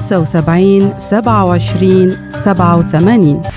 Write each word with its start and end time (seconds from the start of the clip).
75 0.00 0.94
27 1.08 2.16
87 2.44 3.54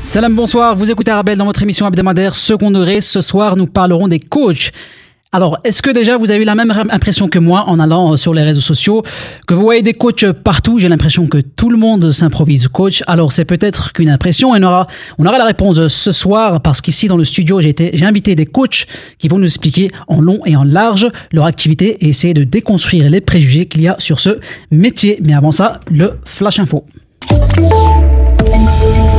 Salam, 0.00 0.34
bonsoir. 0.36 0.76
Vous 0.76 0.90
écoutez 0.92 1.10
Arabelle 1.10 1.38
dans 1.38 1.44
votre 1.44 1.62
émission 1.64 1.88
hebdomadaire 1.88 2.36
secondaire. 2.36 3.02
Ce 3.02 3.20
soir, 3.20 3.56
nous 3.56 3.66
parlerons 3.66 4.06
des 4.06 4.20
coachs. 4.20 4.70
Alors, 5.34 5.58
est-ce 5.64 5.82
que 5.82 5.90
déjà 5.90 6.16
vous 6.16 6.30
avez 6.30 6.44
la 6.44 6.54
même 6.54 6.72
impression 6.90 7.26
que 7.28 7.40
moi 7.40 7.64
en 7.66 7.80
allant 7.80 8.12
euh, 8.12 8.16
sur 8.16 8.32
les 8.32 8.44
réseaux 8.44 8.60
sociaux, 8.60 9.02
que 9.48 9.54
vous 9.54 9.62
voyez 9.62 9.82
des 9.82 9.92
coachs 9.92 10.30
partout 10.30 10.78
J'ai 10.78 10.88
l'impression 10.88 11.26
que 11.26 11.38
tout 11.38 11.70
le 11.70 11.76
monde 11.76 12.12
s'improvise 12.12 12.68
coach. 12.68 13.02
Alors, 13.08 13.32
c'est 13.32 13.44
peut-être 13.44 13.92
qu'une 13.92 14.10
impression. 14.10 14.54
Et 14.54 14.60
on 14.60 14.62
aura, 14.62 14.86
on 15.18 15.26
aura 15.26 15.36
la 15.38 15.46
réponse 15.46 15.88
ce 15.88 16.12
soir 16.12 16.60
parce 16.60 16.80
qu'ici 16.80 17.08
dans 17.08 17.16
le 17.16 17.24
studio, 17.24 17.60
j'ai 17.60 17.74
j'ai 17.92 18.04
invité 18.06 18.36
des 18.36 18.46
coachs 18.46 18.86
qui 19.18 19.26
vont 19.26 19.38
nous 19.38 19.46
expliquer 19.46 19.90
en 20.06 20.20
long 20.20 20.38
et 20.46 20.54
en 20.54 20.62
large 20.62 21.08
leur 21.32 21.46
activité 21.46 21.96
et 22.04 22.10
essayer 22.10 22.32
de 22.32 22.44
déconstruire 22.44 23.10
les 23.10 23.20
préjugés 23.20 23.66
qu'il 23.66 23.82
y 23.82 23.88
a 23.88 23.96
sur 23.98 24.20
ce 24.20 24.38
métier. 24.70 25.18
Mais 25.20 25.34
avant 25.34 25.50
ça, 25.50 25.80
le 25.90 26.12
flash 26.24 26.60
info. 26.60 26.84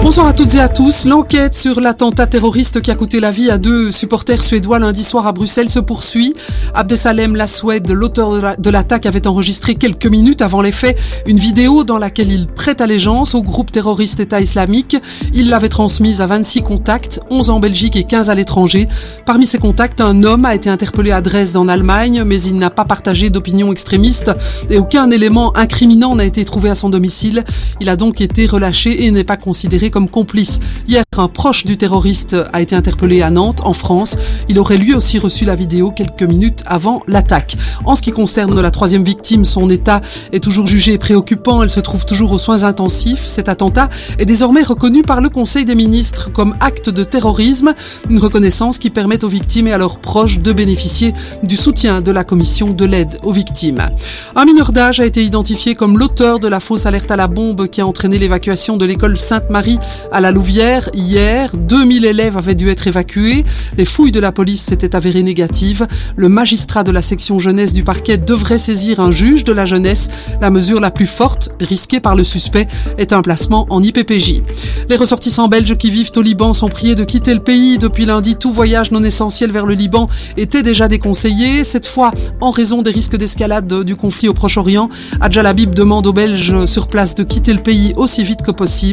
Bonsoir 0.03 0.27
à 0.27 0.33
toutes 0.33 0.53
et 0.53 0.59
à 0.59 0.69
tous. 0.69 1.05
L'enquête 1.05 1.55
sur 1.55 1.81
l'attentat 1.81 2.27
terroriste 2.27 2.81
qui 2.81 2.91
a 2.91 2.95
coûté 2.95 3.19
la 3.19 3.31
vie 3.31 3.49
à 3.49 3.57
deux 3.57 3.91
supporters 3.91 4.43
suédois 4.43 4.77
lundi 4.77 5.03
soir 5.03 5.25
à 5.25 5.31
Bruxelles 5.31 5.71
se 5.71 5.79
poursuit. 5.79 6.35
Abdesalem 6.75 7.35
Laswed, 7.35 7.89
l'auteur 7.89 8.55
de 8.59 8.69
l'attaque, 8.69 9.07
avait 9.07 9.25
enregistré 9.25 9.73
quelques 9.73 10.05
minutes 10.05 10.43
avant 10.43 10.61
les 10.61 10.71
faits 10.71 10.99
une 11.25 11.39
vidéo 11.39 11.83
dans 11.83 11.97
laquelle 11.97 12.31
il 12.31 12.45
prête 12.45 12.81
allégeance 12.81 13.33
au 13.33 13.41
groupe 13.41 13.71
terroriste 13.71 14.19
État 14.19 14.39
islamique. 14.39 14.95
Il 15.33 15.49
l'avait 15.49 15.69
transmise 15.69 16.21
à 16.21 16.27
26 16.27 16.61
contacts, 16.61 17.19
11 17.31 17.49
en 17.49 17.59
Belgique 17.59 17.95
et 17.95 18.03
15 18.03 18.29
à 18.29 18.35
l'étranger. 18.35 18.87
Parmi 19.25 19.47
ces 19.47 19.57
contacts, 19.57 20.01
un 20.01 20.23
homme 20.23 20.45
a 20.45 20.53
été 20.53 20.69
interpellé 20.69 21.11
à 21.11 21.21
Dresde 21.21 21.57
en 21.57 21.67
Allemagne, 21.67 22.23
mais 22.25 22.39
il 22.43 22.57
n'a 22.57 22.69
pas 22.69 22.85
partagé 22.85 23.31
d'opinion 23.31 23.71
extrémiste 23.71 24.31
et 24.69 24.77
aucun 24.77 25.09
élément 25.09 25.55
incriminant 25.57 26.15
n'a 26.15 26.25
été 26.25 26.45
trouvé 26.45 26.69
à 26.69 26.75
son 26.75 26.89
domicile. 26.89 27.43
Il 27.81 27.89
a 27.89 27.95
donc 27.95 28.21
été 28.21 28.45
relâché 28.45 29.05
et 29.05 29.14
n'est 29.15 29.23
pas 29.23 29.37
considéré 29.37 29.89
comme 29.89 30.09
complice. 30.09 30.59
Hier, 30.87 31.03
un 31.17 31.27
proche 31.27 31.65
du 31.65 31.77
terroriste 31.77 32.35
a 32.53 32.61
été 32.61 32.75
interpellé 32.75 33.21
à 33.21 33.29
Nantes, 33.29 33.61
en 33.63 33.73
France. 33.73 34.17
Il 34.49 34.59
aurait 34.59 34.77
lui 34.77 34.93
aussi 34.93 35.17
reçu 35.17 35.45
la 35.45 35.55
vidéo 35.55 35.91
quelques 35.91 36.23
minutes 36.23 36.63
avant 36.65 37.01
l'attaque. 37.07 37.55
En 37.85 37.95
ce 37.95 38.01
qui 38.01 38.11
concerne 38.11 38.59
la 38.59 38.71
troisième 38.71 39.03
victime, 39.03 39.45
son 39.45 39.69
état 39.69 40.01
est 40.31 40.43
toujours 40.43 40.67
jugé 40.67 40.97
préoccupant. 40.97 41.63
Elle 41.63 41.69
se 41.69 41.79
trouve 41.79 42.05
toujours 42.05 42.31
aux 42.33 42.37
soins 42.37 42.63
intensifs. 42.63 43.25
Cet 43.27 43.49
attentat 43.49 43.89
est 44.19 44.25
désormais 44.25 44.63
reconnu 44.63 45.01
par 45.01 45.21
le 45.21 45.29
Conseil 45.29 45.65
des 45.65 45.75
ministres 45.75 46.31
comme 46.31 46.55
acte 46.59 46.89
de 46.89 47.03
terrorisme, 47.03 47.73
une 48.09 48.19
reconnaissance 48.19 48.77
qui 48.77 48.89
permet 48.89 49.23
aux 49.23 49.29
victimes 49.29 49.67
et 49.67 49.73
à 49.73 49.77
leurs 49.77 49.99
proches 49.99 50.39
de 50.39 50.51
bénéficier 50.51 51.13
du 51.43 51.55
soutien 51.55 52.01
de 52.01 52.11
la 52.11 52.23
Commission 52.23 52.69
de 52.71 52.85
l'aide 52.85 53.17
aux 53.23 53.31
victimes. 53.31 53.89
Un 54.35 54.45
mineur 54.45 54.71
d'âge 54.71 54.99
a 54.99 55.05
été 55.05 55.23
identifié 55.23 55.75
comme 55.75 55.97
l'auteur 55.97 56.39
de 56.39 56.47
la 56.47 56.59
fausse 56.59 56.85
alerte 56.85 57.11
à 57.11 57.15
la 57.15 57.27
bombe 57.27 57.67
qui 57.67 57.81
a 57.81 57.87
entraîné 57.87 58.17
l'évacuation 58.17 58.77
de 58.77 58.85
l'école 58.85 59.04
Sainte-Marie 59.13 59.77
à 60.11 60.19
la 60.19 60.31
Louvière 60.31 60.89
hier. 60.95 61.55
2000 61.55 62.05
élèves 62.05 62.37
avaient 62.37 62.55
dû 62.55 62.69
être 62.69 62.87
évacués. 62.87 63.45
Les 63.77 63.85
fouilles 63.85 64.11
de 64.11 64.19
la 64.19 64.31
police 64.31 64.63
s'étaient 64.63 64.95
avérées 64.95 65.21
négatives. 65.21 65.87
Le 66.15 66.27
magistrat 66.27 66.83
de 66.83 66.91
la 66.91 67.03
section 67.03 67.37
jeunesse 67.37 67.73
du 67.73 67.83
parquet 67.83 68.17
devrait 68.17 68.57
saisir 68.57 68.99
un 68.99 69.11
juge 69.11 69.43
de 69.43 69.53
la 69.53 69.67
jeunesse. 69.67 70.09
La 70.41 70.49
mesure 70.49 70.79
la 70.79 70.89
plus 70.89 71.05
forte, 71.05 71.49
risquée 71.59 71.99
par 71.99 72.15
le 72.15 72.23
suspect, 72.23 72.67
est 72.97 73.13
un 73.13 73.21
placement 73.21 73.67
en 73.69 73.83
IPPJ. 73.83 74.41
Les 74.89 74.95
ressortissants 74.95 75.47
belges 75.47 75.77
qui 75.77 75.91
vivent 75.91 76.11
au 76.15 76.21
Liban 76.21 76.53
sont 76.53 76.69
priés 76.69 76.95
de 76.95 77.03
quitter 77.03 77.33
le 77.33 77.43
pays. 77.43 77.77
Depuis 77.77 78.05
lundi, 78.05 78.35
tout 78.35 78.51
voyage 78.51 78.91
non 78.91 79.03
essentiel 79.03 79.51
vers 79.51 79.65
le 79.65 79.75
Liban 79.75 80.07
était 80.37 80.63
déjà 80.63 80.87
déconseillé. 80.87 81.63
Cette 81.63 81.85
fois, 81.85 82.11
en 82.41 82.51
raison 82.51 82.81
des 82.81 82.91
risques 82.91 83.17
d'escalade 83.17 83.83
du 83.83 83.95
conflit 83.95 84.29
au 84.29 84.33
Proche-Orient, 84.33 84.89
Adjalabib 85.21 85.75
demande 85.75 86.07
aux 86.07 86.13
Belges 86.13 86.65
sur 86.65 86.87
place 86.87 87.15
de 87.15 87.23
quitter 87.23 87.53
le 87.53 87.61
pays 87.61 87.93
aussi 87.97 88.23
vite 88.23 88.41
que 88.41 88.51
possible. 88.51 88.84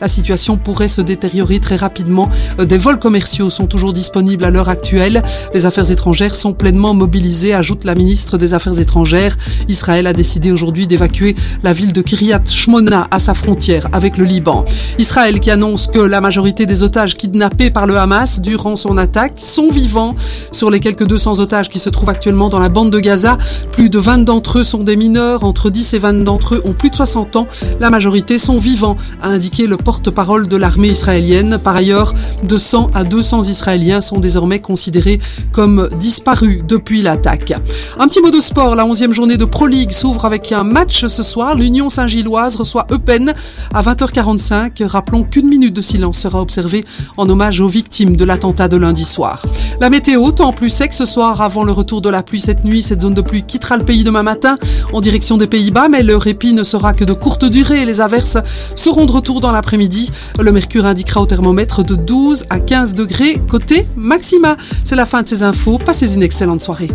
La 0.00 0.08
situation 0.08 0.56
pourrait 0.56 0.88
se 0.88 1.00
détériorer 1.00 1.58
très 1.58 1.76
rapidement. 1.76 2.28
Euh, 2.60 2.64
des 2.64 2.78
vols 2.78 2.98
commerciaux 2.98 3.50
sont 3.50 3.66
toujours 3.66 3.92
disponibles 3.92 4.44
à 4.44 4.50
l'heure 4.50 4.68
actuelle. 4.68 5.22
Les 5.54 5.66
affaires 5.66 5.90
étrangères 5.90 6.34
sont 6.34 6.52
pleinement 6.52 6.94
mobilisées, 6.94 7.54
ajoute 7.54 7.84
la 7.84 7.94
ministre 7.94 8.38
des 8.38 8.54
Affaires 8.54 8.78
étrangères. 8.78 9.36
Israël 9.68 10.06
a 10.06 10.12
décidé 10.12 10.52
aujourd'hui 10.52 10.86
d'évacuer 10.86 11.34
la 11.62 11.72
ville 11.72 11.92
de 11.92 12.02
Kiryat 12.02 12.44
Shmona 12.46 13.08
à 13.10 13.18
sa 13.18 13.34
frontière 13.34 13.88
avec 13.92 14.16
le 14.16 14.24
Liban. 14.24 14.64
Israël 14.98 15.40
qui 15.40 15.50
annonce 15.50 15.88
que 15.88 15.98
la 15.98 16.20
majorité 16.20 16.66
des 16.66 16.82
otages 16.82 17.14
kidnappés 17.14 17.70
par 17.70 17.86
le 17.86 17.96
Hamas 17.98 18.40
durant 18.40 18.76
son 18.76 18.96
attaque 18.96 19.34
sont 19.36 19.70
vivants. 19.70 20.14
Sur 20.52 20.70
les 20.70 20.80
quelques 20.80 21.06
200 21.06 21.40
otages 21.40 21.68
qui 21.68 21.78
se 21.78 21.90
trouvent 21.90 22.10
actuellement 22.10 22.48
dans 22.48 22.60
la 22.60 22.68
bande 22.68 22.90
de 22.90 23.00
Gaza, 23.00 23.38
plus 23.72 23.90
de 23.90 23.98
20 23.98 24.18
d'entre 24.18 24.60
eux 24.60 24.64
sont 24.64 24.82
des 24.82 24.96
mineurs, 24.96 25.44
entre 25.44 25.70
10 25.70 25.94
et 25.94 25.98
20 25.98 26.24
d'entre 26.24 26.54
eux 26.54 26.62
ont 26.64 26.72
plus 26.72 26.90
de 26.90 26.94
60 26.94 27.36
ans. 27.36 27.46
La 27.80 27.90
majorité 27.90 28.38
sont 28.38 28.58
vivants, 28.58 28.96
indiqué 29.32 29.66
le 29.66 29.76
porte-parole 29.76 30.48
de 30.48 30.56
l'armée 30.56 30.88
israélienne. 30.88 31.58
Par 31.62 31.76
ailleurs, 31.76 32.14
de 32.42 32.56
100 32.56 32.90
à 32.94 33.04
200 33.04 33.44
Israéliens 33.44 34.00
sont 34.00 34.18
désormais 34.18 34.60
considérés 34.60 35.18
comme 35.52 35.88
disparus 35.98 36.62
depuis 36.66 37.02
l'attaque. 37.02 37.52
Un 37.98 38.08
petit 38.08 38.20
mot 38.20 38.30
de 38.30 38.40
sport, 38.40 38.74
la 38.74 38.84
11e 38.84 39.12
journée 39.12 39.36
de 39.36 39.44
Pro 39.44 39.66
League 39.66 39.90
s'ouvre 39.90 40.24
avec 40.24 40.52
un 40.52 40.64
match 40.64 41.06
ce 41.06 41.22
soir. 41.22 41.56
L'Union 41.56 41.88
Saint-Gilloise 41.88 42.56
reçoit 42.56 42.86
Eupen 42.90 43.34
à 43.74 43.82
20h45. 43.82 44.84
Rappelons 44.84 45.24
qu'une 45.24 45.48
minute 45.48 45.74
de 45.74 45.82
silence 45.82 46.18
sera 46.18 46.40
observée 46.40 46.84
en 47.16 47.28
hommage 47.28 47.60
aux 47.60 47.68
victimes 47.68 48.16
de 48.16 48.24
l'attentat 48.24 48.68
de 48.68 48.76
lundi 48.76 49.04
soir. 49.04 49.42
La 49.80 49.90
météo, 49.90 50.30
temps 50.32 50.52
plus 50.52 50.68
sec 50.68 50.92
ce 50.92 51.06
soir 51.06 51.40
avant 51.40 51.64
le 51.64 51.72
retour 51.72 52.00
de 52.00 52.08
la 52.08 52.22
pluie 52.22 52.40
cette 52.40 52.64
nuit. 52.64 52.82
Cette 52.82 53.02
zone 53.02 53.14
de 53.14 53.22
pluie 53.22 53.42
quittera 53.42 53.76
le 53.76 53.84
pays 53.84 54.04
demain 54.04 54.22
matin 54.22 54.58
en 54.92 55.00
direction 55.00 55.36
des 55.36 55.46
Pays-Bas, 55.46 55.88
mais 55.88 56.02
le 56.02 56.16
répit 56.16 56.52
ne 56.52 56.64
sera 56.64 56.92
que 56.92 57.04
de 57.04 57.12
courte 57.12 57.44
durée. 57.44 57.84
Les 57.84 58.00
averses 58.00 58.38
seront 58.74 59.06
de 59.06 59.12
retour 59.22 59.38
dans 59.38 59.52
l'après-midi. 59.52 60.10
Le 60.40 60.50
mercure 60.50 60.84
indiquera 60.84 61.20
au 61.20 61.26
thermomètre 61.26 61.84
de 61.84 61.94
12 61.94 62.46
à 62.50 62.58
15 62.58 62.96
degrés 62.96 63.40
côté 63.48 63.86
maxima. 63.94 64.56
C'est 64.82 64.96
la 64.96 65.06
fin 65.06 65.22
de 65.22 65.28
ces 65.28 65.44
infos. 65.44 65.78
Passez 65.78 66.16
une 66.16 66.24
excellente 66.24 66.60
soirée. 66.60 66.90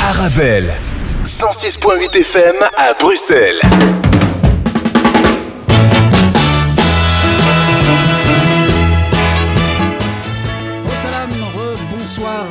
Arabelle, 0.00 0.72
106.8 1.24 2.20
FM 2.20 2.54
à 2.78 2.94
Bruxelles. 2.98 3.60
Salam, 11.02 11.28
bonsoir, 11.98 12.46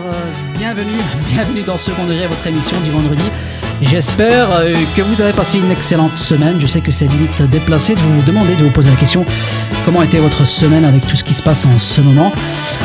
bienvenue, 0.60 0.86
bienvenue 1.34 1.62
dans 1.64 1.78
Second 1.80 2.06
Degré, 2.06 2.28
votre 2.28 2.46
émission 2.46 2.80
du 2.82 2.92
vendredi. 2.92 3.32
J'espère 3.82 4.52
euh, 4.52 4.74
que 4.96 5.02
vous 5.02 5.22
avez 5.22 5.34
passé 5.34 5.58
une 5.58 5.72
excellente 5.72 6.18
semaine. 6.18 6.56
Je 6.60 6.68
sais 6.68 6.82
que 6.82 6.92
c'est 6.92 7.08
limite 7.08 7.42
déplacé 7.50 7.96
de 7.96 8.00
vous 8.00 8.22
demander, 8.28 8.56
de 8.56 8.64
vous 8.64 8.70
poser 8.70 8.92
la 8.92 8.96
question 8.96 9.26
comment 9.86 10.04
était 10.04 10.20
votre 10.20 10.46
semaine 10.46 10.86
avec 10.86 11.06
tout 11.08 11.16
ce 11.16 11.24
qui 11.24 11.34
se 11.34 11.42
passe 11.42 11.66
en 11.66 11.80
ce 11.80 12.02
moment? 12.02 12.32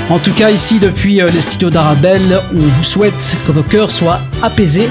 En 0.08 0.18
tout 0.18 0.32
cas, 0.32 0.50
ici, 0.50 0.78
depuis 0.78 1.20
euh, 1.20 1.28
les 1.28 1.40
studios 1.40 1.70
d'Arabelle, 1.70 2.40
on 2.54 2.60
vous 2.60 2.84
souhaite 2.84 3.36
que 3.46 3.52
vos 3.52 3.62
cœurs 3.62 3.90
soient 3.90 4.20
apaisés 4.42 4.88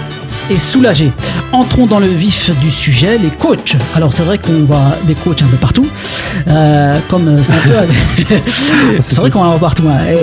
et 0.50 0.57
soulagés. 0.57 1.11
Entrons 1.51 1.85
dans 1.85 2.00
le 2.00 2.07
vif 2.07 2.51
du 2.61 2.69
sujet, 2.72 3.17
les 3.17 3.29
coachs. 3.29 3.75
Alors 3.95 4.13
c'est 4.13 4.23
vrai 4.23 4.38
qu'on 4.38 4.63
voit 4.66 4.95
des 5.06 5.13
coachs 5.16 5.41
un 5.41 5.47
peu 5.47 5.57
partout, 5.57 5.85
euh, 6.47 6.97
comme 7.09 7.38
c'est 7.44 7.51
un 7.53 7.57
peu... 7.57 8.35
c'est 9.01 9.16
vrai 9.17 9.31
qu'on 9.31 9.41
en 9.44 9.51
voit 9.51 9.59
partout. 9.59 9.84
hein. 9.89 9.97
Et 10.11 10.17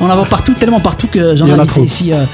On 0.00 0.10
en 0.10 0.14
voit 0.16 0.26
partout, 0.26 0.52
tellement 0.58 0.80
partout 0.80 1.06
que 1.06 1.36
j'en 1.36 1.46
ai 1.46 1.52
invité 1.52 1.66
trop. 1.68 1.84
ici, 1.84 2.12
euh, 2.12 2.24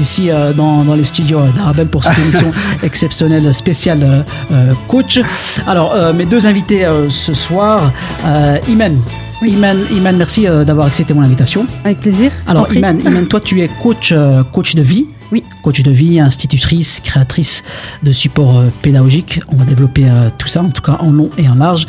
ici 0.00 0.30
euh, 0.30 0.52
dans, 0.52 0.84
dans 0.84 0.94
les 0.94 1.04
studios 1.04 1.40
d'Arabelle 1.56 1.88
pour 1.88 2.04
cette 2.04 2.18
émission 2.18 2.50
exceptionnelle 2.82 3.52
spéciale 3.54 4.02
euh, 4.02 4.22
euh, 4.52 4.72
coach. 4.88 5.20
Alors 5.66 5.92
euh, 5.94 6.12
mes 6.12 6.26
deux 6.26 6.46
invités 6.46 6.84
euh, 6.84 7.08
ce 7.08 7.34
soir, 7.34 7.92
euh, 8.26 8.58
Imen. 8.68 8.98
Iman, 9.42 9.76
Iman, 9.90 10.16
merci 10.16 10.46
euh, 10.46 10.64
d'avoir 10.64 10.86
accepté 10.86 11.12
mon 11.12 11.20
invitation. 11.22 11.66
Avec 11.84 12.00
plaisir. 12.00 12.30
Alors. 12.46 12.72
Iman, 12.72 12.98
Iman, 13.04 13.26
toi 13.26 13.40
tu 13.40 13.60
es 13.60 13.68
coach, 13.82 14.12
euh, 14.12 14.42
coach 14.44 14.74
de 14.74 14.82
vie. 14.82 15.06
Oui. 15.32 15.42
Coach 15.62 15.82
de 15.82 15.90
vie, 15.90 16.20
institutrice, 16.20 17.00
créatrice 17.02 17.62
de 18.02 18.12
support 18.12 18.58
euh, 18.58 18.64
pédagogique. 18.82 19.40
On 19.48 19.56
va 19.56 19.64
développer 19.64 20.04
euh, 20.04 20.28
tout 20.38 20.46
ça, 20.48 20.62
en 20.62 20.68
tout 20.70 20.82
cas 20.82 20.96
en 21.00 21.10
long 21.10 21.30
et 21.38 21.48
en 21.48 21.54
large. 21.56 21.86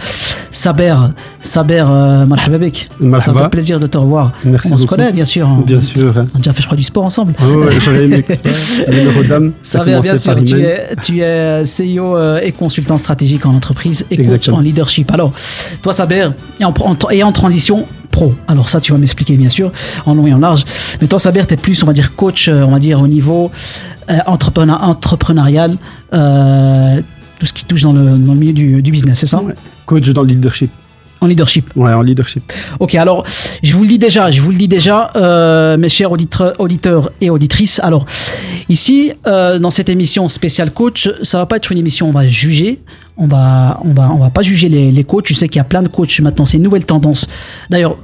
Saber, 0.50 0.96
Saber, 1.40 1.86
euh, 1.88 2.26
marhaba 2.26 2.58
bik. 2.58 2.90
Ça 3.20 3.34
fait 3.34 3.50
plaisir 3.50 3.80
de 3.80 3.88
te 3.88 3.98
revoir. 3.98 4.32
Merci 4.44 4.70
on 4.74 4.78
se 4.78 4.88
connaît 4.88 5.12
bien 5.12 5.26
sûr. 5.26 5.48
On, 5.48 5.62
Bien 5.62 5.82
sûr. 5.82 6.18
hein. 6.18 6.28
on 6.34 6.38
a 6.38 6.40
déjà 6.40 6.54
fait, 6.54 6.62
je 6.62 6.66
crois, 6.68 6.78
du 6.78 6.84
sport 6.84 7.06
ensemble. 7.06 7.34
Ah 7.40 7.48
ouais, 7.48 7.68
j'aurais 7.84 8.06
aimé 8.06 8.26
Saber, 9.64 10.00
bien 10.02 10.18
sûr, 10.18 10.44
tu 10.44 10.62
es, 10.62 10.88
tu 11.02 11.20
es 11.22 11.64
CEO 11.66 12.18
et 12.42 12.52
consultant 12.52 12.98
stratégique 12.98 13.46
en 13.46 13.54
entreprise 13.56 14.06
et 14.12 14.18
coach 14.26 14.50
en 14.50 14.60
leadership. 14.60 15.12
Alors, 15.12 15.32
toi, 15.82 15.94
Saber, 15.94 16.30
et 16.60 16.66
en, 16.66 16.74
en- 16.80 17.10
et 17.12 17.24
en 17.24 17.32
transition 17.32 17.86
pro. 18.18 18.34
Alors 18.48 18.68
ça, 18.68 18.82
tu 18.82 18.92
vas 18.94 18.98
m'expliquer, 18.98 19.36
bien 19.38 19.52
sûr, 19.52 19.72
en 20.08 20.16
long 20.16 20.26
et 20.26 20.34
en 20.34 20.40
large. 20.40 20.64
Mais 21.00 21.08
toi, 21.08 21.20
Saber, 21.20 21.46
tu 21.48 21.54
es 21.54 21.58
plus, 21.58 21.84
on 21.84 21.86
va 21.86 21.94
dire, 21.94 22.16
coach, 22.16 22.48
euh, 22.48 22.64
on 22.68 22.72
va 22.72 22.80
dire, 22.80 23.00
au 23.00 23.08
niveau 23.08 23.52
euh, 24.10 24.18
entrepreneur, 24.26 24.82
entrepreneurial, 24.82 25.78
euh, 26.14 27.00
tout 27.40 27.46
ce 27.46 27.54
qui 27.54 27.64
touche 27.66 27.84
dans 27.84 27.94
le, 27.94 28.18
dans 28.18 28.34
le 28.34 28.40
milieu 28.40 28.54
du, 28.54 28.82
du 28.82 28.92
business, 28.92 29.20
c'est 29.20 29.28
ça? 29.28 29.40
Ouais. 29.44 29.54
Coach 29.86 30.10
dans 30.10 30.24
le 30.24 30.30
leadership. 30.30 30.72
En 31.20 31.28
leadership. 31.28 31.66
Ouais, 31.76 31.94
en 31.94 32.02
leadership. 32.02 32.44
Ok, 32.80 32.94
alors 32.96 33.24
je 33.64 33.74
vous 33.76 33.84
le 33.84 33.90
dis 33.90 34.00
déjà, 34.00 34.30
je 34.30 34.40
vous 34.42 34.52
le 34.52 34.58
dis 34.58 34.68
déjà, 34.68 35.12
euh, 35.16 35.76
mes 35.76 35.90
chers 35.90 36.12
auditeurs, 36.12 36.54
auditeurs 36.60 37.12
et 37.22 37.30
auditrices. 37.32 37.80
Alors 37.84 38.06
ici, 38.70 39.14
euh, 39.26 39.58
dans 39.58 39.72
cette 39.72 39.90
émission 39.90 40.28
spéciale 40.28 40.70
coach, 40.72 41.10
ça 41.24 41.40
va 41.40 41.46
pas 41.48 41.58
être 41.58 41.72
une 41.72 41.80
émission 41.80 42.06
où 42.06 42.10
on 42.10 42.14
va 42.14 42.28
juger. 42.28 42.82
On 43.20 43.26
va, 43.26 43.80
on 43.84 43.94
va, 43.94 44.12
on 44.12 44.20
va 44.20 44.30
pas 44.30 44.44
juger 44.44 44.70
les, 44.70 44.92
les 44.92 45.04
coachs. 45.04 45.28
Je 45.28 45.34
sais 45.34 45.48
qu'il 45.50 45.58
y 45.58 45.66
a 45.68 45.70
plein 45.74 45.82
de 45.82 45.88
coachs 45.88 46.20
maintenant. 46.20 46.46
C'est 46.46 46.58
une 46.58 46.64
nouvelle 46.64 46.86
tendance. 46.86 47.28
D'ailleurs, 47.72 47.98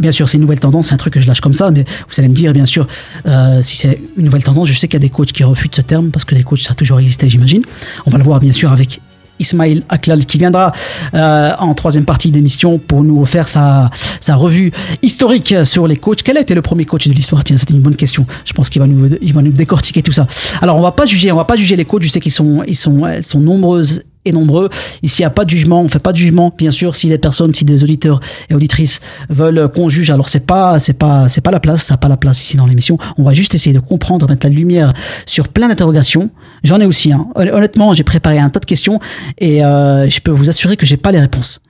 Bien 0.00 0.12
sûr, 0.12 0.28
c'est 0.28 0.38
une 0.38 0.42
nouvelle 0.42 0.60
tendance, 0.60 0.88
c'est 0.88 0.94
un 0.94 0.96
truc 0.96 1.12
que 1.12 1.20
je 1.20 1.26
lâche 1.28 1.42
comme 1.42 1.52
ça, 1.52 1.70
mais 1.70 1.84
vous 2.08 2.14
allez 2.18 2.28
me 2.28 2.34
dire, 2.34 2.54
bien 2.54 2.64
sûr, 2.64 2.88
euh, 3.26 3.60
si 3.60 3.76
c'est 3.76 4.00
une 4.16 4.24
nouvelle 4.24 4.42
tendance, 4.42 4.66
je 4.66 4.72
sais 4.72 4.88
qu'il 4.88 4.98
y 4.98 5.02
a 5.02 5.06
des 5.06 5.10
coachs 5.10 5.30
qui 5.30 5.44
refutent 5.44 5.76
ce 5.76 5.82
terme, 5.82 6.10
parce 6.10 6.24
que 6.24 6.34
les 6.34 6.42
coachs, 6.42 6.60
ça 6.60 6.72
a 6.72 6.74
toujours 6.74 7.00
existé, 7.00 7.28
j'imagine. 7.28 7.62
On 8.06 8.10
va 8.10 8.16
le 8.16 8.24
voir, 8.24 8.40
bien 8.40 8.54
sûr, 8.54 8.72
avec 8.72 9.00
Ismail 9.40 9.82
Aklal 9.88 10.24
qui 10.24 10.38
viendra 10.38 10.72
euh, 11.14 11.50
en 11.58 11.74
troisième 11.74 12.04
partie 12.04 12.30
d'émission 12.30 12.78
pour 12.78 13.02
nous 13.02 13.24
faire 13.26 13.48
sa, 13.48 13.90
sa 14.20 14.36
revue 14.36 14.70
historique 15.02 15.54
sur 15.64 15.86
les 15.86 15.96
coachs. 15.96 16.22
Quel 16.22 16.36
a 16.36 16.40
été 16.40 16.54
le 16.54 16.62
premier 16.62 16.84
coach 16.84 17.08
de 17.08 17.12
l'histoire? 17.12 17.42
Tiens, 17.42 17.58
c'était 17.58 17.74
une 17.74 17.80
bonne 17.80 17.96
question. 17.96 18.26
Je 18.44 18.52
pense 18.52 18.68
qu'il 18.68 18.80
va 18.80 18.86
nous, 18.86 19.10
il 19.20 19.32
va 19.32 19.42
nous 19.42 19.52
décortiquer 19.52 20.02
tout 20.02 20.12
ça. 20.12 20.26
Alors, 20.62 20.76
on 20.76 20.82
va 20.82 20.92
pas 20.92 21.06
juger, 21.06 21.32
on 21.32 21.36
va 21.36 21.44
pas 21.44 21.56
juger 21.56 21.76
les 21.76 21.84
coachs. 21.84 22.02
Je 22.02 22.08
sais 22.08 22.20
qu'ils 22.20 22.32
sont, 22.32 22.62
ils 22.66 22.76
sont, 22.76 23.06
elles 23.06 23.24
sont 23.24 23.40
nombreuses 23.40 24.04
et 24.24 24.32
nombreux. 24.32 24.68
Ici, 25.02 25.20
il 25.20 25.22
n'y 25.22 25.26
a 25.26 25.30
pas 25.30 25.44
de 25.44 25.50
jugement. 25.50 25.82
On 25.82 25.88
fait 25.88 25.98
pas 25.98 26.12
de 26.12 26.16
jugement. 26.16 26.54
Bien 26.56 26.70
sûr, 26.70 26.94
si 26.94 27.08
les 27.08 27.18
personnes, 27.18 27.54
si 27.54 27.64
des 27.64 27.84
auditeurs 27.84 28.20
et 28.48 28.54
auditrices 28.54 29.00
veulent 29.28 29.70
qu'on 29.74 29.88
juge, 29.88 30.10
alors 30.10 30.28
c'est 30.28 30.46
pas, 30.46 30.78
c'est 30.78 30.98
pas, 30.98 31.28
c'est 31.28 31.40
pas 31.40 31.50
la 31.50 31.60
place. 31.60 31.84
Ça 31.84 31.94
n'a 31.94 31.98
pas 31.98 32.08
la 32.08 32.16
place 32.16 32.42
ici 32.42 32.56
dans 32.56 32.66
l'émission. 32.66 32.98
On 33.18 33.22
va 33.22 33.32
juste 33.32 33.54
essayer 33.54 33.74
de 33.74 33.80
comprendre, 33.80 34.28
mettre 34.28 34.46
la 34.46 34.52
lumière 34.52 34.92
sur 35.26 35.48
plein 35.48 35.68
d'interrogations. 35.68 36.30
J'en 36.64 36.80
ai 36.80 36.86
aussi. 36.86 37.12
Hein. 37.12 37.28
Honnêtement, 37.34 37.94
j'ai 37.94 38.04
préparé 38.04 38.38
un 38.38 38.50
tas 38.50 38.60
de 38.60 38.66
questions 38.66 39.00
et 39.38 39.64
euh, 39.64 40.08
je 40.08 40.20
peux 40.20 40.30
vous 40.30 40.50
assurer 40.50 40.76
que 40.76 40.86
j'ai 40.86 40.96
pas 40.96 41.12
les 41.12 41.20
réponses. 41.20 41.60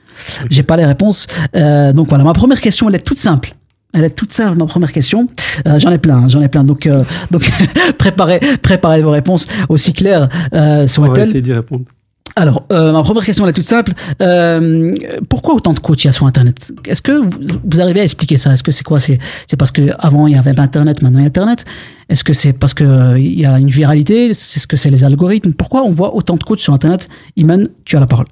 J'ai 0.50 0.62
pas 0.62 0.76
les 0.76 0.84
réponses. 0.84 1.26
Euh, 1.56 1.92
donc 1.92 2.08
voilà, 2.08 2.24
ma 2.24 2.32
première 2.32 2.60
question, 2.60 2.88
elle 2.88 2.96
est 2.96 3.06
toute 3.06 3.18
simple. 3.18 3.54
Elle 3.92 4.04
est 4.04 4.10
toute 4.10 4.32
simple, 4.32 4.56
ma 4.56 4.66
première 4.66 4.92
question. 4.92 5.28
Euh, 5.66 5.78
j'en 5.78 5.90
ai 5.90 5.98
plein, 5.98 6.18
hein, 6.18 6.28
j'en 6.28 6.40
ai 6.40 6.48
plein. 6.48 6.62
Donc, 6.62 6.86
euh, 6.86 7.02
donc 7.30 7.50
préparez, 7.98 8.40
préparez 8.62 9.02
vos 9.02 9.10
réponses 9.10 9.48
aussi 9.68 9.92
claires 9.92 10.28
euh, 10.54 10.86
On 10.98 11.02
va 11.02 11.22
essayer 11.22 11.42
d'y 11.42 11.52
répondre. 11.52 11.84
Alors, 12.36 12.64
euh, 12.72 12.92
ma 12.92 13.02
première 13.02 13.24
question 13.24 13.44
elle 13.44 13.50
est 13.50 13.54
toute 13.54 13.64
simple. 13.64 13.92
Euh, 14.22 14.92
pourquoi 15.28 15.54
autant 15.54 15.72
de 15.72 15.80
coachs 15.80 16.04
il 16.04 16.06
y 16.06 16.10
a 16.10 16.12
sur 16.12 16.26
Internet? 16.26 16.72
Est-ce 16.86 17.02
que 17.02 17.12
vous, 17.12 17.80
arrivez 17.80 18.00
à 18.00 18.04
expliquer 18.04 18.38
ça? 18.38 18.52
Est-ce 18.52 18.62
que 18.62 18.72
c'est 18.72 18.84
quoi? 18.84 19.00
C'est 19.00 19.18
c'est 19.46 19.56
parce 19.56 19.72
que 19.72 19.90
avant 19.98 20.26
il 20.26 20.34
y 20.34 20.38
avait 20.38 20.54
pas 20.54 20.62
Internet, 20.62 21.02
maintenant 21.02 21.18
il 21.18 21.22
y 21.22 21.26
a 21.26 21.28
Internet 21.28 21.64
Est-ce 22.08 22.24
que 22.24 22.32
c'est 22.32 22.52
parce 22.52 22.74
que 22.74 22.84
euh, 22.84 23.18
il 23.18 23.38
y 23.38 23.46
a 23.46 23.58
une 23.58 23.68
viralité? 23.68 24.32
C'est 24.32 24.60
ce 24.60 24.66
que 24.66 24.76
c'est 24.76 24.90
les 24.90 25.04
algorithmes? 25.04 25.52
Pourquoi 25.52 25.82
on 25.82 25.90
voit 25.90 26.14
autant 26.14 26.36
de 26.36 26.44
coachs 26.44 26.60
sur 26.60 26.72
Internet? 26.72 27.08
Iman, 27.36 27.68
tu 27.84 27.96
as 27.96 28.00
la 28.00 28.06
parole. 28.06 28.26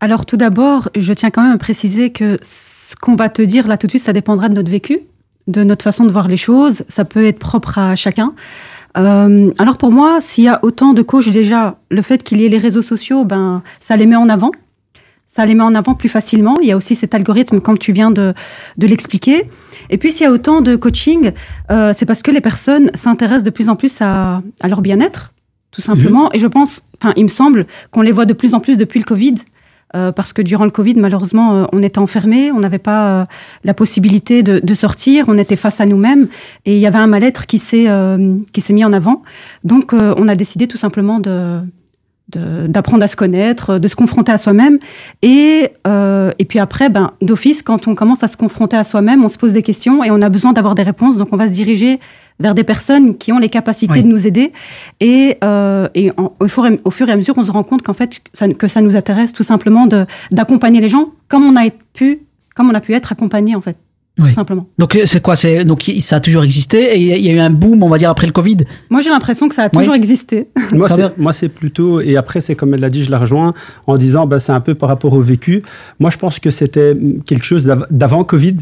Alors 0.00 0.26
tout 0.26 0.36
d'abord, 0.36 0.88
je 0.96 1.12
tiens 1.12 1.30
quand 1.30 1.42
même 1.42 1.54
à 1.54 1.58
préciser 1.58 2.10
que 2.10 2.38
ce 2.42 2.94
qu'on 2.96 3.16
va 3.16 3.28
te 3.28 3.42
dire 3.42 3.66
là 3.68 3.78
tout 3.78 3.86
de 3.86 3.92
suite, 3.92 4.04
ça 4.04 4.12
dépendra 4.12 4.48
de 4.48 4.54
notre 4.54 4.70
vécu, 4.70 5.00
de 5.48 5.64
notre 5.64 5.82
façon 5.82 6.04
de 6.04 6.10
voir 6.10 6.28
les 6.28 6.36
choses. 6.36 6.84
Ça 6.88 7.04
peut 7.04 7.24
être 7.24 7.38
propre 7.38 7.78
à 7.78 7.96
chacun. 7.96 8.32
Euh, 8.98 9.52
alors 9.58 9.78
pour 9.78 9.90
moi, 9.90 10.20
s'il 10.20 10.44
y 10.44 10.48
a 10.48 10.60
autant 10.62 10.92
de 10.92 11.02
coachs 11.02 11.30
déjà, 11.30 11.78
le 11.90 12.02
fait 12.02 12.22
qu'il 12.22 12.40
y 12.40 12.44
ait 12.44 12.48
les 12.48 12.58
réseaux 12.58 12.82
sociaux, 12.82 13.24
ben 13.24 13.62
ça 13.80 13.96
les 13.96 14.06
met 14.06 14.16
en 14.16 14.28
avant. 14.28 14.50
Ça 15.28 15.46
les 15.46 15.54
met 15.54 15.62
en 15.62 15.74
avant 15.74 15.94
plus 15.94 16.10
facilement. 16.10 16.58
Il 16.60 16.68
y 16.68 16.72
a 16.72 16.76
aussi 16.76 16.94
cet 16.94 17.14
algorithme, 17.14 17.60
comme 17.60 17.78
tu 17.78 17.92
viens 17.92 18.10
de, 18.10 18.34
de 18.76 18.86
l'expliquer. 18.86 19.44
Et 19.88 19.96
puis, 19.96 20.12
s'il 20.12 20.24
y 20.24 20.26
a 20.26 20.30
autant 20.30 20.60
de 20.60 20.76
coaching, 20.76 21.32
euh, 21.70 21.94
c'est 21.96 22.04
parce 22.04 22.22
que 22.22 22.30
les 22.30 22.42
personnes 22.42 22.90
s'intéressent 22.92 23.44
de 23.44 23.50
plus 23.50 23.70
en 23.70 23.76
plus 23.76 24.02
à, 24.02 24.42
à 24.60 24.68
leur 24.68 24.82
bien-être, 24.82 25.32
tout 25.70 25.80
simplement. 25.80 26.30
Et 26.34 26.38
je 26.38 26.46
pense, 26.46 26.82
enfin, 27.00 27.14
il 27.16 27.22
me 27.22 27.28
semble 27.28 27.66
qu'on 27.90 28.02
les 28.02 28.12
voit 28.12 28.26
de 28.26 28.34
plus 28.34 28.52
en 28.52 28.60
plus 28.60 28.76
depuis 28.76 28.98
le 29.00 29.06
Covid. 29.06 29.36
Euh, 29.94 30.10
parce 30.12 30.32
que 30.32 30.40
durant 30.42 30.64
le 30.64 30.70
Covid, 30.70 30.94
malheureusement, 30.96 31.54
euh, 31.54 31.64
on 31.72 31.82
était 31.82 31.98
enfermés, 31.98 32.50
on 32.50 32.60
n'avait 32.60 32.78
pas 32.78 33.20
euh, 33.20 33.24
la 33.64 33.74
possibilité 33.74 34.42
de, 34.42 34.58
de 34.58 34.74
sortir, 34.74 35.26
on 35.28 35.36
était 35.38 35.56
face 35.56 35.80
à 35.80 35.86
nous-mêmes 35.86 36.28
et 36.64 36.74
il 36.76 36.80
y 36.80 36.86
avait 36.86 36.98
un 36.98 37.06
mal-être 37.06 37.46
qui 37.46 37.58
s'est 37.58 37.86
qui 38.52 38.60
s'est 38.60 38.72
mis 38.72 38.84
en 38.84 38.92
avant. 38.92 39.22
Donc, 39.64 39.92
on 39.92 40.28
a 40.28 40.34
décidé 40.34 40.66
tout 40.66 40.78
simplement 40.78 41.20
de- 41.20 41.60
d'apprendre 42.28 43.02
à 43.04 43.08
se 43.08 43.16
connaître, 43.16 43.78
de 43.78 43.88
se 43.88 43.94
confronter 43.96 44.32
à 44.32 44.38
soi-même. 44.38 44.78
Et, 45.22 45.68
euh, 45.86 46.30
et 46.38 46.44
puis 46.44 46.58
après, 46.58 46.88
ben, 46.88 47.12
d'office, 47.20 47.62
quand 47.62 47.88
on 47.88 47.94
commence 47.94 48.22
à 48.22 48.28
se 48.28 48.36
confronter 48.36 48.76
à 48.76 48.84
soi-même, 48.84 49.24
on 49.24 49.28
se 49.28 49.36
pose 49.38 49.52
des 49.52 49.62
questions 49.62 50.02
et 50.02 50.10
on 50.10 50.22
a 50.22 50.28
besoin 50.28 50.52
d'avoir 50.52 50.74
des 50.74 50.82
réponses. 50.82 51.16
Donc 51.18 51.28
on 51.32 51.36
va 51.36 51.46
se 51.48 51.52
diriger 51.52 52.00
vers 52.40 52.54
des 52.54 52.64
personnes 52.64 53.18
qui 53.18 53.32
ont 53.32 53.38
les 53.38 53.50
capacités 53.50 53.92
Oui. 53.92 54.02
de 54.02 54.08
nous 54.08 54.26
aider. 54.26 54.52
Et, 55.00 55.36
euh, 55.44 55.88
et 55.94 56.10
en- 56.16 56.32
au, 56.40 56.48
fur 56.48 56.66
et, 56.66 56.80
au 56.84 56.90
fur 56.90 57.08
et 57.08 57.12
à 57.12 57.16
mesure, 57.16 57.34
on 57.36 57.42
se 57.44 57.50
rend 57.50 57.62
compte 57.64 57.82
qu'en 57.82 57.94
fait, 57.94 58.20
ça, 58.32 58.48
que 58.48 58.66
ça 58.68 58.80
nous 58.80 58.96
intéresse 58.96 59.32
tout 59.32 59.42
simplement 59.44 59.86
d'accompagner 60.30 60.80
les 60.80 60.88
gens 60.88 61.10
comme 61.28 61.44
on 61.44 61.56
a 61.56 61.68
pu, 61.92 62.20
comme 62.56 62.70
on 62.70 62.74
a 62.74 62.80
pu 62.80 62.94
être 62.94 63.12
accompagné 63.12 63.54
en 63.54 63.60
fait, 63.60 63.76
Oui. 64.18 64.28
tout 64.28 64.34
simplement. 64.34 64.68
Donc 64.78 64.94
euh, 64.94 65.02
c'est 65.06 65.22
quoi 65.22 65.36
C'est 65.36 65.64
donc 65.64 65.88
il- 65.88 66.02
ça 66.02 66.16
a 66.16 66.20
toujours 66.20 66.44
existé 66.44 66.94
et 66.94 66.98
il 66.98 67.24
y 67.26 67.30
a- 67.30 67.32
eu 67.32 67.38
un 67.38 67.48
boom, 67.50 67.82
on 67.82 67.88
va 67.88 67.96
dire 67.96 68.10
après 68.10 68.26
le 68.26 68.32
Covid? 68.32 68.58
Moi, 68.90 69.00
j'ai 69.00 69.08
l'impression 69.08 69.48
que 69.48 69.54
ça 69.54 69.62
a 69.62 69.68
Oui. 69.72 69.78
toujours 69.78 69.94
existé. 69.94 70.48
Moi, 70.70 70.86
c'est, 70.88 71.00
va. 71.00 71.12
moi, 71.16 71.32
c'est 71.32 71.48
plutôt, 71.48 72.00
et 72.02 72.16
après, 72.16 72.40
c'est 72.42 72.54
comme 72.54 72.74
elle 72.74 72.80
l'a 72.80 72.90
dit, 72.90 73.04
je 73.04 73.10
la 73.10 73.18
rejoins 73.18 73.54
en 73.86 73.96
disant, 73.96 74.26
bah, 74.26 74.38
c'est 74.38 74.52
un 74.52 74.60
peu 74.60 74.74
par 74.74 74.90
rapport 74.90 75.14
au 75.14 75.20
vécu. 75.22 75.62
Moi, 75.98 76.10
je 76.10 76.18
pense 76.18 76.38
que 76.38 76.50
c'était 76.50 76.94
quelque 77.24 77.44
chose 77.44 77.64
d'av- 77.64 77.86
d'avant 77.90 78.22
Covid. 78.24 78.56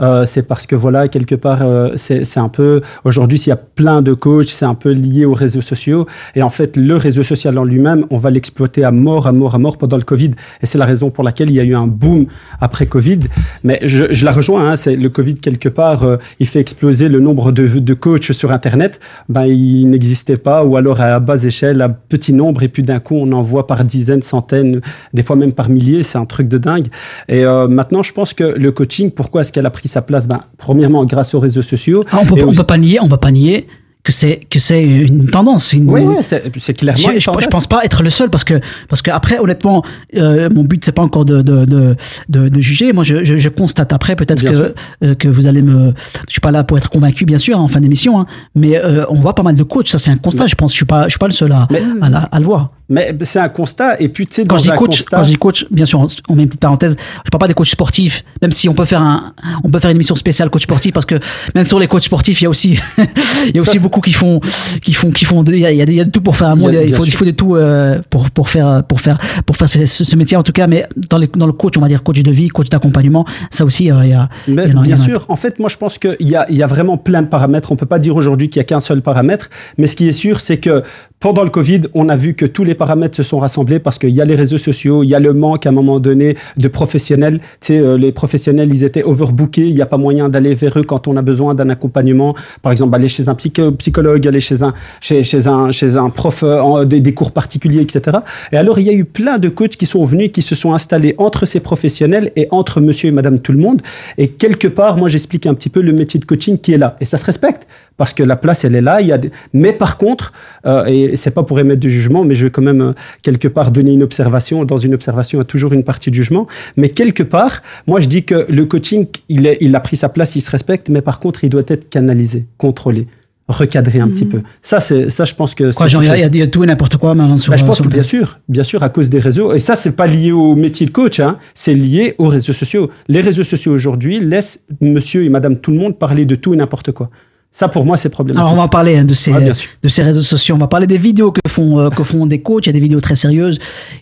Euh, 0.00 0.24
c'est 0.26 0.42
parce 0.42 0.66
que 0.66 0.74
voilà, 0.74 1.08
quelque 1.08 1.34
part, 1.34 1.60
euh, 1.62 1.96
c'est 1.96 2.38
un 2.38 2.48
peu. 2.48 2.80
Aujourd'hui, 3.04 3.38
s'il 3.38 3.50
y 3.50 3.52
a 3.52 3.56
plein 3.56 4.02
de 4.02 4.14
coachs, 4.14 4.48
c'est 4.48 4.64
un 4.64 4.74
peu 4.74 4.90
lié 4.90 5.24
aux 5.24 5.34
réseaux 5.34 5.60
sociaux. 5.60 6.06
Et 6.34 6.42
en 6.42 6.48
fait, 6.48 6.76
le 6.76 6.96
réseau 6.96 7.22
social 7.22 7.58
en 7.58 7.64
lui-même, 7.64 8.06
on 8.10 8.18
va 8.18 8.30
l'exploiter 8.30 8.84
à 8.84 8.90
mort, 8.90 9.26
à 9.26 9.32
mort, 9.32 9.54
à 9.54 9.58
mort 9.58 9.78
pendant 9.78 9.96
le 9.96 10.02
Covid. 10.02 10.32
Et 10.62 10.66
c'est 10.66 10.78
la 10.78 10.86
raison 10.86 11.10
pour 11.10 11.24
laquelle 11.24 11.50
il 11.50 11.56
y 11.56 11.60
a 11.60 11.64
eu 11.64 11.74
un 11.74 11.86
boom 11.86 12.26
après 12.60 12.86
Covid. 12.86 13.20
Mais 13.64 13.80
je, 13.84 14.12
je 14.12 14.24
la 14.24 14.32
rejoins, 14.32 14.70
hein, 14.70 14.76
c'est 14.76 14.96
le 14.96 15.08
Covid, 15.08 15.36
quelque 15.36 15.68
part, 15.68 16.04
euh, 16.04 16.16
il 16.40 16.46
fait 16.46 16.60
exploser 16.60 17.08
le 17.08 17.20
nombre 17.20 17.52
de, 17.52 17.66
de 17.66 17.94
coachs 17.94 18.32
sur 18.32 18.52
Internet. 18.52 19.00
Ben, 19.28 19.44
il 19.44 19.88
n'existait 19.88 20.36
pas, 20.36 20.64
ou 20.64 20.76
alors 20.76 21.00
à 21.00 21.20
bas 21.20 21.42
échelle, 21.42 21.82
à 21.82 21.88
petit 21.88 22.32
nombre, 22.32 22.62
et 22.62 22.68
puis 22.68 22.82
d'un 22.82 23.00
coup, 23.00 23.16
on 23.16 23.30
en 23.32 23.42
voit 23.42 23.66
par 23.66 23.84
dizaines, 23.84 24.22
centaines, 24.22 24.80
des 25.12 25.22
fois 25.22 25.36
même 25.36 25.52
par 25.52 25.68
milliers. 25.68 26.02
C'est 26.02 26.18
un 26.18 26.24
truc 26.24 26.48
de 26.48 26.58
dingue. 26.58 26.86
Et 27.28 27.44
euh, 27.44 27.68
maintenant, 27.68 28.02
je 28.02 28.12
pense 28.12 28.34
que 28.34 28.44
le 28.44 28.72
coaching, 28.72 29.10
pourquoi 29.10 29.42
est-ce 29.42 29.52
qu'elle 29.52 29.66
a 29.66 29.70
pris 29.70 29.81
sa 29.88 30.02
place 30.02 30.26
ben, 30.26 30.40
Premièrement, 30.58 31.04
grâce 31.04 31.34
aux 31.34 31.40
réseaux 31.40 31.62
sociaux. 31.62 32.04
Ah, 32.12 32.18
on 32.22 32.26
peut 32.26 32.34
on 32.42 32.48
aussi- 32.48 32.56
peut 32.56 32.64
pas 32.64 32.78
nier, 32.78 32.98
on 33.00 33.08
peut 33.08 33.16
pas 33.16 33.30
nier 33.30 33.66
que 34.04 34.10
c'est 34.10 34.40
que 34.50 34.58
c'est 34.58 34.82
une 34.82 35.28
tendance. 35.30 35.72
Une, 35.72 35.88
Oui, 35.88 36.00
oui, 36.00 36.16
c'est 36.22 36.74
clairement. 36.74 37.00
Je, 37.14 37.20
je, 37.20 37.48
pense 37.48 37.68
pas 37.68 37.84
être 37.84 38.02
le 38.02 38.10
seul 38.10 38.30
parce 38.30 38.42
que 38.42 38.58
parce 38.88 39.00
que 39.00 39.12
après 39.12 39.38
honnêtement 39.38 39.84
euh, 40.16 40.48
mon 40.52 40.64
but 40.64 40.84
c'est 40.84 40.90
pas 40.90 41.02
encore 41.02 41.24
de 41.24 41.40
de, 41.40 41.64
de, 41.64 41.94
de, 42.28 42.48
de 42.48 42.60
juger 42.60 42.92
moi 42.92 43.04
je, 43.04 43.22
je, 43.22 43.36
je 43.36 43.48
constate 43.48 43.92
après 43.92 44.16
peut-être 44.16 44.42
que 44.42 44.74
euh, 45.04 45.14
que 45.14 45.28
vous 45.28 45.46
allez 45.46 45.62
me 45.62 45.92
je 46.26 46.32
suis 46.32 46.40
pas 46.40 46.50
là 46.50 46.64
pour 46.64 46.78
être 46.78 46.90
convaincu 46.90 47.24
bien 47.26 47.38
sûr 47.38 47.56
hein, 47.56 47.62
en 47.62 47.68
fin 47.68 47.80
d'émission 47.80 48.18
hein, 48.18 48.26
mais 48.56 48.76
euh, 48.76 49.04
on 49.08 49.14
voit 49.20 49.36
pas 49.36 49.44
mal 49.44 49.54
de 49.54 49.62
coachs 49.62 49.86
ça 49.86 49.98
c'est 49.98 50.10
un 50.10 50.16
constat 50.16 50.48
je 50.48 50.56
pense 50.56 50.72
je 50.72 50.76
suis 50.78 50.84
pas 50.84 51.04
je 51.04 51.10
suis 51.10 51.18
pas 51.20 51.28
le 51.28 51.32
seul 51.32 51.52
à 51.52 51.68
Mais- 51.70 51.82
à, 52.00 52.08
la- 52.08 52.18
à 52.24 52.40
le 52.40 52.44
voir 52.44 52.72
Mais 52.88 53.16
c'est 53.22 53.38
un 53.38 53.48
constat. 53.48 54.00
Et 54.00 54.08
puis, 54.08 54.26
tu 54.26 54.34
sais, 54.34 54.44
quand 54.44 54.58
je 54.58 54.64
dis 54.64 54.68
coach 54.76 54.96
constat. 54.98 55.16
quand 55.16 55.22
je 55.24 55.28
dis 55.30 55.36
coach 55.36 55.66
bien 55.70 55.86
sûr 55.86 56.06
on, 56.28 56.34
met 56.34 56.42
une 56.42 56.48
petite 56.48 56.60
parenthèse 56.60 56.96
je 57.24 57.30
parle 57.30 57.40
pas 57.40 57.48
des 57.48 57.54
coachs 57.54 57.66
sportifs 57.68 58.24
même 58.42 58.52
si 58.52 58.68
on 58.68 58.74
peut 58.74 58.84
faire 58.84 59.00
un 59.00 59.32
on 59.64 59.70
peut 59.70 59.78
faire 59.78 59.90
une 59.90 59.96
émission 59.96 60.14
spéciale 60.16 60.50
coach 60.50 60.64
sportif 60.64 60.92
parce 60.92 61.06
que 61.06 61.14
même 61.54 61.64
sur 61.64 61.78
les 61.78 61.86
coachs 61.86 62.02
sportifs 62.04 62.40
il 62.40 62.44
y 62.44 62.46
a 62.46 62.50
aussi 62.50 62.78
il 63.48 63.56
y 63.56 63.58
a 63.58 63.62
aussi 63.62 63.78
beaucoup 63.78 64.00
qui 64.00 64.12
font 64.12 64.40
qui 64.82 64.92
font 64.92 65.10
qui 65.10 65.24
font 65.24 65.42
il 65.44 65.58
y 65.58 65.66
a, 65.66 65.70
il 65.72 65.92
y 65.92 66.00
a, 66.00 66.04
de 66.04 66.10
tout 66.10 66.20
pour 66.20 66.36
faire 66.36 66.48
un 66.48 66.54
monde 66.56 66.72
Il 66.72 66.92
a- 66.92 66.96
faut 66.96 67.04
il 67.04 67.12
faut 67.12 67.24
de 67.24 67.30
tout 67.30 67.56
euh, 67.56 68.00
pour 68.10 68.30
pour 68.30 68.48
faire 68.50 68.82
pour 68.84 69.00
faire 69.00 69.18
pour 69.46 69.56
faire 69.56 69.68
ce, 69.68 70.16
métier 70.16 70.36
en 70.36 70.42
tout 70.42 70.52
cas 70.52 70.66
mais 70.66 70.86
dans 71.08 71.18
les 71.18 71.28
dans 71.28 71.46
le 71.46 71.52
coach 71.52 71.74
on 71.78 71.80
va 71.80 71.88
dire 71.88 72.02
coach 72.02 72.20
de 72.22 72.30
vie 72.30 72.48
coach 72.48 72.68
d'accompagnement 72.68 73.24
ça 73.50 73.64
aussi 73.64 73.90
euh, 73.90 74.00
il 74.04 74.10
y 74.10 74.12
a 74.12 74.28
Mais 74.48 74.64
il 74.66 74.72
y 74.72 74.76
en 74.76 74.80
a- 74.80 74.84
il 74.84 74.90
y 74.90 74.92
bien 74.92 74.98
en 74.98 75.00
a- 75.00 75.04
sûr, 75.04 75.24
en 75.28 75.36
fait, 75.36 75.58
moi 75.58 75.68
je 75.68 75.76
pense 75.76 75.98
qu'il 75.98 76.16
y 76.20 76.34
a, 76.36 76.46
il 76.50 76.56
y 76.56 76.62
a 76.62 76.66
vraiment 76.66 76.96
plein 76.98 77.22
de 77.22 77.28
paramètres. 77.28 77.70
On 77.72 77.76
peut 77.76 77.86
pas 77.86 77.98
dire 77.98 78.16
aujourd'hui 78.16 78.48
qu'il 78.50 78.58
y 78.58 78.60
a 78.60 78.64
qu'un 78.64 78.80
seul 78.80 79.00
paramètre, 79.02 79.48
mais 79.78 79.86
ce 79.86 79.96
qui 79.96 80.08
est 80.08 80.12
sûr, 80.12 80.40
c'est 80.40 80.58
que 80.58 80.82
pendant 81.22 81.44
le 81.44 81.50
Covid, 81.50 81.82
on 81.94 82.08
a 82.08 82.16
vu 82.16 82.34
que 82.34 82.44
tous 82.44 82.64
les 82.64 82.74
paramètres 82.74 83.16
se 83.16 83.22
sont 83.22 83.38
rassemblés 83.38 83.78
parce 83.78 83.96
qu'il 83.96 84.10
y 84.10 84.20
a 84.20 84.24
les 84.24 84.34
réseaux 84.34 84.58
sociaux, 84.58 85.04
il 85.04 85.08
y 85.08 85.14
a 85.14 85.20
le 85.20 85.32
manque 85.32 85.66
à 85.66 85.68
un 85.68 85.72
moment 85.72 86.00
donné 86.00 86.36
de 86.56 86.66
professionnels. 86.66 87.38
Tu 87.60 87.68
sais, 87.68 87.78
euh, 87.78 87.96
les 87.96 88.10
professionnels, 88.10 88.70
ils 88.74 88.82
étaient 88.82 89.04
overbookés. 89.04 89.68
Il 89.68 89.74
n'y 89.76 89.82
a 89.82 89.86
pas 89.86 89.98
moyen 89.98 90.28
d'aller 90.28 90.56
vers 90.56 90.76
eux 90.76 90.82
quand 90.82 91.06
on 91.06 91.16
a 91.16 91.22
besoin 91.22 91.54
d'un 91.54 91.70
accompagnement. 91.70 92.34
Par 92.60 92.72
exemple, 92.72 92.96
aller 92.96 93.06
chez 93.06 93.28
un 93.28 93.36
psycho- 93.36 93.70
psychologue, 93.70 94.26
aller 94.26 94.40
chez 94.40 94.64
un, 94.64 94.74
chez, 95.00 95.22
chez 95.22 95.46
un, 95.46 95.70
chez 95.70 95.96
un 95.96 96.10
prof, 96.10 96.42
euh, 96.42 96.84
des, 96.84 97.00
des 97.00 97.14
cours 97.14 97.30
particuliers, 97.30 97.82
etc. 97.82 98.18
Et 98.50 98.56
alors, 98.56 98.80
il 98.80 98.86
y 98.88 98.90
a 98.90 98.92
eu 98.92 99.04
plein 99.04 99.38
de 99.38 99.48
coachs 99.48 99.76
qui 99.76 99.86
sont 99.86 100.04
venus, 100.04 100.32
qui 100.32 100.42
se 100.42 100.56
sont 100.56 100.74
installés 100.74 101.14
entre 101.18 101.46
ces 101.46 101.60
professionnels 101.60 102.32
et 102.34 102.48
entre 102.50 102.80
monsieur 102.80 103.08
et 103.10 103.12
madame 103.12 103.38
tout 103.38 103.52
le 103.52 103.58
monde. 103.58 103.80
Et 104.18 104.26
quelque 104.26 104.66
part, 104.66 104.96
moi, 104.96 105.08
j'explique 105.08 105.46
un 105.46 105.54
petit 105.54 105.68
peu 105.70 105.82
le 105.82 105.92
métier 105.92 106.18
de 106.18 106.24
coaching 106.24 106.58
qui 106.58 106.72
est 106.72 106.78
là. 106.78 106.96
Et 107.00 107.06
ça 107.06 107.16
se 107.16 107.24
respecte 107.24 107.68
parce 107.96 108.12
que 108.12 108.22
la 108.22 108.36
place, 108.36 108.64
elle 108.64 108.74
est 108.74 108.80
là. 108.80 109.00
Il 109.00 109.06
y 109.06 109.12
a 109.12 109.18
des... 109.18 109.30
Mais 109.52 109.72
par 109.72 109.96
contre, 109.98 110.32
euh, 110.66 110.84
et 110.86 111.16
c'est 111.16 111.30
pas 111.30 111.42
pour 111.42 111.58
émettre 111.60 111.80
du 111.80 111.90
jugement, 111.90 112.24
mais 112.24 112.34
je 112.34 112.46
vais 112.46 112.50
quand 112.50 112.62
même 112.62 112.80
euh, 112.80 112.92
quelque 113.22 113.48
part 113.48 113.70
donner 113.70 113.92
une 113.92 114.02
observation. 114.02 114.64
Dans 114.64 114.78
une 114.78 114.94
observation, 114.94 115.38
il 115.38 115.40
y 115.40 115.42
a 115.42 115.44
toujours 115.46 115.72
une 115.72 115.84
partie 115.84 116.10
de 116.10 116.14
jugement. 116.14 116.46
Mais 116.76 116.88
quelque 116.88 117.22
part, 117.22 117.62
moi, 117.86 118.00
je 118.00 118.08
dis 118.08 118.24
que 118.24 118.46
le 118.48 118.64
coaching, 118.66 119.06
il, 119.28 119.46
est, 119.46 119.58
il 119.60 119.74
a 119.76 119.80
pris 119.80 119.96
sa 119.96 120.08
place, 120.08 120.36
il 120.36 120.40
se 120.40 120.50
respecte, 120.50 120.88
mais 120.88 121.02
par 121.02 121.20
contre, 121.20 121.44
il 121.44 121.50
doit 121.50 121.62
être 121.68 121.88
canalisé, 121.90 122.46
contrôlé. 122.58 123.06
recadrer 123.48 124.00
un 124.00 124.08
petit 124.08 124.24
peu. 124.24 124.40
Ça, 124.62 124.80
c'est 124.80 125.10
ça, 125.10 125.24
je 125.24 125.34
pense 125.34 125.54
que. 125.54 125.72
Quoi, 125.72 125.86
genre, 125.86 126.02
il 126.02 126.34
y, 126.34 126.38
y 126.38 126.42
a 126.42 126.46
tout 126.46 126.64
et 126.64 126.66
n'importe 126.66 126.96
quoi 126.96 127.14
maintenant 127.14 127.36
sur 127.36 127.50
bah, 127.50 127.56
je 127.56 127.64
pense 127.64 127.76
sur 127.76 127.84
que 127.84 127.90
bien 127.90 128.02
sûr, 128.02 128.38
bien 128.48 128.64
sûr, 128.64 128.82
à 128.82 128.88
cause 128.88 129.10
des 129.10 129.18
réseaux. 129.18 129.52
Et 129.52 129.58
ça, 129.58 129.76
c'est 129.76 129.92
pas 129.92 130.06
lié 130.06 130.32
au 130.32 130.54
métier 130.54 130.86
de 130.86 130.90
coach, 130.90 131.20
hein, 131.20 131.38
c'est 131.54 131.74
lié 131.74 132.14
aux 132.18 132.28
réseaux 132.28 132.52
sociaux. 132.52 132.90
Les 133.08 133.20
réseaux 133.20 133.42
sociaux 133.42 133.72
aujourd'hui 133.72 134.20
laissent 134.20 134.64
monsieur 134.80 135.24
et 135.24 135.28
madame 135.28 135.56
tout 135.56 135.70
le 135.70 135.78
monde 135.78 135.98
parler 135.98 136.24
de 136.24 136.34
tout 136.34 136.54
et 136.54 136.56
n'importe 136.56 136.92
quoi. 136.92 137.10
Ça, 137.54 137.68
pour 137.68 137.84
moi, 137.84 137.98
c'est 137.98 138.08
problématique. 138.08 138.40
Alors 138.40 138.54
on 138.54 138.62
va 138.62 138.68
parler 138.68 138.96
hein, 138.96 139.04
de 139.04 139.12
ces 139.12 139.30
sûr. 139.52 139.68
de 139.82 139.88
ces 139.88 140.02
réseaux 140.02 140.22
sociaux. 140.22 140.54
On 140.54 140.58
va 140.58 140.68
parler 140.68 140.86
des 140.86 140.96
vidéos 140.96 141.32
que 141.32 141.40
font 141.46 141.78
euh, 141.78 141.90
que 141.90 142.02
font 142.02 142.24
des 142.24 142.40
coachs. 142.40 142.64
Il 142.64 142.70
y 142.70 142.70
a 142.70 142.72
des 142.72 142.80
vidéos 142.80 143.02
très 143.02 143.14
sérieuses. 143.14 143.58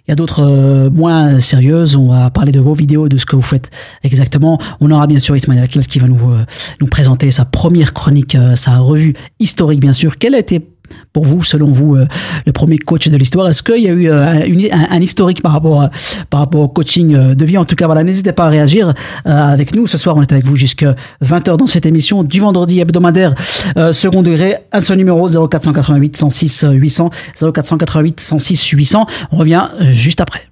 Il 0.07 0.11
y 0.11 0.13
a 0.13 0.15
d'autres 0.15 0.45
euh, 0.45 0.89
moins 0.89 1.41
sérieuses. 1.41 1.97
On 1.97 2.13
va 2.13 2.31
parler 2.31 2.53
de 2.53 2.61
vos 2.61 2.75
vidéos, 2.75 3.09
de 3.09 3.19
ce 3.19 3.27
que 3.27 3.35
vous 3.35 3.43
faites 3.43 3.69
exactement. 4.05 4.61
On 4.81 4.91
aura 4.93 5.09
bien 5.09 5.19
sûr 5.19 5.37
Ismaël 5.37 5.65
Aklal 5.65 5.85
qui 5.89 5.99
va 5.99 6.07
nous 6.07 6.31
euh, 6.31 6.45
nous 6.81 6.87
présenter 6.87 7.33
sa 7.33 7.45
première 7.45 7.93
chronique, 7.93 8.37
euh, 8.37 8.55
sa 8.55 8.79
revue 8.79 9.15
historique 9.41 9.81
bien 9.81 9.95
sûr. 9.95 10.17
Quel 10.17 10.37
a 10.37 10.39
été 10.39 10.65
pour 11.13 11.25
vous, 11.25 11.43
selon 11.43 11.67
vous, 11.67 11.97
euh, 11.97 12.07
le 12.47 12.53
premier 12.53 12.79
coach 12.79 13.09
de 13.09 13.17
l'histoire 13.17 13.49
Est-ce 13.49 13.63
qu'il 13.63 13.83
y 13.83 13.89
a 13.89 13.93
eu 13.93 14.09
euh, 14.11 14.25
un, 14.73 15.01
historique 15.01 15.43
par 15.43 15.53
rapport, 15.53 15.83
à- 15.83 15.91
par 16.31 16.41
rapport 16.41 16.61
au 16.61 16.69
coaching 16.69 17.15
euh, 17.15 17.35
de 17.35 17.45
vie? 17.45 17.59
En 17.59 17.65
tout 17.65 17.77
cas, 17.77 17.87
voilà, 17.87 18.03
n'hésitez 18.05 18.33
pas 18.33 18.45
à 18.45 18.49
réagir 18.49 18.89
euh, 18.89 18.93
avec 19.31 19.75
nous. 19.75 19.87
Ce 19.87 19.99
soir, 19.99 20.17
on 20.17 20.23
est 20.23 20.33
avec 20.33 20.47
vous 20.47 20.57
jusqu'à 20.57 20.95
20h 21.25 21.57
dans 21.57 21.67
cette 21.67 21.87
émission 21.87 22.23
du 22.25 22.41
vendredi 22.41 22.81
hebdomadaire 22.81 23.35
euh, 23.77 23.93
second 23.93 24.23
degré. 24.23 24.57
Un 24.73 24.81
seul 24.81 24.99
numéro 24.99 25.29
0488 25.49 26.17
106 26.17 26.65
800 26.71 27.11
0488 27.53 28.21
106 28.21 28.69
800. 28.71 29.07
On 29.33 29.37
revient 29.37 29.65
euh, 29.81 29.85
juste 29.93 30.21
après. 30.21 30.43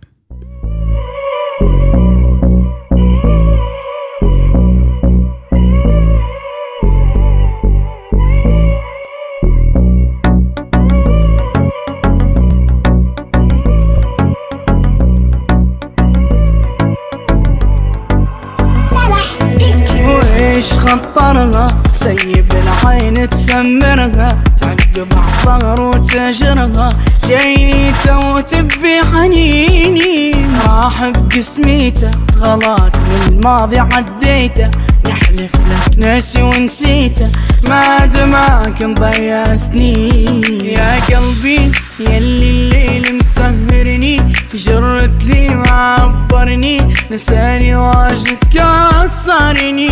وإيش 20.58 20.72
خطرها 20.72 21.68
سيب 21.86 22.52
العين 22.52 23.30
تسمرها 23.30 24.42
تعقب 24.60 25.08
عالظهر 25.46 25.80
وتجرها. 25.80 26.90
جيته 27.26 28.18
وتبي 28.18 29.02
حنيني 29.12 30.32
راح 30.66 31.08
بقسميته 31.08 32.10
غلط 32.40 32.96
من 32.96 33.22
الماضي 33.28 33.78
عديته. 33.78 34.70
يحلف 35.08 35.54
لك 35.54 35.98
ناسي 35.98 36.42
ونسيته 36.42 37.28
ما 37.68 38.06
دماك 38.06 38.82
مضيع 38.82 39.56
سنين. 39.56 40.42
يا 40.64 41.00
قلبي 41.00 41.72
يلي 42.00 42.18
الليل 42.18 43.18
مسهرني. 43.18 44.32
في 44.50 44.57
جرة 44.57 45.11
لي 45.25 45.49
معبرني 45.49 46.95
نساني 47.11 47.76
واجد 47.76 48.38
كسرني 48.55 49.88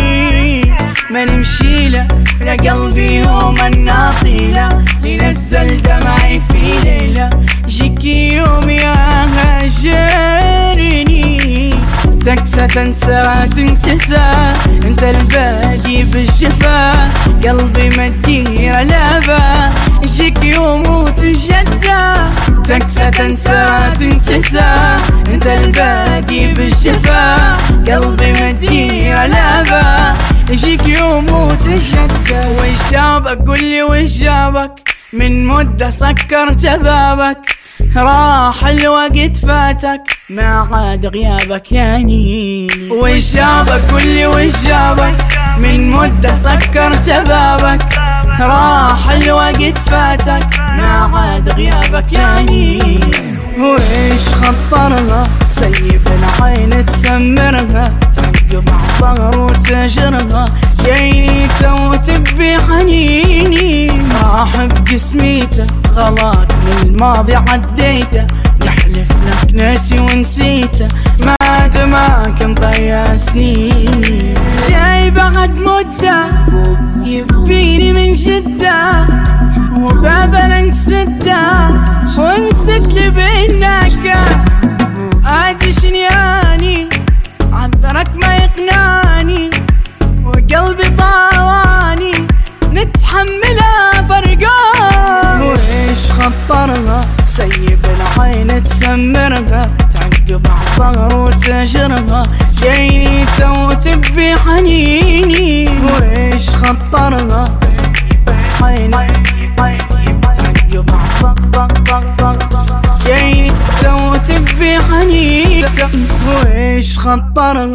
ما 1.09 1.25
نمشي 1.25 1.89
له 1.89 2.07
لا 2.41 2.51
قلبي 2.51 3.15
يوم 3.15 3.57
الناطيلة 3.65 4.85
لنزل 5.03 5.81
دمعي 5.81 6.41
في 6.51 6.79
ليلة 6.83 7.29
جيك 7.67 8.03
يوم 8.05 8.69
يا 8.69 8.95
هاجرني 9.25 10.46
تكسى 12.27 12.67
تنسى. 12.67 13.33
تنتسى 13.55 14.53
انت 14.85 15.03
الباقي 15.03 16.03
بالشفا 16.03 16.91
قلبي 17.43 17.89
مدير 17.89 18.81
لابا 18.81 19.73
يوم 20.43 20.87
وموت 20.87 21.19
الشدة 21.19 22.15
تكسى 22.67 23.11
تنسى. 23.11 23.77
تنتسى 23.99 24.97
انت 25.33 25.47
الباقي 25.47 26.53
بالشفا 26.53 27.57
قلبي 27.87 28.31
مدير 28.31 29.25
لابا 29.25 30.15
يشكي 30.49 31.01
وموت 31.03 31.67
الشدة 31.67 32.49
وش 32.49 32.91
جابك 32.91 33.47
قولي 33.47 33.83
وش 33.83 34.17
جابك 34.17 34.89
من 35.13 35.45
مدة 35.45 35.89
سكرت 35.89 36.65
بابك 36.65 37.57
راح 37.95 38.65
الوقت 38.65 39.37
فاتك 39.37 40.01
ما 40.29 40.67
عاد 40.71 41.05
غيابك 41.05 41.71
يعني. 41.71 42.67
وش 42.91 43.33
جابك؟ 43.35 43.81
قول 43.91 44.07
لي 44.07 44.27
وش 44.27 44.63
جابك؟ 44.65 45.15
من 45.57 45.91
مدة 45.91 46.33
سكر 46.33 46.95
جبابك 46.95 47.85
راح 48.39 49.11
الوقت 49.11 49.77
فاتك 49.77 50.47
ما 50.59 51.11
عاد 51.15 51.49
غيابك 51.49 52.13
يعني. 52.13 52.99
وإيش 53.59 54.27
خطرها 54.27 55.23
سيب 55.43 56.01
العين 56.07 56.85
تسمرها 56.85 57.93
تعقب 58.65 58.69
عالظهر 59.03 59.37
وتجرها 59.39 60.45
جيته 60.85 61.89
وتبي 61.89 62.57
حنيني 62.57 63.87
راح 64.23 64.65
بقسميته 64.65 65.63
غلط 65.97 66.47
من 66.65 66.77
الماضي 66.83 67.35
عديته 67.35 68.27
يحلف 68.65 69.07
لك 69.11 69.53
ناسي 69.53 69.99
ونسيته 69.99 70.87
ما 71.25 71.67
دماك 71.67 72.43
مضيع 72.43 73.17
سنين 73.17 74.33
جاي 74.69 75.11
بعد 75.11 75.57
مدة 75.57 76.23
يبيني 77.05 77.93
من 77.93 78.13
جدة 78.13 79.07
وبابا 79.79 80.47
نسده 80.61 81.69
ونسيت 82.17 82.93
لي 82.93 83.09
بينك 83.09 84.17
عادي 85.25 85.73
شنياني 85.73 86.89
عذرك 87.83 88.09
ما 88.15 88.35
يقنعني 88.37 89.49
وقلبي 90.25 90.89
طاواني 90.97 92.11
نتحملها 92.73 93.91
فرقان 94.09 95.41
وإيش 95.41 96.11
خطرها 96.11 97.01
سيب 97.25 97.79
العين 97.85 98.63
تسمرها 98.63 99.69
تعقب 99.93 100.47
عالظهر 100.79 101.15
وتجرها 101.15 102.23
جيته 102.61 103.51
وتبي 103.67 104.35
حنيني 104.35 105.69
وإيش 105.83 106.49
خطرها 106.49 107.45
عين 108.61 108.91
تعقب 110.33 110.89
عالظهر 110.91 112.37
جيته 113.05 113.95
وتبي 113.95 114.16
حنيني 114.90 115.64
وإيش 116.26 116.98
خطرها 116.98 117.74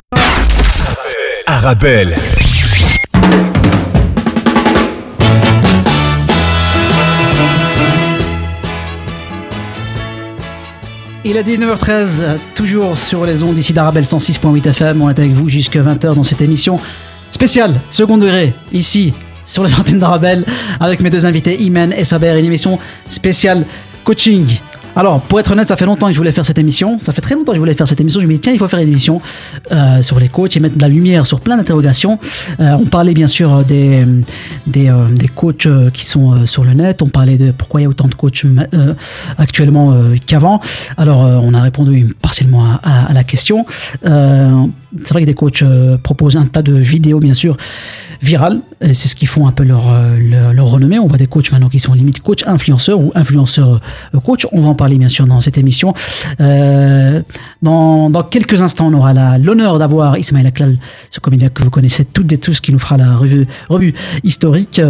Arabelle. 1.49 2.15
Il 11.29 11.35
est 11.35 11.43
19h13, 11.43 11.89
euh, 12.21 12.37
toujours 12.53 12.97
sur 12.97 13.25
les 13.25 13.43
ondes 13.43 13.57
ici 13.57 13.73
d'Arabelle 13.73 14.03
106.8 14.03 14.67
FM. 14.67 15.01
On 15.01 15.09
est 15.09 15.17
avec 15.17 15.31
vous 15.31 15.49
jusqu'à 15.49 15.81
20h 15.81 16.15
dans 16.15 16.23
cette 16.23 16.41
émission 16.41 16.79
spéciale, 17.31 17.73
second 17.91 18.17
degré, 18.17 18.53
ici 18.71 19.13
sur 19.45 19.63
les 19.63 19.73
antennes 19.73 19.99
d'Arabelle, 19.99 20.45
avec 20.79 20.99
mes 21.01 21.09
deux 21.09 21.25
invités, 21.25 21.61
Imen 21.61 21.93
et 21.93 22.03
Saber, 22.03 22.37
une 22.37 22.45
émission 22.45 22.77
spéciale 23.09 23.65
coaching. 24.03 24.45
Alors, 24.94 25.22
pour 25.22 25.40
être 25.40 25.50
honnête, 25.50 25.68
ça 25.68 25.76
fait 25.76 25.86
longtemps 25.86 26.08
que 26.08 26.12
je 26.12 26.18
voulais 26.18 26.32
faire 26.32 26.44
cette 26.44 26.58
émission. 26.58 26.98
Ça 27.00 27.14
fait 27.14 27.22
très 27.22 27.34
longtemps 27.34 27.52
que 27.52 27.56
je 27.56 27.60
voulais 27.60 27.74
faire 27.74 27.88
cette 27.88 28.00
émission. 28.00 28.20
Je 28.20 28.26
me 28.26 28.32
dis, 28.32 28.40
tiens, 28.40 28.52
il 28.52 28.58
faut 28.58 28.68
faire 28.68 28.80
une 28.80 28.88
émission 28.88 29.22
euh, 29.72 30.02
sur 30.02 30.20
les 30.20 30.28
coachs 30.28 30.54
et 30.54 30.60
mettre 30.60 30.76
de 30.76 30.82
la 30.82 30.88
lumière 30.88 31.26
sur 31.26 31.40
plein 31.40 31.56
d'interrogations. 31.56 32.18
Euh, 32.60 32.76
on 32.78 32.84
parlait 32.84 33.14
bien 33.14 33.26
sûr 33.26 33.64
des, 33.64 34.04
des, 34.66 34.90
euh, 34.90 35.08
des 35.08 35.28
coachs 35.28 35.68
qui 35.94 36.04
sont 36.04 36.44
sur 36.44 36.64
le 36.64 36.74
net. 36.74 37.00
On 37.00 37.08
parlait 37.08 37.38
de 37.38 37.52
pourquoi 37.52 37.80
il 37.80 37.84
y 37.84 37.86
a 37.86 37.88
autant 37.88 38.08
de 38.08 38.14
coachs 38.14 38.44
actuellement 39.38 39.94
qu'avant. 40.26 40.60
Alors, 40.98 41.20
on 41.20 41.54
a 41.54 41.62
répondu 41.62 42.14
partiellement 42.20 42.66
à, 42.82 43.12
la 43.12 43.24
question. 43.24 43.64
C'est 44.02 45.10
vrai 45.10 45.22
que 45.22 45.26
des 45.26 45.34
coachs 45.34 45.64
proposent 46.02 46.36
un 46.36 46.44
tas 46.44 46.62
de 46.62 46.74
vidéos, 46.74 47.18
bien 47.18 47.34
sûr, 47.34 47.56
virales. 48.20 48.60
C'est 48.80 49.08
ce 49.08 49.16
qui 49.16 49.26
font 49.26 49.46
un 49.46 49.52
peu 49.52 49.64
leur, 49.64 49.84
leur, 50.52 50.66
renommée. 50.66 50.98
On 50.98 51.06
voit 51.06 51.18
des 51.18 51.26
coachs 51.26 51.50
maintenant 51.50 51.68
qui 51.68 51.80
sont 51.80 51.94
limite 51.94 52.20
coach 52.20 52.44
influenceurs 52.46 53.00
ou 53.00 53.12
influenceurs 53.14 53.80
coach. 54.24 54.46
On 54.52 54.60
va 54.60 54.68
en 54.68 54.74
parler, 54.82 54.98
bien 54.98 55.08
sûr, 55.08 55.26
dans 55.28 55.40
cette 55.40 55.58
émission. 55.58 55.94
Euh, 56.40 57.22
dans, 57.62 58.10
quelques 58.28 58.62
instants, 58.62 58.88
on 58.88 58.94
aura 58.94 59.38
l'honneur 59.38 59.78
d'avoir 59.78 60.18
Ismaël 60.18 60.48
Aklal, 60.48 60.76
ce 61.08 61.20
comédien 61.20 61.50
que 61.50 61.62
vous 61.62 61.70
connaissez 61.70 62.04
toutes 62.04 62.32
et 62.32 62.38
tous, 62.38 62.60
qui 62.60 62.72
nous 62.72 62.80
fera 62.80 62.96
la 62.96 63.14
revue, 63.14 63.94
historique 64.24 64.82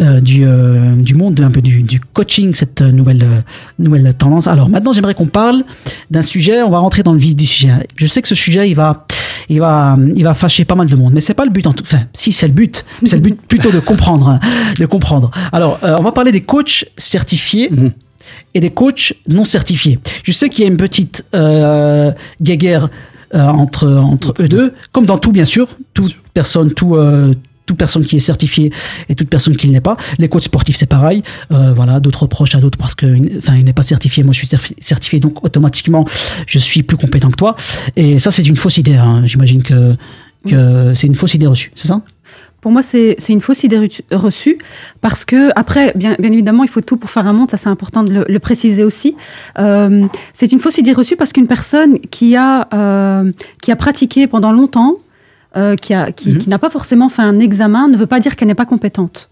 euh, 0.00 0.20
du, 0.22 0.46
euh, 0.46 0.96
du 0.96 1.14
monde, 1.14 1.38
un 1.40 1.50
peu 1.50 1.60
du, 1.60 1.82
du 1.82 2.00
coaching, 2.00 2.54
cette 2.54 2.80
nouvelle, 2.80 3.44
nouvelle 3.78 4.14
tendance. 4.14 4.46
Alors 4.46 4.70
maintenant, 4.70 4.94
j'aimerais 4.94 5.12
qu'on 5.12 5.26
parle 5.26 5.62
d'un 6.10 6.22
sujet. 6.22 6.62
On 6.62 6.70
va 6.70 6.78
rentrer 6.78 7.02
dans 7.02 7.12
le 7.12 7.18
vif 7.18 7.36
du 7.36 7.44
sujet. 7.44 7.72
Je 7.96 8.06
sais 8.06 8.22
que 8.22 8.28
ce 8.28 8.34
sujet, 8.34 8.70
il 8.70 8.74
va, 8.74 9.06
il 9.50 9.60
va, 9.60 9.98
il 10.16 10.24
va 10.24 10.32
fâcher 10.32 10.64
pas 10.64 10.74
mal 10.74 10.86
de 10.86 10.96
monde. 10.96 11.12
Mais 11.12 11.20
c'est 11.20 11.34
pas 11.34 11.44
le 11.44 11.50
but 11.50 11.66
en 11.66 11.74
tout. 11.74 11.84
Enfin, 11.86 12.04
si 12.14 12.32
c'est 12.32 12.48
le 12.48 12.54
but, 12.54 12.82
c'est 13.04 13.16
le 13.16 13.22
but 13.22 13.38
plutôt 13.38 13.70
de 13.70 13.80
comprendre, 13.80 14.40
de 14.78 14.86
comprendre. 14.86 15.30
Alors, 15.52 15.80
on 15.82 16.02
va 16.02 16.12
parler 16.12 16.32
des 16.32 16.40
coachs 16.40 16.86
certifiés. 16.96 17.70
Et 18.54 18.60
des 18.60 18.70
coachs 18.70 19.14
non 19.28 19.44
certifiés. 19.44 19.98
Je 20.22 20.32
sais 20.32 20.48
qu'il 20.48 20.62
y 20.62 20.66
a 20.66 20.70
une 20.70 20.76
petite 20.76 21.24
euh, 21.34 22.12
guéguerre 22.40 22.88
euh, 23.34 23.40
entre, 23.46 23.88
entre 23.88 24.34
eux 24.40 24.48
deux, 24.48 24.74
comme 24.92 25.06
dans 25.06 25.18
tout, 25.18 25.32
bien 25.32 25.44
sûr. 25.44 25.68
Toute 25.92 26.14
personne, 26.34 26.72
tout, 26.72 26.94
euh, 26.94 27.34
toute 27.66 27.76
personne 27.76 28.04
qui 28.04 28.16
est 28.16 28.20
certifiée 28.20 28.70
et 29.08 29.14
toute 29.14 29.28
personne 29.28 29.56
qui 29.56 29.66
ne 29.68 29.72
l'est 29.72 29.80
pas. 29.80 29.96
Les 30.18 30.28
coachs 30.28 30.44
sportifs, 30.44 30.76
c'est 30.76 30.86
pareil. 30.86 31.22
Euh, 31.50 31.72
voilà, 31.74 31.98
d'autres 31.98 32.22
reprochent 32.22 32.54
à 32.54 32.60
d'autres 32.60 32.78
parce 32.78 32.94
que, 32.94 33.06
enfin, 33.38 33.56
il 33.56 33.64
n'est 33.64 33.72
pas 33.72 33.82
certifié. 33.82 34.22
Moi, 34.22 34.32
je 34.32 34.38
suis 34.38 34.46
certi- 34.46 34.74
certifié, 34.78 35.18
donc 35.18 35.44
automatiquement, 35.44 36.04
je 36.46 36.58
suis 36.58 36.82
plus 36.82 36.96
compétent 36.96 37.30
que 37.30 37.36
toi. 37.36 37.56
Et 37.96 38.18
ça, 38.18 38.30
c'est 38.30 38.46
une 38.46 38.56
fausse 38.56 38.76
idée. 38.78 38.94
hein. 38.96 39.22
J'imagine 39.24 39.62
que, 39.62 39.96
que 40.46 40.92
c'est 40.94 41.06
une 41.06 41.16
fausse 41.16 41.34
idée 41.34 41.46
reçue. 41.46 41.72
C'est 41.74 41.88
ça? 41.88 42.02
Pour 42.64 42.72
moi, 42.72 42.82
c'est 42.82 43.18
une 43.28 43.42
fausse 43.42 43.62
idée 43.62 43.76
reçue- 44.10 44.56
parce 45.02 45.26
que, 45.26 45.50
après, 45.54 45.92
bien, 45.94 46.16
bien 46.18 46.32
évidemment, 46.32 46.62
il 46.64 46.70
faut 46.70 46.80
tout 46.80 46.96
pour 46.96 47.10
faire 47.10 47.26
un 47.26 47.34
monde, 47.34 47.50
ça 47.50 47.58
c'est 47.58 47.68
important 47.68 48.02
de 48.02 48.10
le, 48.10 48.24
le 48.26 48.38
préciser 48.38 48.82
aussi. 48.82 49.16
Euh, 49.58 50.06
c'est 50.32 50.50
une 50.50 50.58
fausse 50.58 50.78
idée 50.78 50.92
reçue 50.94 51.14
parce 51.16 51.34
qu'une 51.34 51.46
personne 51.46 51.98
qui 51.98 52.36
a, 52.36 52.66
euh, 52.72 53.30
qui 53.60 53.70
a 53.70 53.76
pratiqué 53.76 54.26
pendant 54.26 54.50
longtemps, 54.50 54.94
euh, 55.58 55.76
qui 55.76 55.92
qui, 56.16 56.30
Mhm. 56.30 56.38
qui 56.38 56.48
n'a 56.48 56.58
pas 56.58 56.70
forcément 56.70 57.10
fait 57.10 57.20
un 57.20 57.38
examen, 57.38 57.86
ne 57.88 57.98
veut 57.98 58.06
pas 58.06 58.18
dire 58.18 58.34
qu'elle 58.34 58.48
n'est 58.48 58.54
pas 58.54 58.64
compétente. 58.64 59.28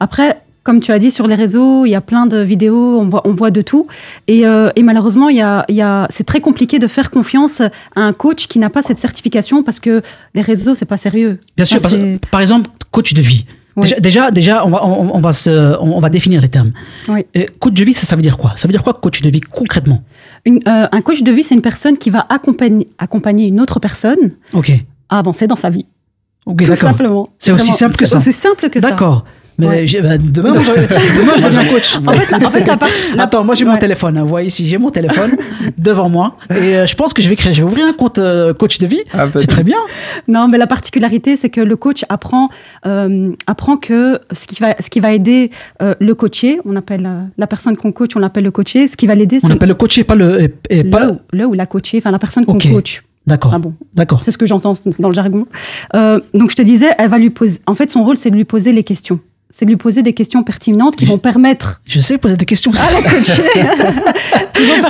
Après, 0.00 0.40
comme 0.66 0.80
tu 0.80 0.90
as 0.90 0.98
dit 0.98 1.12
sur 1.12 1.28
les 1.28 1.36
réseaux, 1.36 1.86
il 1.86 1.90
y 1.90 1.94
a 1.94 2.00
plein 2.00 2.26
de 2.26 2.38
vidéos, 2.38 2.98
on 3.00 3.08
voit, 3.08 3.22
on 3.24 3.32
voit 3.34 3.52
de 3.52 3.62
tout. 3.62 3.86
Et, 4.26 4.44
euh, 4.46 4.68
et 4.74 4.82
malheureusement, 4.82 5.28
il 5.28 5.36
y 5.36 5.40
a, 5.40 5.64
il 5.68 5.76
y 5.76 5.80
a, 5.80 6.08
c'est 6.10 6.24
très 6.24 6.40
compliqué 6.40 6.80
de 6.80 6.88
faire 6.88 7.12
confiance 7.12 7.60
à 7.60 7.70
un 7.94 8.12
coach 8.12 8.48
qui 8.48 8.58
n'a 8.58 8.68
pas 8.68 8.82
cette 8.82 8.98
certification 8.98 9.62
parce 9.62 9.78
que 9.78 10.02
les 10.34 10.42
réseaux, 10.42 10.74
c'est 10.74 10.84
pas 10.84 10.96
sérieux. 10.98 11.38
Bien 11.56 11.64
sûr, 11.64 11.80
par, 11.80 11.92
c'est- 11.92 12.18
exemple, 12.42 12.68
coach 12.90 13.14
de 13.14 13.20
vie. 13.22 13.46
Oui. 13.76 13.82
Déjà, 13.84 14.00
déjà, 14.00 14.30
déjà, 14.32 14.66
on 14.66 14.70
va, 14.70 14.84
on, 14.84 15.14
on 15.14 15.20
va 15.20 15.32
se, 15.32 15.76
on, 15.80 16.00
va 16.00 16.08
définir 16.10 16.40
les 16.40 16.48
termes. 16.48 16.72
Oui. 17.08 17.24
Coach 17.60 17.74
de 17.74 17.84
vie, 17.84 17.94
ça, 17.94 18.04
ça 18.06 18.16
veut 18.16 18.22
dire 18.22 18.36
quoi? 18.36 18.52
Ça 18.56 18.66
veut 18.66 18.72
dire 18.72 18.82
quoi, 18.82 18.94
coach 18.94 19.22
de 19.22 19.30
vie, 19.30 19.40
concrètement? 19.40 20.02
Une- 20.46 20.60
euh, 20.66 20.88
un 20.90 21.00
coach 21.02 21.22
de 21.22 21.30
vie, 21.30 21.44
c'est 21.44 21.54
une 21.54 21.62
personne 21.62 21.96
qui 21.96 22.10
va 22.10 22.26
accompagner, 22.28 22.88
accompagner 22.98 23.46
une 23.46 23.60
autre 23.60 23.78
personne 23.78 24.32
Ok. 24.52 24.72
à 25.10 25.18
avancer 25.20 25.46
dans 25.46 25.56
sa 25.56 25.70
vie. 25.70 25.86
Ok, 26.46 26.64
Tout 26.64 26.74
simplement. 26.74 27.28
C'est 27.38 27.52
aussi 27.52 27.72
simple 27.72 27.96
que 27.96 28.06
c'est 28.06 28.12
ça. 28.12 28.18
aussi 28.18 28.32
simple 28.32 28.70
que 28.70 28.80
ça. 28.80 28.90
D'accord. 28.90 29.24
Mais 29.58 29.66
Ouais. 29.66 29.86
j'ai- 29.86 30.02
bah, 30.02 30.18
demain, 30.18 30.52
moi, 30.52 30.62
je, 30.62 30.70
demain, 31.20 31.32
je 31.38 31.42
deviens 31.44 31.64
coach. 31.72 31.96
En 32.06 32.12
fait, 32.12 32.34
en 32.44 32.50
fait, 32.50 32.66
la 32.66 32.76
part- 32.76 32.88
la- 33.14 33.22
Attends, 33.22 33.42
moi 33.44 33.54
j'ai 33.54 33.64
mon 33.64 33.76
téléphone. 33.78 34.18
hein. 34.18 34.22
Vous 34.22 34.28
voyez 34.28 34.48
ici, 34.48 34.66
j'ai 34.66 34.76
mon 34.78 34.90
téléphone 34.90 35.36
devant 35.78 36.08
moi. 36.10 36.36
Et 36.50 36.76
euh, 36.76 36.86
je 36.86 36.94
pense 36.94 37.14
que 37.14 37.22
je 37.22 37.28
vais 37.28 37.36
créer, 37.36 37.52
je 37.54 37.62
vais 37.62 37.66
ouvrir 37.66 37.86
un 37.86 37.92
compte 37.94 38.18
euh, 38.18 38.52
coach 38.52 38.78
de 38.78 38.86
vie. 38.86 39.00
Ah, 39.12 39.24
peut-être. 39.26 39.40
C'est 39.40 39.46
très 39.46 39.62
bien. 39.64 39.78
Non, 40.28 40.48
mais 40.48 40.58
la 40.58 40.66
particularité, 40.66 41.36
c'est 41.36 41.48
que 41.50 41.60
le 41.62 41.76
coach 41.76 42.04
apprend, 42.08 42.50
euh, 42.86 43.32
apprend 43.46 43.76
que 43.78 44.20
ce 44.32 44.46
qui 44.46 44.60
va, 44.60 44.74
ce 44.78 44.90
qui 44.90 45.00
va 45.00 45.12
aider 45.12 45.50
euh, 45.82 45.94
le 46.00 46.14
coaché, 46.14 46.60
on 46.66 46.76
appelle 46.76 47.06
euh, 47.06 47.22
la 47.38 47.46
personne 47.46 47.76
qu'on 47.76 47.92
coach, 47.92 48.10
on 48.14 48.18
l'appelle 48.18 48.44
le 48.44 48.50
coaché. 48.50 48.86
Ce 48.88 48.96
qui 48.96 49.06
va 49.06 49.14
l'aider, 49.14 49.38
On 49.42 49.46
c'est 49.48 49.54
appelle 49.54 49.68
le 49.70 49.74
coaché, 49.74 50.04
pas 50.04 50.14
le. 50.14 50.42
Et, 50.42 50.54
et 50.80 50.84
pas... 50.84 51.06
le, 51.06 51.12
le 51.32 51.44
ou 51.46 51.54
la 51.54 51.66
coachée, 51.66 51.98
enfin 51.98 52.10
la 52.10 52.18
personne 52.18 52.44
qu'on 52.44 52.58
coach. 52.58 53.02
D'accord. 53.26 53.50
Ah 53.52 53.58
bon, 53.58 53.74
D'accord. 53.94 54.20
c'est 54.22 54.30
ce 54.30 54.38
que 54.38 54.46
j'entends 54.46 54.74
dans 55.00 55.08
le 55.08 55.14
jargon. 55.14 55.46
Euh, 55.96 56.20
donc 56.32 56.52
je 56.52 56.56
te 56.56 56.62
disais, 56.62 56.86
elle 56.96 57.08
va 57.10 57.18
lui 57.18 57.30
poser. 57.30 57.58
En 57.66 57.74
fait, 57.74 57.90
son 57.90 58.04
rôle, 58.04 58.16
c'est 58.16 58.30
de 58.30 58.36
lui 58.36 58.44
poser 58.44 58.72
les 58.72 58.84
questions. 58.84 59.18
C'est 59.50 59.64
de 59.64 59.70
lui 59.70 59.76
poser 59.76 60.02
des 60.02 60.12
questions 60.12 60.42
pertinentes 60.42 60.96
qui 60.96 61.06
vont 61.06 61.18
permettre 61.18 61.80
Je 61.86 62.00
sais 62.00 62.18
poser 62.18 62.36
des 62.36 62.44
questions. 62.44 62.72
à 62.88 62.92
la 62.92 63.02
coacher. 63.10 63.42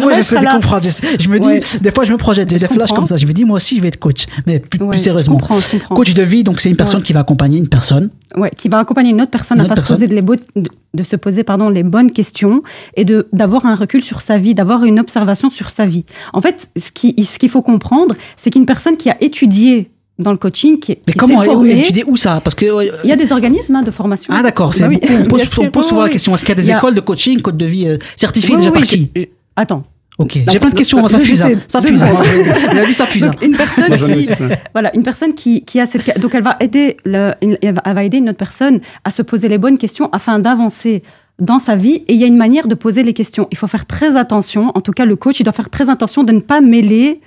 Moi, 0.00 0.12
j'essaie 0.14 0.36
à 0.36 0.40
de 0.40 0.44
la- 0.44 0.52
comprendre. 0.54 0.82
Je, 0.84 0.90
sais- 0.90 1.06
je 1.20 1.28
me 1.28 1.38
dis, 1.38 1.46
Ouais. 1.46 1.60
des 1.80 1.90
fois, 1.92 2.04
je 2.04 2.12
me 2.12 2.16
projette, 2.16 2.50
j'ai 2.50 2.58
des 2.58 2.68
flashs 2.68 2.92
comme 2.92 3.06
ça. 3.06 3.16
Je 3.16 3.26
me 3.26 3.32
dis, 3.32 3.44
moi 3.44 3.56
aussi, 3.56 3.76
je 3.76 3.82
vais 3.82 3.88
être 3.88 3.98
coach. 3.98 4.26
Mais 4.46 4.58
plus, 4.58 4.80
Ouais, 4.80 4.90
plus 4.90 4.98
je 4.98 5.04
sérieusement. 5.04 5.36
comprends, 5.36 5.60
je 5.60 5.68
comprends. 5.70 5.94
Coach 5.94 6.14
de 6.14 6.22
vie, 6.22 6.42
donc 6.44 6.60
c'est 6.60 6.68
une 6.70 6.76
personne 6.76 7.00
Ouais. 7.00 7.06
qui 7.06 7.12
va 7.12 7.20
accompagner 7.20 7.58
une 7.58 7.68
personne. 7.68 8.10
Ouais, 8.36 8.50
qui 8.56 8.68
va 8.68 8.78
accompagner 8.78 9.10
une 9.10 9.20
autre 9.20 9.30
personne 9.30 9.60
Une 9.60 9.70
à 9.70 9.76
se 9.76 9.86
poser 9.92 10.08
de, 10.08 10.14
les 10.14 10.22
beaux- 10.22 10.34
de, 10.34 10.68
de 10.94 11.02
se 11.02 11.16
poser 11.16 11.42
pardon 11.44 11.68
les 11.68 11.82
bonnes 11.82 12.12
questions 12.12 12.62
et 12.96 13.04
de 13.04 13.28
d'avoir 13.32 13.66
un 13.66 13.74
recul 13.76 14.02
sur 14.02 14.20
sa 14.20 14.38
vie, 14.38 14.54
d'avoir 14.54 14.84
une 14.84 14.98
observation 15.00 15.50
sur 15.50 15.70
sa 15.70 15.86
vie. 15.86 16.04
En 16.32 16.40
fait, 16.40 16.68
ce 16.76 16.90
qui 16.90 17.14
ce 17.24 17.38
qu'il 17.38 17.48
faut 17.50 17.62
comprendre, 17.62 18.14
c'est 18.36 18.50
qu'une 18.50 18.66
personne 18.66 18.96
qui 18.96 19.10
a 19.10 19.16
étudié 19.22 19.90
dans 20.18 20.30
le 20.32 20.38
coaching, 20.38 20.78
qui, 20.78 20.96
Mais 21.06 21.12
qui 21.12 21.18
comment 21.18 21.42
étudier 21.64 22.04
où 22.06 22.16
ça 22.16 22.40
Parce 22.42 22.54
que. 22.54 22.64
euh, 22.64 22.90
il 23.04 23.10
y 23.10 23.12
a 23.12 23.16
des 23.16 23.32
organismes 23.32 23.76
hein, 23.76 23.82
de 23.82 23.90
formation. 23.90 24.32
Ah 24.36 24.42
d'accord, 24.42 24.72
Bah 24.78 24.86
oui, 24.88 24.98
on 25.02 25.24
pose, 25.28 25.40
bien 25.42 25.50
sûr, 25.50 25.62
on 25.62 25.70
pose 25.70 25.84
oui, 25.84 25.88
souvent 25.90 26.02
la 26.02 26.08
question 26.08 26.34
est-ce 26.34 26.42
qu'il 26.44 26.50
y 26.50 26.52
a 26.52 26.54
des 26.56 26.66
Il 26.66 26.70
y 26.70 26.72
a- 26.72 26.78
écoles 26.78 26.94
de 26.94 27.00
coaching, 27.00 27.40
code 27.42 27.56
de 27.58 27.66
vie 27.66 27.86
euh, 27.88 27.98
certifiées 28.16 28.52
Oui, 28.54 28.56
déjà 28.60 28.70
oui, 28.70 28.74
par 28.74 28.82
qui 28.84 29.10
je- 29.14 29.20
je- 29.22 29.26
Attends. 29.56 29.84
Ok, 30.18 30.38
La- 30.46 30.52
j'ai 30.54 30.58
plein 30.58 30.70
de 30.70 30.74
questions, 30.74 31.06
ça 31.08 31.18
fuse, 31.20 31.42
hein, 31.42 31.50
ça 31.68 31.82
fuse. 31.82 32.02
hein. 32.02 32.08
Avez 32.70 32.84
vu, 32.86 32.94
ça 32.94 33.04
fuse. 33.04 33.28
une 33.42 33.54
personne 33.54 33.94
qui, 33.98 34.30
voilà, 34.72 34.96
une 34.96 35.02
personne 35.02 35.34
qui, 35.34 35.62
qui 35.66 35.78
a 35.78 35.86
cette, 35.86 36.18
donc 36.18 36.34
elle 36.34 36.42
va 36.42 36.56
aider, 36.60 36.96
le, 37.04 37.32
elle 37.42 37.74
va 37.94 38.02
aider 38.02 38.16
une 38.16 38.30
autre 38.30 38.38
personne 38.38 38.80
à 39.04 39.10
se 39.10 39.20
poser 39.20 39.48
les 39.48 39.58
bonnes 39.58 39.76
questions 39.76 40.08
afin 40.12 40.38
d'avancer 40.38 41.02
dans 41.38 41.58
sa 41.58 41.76
vie. 41.76 42.02
Et 42.08 42.14
il 42.14 42.16
y 42.18 42.24
a 42.24 42.26
une 42.26 42.38
manière 42.38 42.66
de 42.66 42.74
poser 42.74 43.02
les 43.02 43.12
questions. 43.12 43.46
Il 43.50 43.58
faut 43.58 43.66
faire 43.66 43.84
très 43.84 44.16
attention. 44.16 44.72
En 44.74 44.80
tout 44.80 44.92
cas, 44.92 45.04
le 45.04 45.16
coach, 45.16 45.38
il 45.40 45.44
doit 45.44 45.52
faire 45.52 45.68
très 45.68 45.90
attention 45.90 46.24
de 46.24 46.32
ne 46.32 46.40
pas 46.40 46.62
mêler 46.62 47.20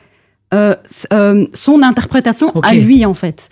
euh, 0.54 0.76
euh, 1.14 1.46
son 1.54 1.82
interprétation 1.84 2.52
à 2.62 2.74
lui 2.76 3.06
en 3.06 3.14
fait, 3.14 3.50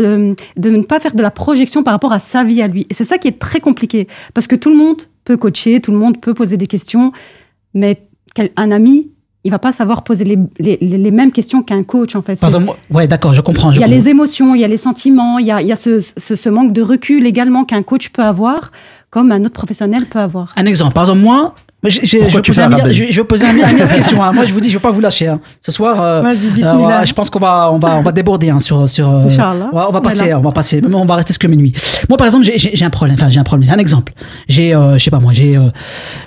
Euh, 0.00 0.34
de 0.56 0.70
ne 0.70 0.82
pas 0.82 0.98
faire 1.00 1.14
de 1.14 1.22
la 1.22 1.30
projection 1.30 1.82
par 1.82 1.92
rapport 1.94 2.12
à 2.12 2.20
sa 2.20 2.42
vie 2.44 2.60
à 2.62 2.66
lui. 2.68 2.86
Et 2.90 2.94
c'est 2.94 3.04
ça 3.04 3.18
qui 3.18 3.28
est 3.28 3.38
très 3.38 3.60
compliqué 3.60 4.08
parce 4.34 4.46
que 4.46 4.56
tout 4.56 4.70
le 4.70 4.76
monde 4.76 5.02
peut 5.24 5.36
coacher, 5.36 5.80
tout 5.80 5.92
le 5.92 5.98
monde 5.98 6.20
peut 6.20 6.34
poser 6.34 6.56
des 6.56 6.66
questions, 6.66 7.12
mais 7.74 8.02
un 8.56 8.70
ami, 8.72 9.10
il 9.44 9.50
va 9.50 9.58
pas 9.58 9.72
savoir 9.72 10.02
poser 10.04 10.24
les, 10.24 10.38
les, 10.58 10.76
les- 10.80 11.10
mêmes 11.10 11.32
questions 11.32 11.62
qu'un 11.62 11.82
coach 11.82 12.14
en 12.16 12.22
fait. 12.22 12.36
Par 12.36 12.50
exemple, 12.50 12.76
ouais, 12.90 13.06
d'accord, 13.08 13.32
je 13.32 13.40
comprends. 13.40 13.70
je 13.70 13.76
il 13.76 13.80
y 13.80 13.84
a 13.84 13.86
comprends. 13.86 14.02
les 14.04 14.08
émotions, 14.10 14.54
il 14.54 14.60
y 14.60 14.64
a 14.64 14.68
les 14.68 14.76
sentiments, 14.76 15.38
il 15.38 15.46
y 15.46 15.50
a, 15.52 15.62
il 15.62 15.68
y 15.68 15.72
a 15.72 15.76
ce, 15.76 16.00
ce, 16.00 16.36
ce 16.36 16.48
manque 16.48 16.72
de 16.72 16.82
recul 16.82 17.26
également 17.26 17.64
qu'un 17.64 17.82
coach 17.82 18.08
peut 18.10 18.22
avoir, 18.22 18.72
comme 19.10 19.30
un 19.32 19.40
autre 19.44 19.54
professionnel 19.54 20.06
peut 20.06 20.18
avoir. 20.18 20.52
Un 20.56 20.66
exemple, 20.66 20.92
par 20.94 21.04
exemple, 21.04 21.20
moi, 21.20 21.54
je 21.88 22.00
tu 22.00 22.60
un 22.60 22.68
milliard- 22.68 22.92
je 22.92 23.04
je 23.10 23.20
vais 23.20 23.24
poser 23.26 23.46
un 23.46 23.52
milliard 23.54 23.72
de 23.72 23.94
questions. 23.94 24.22
hein. 24.22 24.32
Moi, 24.32 24.44
je 24.44 24.52
vous 24.52 24.60
dis, 24.60 24.68
je 24.68 24.74
vais 24.76 24.82
pas 24.82 24.90
vous 24.90 25.00
lâcher. 25.00 25.28
hein. 25.28 25.40
Ce 25.62 25.72
soir, 25.72 26.00
euh, 26.02 26.20
Vas-y, 26.20 26.62
euh, 26.62 27.04
je 27.06 27.12
pense 27.14 27.30
qu'on 27.30 27.38
va, 27.38 27.70
on 27.72 27.78
va, 27.78 27.96
on 27.96 28.02
va 28.02 28.12
déborder 28.12 28.50
hein, 28.50 28.60
sur, 28.60 28.86
sur. 28.88 29.08
euh, 29.08 29.26
Inch'Allah. 29.26 29.70
on 29.72 29.76
va, 29.76 29.88
on 29.88 29.92
va 29.92 30.00
passer, 30.02 30.16
Voilà. 30.24 30.38
on 30.38 30.42
va 30.42 30.50
passer. 30.52 30.80
Mais 30.86 30.94
on 30.94 31.06
va 31.06 31.16
rester 31.16 31.32
jusque 31.32 31.46
minuit. 31.46 31.72
Moi, 32.08 32.18
par 32.18 32.26
exemple, 32.26 32.44
j'ai- 32.44 32.58
j'ai 32.58 32.70
j'ai 32.74 32.84
un 32.84 32.90
problème. 32.90 33.16
Enfin, 33.18 33.30
j'ai 33.30 33.40
un 33.40 33.44
problème. 33.44 33.70
Un 33.70 33.78
exemple. 33.78 34.12
J'ai, 34.48 34.74
euh, 34.74 34.98
je 34.98 35.04
sais 35.04 35.10
pas 35.10 35.20
moi, 35.20 35.32
j'ai 35.32 35.56
euh, 35.56 35.68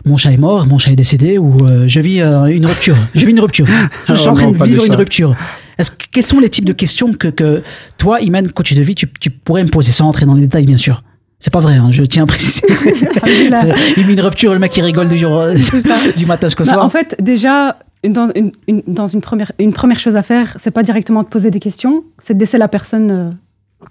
mon 0.06 0.18
chat 0.18 0.32
est 0.32 0.38
mort, 0.38 0.66
mon 0.66 0.78
chat 0.80 0.92
est 0.92 0.96
décédé, 0.96 1.38
ou 1.38 1.56
euh, 1.66 1.86
je 1.88 2.00
vis 2.00 2.22
euh, 2.22 2.46
une 2.46 2.66
rupture. 2.66 2.96
Je 3.14 3.26
vis 3.26 3.32
une 3.32 3.40
rupture. 3.40 3.68
Je 4.08 4.16
suis 4.16 4.28
en 4.30 4.34
train 4.34 4.52
de 4.52 4.64
vivre 4.64 4.86
une 4.86 4.96
rupture. 4.96 5.36
Est-ce 5.78 5.92
que- 5.92 6.06
quels 6.12 6.26
sont 6.26 6.40
les 6.40 6.50
types 6.50 6.66
de 6.66 6.74
questions 6.74 7.14
que, 7.14 7.28
que 7.30 7.64
toi, 7.98 8.20
Iman, 8.22 8.48
coach 8.52 8.74
de 8.74 8.82
vie, 8.82 8.94
tu, 8.96 9.08
tu 9.20 9.30
pourrais 9.32 9.64
me 9.64 9.70
poser 9.70 9.92
sans 9.92 10.08
entrer 10.08 10.26
dans 10.26 10.36
les 10.36 10.42
détails, 10.42 10.66
bien 10.66 10.78
sûr? 10.78 11.04
C'est 11.44 11.52
pas 11.52 11.60
vrai, 11.60 11.76
hein, 11.76 11.90
je 11.92 12.04
tiens 12.04 12.24
à 12.24 12.26
préciser. 12.26 12.66
C'est- 13.26 13.74
il 13.98 14.08
met 14.08 14.14
une 14.14 14.22
rupture, 14.22 14.54
le 14.54 14.60
mec 14.60 14.78
il 14.78 14.82
rigole 14.82 15.10
du 15.10 15.18
jour, 15.18 15.38
euh, 15.42 15.54
du 16.16 16.26
matin 16.26 16.48
jusqu'au 16.48 16.64
Bah, 16.64 16.72
soir. 16.72 16.86
en 16.86 16.90
fait, 16.90 17.18
déjà, 17.20 17.80
dans 18.08 18.30
une, 18.34 18.54
une- 18.70 18.82
dans 18.88 19.08
une, 19.08 19.20
première, 19.20 19.52
une 19.60 19.74
première 19.74 20.00
chose 20.00 20.16
à 20.16 20.24
faire, 20.24 20.56
c'est 20.58 20.72
pas 20.72 20.84
directement 20.84 21.22
de 21.22 21.28
poser 21.28 21.52
des 21.52 21.60
questions, 21.60 22.06
c'est 22.20 22.34
de 22.34 22.40
laisser 22.40 22.58
la 22.58 22.70
personne 22.70 23.12
euh, 23.12 23.30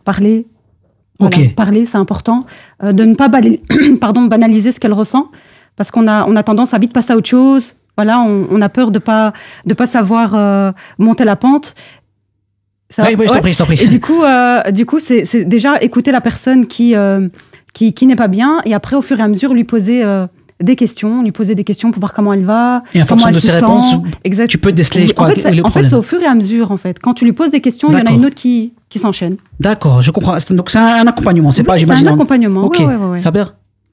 parler. 0.03 0.47
Voilà. 1.21 1.37
Parler, 1.55 1.85
c'est 1.85 1.99
important. 1.99 2.47
Euh, 2.83 2.93
de 2.93 3.05
ne 3.05 3.15
pas 3.15 3.29
pardon, 4.01 4.23
banaliser 4.23 4.73
ce 4.73 4.81
qu'elle 4.81 4.95
ressent, 4.95 5.31
parce 5.77 5.91
qu'on 5.91 6.09
a, 6.09 6.25
on 6.27 6.37
a 6.37 6.43
tendance 6.43 6.73
à 6.73 6.79
vite 6.79 6.95
passer 6.95 7.13
à 7.13 7.19
autre 7.19 7.29
chose. 7.29 7.75
Voilà, 7.99 8.21
on, 8.21 8.47
on 8.51 8.63
a 8.63 8.71
peur 8.71 8.93
de 8.93 8.99
pas, 8.99 9.35
de 9.67 9.75
pas 9.75 9.87
savoir 9.87 10.33
euh, 10.35 10.73
monter 10.97 11.25
la 11.25 11.37
pente. 11.37 11.75
Ça 12.93 13.05
oui, 13.05 13.15
oui, 13.19 13.27
je 13.29 13.33
t'en 13.33 13.41
prie, 13.41 13.53
je 13.55 13.59
t'en 13.59 13.65
prie. 13.65 13.81
Et 13.83 13.87
du 13.89 14.01
coup, 14.01 14.23
euh, 14.23 14.71
du 14.71 14.85
coup, 14.87 14.99
c'est 15.01 15.25
c'est 15.25 15.45
déjà 15.45 15.81
écouter 15.81 16.13
la 16.13 16.21
personne 16.21 16.67
qui 16.67 16.95
euh, 16.95 17.29
qui, 17.73 17.95
qui 17.95 18.07
n'est 18.07 18.17
pas 18.17 18.29
bien, 18.29 18.61
et 18.67 18.75
après, 18.75 18.97
au 18.97 19.01
fur 19.03 19.19
et 19.19 19.23
à 19.23 19.29
mesure, 19.29 19.55
lui 19.55 19.65
poser 19.65 20.05
euh, 20.05 20.27
des 20.61 20.77
questions, 20.77 21.23
lui 21.23 21.33
poser 21.33 21.55
des 21.55 21.65
questions 21.65 21.91
pour 21.91 22.01
voir 22.01 22.13
comment 22.13 22.33
elle 22.35 22.45
va, 22.45 22.83
Et 22.95 23.01
en 23.03 23.07
fonction 23.07 23.31
de 23.31 23.35
se 23.35 23.41
ses 23.41 23.47
sent. 23.49 23.55
réponses, 23.57 23.95
Exact. 24.25 24.47
tu 24.49 24.59
peux 24.59 24.73
déceler 24.73 25.11
En 25.17 25.27
fait, 25.27 25.41
c'est 25.41 25.65
en 25.65 25.71
fait, 25.71 25.89
c'est 25.89 25.95
au 25.95 26.03
fur 26.03 26.21
et 26.23 26.27
à 26.27 26.35
mesure, 26.35 26.71
en 26.71 26.77
fait. 26.77 26.99
Quand 27.01 27.15
tu 27.15 27.25
lui 27.25 27.33
poses 27.33 27.51
des 27.51 27.61
questions, 27.63 27.89
il 27.91 27.99
y 27.99 28.03
en 28.03 28.07
a 28.07 28.11
une 28.13 28.27
autre 28.27 28.35
qui, 28.35 28.75
qui 28.91 28.99
s'enchaîne. 28.99 29.37
D'accord, 29.59 30.03
je 30.03 30.11
comprends. 30.11 30.39
C'est- 30.39 30.53
Donc 30.55 30.69
c'est 30.71 30.79
un 30.79 31.07
accompagnement, 31.07 31.51
c'est 31.51 31.65
pas, 31.65 31.79
j'imagine. 31.79 32.07
un 32.07 32.11
en- 32.11 32.15
accompagnement. 32.15 32.65
Ok, 32.65 32.77
ouais, 32.81 32.85
ouais, 32.85 32.95
ouais, 32.97 33.07
ouais. 33.13 33.19
Saber 33.19 33.45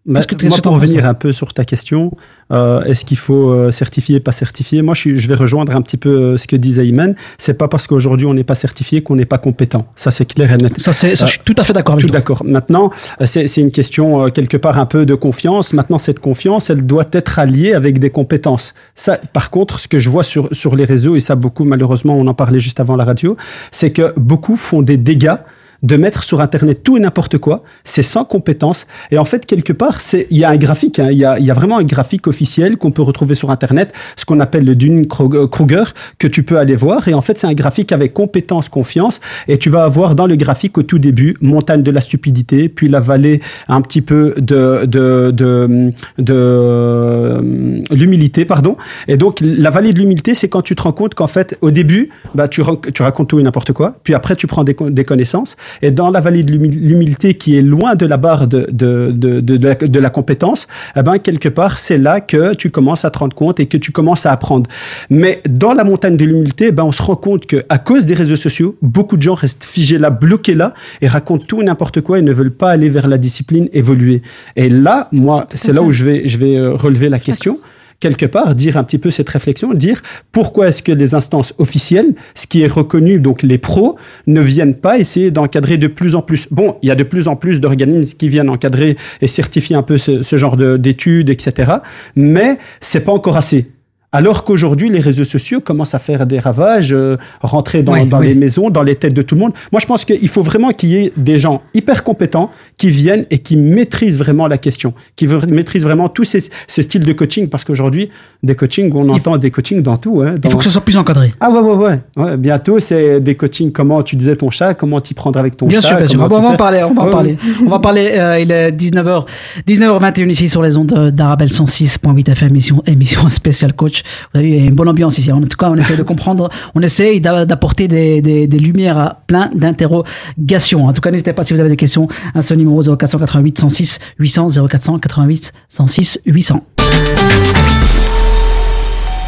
Bah, 0.09 0.21
que- 0.23 0.45
moi, 0.47 0.57
pour 0.57 0.73
revenir 0.73 1.05
un 1.05 1.13
peu 1.13 1.31
sur 1.31 1.53
ta 1.53 1.63
question, 1.65 2.11
euh, 2.51 2.83
est-ce 2.83 3.05
qu'il 3.05 3.17
faut 3.17 3.49
euh, 3.51 3.71
certifier, 3.71 4.19
pas 4.19 4.31
certifier? 4.31 4.81
Moi, 4.81 4.95
je, 4.95 4.99
suis- 5.01 5.19
je 5.19 5.27
vais 5.27 5.35
rejoindre 5.35 5.75
un 5.75 5.81
petit 5.83 5.97
peu 5.97 6.09
euh, 6.09 6.37
ce 6.37 6.47
que 6.47 6.55
disait 6.55 6.87
Iman. 6.87 7.13
C'est 7.37 7.53
pas 7.53 7.67
parce 7.67 7.85
qu'aujourd'hui 7.85 8.25
on 8.25 8.33
n'est 8.33 8.43
pas 8.43 8.55
certifié 8.55 9.01
qu'on 9.03 9.15
n'est 9.15 9.25
pas 9.25 9.37
compétent. 9.37 9.85
Ça, 9.95 10.09
c'est 10.09 10.25
clair 10.25 10.51
et 10.51 10.57
net. 10.57 10.79
Ça, 10.79 10.93
c'est, 10.93 11.15
ça, 11.15 11.25
je 11.27 11.31
suis 11.33 11.41
tout 11.45 11.53
à 11.57 11.63
fait 11.63 11.73
d'accord 11.73 11.93
avec 11.93 12.05
Tout 12.07 12.11
d'accord. 12.11 12.43
Maintenant, 12.43 12.89
euh, 13.21 13.25
c'est 13.27 13.47
c'est 13.47 13.61
une 13.61 13.71
question 13.71 14.25
euh, 14.25 14.29
quelque 14.29 14.57
part 14.57 14.79
un 14.79 14.87
peu 14.87 15.05
de 15.05 15.13
confiance. 15.15 15.73
Maintenant, 15.73 15.99
cette 15.99 16.19
confiance, 16.19 16.69
elle 16.71 16.85
doit 16.87 17.07
être 17.11 17.37
alliée 17.39 17.73
avec 17.73 17.99
des 17.99 18.09
compétences. 18.09 18.73
Ça, 18.95 19.17
par 19.31 19.51
contre, 19.51 19.79
ce 19.79 19.87
que 19.87 19.99
je 19.99 20.09
vois 20.09 20.23
sur, 20.23 20.49
sur 20.51 20.75
les 20.75 20.85
réseaux, 20.85 21.15
et 21.15 21.19
ça 21.19 21.35
beaucoup, 21.35 21.65
malheureusement, 21.65 22.15
on 22.17 22.25
en 22.27 22.33
parlait 22.33 22.59
juste 22.59 22.79
avant 22.79 22.95
la 22.95 23.05
radio, 23.05 23.37
c'est 23.71 23.91
que 23.91 24.13
beaucoup 24.17 24.55
font 24.55 24.81
des 24.81 24.97
dégâts 24.97 25.35
de 25.83 25.95
mettre 25.95 26.23
sur 26.23 26.41
Internet 26.41 26.83
tout 26.83 26.97
et 26.97 26.99
n'importe 26.99 27.37
quoi. 27.37 27.63
C'est 27.83 28.03
sans 28.03 28.25
compétence. 28.25 28.85
Et 29.11 29.17
en 29.17 29.25
fait, 29.25 29.45
quelque 29.45 29.73
part, 29.73 29.99
il 30.29 30.37
y 30.37 30.43
a 30.43 30.49
un 30.49 30.57
graphique. 30.57 30.99
hein. 30.99 31.09
Il 31.11 31.17
y, 31.17 31.25
a, 31.25 31.39
y 31.39 31.49
a 31.49 31.53
vraiment 31.53 31.77
un 31.77 31.83
graphique 31.83 32.27
officiel 32.27 32.77
qu'on 32.77 32.91
peut 32.91 33.01
retrouver 33.01 33.35
sur 33.35 33.49
Internet, 33.51 33.93
ce 34.17 34.25
qu'on 34.25 34.39
appelle 34.39 34.65
le 34.65 34.75
Dunning-Kruger, 34.75 35.83
que 36.17 36.27
tu 36.27 36.43
peux 36.43 36.57
aller 36.57 36.75
voir. 36.75 37.07
Et 37.07 37.13
en 37.13 37.21
fait, 37.21 37.37
c'est 37.37 37.47
un 37.47 37.53
graphique 37.53 37.91
avec 37.91 38.13
compétence, 38.13 38.69
confiance. 38.69 39.21
Et 39.47 39.57
tu 39.57 39.69
vas 39.69 39.83
avoir 39.83 40.15
dans 40.15 40.27
le 40.27 40.35
graphique 40.35 40.77
au 40.77 40.83
tout 40.83 40.99
début 40.99 41.35
montagne 41.41 41.83
de 41.83 41.91
la 41.91 42.01
stupidité, 42.01 42.69
puis 42.69 42.89
la 42.89 42.99
vallée 42.99 43.39
un 43.67 43.81
petit 43.81 44.01
peu 44.01 44.33
de 44.37 44.85
de 44.85 45.31
de, 45.31 45.91
de, 46.17 46.33
euh, 46.33 47.81
l'humilité, 47.91 48.45
pardon. 48.45 48.75
Et 49.07 49.17
donc 49.17 49.39
la 49.41 49.69
vallée 49.69 49.93
de 49.93 49.99
l'humilité, 49.99 50.33
c'est 50.33 50.49
quand 50.49 50.61
tu 50.61 50.75
te 50.75 50.81
rends 50.81 50.91
compte 50.91 51.15
qu'en 51.15 51.27
fait, 51.27 51.57
au 51.61 51.71
début, 51.71 52.09
bah 52.35 52.47
tu 52.47 52.61
racontes 52.61 53.29
tout 53.29 53.39
et 53.39 53.43
n'importe 53.43 53.73
quoi, 53.73 53.95
puis 54.03 54.13
après 54.13 54.35
tu 54.35 54.47
prends 54.47 54.63
des 54.63 55.05
connaissances. 55.05 55.55
Et 55.81 55.91
dans 55.91 56.09
la 56.11 56.19
vallée 56.19 56.43
de 56.43 56.51
l'humi- 56.51 56.69
l'humilité, 56.69 57.33
qui 57.35 57.57
est 57.57 57.61
loin 57.61 57.95
de 57.95 58.05
la 58.05 58.17
barre 58.17 58.47
de 58.47 58.67
de 58.71 59.11
de 59.11 59.39
de, 59.39 59.67
la, 59.67 59.75
de 59.75 59.99
la 59.99 60.09
compétence, 60.09 60.67
eh 60.95 61.01
ben 61.03 61.17
quelque 61.19 61.49
part, 61.49 61.79
c'est 61.79 61.97
là 61.97 62.19
que 62.21 62.53
tu 62.55 62.69
commences 62.69 63.05
à 63.05 63.09
te 63.11 63.19
rendre 63.19 63.35
compte 63.35 63.59
et 63.59 63.65
que 63.67 63.77
tu 63.77 63.91
commences 63.91 64.25
à 64.25 64.31
apprendre. 64.31 64.69
Mais 65.09 65.41
dans 65.49 65.73
la 65.73 65.83
montagne 65.83 66.17
de 66.17 66.25
l'humilité, 66.25 66.67
eh 66.69 66.71
ben 66.71 66.83
on 66.83 66.91
se 66.91 67.01
rend 67.01 67.15
compte 67.15 67.45
que 67.45 67.63
à 67.69 67.77
cause 67.77 68.05
des 68.05 68.13
réseaux 68.13 68.35
sociaux, 68.35 68.75
beaucoup 68.81 69.17
de 69.17 69.21
gens 69.21 69.33
restent 69.35 69.65
figés 69.65 69.97
là, 69.97 70.09
bloqués 70.09 70.55
là, 70.55 70.73
et 71.01 71.07
racontent 71.07 71.45
tout 71.47 71.61
et 71.61 71.63
n'importe 71.65 72.01
quoi 72.01 72.19
et 72.19 72.21
ne 72.21 72.31
veulent 72.33 72.51
pas 72.51 72.71
aller 72.71 72.89
vers 72.89 73.07
la 73.07 73.17
discipline, 73.17 73.69
évoluer. 73.73 74.21
Et 74.55 74.69
là, 74.69 75.07
moi, 75.11 75.47
c'est 75.55 75.73
là 75.73 75.81
où 75.81 75.91
je 75.91 76.03
vais 76.03 76.27
je 76.27 76.37
vais 76.37 76.55
euh, 76.55 76.73
relever 76.75 77.09
la 77.09 77.19
question 77.19 77.59
quelque 77.99 78.25
part, 78.25 78.55
dire 78.55 78.77
un 78.77 78.83
petit 78.83 78.97
peu 78.97 79.11
cette 79.11 79.29
réflexion, 79.29 79.73
dire 79.73 80.01
pourquoi 80.31 80.67
est-ce 80.69 80.81
que 80.81 80.91
les 80.91 81.15
instances 81.15 81.53
officielles, 81.57 82.13
ce 82.35 82.47
qui 82.47 82.61
est 82.61 82.67
reconnu, 82.67 83.19
donc 83.19 83.43
les 83.43 83.57
pros, 83.57 83.97
ne 84.27 84.41
viennent 84.41 84.75
pas 84.75 84.97
essayer 84.99 85.31
d'encadrer 85.31 85.77
de 85.77 85.87
plus 85.87 86.15
en 86.15 86.21
plus. 86.21 86.47
Bon, 86.51 86.77
il 86.81 86.87
y 86.87 86.91
a 86.91 86.95
de 86.95 87.03
plus 87.03 87.27
en 87.27 87.35
plus 87.35 87.59
d'organismes 87.59 88.17
qui 88.17 88.29
viennent 88.29 88.49
encadrer 88.49 88.97
et 89.21 89.27
certifier 89.27 89.75
un 89.75 89.83
peu 89.83 89.97
ce, 89.97 90.23
ce 90.23 90.35
genre 90.37 90.57
de- 90.57 90.77
d'études, 90.77 91.29
etc. 91.29 91.73
Mais 92.15 92.57
c'est 92.81 93.01
pas 93.01 93.11
encore 93.11 93.37
assez. 93.37 93.67
Alors 94.11 94.43
qu'aujourd'hui, 94.43 94.89
les 94.89 95.01
réseaux 95.01 95.23
sociaux 95.23 95.61
commencent 95.61 95.93
à 95.93 95.99
faire 95.99 96.25
des 96.25 96.39
ravages, 96.39 96.93
euh, 96.93 97.17
rentrer 97.41 97.83
dans, 97.83 97.93
Oui, 97.93 98.07
dans 98.07 98.19
oui. 98.19 98.29
les 98.29 98.33
maisons, 98.33 98.71
dans 98.71 98.81
les 98.81 98.95
têtes 98.95 99.13
de 99.13 99.21
tout 99.21 99.35
le 99.35 99.41
monde. 99.41 99.51
Moi, 99.71 99.79
je 99.79 99.85
pense 99.85 100.03
qu'il 100.03 100.27
faut 100.27 100.41
vraiment 100.41 100.69
qu'il 100.71 100.89
y 100.89 100.95
ait 100.97 101.13
des 101.15 101.37
gens 101.37 101.61
hyper 101.75 102.03
compétents 102.03 102.49
qui 102.77 102.89
viennent 102.89 103.25
et 103.29 103.37
qui 103.37 103.55
maîtrisent 103.55 104.17
vraiment 104.17 104.47
la 104.47 104.57
question, 104.57 104.95
qui 105.15 105.27
maîtrisent 105.27 105.83
vraiment 105.83 106.09
tous 106.09 106.23
ces, 106.23 106.49
ces 106.65 106.81
styles 106.81 107.05
de 107.05 107.13
coaching. 107.13 107.49
Parce 107.49 107.63
qu'aujourd'hui, 107.63 108.09
des 108.41 108.55
coachings, 108.55 108.91
on 108.95 109.07
entend 109.09 109.37
des 109.37 109.51
coachings 109.51 109.83
dans 109.83 109.97
tout. 109.97 110.21
hein, 110.21 110.37
Il 110.43 110.49
faut 110.49 110.57
que 110.57 110.63
ce 110.63 110.71
soit 110.71 110.81
plus 110.81 110.97
encadré. 110.97 111.31
Ah 111.39 111.51
ouais, 111.51 111.59
ouais, 111.59 111.75
ouais, 111.75 111.99
ouais. 112.23 112.37
Bientôt, 112.37 112.79
c'est 112.79 113.19
des 113.21 113.35
coachings, 113.35 113.71
comment 113.71 114.01
tu 114.01 114.15
disais 114.15 114.35
ton 114.35 114.49
chat, 114.49 114.73
comment 114.73 114.99
t'y 115.01 115.13
prendre 115.13 115.37
avec 115.37 115.55
ton 115.55 115.67
Bien 115.67 115.81
chat. 115.81 115.87
sûr, 115.89 115.97
bien 115.97 116.07
sûr. 116.07 116.19
bon, 116.19 116.27
tu 116.29 116.33
on 116.33 116.41
va 116.41 116.49
en 116.49 116.55
parler, 116.57 116.83
on 116.83 116.93
va 116.95 117.03
en 117.03 117.09
parler. 117.11 117.37
On 117.63 117.69
va 117.69 117.77
parler, 117.77 118.09
euh, 118.15 118.39
il 118.39 118.51
est 118.51 118.71
19h, 118.71 119.25
19h21 119.67 120.29
ici 120.29 120.49
sur 120.49 120.63
les 120.63 120.77
ondes 120.77 121.11
d'Arabelle 121.13 121.49
106.8 121.49 122.29
FM, 122.31 122.49
émission, 122.49 122.81
émission 122.87 123.29
spéciale 123.29 123.73
coach. 123.73 123.98
Vous 124.33 124.39
avez 124.39 124.47
vu, 124.49 124.55
il 124.55 124.61
y 124.63 124.65
a 124.65 124.69
une 124.69 124.75
bonne 124.75 124.89
ambiance 124.89 125.17
ici. 125.17 125.31
En 125.31 125.41
tout 125.41 125.57
cas, 125.57 125.69
on 125.69 125.75
essaie 125.75 125.95
de 125.97 126.03
comprendre, 126.03 126.49
on 126.75 126.81
essaye 126.81 127.21
d'a- 127.21 127.45
d'apporter 127.45 127.87
des, 127.87 128.21
des, 128.21 128.47
des 128.47 128.59
lumières 128.59 128.97
à 128.97 129.21
plein 129.27 129.49
d'interrogations. 129.53 130.87
En 130.87 130.93
tout 130.93 131.01
cas, 131.01 131.11
n'hésitez 131.11 131.33
pas 131.33 131.43
si 131.43 131.53
vous 131.53 131.59
avez 131.59 131.69
des 131.69 131.77
questions 131.77 132.07
à 132.35 132.41
ce 132.41 132.53
numéro 132.53 132.81
0488 132.81 133.59
106 133.59 133.99
800 134.19 134.47
0488 134.69 135.51
106 135.69 136.19
800. 136.25 136.63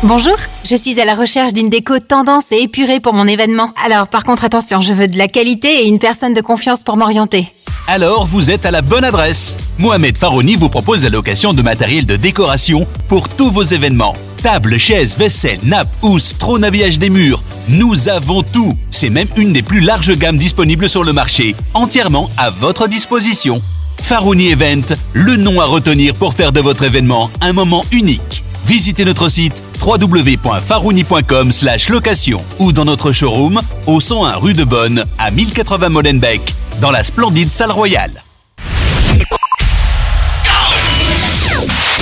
Bonjour, 0.04 0.36
je 0.66 0.76
suis 0.76 1.00
à 1.00 1.06
la 1.06 1.14
recherche 1.14 1.54
d'une 1.54 1.70
déco 1.70 2.00
tendance 2.00 2.52
et 2.52 2.64
épurée 2.64 3.00
pour 3.00 3.14
mon 3.14 3.28
événement. 3.28 3.70
Alors 3.86 4.08
par 4.08 4.24
contre 4.24 4.44
attention, 4.44 4.82
je 4.82 4.94
veux 4.94 5.08
de 5.08 5.18
la 5.18 5.28
qualité 5.28 5.84
et 5.84 5.88
une 5.88 6.00
personne 6.00 6.34
de 6.34 6.42
confiance 6.42 6.84
pour 6.84 6.98
m'orienter. 6.98 7.46
Alors 7.88 8.26
vous 8.26 8.50
êtes 8.50 8.66
à 8.66 8.72
la 8.72 8.82
bonne 8.82 9.04
adresse. 9.04 9.56
Mohamed 9.78 10.18
Farouni 10.18 10.56
vous 10.56 10.70
propose 10.70 11.04
la 11.04 11.10
location 11.10 11.54
de 11.54 11.62
matériel 11.62 12.08
de 12.08 12.16
décoration 12.16 12.88
pour 13.08 13.30
tous 13.30 13.52
vos 13.52 13.62
événements. 13.64 14.14
Tables, 14.42 14.80
chaises, 14.80 15.18
vaisselle, 15.18 15.60
nappes, 15.64 15.94
housses, 16.02 16.36
trône 16.38 16.64
habillage 16.64 16.98
des 16.98 17.12
murs. 17.12 17.44
Nous 17.70 18.10
avons 18.10 18.42
tout. 18.42 18.76
C'est 18.90 19.12
même 19.12 19.28
une 19.38 19.54
des 19.54 19.62
plus 19.62 19.82
larges 19.82 20.18
gammes 20.18 20.38
disponibles 20.38 20.90
sur 20.90 21.04
le 21.04 21.14
marché, 21.14 21.56
entièrement 21.76 22.30
à 22.38 22.50
votre 22.50 22.88
disposition. 22.88 23.62
Farouni 24.02 24.50
Event, 24.50 24.96
le 25.14 25.36
nom 25.36 25.62
à 25.62 25.66
retenir 25.66 26.16
pour 26.16 26.34
faire 26.34 26.52
de 26.52 26.60
votre 26.60 26.84
événement 26.84 27.30
un 27.40 27.54
moment 27.54 27.86
unique. 27.92 28.44
Visitez 28.66 29.06
notre 29.06 29.30
site 29.30 29.62
www.farouni.com 29.80 31.52
location 31.90 32.42
ou 32.60 32.72
dans 32.72 32.86
notre 32.86 33.12
showroom 33.12 33.62
au 33.86 34.00
101 34.00 34.36
rue 34.38 34.54
de 34.54 34.64
Bonne 34.64 35.06
à 35.20 35.30
1080 35.30 35.90
Molenbeek 35.90 36.42
dans 36.80 36.92
la 36.92 37.04
splendide 37.04 37.50
salle 37.50 37.72
royale. 37.72 38.24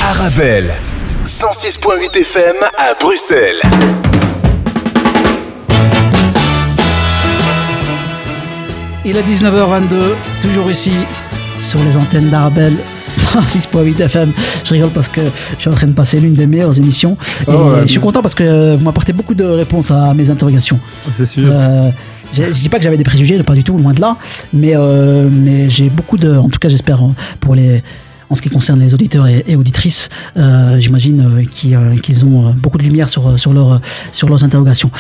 Arabelle, 0.01 0.75
106.8 1.39 2.17
FM 2.17 2.55
à 2.77 2.93
Bruxelles. 2.99 3.61
Il 9.05 9.15
est 9.15 9.21
19h22, 9.21 10.01
toujours 10.41 10.69
ici 10.69 10.91
sur 11.57 11.81
les 11.85 11.95
antennes 11.95 12.29
d'Arabelle 12.29 12.75
106.8 12.93 14.01
FM. 14.01 14.33
Je 14.65 14.73
rigole 14.73 14.89
parce 14.89 15.07
que 15.07 15.21
je 15.55 15.61
suis 15.61 15.69
en 15.69 15.73
train 15.73 15.87
de 15.87 15.93
passer 15.93 16.19
l'une 16.19 16.33
des 16.33 16.45
meilleures 16.45 16.77
émissions. 16.77 17.15
Et 17.47 17.51
ouais, 17.51 17.83
je 17.83 17.87
suis 17.91 18.01
content 18.01 18.21
parce 18.21 18.35
que 18.35 18.75
vous 18.75 18.83
m'apportez 18.83 19.13
beaucoup 19.13 19.33
de 19.33 19.45
réponses 19.45 19.91
à 19.91 20.13
mes 20.13 20.29
interrogations. 20.29 20.77
C'est 21.15 21.25
sûr. 21.25 21.49
Euh, 21.53 21.89
je 22.33 22.51
dis 22.51 22.67
pas 22.67 22.79
que 22.79 22.83
j'avais 22.83 22.97
des 22.97 23.05
préjugés, 23.05 23.41
pas 23.43 23.53
du 23.53 23.63
tout, 23.63 23.77
loin 23.77 23.93
de 23.93 24.01
là, 24.01 24.17
mais, 24.53 24.73
euh, 24.75 25.29
mais 25.31 25.69
j'ai 25.69 25.89
beaucoup 25.89 26.17
de, 26.17 26.35
en 26.35 26.49
tout 26.49 26.59
cas 26.59 26.67
j'espère 26.67 27.01
euh, 27.01 27.11
pour 27.39 27.55
les, 27.55 27.81
en 28.29 28.35
ce 28.35 28.41
qui 28.41 28.49
concerne 28.49 28.79
les 28.79 28.93
auditeurs 28.93 29.27
et, 29.27 29.55
auditrices, 29.55 30.09
euh, 30.37 30.79
j'imagine 30.79 31.21
euh, 31.21 31.45
qu'ils 31.45 31.75
euh, 31.75 31.97
qu'ils 31.97 32.25
ont 32.25 32.53
beaucoup 32.53 32.77
de 32.77 32.83
lumière 32.83 33.09
sur, 33.09 33.39
sur, 33.39 33.53
leur, 33.53 33.81
sur 34.11 34.29
leurs 34.29 34.43
interrogations. 34.43 34.91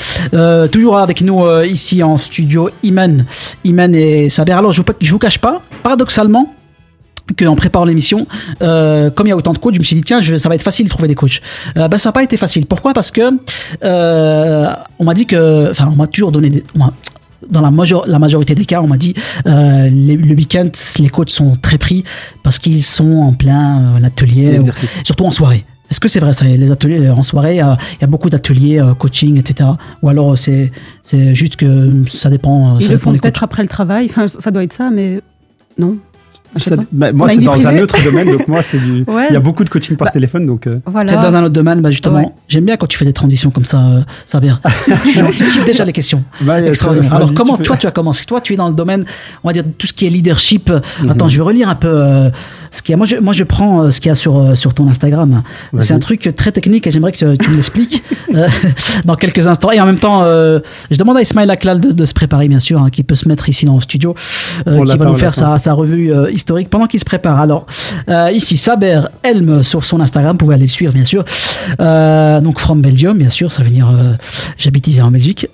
Toujours 0.71 0.97
avec 0.97 1.21
nous 1.21 1.45
ici 1.63 2.03
en 2.03 2.17
studio, 2.17 2.69
Iman, 2.83 3.25
Iman 3.63 3.93
et 3.93 4.29
Saber. 4.29 4.53
Alors 4.53 4.71
je 4.71 4.81
je 5.01 5.11
vous 5.11 5.19
cache 5.19 5.37
pas, 5.37 5.61
paradoxalement, 5.83 6.53
qu'en 7.37 7.55
préparant 7.55 7.85
l'émission, 7.85 8.27
comme 8.59 9.27
il 9.27 9.29
y 9.29 9.31
a 9.31 9.37
autant 9.37 9.53
de 9.53 9.57
coachs, 9.57 9.73
je 9.73 9.79
me 9.79 9.83
suis 9.83 9.95
dit 9.95 10.03
tiens, 10.03 10.21
ça 10.21 10.49
va 10.49 10.55
être 10.55 10.63
facile 10.63 10.85
de 10.85 10.89
trouver 10.89 11.07
des 11.07 11.15
coachs. 11.15 11.41
Ben, 11.75 11.97
ça 11.97 12.09
n'a 12.09 12.13
pas 12.13 12.23
été 12.23 12.37
facile. 12.37 12.65
Pourquoi? 12.65 12.93
Parce 12.93 13.11
que 13.11 13.31
on 13.81 15.03
m'a 15.03 15.13
dit 15.13 15.25
que, 15.25 15.69
enfin, 15.71 15.89
on 15.91 15.95
m'a 15.95 16.07
toujours 16.07 16.31
donné, 16.31 16.49
des, 16.49 16.63
dans 17.49 17.61
la, 17.61 17.71
major- 17.71 18.05
la 18.07 18.19
majorité 18.19 18.55
des 18.55 18.65
cas, 18.65 18.81
on 18.81 18.87
m'a 18.87 18.97
dit 18.97 19.13
euh, 19.47 19.89
les- 19.89 20.17
le 20.17 20.35
week-end, 20.35 20.69
les 20.99 21.09
coachs 21.09 21.29
sont 21.31 21.55
très 21.61 21.77
pris 21.77 22.03
parce 22.43 22.59
qu'ils 22.59 22.83
sont 22.83 23.17
en 23.17 23.33
plein 23.33 23.95
euh, 23.95 23.99
l'atelier, 23.99 24.59
surtout 25.03 25.25
en 25.25 25.31
soirée. 25.31 25.65
Est-ce 25.91 25.99
que 25.99 26.07
c'est 26.07 26.19
vrai 26.19 26.33
ça 26.33 26.45
Les 26.45 26.69
ateliers 26.69 27.07
euh, 27.07 27.13
en 27.13 27.23
soirée, 27.23 27.55
il 27.55 27.57
y 27.57 27.61
a, 27.61 27.77
il 27.97 28.01
y 28.01 28.03
a 28.03 28.07
beaucoup 28.07 28.29
d'ateliers 28.29 28.79
euh, 28.79 28.93
coaching, 28.93 29.39
etc. 29.39 29.69
Ou 30.03 30.09
alors 30.09 30.37
c'est 30.37 30.71
c'est 31.01 31.33
juste 31.33 31.55
que 31.55 32.03
ça 32.07 32.29
dépend. 32.29 32.77
Ils 32.77 32.83
ça 32.83 32.91
le 32.91 32.97
dépend 32.97 33.11
font 33.11 33.17
peut-être 33.17 33.33
coachs? 33.39 33.43
après 33.43 33.63
le 33.63 33.69
travail. 33.69 34.05
Enfin, 34.09 34.27
ça 34.27 34.51
doit 34.51 34.63
être 34.63 34.73
ça, 34.73 34.91
mais 34.91 35.19
non. 35.79 35.97
Ça- 36.57 36.75
bah, 36.91 37.11
moi, 37.11 37.27
a 37.27 37.29
c'est 37.29 37.41
dans 37.41 37.67
un 37.67 37.77
autre 37.79 37.95
domaine, 38.03 38.31
donc 38.31 38.47
moi, 38.47 38.61
c'est 38.61 38.79
du. 38.79 39.03
Ouais. 39.07 39.27
Il 39.29 39.33
y 39.33 39.37
a 39.37 39.39
beaucoup 39.39 39.63
de 39.63 39.69
coaching 39.69 39.95
par 39.95 40.11
téléphone, 40.11 40.45
donc. 40.45 40.65
euh, 40.67 40.79
Voilà. 40.85 41.07
C'est 41.09 41.15
dans 41.21 41.35
un 41.35 41.43
autre 41.43 41.53
domaine, 41.53 41.79
bah 41.81 41.91
justement, 41.91 42.17
Ouais. 42.19 42.29
j'aime 42.47 42.65
bien 42.65 42.75
quand 42.77 42.87
tu 42.87 42.97
fais 42.97 43.05
des 43.05 43.13
transitions 43.13 43.51
comme 43.51 43.65
ça, 43.65 43.77
euh, 43.79 44.01
Sabir. 44.25 44.59
tu 45.11 45.21
anticipes 45.21 45.65
déjà 45.65 45.85
les 45.85 45.93
questions. 45.93 46.23
bah, 46.41 46.61
Extraordinaire. 46.61 47.13
Alors 47.13 47.29
tu 47.29 47.35
comment 47.35 47.55
peux- 47.57 47.63
toi 47.63 47.77
tu 47.77 47.87
as 47.87 47.91
commencé? 47.91 48.25
Toi 48.25 48.41
tu 48.41 48.53
es 48.53 48.55
dans 48.57 48.67
le 48.67 48.73
domaine, 48.73 49.05
on 49.43 49.49
va 49.49 49.53
dire 49.53 49.63
tout 49.77 49.85
ce 49.87 49.93
qui 49.93 50.05
est 50.07 50.09
leadership. 50.09 50.69
Mhm. 50.69 51.09
Attends, 51.11 51.27
je 51.27 51.37
vais 51.37 51.43
relire 51.43 51.69
un 51.69 51.75
peu 51.75 51.87
euh, 51.87 52.29
ce 52.71 52.81
qu'il 52.81 52.91
y 52.91 52.93
a. 52.93 52.97
Moi 52.97 53.05
je, 53.05 53.15
moi 53.17 53.33
je 53.33 53.43
prends 53.43 53.81
euh, 53.81 53.91
ce 53.91 53.99
qu'il 53.99 54.09
y 54.09 54.11
a 54.11 54.15
sur 54.15 54.37
euh, 54.37 54.55
sur 54.55 54.73
ton 54.73 54.87
Instagram. 54.89 55.43
Vas-y. 55.73 55.85
C'est 55.85 55.93
un 55.93 55.99
truc 55.99 56.33
très 56.35 56.51
technique 56.51 56.87
et 56.87 56.91
j'aimerais 56.91 57.11
que 57.11 57.17
tu, 57.17 57.37
tu 57.37 57.49
me 57.49 57.55
l'expliques 57.55 58.03
euh, 58.35 58.47
dans 59.05 59.15
quelques 59.15 59.47
instants. 59.47 59.71
Et 59.71 59.79
en 59.79 59.85
même 59.85 59.99
temps, 59.99 60.23
je 60.23 60.97
demande 60.97 61.17
à 61.17 61.21
Ismaël 61.21 61.49
Aklal 61.49 61.79
de, 61.79 61.91
de 61.91 62.05
se 62.05 62.13
préparer 62.13 62.47
bien 62.47 62.59
sûr, 62.59 62.81
hein, 62.81 62.89
qui 62.89 63.03
peut 63.03 63.15
se 63.15 63.27
mettre 63.27 63.49
ici 63.49 63.65
dans 63.65 63.75
le 63.75 63.81
studio, 63.81 64.15
qui 64.65 64.97
va 64.97 65.05
nous 65.05 65.15
faire 65.15 65.33
sa, 65.33 65.57
sa 65.57 65.73
revue 65.73 66.13
historique 66.31 66.69
pendant 66.69 66.87
qu'il 66.87 66.99
se 66.99 67.05
prépare. 67.05 67.39
Alors 67.39 67.65
ici 68.31 68.57
Saber 68.57 69.01
Elm 69.23 69.63
sur 69.63 69.83
son 69.83 69.99
Instagram, 69.99 70.33
vous 70.33 70.37
pouvez 70.37 70.55
aller 70.55 70.65
le 70.65 70.69
suivre 70.69 70.93
bien 70.93 71.05
sûr. 71.05 71.23
Donc 71.79 72.59
from 72.59 72.81
Belgium 72.81 73.17
bien 73.17 73.29
sûr, 73.29 73.51
ça 73.51 73.63
veut 73.63 73.69
dire 73.69 73.89
j'habite 74.57 74.87
ici 74.87 75.01
en 75.01 75.11
Belgique. 75.11 75.47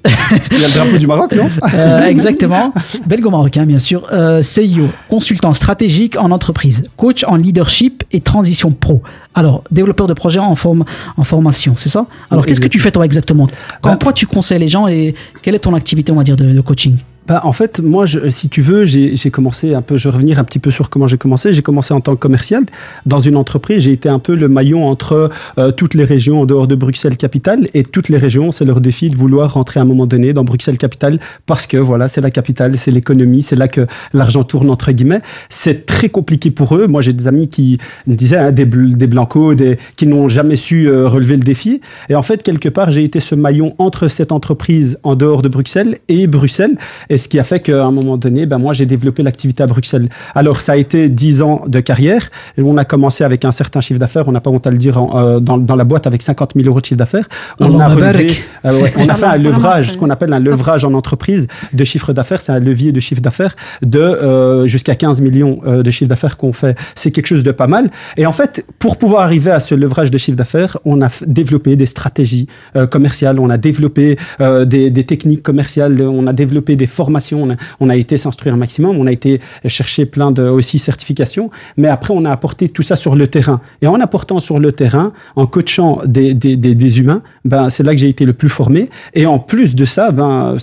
Il 0.52 0.60
y 0.60 0.64
a 0.64 0.68
le 0.68 0.74
drapeau 0.74 0.98
du 0.98 1.08
Maroc, 1.08 1.34
non? 1.34 1.50
Exactement. 2.06 2.74
Belgo-marocain, 3.06 3.66
bien 3.66 3.80
sûr. 3.80 4.10
CIO, 4.42 4.90
consultant 5.10 5.54
stratégique 5.54 6.18
en 6.18 6.32
entreprise, 6.32 6.84
coach 7.06 7.24
en 7.28 7.36
leadership 7.36 8.04
et 8.12 8.20
transition 8.20 8.72
pro. 8.72 9.04
Alors, 9.36 9.64
développeur 9.70 10.08
de 10.08 10.14
projet 10.14 10.40
en, 10.40 10.56
forme, 10.56 10.86
en 11.18 11.24
formation, 11.24 11.76
c'est 11.78 11.90
ça? 11.90 12.08
Alors, 12.32 12.44
Oui, 12.44 12.48
qu'est-ce 12.50 12.62
que 12.62 12.68
tu 12.68 12.80
fais 12.80 12.90
toi 12.92 13.06
exactement? 13.06 13.48
Quand 13.82 13.92
Bah- 13.92 13.98
quoi 14.02 14.12
tu 14.14 14.26
conseilles 14.26 14.58
les 14.60 14.68
gens 14.68 14.88
et 14.88 15.14
quelle 15.44 15.54
est 15.54 15.60
ton 15.60 15.76
activité, 15.76 16.12
on 16.12 16.16
va 16.16 16.24
dire, 16.24 16.36
de, 16.36 16.52
de 16.52 16.62
coaching? 16.62 16.98
Bah, 17.28 17.42
en 17.44 17.54
fait, 17.54 17.80
moi, 17.80 18.06
je, 18.06 18.30
si 18.30 18.50
tu 18.50 18.62
veux, 18.62 18.86
j'ai 18.86 19.32
commencé 19.32 19.74
un 19.74 19.82
peu, 19.82 19.98
je 19.98 20.08
vais 20.08 20.14
revenir 20.14 20.38
un 20.38 20.44
petit 20.44 20.60
peu 20.60 20.70
sur 20.70 20.92
comment 20.92 21.08
j'ai 21.08 21.18
commencé. 21.18 21.54
J'ai 21.54 21.64
commencé 21.64 21.92
en 21.92 22.00
tant 22.00 22.14
que 22.14 22.20
commercial 22.20 22.64
dans 23.08 23.20
une 23.20 23.36
entreprise. 23.36 23.84
J'ai 23.84 23.94
été 23.94 24.08
un 24.10 24.20
peu 24.20 24.36
le 24.36 24.48
maillon 24.48 24.88
entre 24.88 25.32
euh, 25.58 25.72
toutes 25.72 25.96
les 25.96 26.04
régions 26.04 26.42
en 26.42 26.46
dehors 26.46 26.68
de 26.68 26.76
Bruxelles 26.76 27.18
capitale 27.18 27.68
et 27.74 27.82
toutes 27.82 28.10
les 28.10 28.20
régions, 28.20 28.52
c'est 28.52 28.64
leur 28.64 28.80
défi 28.80 29.10
de 29.10 29.16
vouloir 29.16 29.54
rentrer 29.56 29.80
à 29.80 29.84
un 29.84 29.86
moment 29.86 30.06
donné 30.06 30.34
dans 30.34 30.44
Bruxelles 30.44 30.78
capitale 30.78 31.20
parce 31.48 31.66
que 31.66 31.78
voilà, 31.78 32.10
c'est 32.10 32.22
la 32.22 32.30
capitale, 32.30 32.78
c'est 32.78 32.92
l'économie, 32.92 33.42
c'est 33.42 33.56
là 33.56 33.68
que 33.68 33.88
l'argent 34.14 34.44
tourne 34.44 34.70
entre 34.70 34.92
guillemets. 34.92 35.22
C'est 35.50 35.88
très 35.88 36.10
compliqué 36.10 36.52
pour 36.52 36.76
eux. 36.76 36.86
Moi, 36.86 37.02
j'ai 37.02 37.14
des 37.14 37.28
amis 37.28 37.48
qui 37.48 37.80
me 38.06 38.14
disaient 38.14 38.38
hein, 38.38 38.52
des, 38.52 38.66
bl- 38.66 38.98
des 38.98 39.08
blancos, 39.08 39.56
des, 39.56 39.80
qui 39.96 40.06
n'ont 40.06 40.30
jamais 40.30 40.58
su 40.58 40.88
euh, 40.88 41.08
relever 41.08 41.38
le 41.38 41.44
défi. 41.44 41.82
Et 42.10 42.14
en 42.16 42.22
fait, 42.24 42.44
quelque 42.44 42.70
part, 42.70 42.92
j'ai 42.92 43.04
été 43.04 43.20
ce 43.20 43.34
maillon 43.34 43.74
entre 43.80 44.10
cette 44.10 44.32
entreprise 44.32 45.00
en 45.02 45.16
dehors 45.16 45.42
de 45.42 45.50
Bruxelles 45.50 45.98
et 46.08 46.28
Bruxelles. 46.28 46.78
Ce 47.18 47.28
qui 47.28 47.40
a 47.40 47.44
fait 47.44 47.60
qu'à 47.60 47.84
un 47.86 47.92
moment 47.92 48.18
donné, 48.18 48.46
ben, 48.46 48.58
moi, 48.58 48.74
j'ai 48.74 48.86
développé 48.86 49.24
l'activité 49.24 49.64
à 49.64 49.68
Bruxelles. 49.68 50.10
Alors, 50.34 50.62
ça 50.62 50.74
a 50.74 50.76
été 50.78 51.10
10 51.10 51.42
ans 51.42 51.62
de 51.68 51.80
carrière. 51.80 52.30
Et 52.58 52.62
on 52.62 52.78
a 52.78 52.86
commencé 52.86 53.24
avec 53.24 53.46
un 53.46 53.52
certain 53.52 53.82
chiffre 53.82 54.00
d'affaires. 54.00 54.28
On 54.28 54.32
n'a 54.32 54.42
pas 54.42 54.50
honte 54.50 54.68
à 54.68 54.72
le 54.72 54.78
dire 54.78 55.02
en- 55.02 55.18
euh, 55.18 55.40
dans, 55.40 55.58
dans 55.58 55.76
la 55.76 55.84
boîte 55.84 56.08
avec 56.08 56.22
50 56.22 56.54
000 56.56 56.68
euros 56.68 56.80
de 56.82 56.86
chiffre 56.86 56.98
d'affaires. 56.98 57.28
On 57.60 57.80
a 57.80 57.88
relevé, 57.88 58.28
euh, 58.66 58.82
ouais, 58.82 58.94
on 58.98 59.08
a 59.10 59.16
fait 59.16 59.26
un 59.26 59.38
levrage, 59.38 59.94
ce 59.94 59.98
qu'on 59.98 60.10
appelle 60.10 60.34
un 60.34 60.40
levrage 60.40 60.86
en 60.86 60.94
entreprise 60.94 61.48
de 61.74 61.84
chiffre 61.84 62.14
d'affaires. 62.14 62.42
C'est 62.42 62.52
un 62.52 62.60
levier 62.60 62.92
de 62.92 63.00
chiffre 63.00 63.22
d'affaires 63.22 63.56
de 63.82 64.00
euh, 64.00 64.68
jusqu'à 64.68 64.96
15 64.96 65.22
millions 65.22 65.62
euh, 65.66 65.84
de 65.84 65.92
chiffre 65.92 66.10
d'affaires 66.10 66.38
qu'on 66.38 66.54
fait. 66.54 66.78
C'est 66.96 67.12
quelque 67.12 67.28
chose 67.28 67.44
de 67.44 67.52
pas 67.52 67.68
mal. 67.68 67.92
Et 68.18 68.26
en 68.26 68.34
fait, 68.34 68.66
pour 68.80 68.98
pouvoir 68.98 69.22
arriver 69.24 69.52
à 69.52 69.60
ce 69.60 69.76
levrage 69.76 70.12
de 70.12 70.18
chiffre 70.18 70.38
d'affaires, 70.38 70.78
on 70.86 71.02
a 71.02 71.10
développé 71.28 71.76
des 71.76 71.86
stratégies 71.86 72.48
euh, 72.76 72.88
commerciales, 72.88 73.40
on 73.40 73.50
a 73.50 73.58
développé 73.58 74.18
euh, 74.42 74.66
des, 74.66 74.90
des 74.90 75.04
techniques 75.06 75.44
commerciales, 75.44 76.02
on 76.02 76.28
a 76.28 76.34
développé 76.34 76.76
des 76.76 76.88
formations, 76.88 77.05
on 77.40 77.90
a, 77.90 77.96
été 77.96 78.18
s'instruire 78.18 78.54
un 78.54 78.58
maximum, 78.58 78.98
on 78.98 79.08
a 79.08 79.12
été 79.12 79.42
chercher 79.66 80.06
plein 80.06 80.32
de 80.32 80.44
aussi 80.44 80.80
certifications, 80.80 81.50
mais 81.78 81.88
après 81.88 82.14
on 82.14 82.26
a 82.26 82.32
apporté 82.32 82.70
tout 82.70 82.84
ça 82.84 82.96
sur 82.96 83.16
le 83.16 83.28
terrain. 83.28 83.62
Et 83.82 83.88
en 83.88 84.00
apportant 84.00 84.40
sur 84.40 84.60
le 84.60 84.72
terrain, 84.72 85.14
en 85.36 85.48
coachant 85.48 86.00
des, 86.06 86.34
des, 86.34 86.56
des, 86.56 87.00
humains, 87.00 87.22
ben, 87.44 87.70
c'est 87.70 87.84
là 87.84 87.92
que 87.92 87.98
j'ai 87.98 88.10
été 88.10 88.26
le 88.26 88.34
plus 88.34 88.50
formé. 88.50 88.90
Et 89.14 89.26
en 89.26 89.40
plus 89.40 89.76
de 89.76 89.86
ça, 89.86 90.12
ben, 90.12 90.58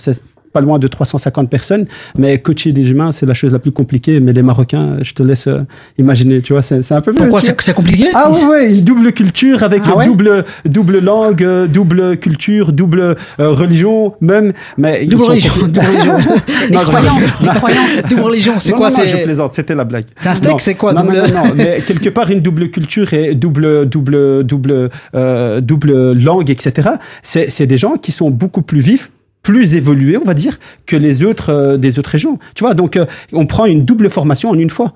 pas 0.53 0.61
loin 0.61 0.79
de 0.79 0.87
350 0.87 1.49
personnes, 1.49 1.85
mais 2.17 2.37
coacher 2.39 2.71
des 2.71 2.89
humains, 2.91 3.11
c'est 3.11 3.25
la 3.25 3.33
chose 3.33 3.51
la 3.51 3.59
plus 3.59 3.71
compliquée. 3.71 4.19
Mais 4.19 4.31
les 4.33 4.43
Marocains, 4.43 4.97
je 5.01 5.13
te 5.13 5.23
laisse 5.23 5.47
euh, 5.47 5.61
imaginer, 5.97 6.41
tu 6.41 6.53
vois, 6.53 6.61
c'est 6.61 6.91
un 6.91 7.01
peu 7.01 7.11
Pourquoi 7.13 7.41
c'est 7.41 7.73
compliqué? 7.73 8.07
Ah 8.13 8.29
ouais, 8.31 8.45
ouais, 8.45 8.71
double 8.83 9.11
culture 9.13 9.63
avec 9.63 9.81
Ah 9.85 9.97
ouais? 9.97 10.05
double, 10.05 10.45
double 10.65 10.99
langue, 10.99 11.43
euh, 11.43 11.67
double 11.67 12.17
culture, 12.17 12.71
double 12.71 13.01
euh, 13.01 13.15
religion, 13.39 14.13
même. 14.21 14.53
Mais 14.77 15.05
Double 15.05 15.23
religion, 15.23 15.53
double 15.67 15.79
religion. 15.79 16.17
Je 16.71 16.75
croyances, 16.77 17.19
les 17.41 17.47
croyances. 17.47 18.09
Double 18.09 18.21
religion, 18.21 18.53
c'est 18.59 18.71
quoi 18.73 18.89
C'est 18.89 19.07
je 19.07 19.17
plaisante, 19.17 19.53
c'était 19.53 19.75
la 19.75 19.83
blague. 19.83 20.05
C'est 20.15 20.29
un 20.29 20.35
steak, 20.35 20.61
c'est 20.61 20.75
quoi, 20.75 20.93
non, 20.93 21.01
double- 21.01 21.17
non, 21.17 21.27
non, 21.27 21.43
non, 21.47 21.53
mais 21.55 21.81
quelque 21.87 22.09
part 22.09 22.29
une 22.29 22.41
double 22.41 22.69
culture 22.69 23.11
et 23.13 23.33
double, 23.35 23.87
double, 23.89 24.43
double, 24.43 24.89
euh, 25.15 25.61
double 25.61 26.13
langue, 26.13 26.49
etc. 26.51 26.89
C'est 27.23 27.65
des 27.65 27.77
gens 27.77 27.95
qui 27.97 28.11
sont 28.11 28.29
beaucoup 28.29 28.61
plus 28.61 28.79
vifs 28.81 29.09
plus 29.43 29.75
évolués, 29.75 30.17
on 30.17 30.23
va 30.25 30.33
dire, 30.33 30.57
que 30.87 30.95
les 30.95 31.23
autres 31.23 31.49
euh, 31.51 31.77
des 31.77 31.99
autres 31.99 32.09
régions. 32.09 32.39
Tu 32.55 32.63
vois, 32.63 32.73
donc 32.73 32.97
euh, 32.97 33.05
on 33.33 33.45
prend 33.45 33.65
une 33.65 33.85
double 33.85 34.09
formation 34.09 34.49
en 34.49 34.57
une 34.57 34.69
fois. 34.71 34.93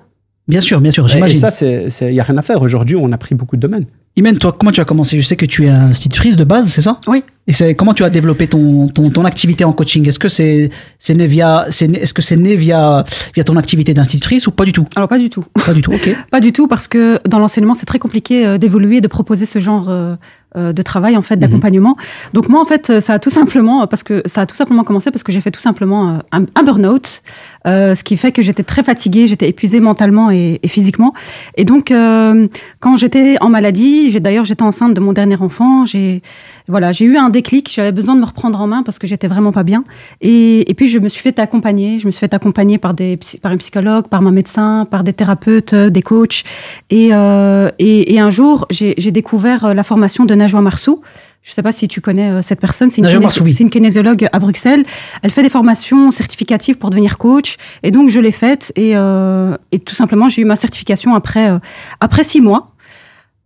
Bien 0.48 0.62
sûr, 0.62 0.80
bien 0.80 0.90
sûr, 0.90 1.04
Et, 1.04 1.08
et 1.08 1.12
j'imagine. 1.12 1.40
ça, 1.50 2.06
il 2.06 2.12
n'y 2.12 2.20
a 2.20 2.22
rien 2.22 2.38
à 2.38 2.42
faire. 2.42 2.62
Aujourd'hui, 2.62 2.96
on 2.96 3.12
a 3.12 3.18
pris 3.18 3.34
beaucoup 3.34 3.56
de 3.56 3.60
domaines. 3.60 3.84
Imen, 4.16 4.36
toi, 4.38 4.56
comment 4.58 4.72
tu 4.72 4.80
as 4.80 4.86
commencé? 4.86 5.20
Je 5.20 5.26
sais 5.26 5.36
que 5.36 5.44
tu 5.44 5.66
es 5.66 5.68
institutrice 5.68 6.36
de 6.38 6.42
base, 6.44 6.68
c'est 6.68 6.80
ça? 6.80 7.00
Oui. 7.06 7.22
Et 7.46 7.52
c'est 7.52 7.74
comment 7.74 7.92
tu 7.92 8.02
as 8.02 8.08
développé 8.10 8.46
ton, 8.46 8.88
ton, 8.88 9.10
ton 9.10 9.26
activité 9.26 9.64
en 9.64 9.74
coaching? 9.74 10.08
Est-ce 10.08 10.18
que 10.18 10.30
c'est 10.30 10.70
c'est 10.98 11.14
né 11.14 11.26
via 11.26 11.66
c'est 11.68 11.86
né- 11.86 12.00
est-ce 12.00 12.14
que 12.14 12.22
c'est 12.22 12.36
né 12.36 12.56
via 12.56 13.04
via 13.34 13.44
ton 13.44 13.56
activité 13.56 13.92
d'institutrice 13.92 14.46
ou 14.46 14.50
pas 14.50 14.64
du 14.64 14.72
tout? 14.72 14.86
Alors 14.96 15.08
pas 15.08 15.18
du 15.18 15.28
tout. 15.28 15.44
Pas 15.66 15.74
du 15.74 15.82
tout. 15.82 15.92
Ok. 15.92 16.16
Pas 16.30 16.40
du 16.40 16.52
tout 16.52 16.66
parce 16.66 16.88
que 16.88 17.20
dans 17.28 17.38
l'enseignement 17.38 17.74
c'est 17.74 17.86
très 17.86 17.98
compliqué 17.98 18.46
euh, 18.46 18.56
d'évoluer, 18.58 19.00
de 19.02 19.08
proposer 19.08 19.44
ce 19.46 19.58
genre 19.60 19.88
euh, 19.90 20.16
de 20.56 20.82
travail 20.82 21.16
en 21.16 21.22
fait 21.22 21.34
Mhm. 21.36 21.40
d'accompagnement. 21.42 21.96
Donc 22.32 22.48
moi 22.48 22.60
en 22.60 22.64
fait 22.64 22.88
euh, 22.90 23.00
ça 23.00 23.12
a 23.14 23.18
tout 23.18 23.30
simplement 23.30 23.86
parce 23.86 24.02
que 24.02 24.22
ça 24.26 24.40
a 24.42 24.46
tout 24.46 24.56
simplement 24.56 24.82
commencé 24.84 25.10
parce 25.10 25.22
que 25.22 25.30
j'ai 25.32 25.40
fait 25.40 25.50
tout 25.50 25.60
simplement 25.60 26.08
euh, 26.08 26.18
un, 26.32 26.44
un 26.54 26.62
burn-out, 26.62 27.22
euh, 27.66 27.94
ce 27.94 28.02
qui 28.02 28.16
fait 28.16 28.32
que 28.32 28.40
j'étais 28.42 28.62
très 28.62 28.82
fatiguée, 28.82 29.26
j'étais 29.26 29.48
épuisée 29.48 29.80
mentalement 29.80 30.30
et, 30.30 30.58
et 30.62 30.68
physiquement. 30.68 31.12
Et 31.56 31.64
donc 31.64 31.90
euh, 31.90 32.48
quand 32.80 32.96
j'étais 32.96 33.36
en 33.40 33.48
maladie, 33.50 34.10
j'ai 34.10 34.20
d'ailleurs 34.20 34.46
j'étais 34.46 34.62
enceinte 34.62 34.94
de 34.94 35.00
mon 35.00 35.12
dernier 35.12 35.36
enfant, 35.40 35.84
j'ai 35.86 36.22
voilà 36.68 36.92
j'ai 36.92 37.04
eu 37.04 37.16
un 37.16 37.30
déclic, 37.30 37.72
j'avais 37.74 37.92
besoin 37.92 38.14
de 38.14 38.20
me 38.20 38.26
reprendre 38.26 38.60
en 38.60 38.66
main 38.66 38.82
parce 38.82 38.98
que 38.98 39.06
j'étais 39.06 39.28
vraiment 39.28 39.52
pas 39.52 39.62
bien. 39.62 39.84
Et, 40.20 40.70
et 40.70 40.74
puis 40.74 40.88
je 40.88 40.98
me 40.98 41.08
suis 41.08 41.22
fait 41.22 41.38
accompagner, 41.38 42.00
je 42.00 42.06
me 42.06 42.12
suis 42.12 42.20
fait 42.20 42.34
accompagner 42.34 42.78
par 42.78 42.94
des 42.94 43.18
par 43.42 43.52
une 43.52 43.58
psychologue, 43.58 44.08
par 44.08 44.22
ma 44.22 44.30
médecin, 44.30 44.86
par 44.90 45.04
des 45.04 45.12
thérapeutes, 45.12 45.72
euh, 45.72 45.90
des 45.90 46.02
coachs. 46.02 46.44
Et, 46.90 47.10
euh, 47.12 47.70
et, 47.78 48.14
et 48.14 48.20
un 48.20 48.30
jour, 48.30 48.66
j'ai 48.70 48.94
j'ai 48.98 49.10
découvert 49.10 49.64
euh, 49.64 49.74
la 49.74 49.84
formation 49.84 50.24
de 50.24 50.34
Najwa 50.34 50.60
Marsou. 50.60 51.00
Je 51.44 51.52
ne 51.52 51.54
sais 51.54 51.62
pas 51.62 51.72
si 51.72 51.88
tu 51.88 52.02
connais 52.02 52.30
euh, 52.30 52.42
cette 52.42 52.60
personne. 52.60 52.90
C'est 52.90 53.00
une, 53.00 53.28
c'est 53.30 53.60
une 53.60 53.70
kinésiologue 53.70 54.28
à 54.32 54.38
Bruxelles. 54.38 54.84
Elle 55.22 55.30
fait 55.30 55.42
des 55.42 55.48
formations 55.48 56.10
certificatives 56.10 56.76
pour 56.76 56.90
devenir 56.90 57.16
coach. 57.16 57.56
Et 57.82 57.90
donc, 57.90 58.10
je 58.10 58.20
l'ai 58.20 58.32
faite. 58.32 58.70
Et, 58.76 58.94
euh, 58.94 59.56
et 59.72 59.78
tout 59.78 59.94
simplement, 59.94 60.28
j'ai 60.28 60.42
eu 60.42 60.44
ma 60.44 60.56
certification 60.56 61.14
après, 61.14 61.48
euh, 61.50 61.58
après 62.00 62.22
six 62.24 62.42
mois. 62.42 62.72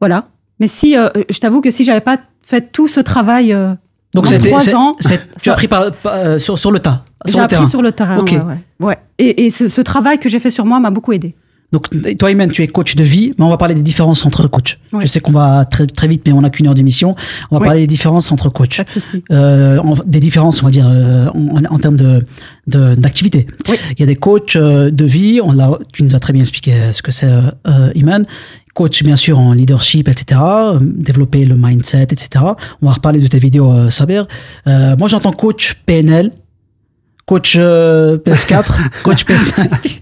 Voilà. 0.01 0.27
Mais 0.59 0.67
si, 0.67 0.97
euh, 0.97 1.11
je 1.31 1.39
t'avoue 1.39 1.61
que 1.61 1.71
si 1.71 1.85
j'avais 1.85 2.01
pas 2.01 2.19
fait 2.57 2.73
tout 2.73 2.88
ce 2.88 3.01
travail 3.01 3.53
euh, 3.53 3.75
Donc 4.15 4.27
c'était 4.27 4.49
trois 4.51 4.77
ans, 4.77 4.97
tu 5.43 5.51
as 5.51 5.55
pris 5.55 5.69
par, 5.69 5.91
par- 5.93 6.15
euh, 6.15 6.38
sur 6.38 6.59
sur 6.59 6.71
le 6.71 6.79
tas, 6.81 7.05
j'ai 7.27 7.38
appris 7.38 7.57
terrain. 7.57 7.67
sur 7.67 7.83
le 7.83 7.93
terrain. 7.93 8.19
Ok. 8.19 8.31
ouais, 8.33 8.38
ouais. 8.41 8.87
Ouais. 8.88 8.99
Et, 9.19 9.47
et 9.47 9.51
ce, 9.51 9.69
ce 9.69 9.81
travail 9.81 10.19
que 10.19 10.29
j'ai 10.29 10.41
fait 10.41 10.51
sur 10.51 10.65
moi 10.67 10.79
m'a 10.81 10.91
beaucoup 10.91 11.12
aidé. 11.12 11.35
Donc 11.73 11.88
toi 12.19 12.31
Imen, 12.31 12.51
tu 12.53 12.62
es 12.62 12.67
coach 12.67 12.97
de 12.97 13.03
vie, 13.03 13.33
mais 13.38 13.47
on 13.47 13.49
va 13.49 13.57
parler 13.57 13.75
des 13.75 13.81
différences 13.81 14.27
entre 14.27 14.47
coachs. 14.47 14.79
Ouais. 14.93 15.01
Je 15.01 15.07
sais 15.07 15.21
qu'on 15.21 15.33
va 15.33 15.65
très 15.65 15.87
très 15.87 16.07
vite, 16.07 16.23
mais 16.27 16.33
on 16.35 16.43
n'a 16.43 16.51
qu'une 16.51 16.67
heure 16.67 16.75
d'émission. 16.75 17.17
On 17.51 17.59
va 17.59 17.65
parler 17.65 17.81
des 17.81 17.87
différences 17.87 18.31
entre 18.31 18.51
coachs. 18.51 18.77
Pas 18.77 18.85
de 18.85 18.91
souci. 18.91 19.25
euh, 19.33 19.81
des 20.05 20.21
différences, 20.21 20.62
on 20.62 20.67
va 20.67 20.71
dire, 20.71 20.87
euh, 20.87 21.29
en, 21.29 21.65
en 21.75 21.79
termes 21.79 21.97
de 21.97 22.21
de- 22.67 22.95
d'activité. 22.95 23.47
Oui. 23.71 23.77
Il 23.93 24.01
y 24.01 24.03
a 24.03 24.07
des 24.07 24.17
coachs 24.17 24.59
de 24.59 25.05
vie. 25.07 25.41
On 25.43 25.53
l'a, 25.53 25.71
tu 25.95 26.03
nous 26.03 26.15
as 26.15 26.21
très 26.21 26.35
bien 26.35 26.43
expliqué 26.43 26.75
ce 26.93 27.01
que 27.01 27.11
c'est, 27.11 27.33
Iman. 27.95 28.25
Coach 28.75 29.03
bien 29.03 29.17
sûr 29.17 29.39
en 29.39 29.53
leadership, 29.53 30.09
etc. 30.09 30.41
Développer 30.81 31.45
le 31.45 31.57
mindset, 31.57 32.05
etc. 32.05 32.45
On 32.81 32.87
va 32.87 32.93
reparler 32.93 33.21
de 33.21 33.27
tes 33.27 33.39
vidéos, 33.39 33.71
euh, 33.71 33.91
Saber. 33.91 34.23
Euh, 34.67 34.97
moi, 34.97 35.09
j'entends 35.09 35.33
coach 35.33 35.75
PNL, 35.85 36.31
coach 37.27 37.57
euh, 37.59 38.17
PS4, 38.19 38.81
coach 39.03 39.25
PS5. 39.27 40.01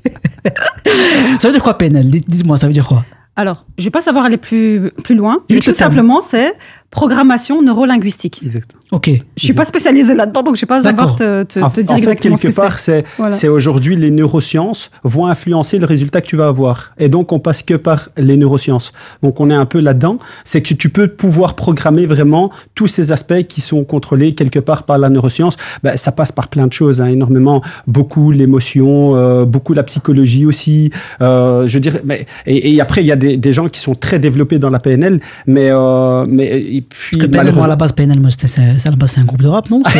ça 1.40 1.48
veut 1.48 1.52
dire 1.52 1.62
quoi 1.62 1.76
PNL 1.78 2.10
Dites- 2.10 2.28
Dites-moi, 2.30 2.58
ça 2.58 2.66
veut 2.68 2.72
dire 2.72 2.86
quoi? 2.86 3.04
Alors, 3.36 3.64
je 3.78 3.84
vais 3.84 3.90
pas 3.90 4.02
savoir 4.02 4.24
aller 4.24 4.36
plus, 4.36 4.92
plus 5.02 5.14
loin. 5.14 5.42
Mais 5.50 5.60
tout 5.60 5.72
simplement, 5.74 6.20
c'est 6.22 6.52
programmation 6.90 7.62
neurolinguistique. 7.62 8.40
Exact. 8.44 8.74
Ok. 8.90 9.10
Je 9.36 9.44
suis 9.44 9.52
pas 9.52 9.64
spécialisée 9.64 10.14
là-dedans, 10.14 10.42
donc 10.42 10.56
je 10.56 10.62
vais 10.62 10.66
pas 10.66 10.82
D'accord. 10.82 11.16
savoir 11.16 11.44
te, 11.46 11.58
te, 11.58 11.60
En, 11.60 11.70
te 11.70 11.80
dire 11.80 11.90
en 11.92 11.94
fait, 11.94 11.98
exactement 11.98 12.36
ce 12.36 12.42
quelque 12.42 12.56
que 12.56 12.60
part, 12.60 12.78
c'est. 12.80 13.04
c'est 13.06 13.16
Voilà. 13.16 13.36
c'est 13.36 13.48
aujourd'hui 13.48 13.94
les 13.94 14.10
neurosciences 14.10 14.90
vont 15.04 15.26
influencer 15.26 15.78
le 15.78 15.86
résultat 15.86 16.20
que 16.20 16.26
tu 16.26 16.36
vas 16.36 16.48
avoir. 16.48 16.92
Et 16.98 17.08
donc, 17.08 17.32
on 17.32 17.38
passe 17.38 17.62
que 17.62 17.74
par 17.74 18.08
les 18.16 18.36
neurosciences. 18.36 18.90
Donc, 19.22 19.38
on 19.40 19.50
est 19.50 19.54
un 19.54 19.66
peu 19.66 19.78
là-dedans. 19.80 20.18
C'est 20.44 20.62
que 20.62 20.74
tu 20.74 20.88
peux 20.88 21.06
pouvoir 21.06 21.54
programmer 21.54 22.06
vraiment 22.06 22.50
tous 22.74 22.88
ces 22.88 23.12
aspects 23.12 23.42
qui 23.48 23.60
sont 23.60 23.84
contrôlés 23.84 24.32
quelque 24.34 24.58
part 24.58 24.82
par 24.82 24.98
la 24.98 25.08
neuroscience. 25.10 25.56
Ben, 25.84 25.96
ça 25.96 26.10
passe 26.10 26.32
par 26.32 26.48
plein 26.48 26.66
de 26.66 26.72
choses, 26.72 27.00
hein, 27.00 27.06
énormément. 27.06 27.62
Beaucoup 27.86 28.32
l'émotion, 28.32 29.14
euh, 29.14 29.44
beaucoup 29.44 29.74
la 29.74 29.84
psychologie 29.84 30.44
aussi. 30.44 30.90
Euh, 31.22 31.68
je 31.68 31.78
dirais, 31.78 32.02
mais, 32.04 32.26
et, 32.46 32.74
et 32.74 32.80
après, 32.80 33.02
il 33.02 33.06
y 33.06 33.12
a 33.12 33.16
des, 33.16 33.36
des 33.36 33.52
gens 33.52 33.68
qui 33.68 33.78
sont 33.78 33.94
très 33.94 34.18
développés 34.18 34.58
dans 34.58 34.70
la 34.70 34.80
PNL, 34.80 35.20
mais, 35.46 35.68
euh, 35.70 36.26
mais 36.28 36.79
et 36.80 36.84
puis, 36.88 37.16
Parce 37.18 37.26
que 37.26 37.30
PNL, 37.36 37.54
moi, 37.54 37.64
à 37.64 37.68
la 37.68 37.76
base, 37.76 37.92
PNL, 37.92 38.18
c'est, 38.36 38.46
c'est 38.48 38.60
à 38.86 38.90
la 38.90 38.96
base, 38.96 39.12
c'est 39.12 39.20
un 39.20 39.24
groupe 39.24 39.42
de 39.42 39.48
rap, 39.48 39.68
non? 39.70 39.82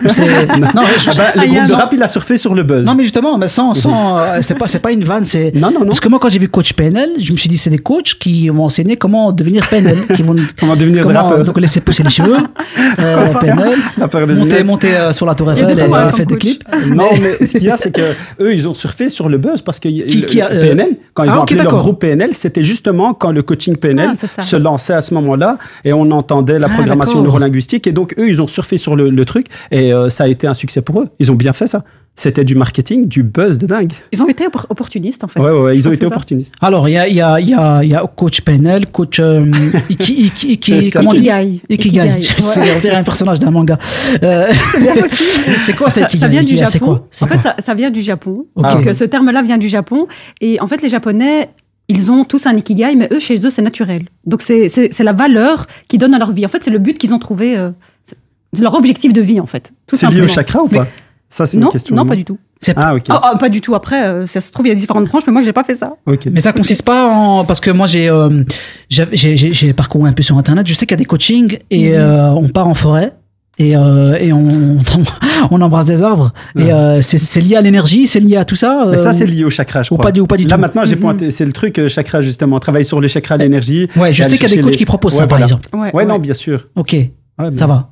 Non, 0.00 0.82
je- 0.98 1.10
Ah 1.10 1.14
bah, 1.16 1.32
le 1.34 1.40
Ah, 1.42 1.46
groupe 1.46 1.68
de 1.68 1.74
rap, 1.74 1.92
il 1.92 2.02
a 2.02 2.08
surfé 2.08 2.38
sur 2.38 2.54
le 2.54 2.62
buzz. 2.62 2.84
Non, 2.84 2.94
mais 2.94 3.02
justement, 3.02 3.38
mais 3.38 3.48
sans, 3.48 3.74
sans, 3.74 4.18
euh, 4.18 4.38
c'est 4.42 4.54
pas, 4.56 4.66
c'est 4.66 4.78
pas 4.80 4.92
une 4.92 5.04
vanne, 5.04 5.24
c'est. 5.24 5.52
Non, 5.54 5.70
non, 5.70 5.80
non. 5.80 5.86
Parce 5.86 6.00
que 6.00 6.08
moi, 6.08 6.18
quand 6.20 6.30
j'ai 6.30 6.38
vu 6.38 6.48
coach 6.48 6.72
PNL, 6.72 7.10
je 7.18 7.32
me 7.32 7.36
suis 7.36 7.48
dit, 7.48 7.58
c'est 7.58 7.70
des 7.70 7.78
coachs 7.78 8.14
qui 8.18 8.48
vont 8.48 8.64
enseigner 8.64 8.96
comment 8.96 9.32
devenir 9.32 9.68
PNL, 9.68 10.06
qui 10.14 10.22
vont, 10.22 10.36
Comment 10.58 10.76
devenir 10.76 11.06
des 11.06 11.12
rappeurs. 11.14 11.44
donc 11.44 11.58
laisser 11.60 11.80
pousser 11.80 12.02
les 12.02 12.10
cheveux, 12.10 12.36
euh, 12.98 13.26
PNL, 13.40 13.78
La 13.98 14.08
paire 14.08 14.26
de 14.26 14.62
monter, 14.62 14.94
euh, 14.96 15.12
sur 15.12 15.26
la 15.26 15.34
Tour 15.34 15.52
Eiffel 15.52 15.78
et, 15.78 15.82
euh, 15.82 16.10
faire 16.12 16.26
des 16.26 16.36
clips. 16.38 16.64
Non, 16.88 17.08
mais 17.20 17.44
ce 17.44 17.52
qu'il 17.58 17.64
y 17.64 17.70
a, 17.70 17.76
c'est 17.76 17.94
que 17.94 18.14
eux, 18.40 18.54
ils 18.54 18.66
ont 18.68 18.74
surfé 18.74 19.08
sur 19.08 19.28
le 19.28 19.38
buzz 19.38 19.62
parce 19.62 19.78
que 19.78 19.88
Qui- 19.88 20.20
le- 20.20 20.26
qui 20.26 20.40
a, 20.40 20.48
le 20.50 20.56
euh, 20.56 20.60
PNL, 20.60 20.96
quand 21.14 21.24
ils 21.24 21.30
ah, 21.30 21.38
ont 21.38 21.42
ok, 21.42 21.52
appelé 21.52 21.64
leur 21.64 21.78
groupe 21.78 22.00
PNL, 22.00 22.30
c'était 22.34 22.62
justement 22.62 23.14
quand 23.14 23.32
le 23.32 23.42
coaching 23.42 23.76
PNL 23.76 24.10
se 24.42 24.56
lançait 24.56 24.94
à 24.94 25.00
ce 25.00 25.14
moment-là 25.14 25.58
et 25.84 25.92
on 25.92 26.10
entendait 26.20 26.58
la 26.58 26.68
Ah, 26.70 26.74
programmation 26.74 27.22
neurolinguistique 27.22 27.86
et 27.86 27.92
donc 27.92 28.14
eux, 28.18 28.28
ils 28.28 28.40
ont 28.40 28.46
surfé 28.46 28.78
sur 28.78 28.94
le, 28.96 29.10
le 29.10 29.24
truc 29.24 29.46
et 29.70 29.92
euh, 29.92 30.08
ça 30.08 30.24
a 30.24 30.28
été 30.28 30.46
un 30.46 30.54
succès 30.54 30.80
pour 30.82 31.00
eux. 31.00 31.08
Ils 31.18 31.30
ont 31.32 31.34
bien 31.34 31.52
fait 31.52 31.66
ça. 31.66 31.82
C'était 32.16 32.44
du 32.44 32.54
marketing, 32.56 33.06
du 33.06 33.22
buzz 33.22 33.56
de 33.56 33.66
dingue. 33.66 33.92
Ils 34.12 34.20
ont 34.22 34.28
été 34.28 34.44
oppor- 34.44 34.66
opportunistes, 34.68 35.22
en 35.24 35.28
fait. 35.28 35.40
Ouais, 35.40 35.52
ouais, 35.52 35.76
ils 35.78 35.88
ont 35.88 35.92
été 35.92 36.04
opportunistes. 36.04 36.52
Alors, 36.60 36.86
il 36.88 36.92
y 36.92 36.98
a, 36.98 37.08
il 37.08 37.14
y, 37.14 37.20
a, 37.22 37.40
il 37.40 37.48
y, 37.48 37.54
a, 37.54 37.82
y 37.84 37.94
a 37.94 38.02
coach 38.14 38.40
PNL, 38.42 38.88
coach 38.88 39.20
euh, 39.20 39.46
Iki, 39.88 40.26
Iki, 40.26 40.52
Iki, 40.54 40.90
comment 40.90 41.12
Ikigai. 41.14 41.60
Ikigai. 41.70 42.08
Ikigai, 42.18 42.22
C'est 42.40 42.60
ouais. 42.60 42.72
on 42.76 42.80
dirait 42.80 42.96
un 42.96 43.04
personnage 43.04 43.38
d'un 43.38 43.52
manga. 43.52 43.78
Euh, 44.22 44.44
C'est 45.62 45.76
quoi 45.78 45.88
ça, 45.88 46.00
Ça, 46.00 46.06
Ikigai 46.08 46.20
ça 46.20 46.28
vient 46.28 46.42
du 46.42 46.56
Japon. 46.56 46.78
quoi 46.84 47.08
En 47.22 47.26
fait, 47.26 47.38
ça, 47.38 47.56
ça 47.64 47.74
vient 47.74 47.90
du 47.90 48.02
Japon. 48.02 48.44
Ok. 48.56 48.64
Donc, 48.64 48.86
euh, 48.88 48.94
ce 48.94 49.04
terme-là 49.04 49.42
vient 49.42 49.58
du 49.58 49.68
Japon. 49.68 50.06
Et 50.40 50.60
en 50.60 50.66
fait, 50.66 50.82
les 50.82 50.88
Japonais, 50.90 51.48
ils 51.90 52.10
ont 52.10 52.24
tous 52.24 52.46
un 52.46 52.56
ikigai, 52.56 52.94
mais 52.96 53.08
eux, 53.12 53.18
chez 53.20 53.36
eux, 53.44 53.50
c'est 53.50 53.62
naturel. 53.62 54.02
Donc, 54.26 54.42
c'est- 54.42 54.98
la 55.02 55.12
valeur 55.12 55.66
qu'ils 55.88 55.98
donnent 56.00 56.14
à 56.14 56.18
leur 56.18 56.32
vie. 56.32 56.46
En 56.46 56.48
fait, 56.48 56.62
c'est 56.64 56.70
le 56.70 56.78
but 56.78 56.96
qu'ils 56.98 57.12
ont 57.14 57.18
trouvé, 57.18 57.56
euh, 57.56 57.70
leur 58.58 58.74
objectif 58.74 59.12
de 59.12 59.20
vie, 59.20 59.40
en 59.40 59.46
fait. 59.46 59.72
C'est 59.92 60.08
lié 60.10 60.20
au 60.22 60.26
chakra 60.26 60.62
ou 60.62 60.68
Mais- 60.70 60.78
pas 60.78 60.86
Ça, 61.32 61.46
c'est 61.46 61.58
une 61.58 61.62
Non, 61.62 61.68
question. 61.68 61.94
non, 61.94 62.04
pas 62.06 62.16
du 62.16 62.24
tout. 62.24 62.38
Ah, 62.74 62.92
ok. 62.96 63.04
Ah, 63.08 63.20
ah, 63.22 63.36
pas 63.38 63.48
du 63.48 63.60
tout. 63.60 63.76
Après, 63.76 64.04
euh, 64.04 64.26
ça 64.26 64.40
se 64.40 64.50
trouve, 64.50 64.66
il 64.66 64.70
y 64.70 64.72
a 64.72 64.74
différentes 64.74 65.04
branches, 65.06 65.22
mais 65.28 65.32
moi, 65.32 65.42
j'ai 65.42 65.52
pas 65.52 65.62
fait 65.62 65.76
ça. 65.76 65.92
Ok. 66.06 66.26
Mais 66.26 66.40
ça 66.40 66.52
consiste 66.52 66.82
pas 66.82 67.06
en 67.06 67.44
parce 67.44 67.60
que 67.60 67.70
moi 67.70 67.86
j'ai 67.86 68.08
euh, 68.08 68.42
j'ai- 68.90 69.72
parcouru 69.72 70.08
un 70.08 70.12
peu 70.12 70.22
sur 70.22 70.36
internet. 70.38 70.66
Je 70.66 70.74
sais 70.74 70.86
qu'il 70.86 70.90
y 70.94 70.98
a 70.98 71.02
des 71.04 71.04
coachings 71.04 71.58
et 71.70 71.90
Mhm. 71.90 71.94
euh, 71.98 72.30
on 72.32 72.48
part 72.48 72.66
en 72.66 72.74
forêt. 72.74 73.12
Et, 73.62 73.76
euh, 73.76 74.16
et 74.18 74.32
on, 74.32 74.78
on 75.50 75.60
embrasse 75.60 75.84
des 75.84 76.02
arbres. 76.02 76.30
Et 76.58 76.72
euh, 76.72 77.02
c'est 77.02 77.40
lié 77.42 77.56
à 77.56 77.60
l'énergie, 77.60 78.06
c'est 78.06 78.18
lié 78.20 78.36
à 78.38 78.46
tout 78.46 78.56
ça. 78.56 78.86
Mais 78.90 78.96
ça, 78.96 79.10
euh, 79.10 79.12
c'est 79.12 79.26
lié 79.26 79.44
au 79.44 79.50
chakra, 79.50 79.82
je 79.82 79.92
ou 79.92 79.96
crois. 79.98 80.04
pas 80.06 80.12
du- 80.12 80.20
ou 80.20 80.26
pas 80.26 80.38
du 80.38 80.44
Là, 80.46 80.54
tout. 80.56 80.60
maintenant, 80.62 80.84
j'ai 80.86 80.94
Mhm. 80.94 81.00
pointé. 81.02 81.30
C'est 81.30 81.44
le 81.44 81.52
truc, 81.52 81.78
euh, 81.78 81.86
chakra, 81.88 82.22
justement. 82.22 82.58
Travailler 82.58 82.84
sur 82.84 83.00
les 83.02 83.08
chakras, 83.08 83.36
l'énergie. 83.36 83.86
Ouais, 83.96 84.14
je 84.14 84.24
sais 84.24 84.38
qu'il 84.38 84.48
y 84.48 84.52
a 84.52 84.56
des 84.56 84.62
coachs 84.62 84.72
les- 84.72 84.76
qui 84.78 84.86
proposent 84.86 85.14
ça, 85.14 85.26
par 85.26 85.40
exemple. 85.42 85.68
Ouais, 85.74 85.90
Ouais, 85.94 86.06
non, 86.06 86.18
bien 86.18 86.32
sûr. 86.34 86.68
Ok, 86.74 86.92
Ouais, 87.38 87.50
ça 87.54 87.66
va. 87.66 87.90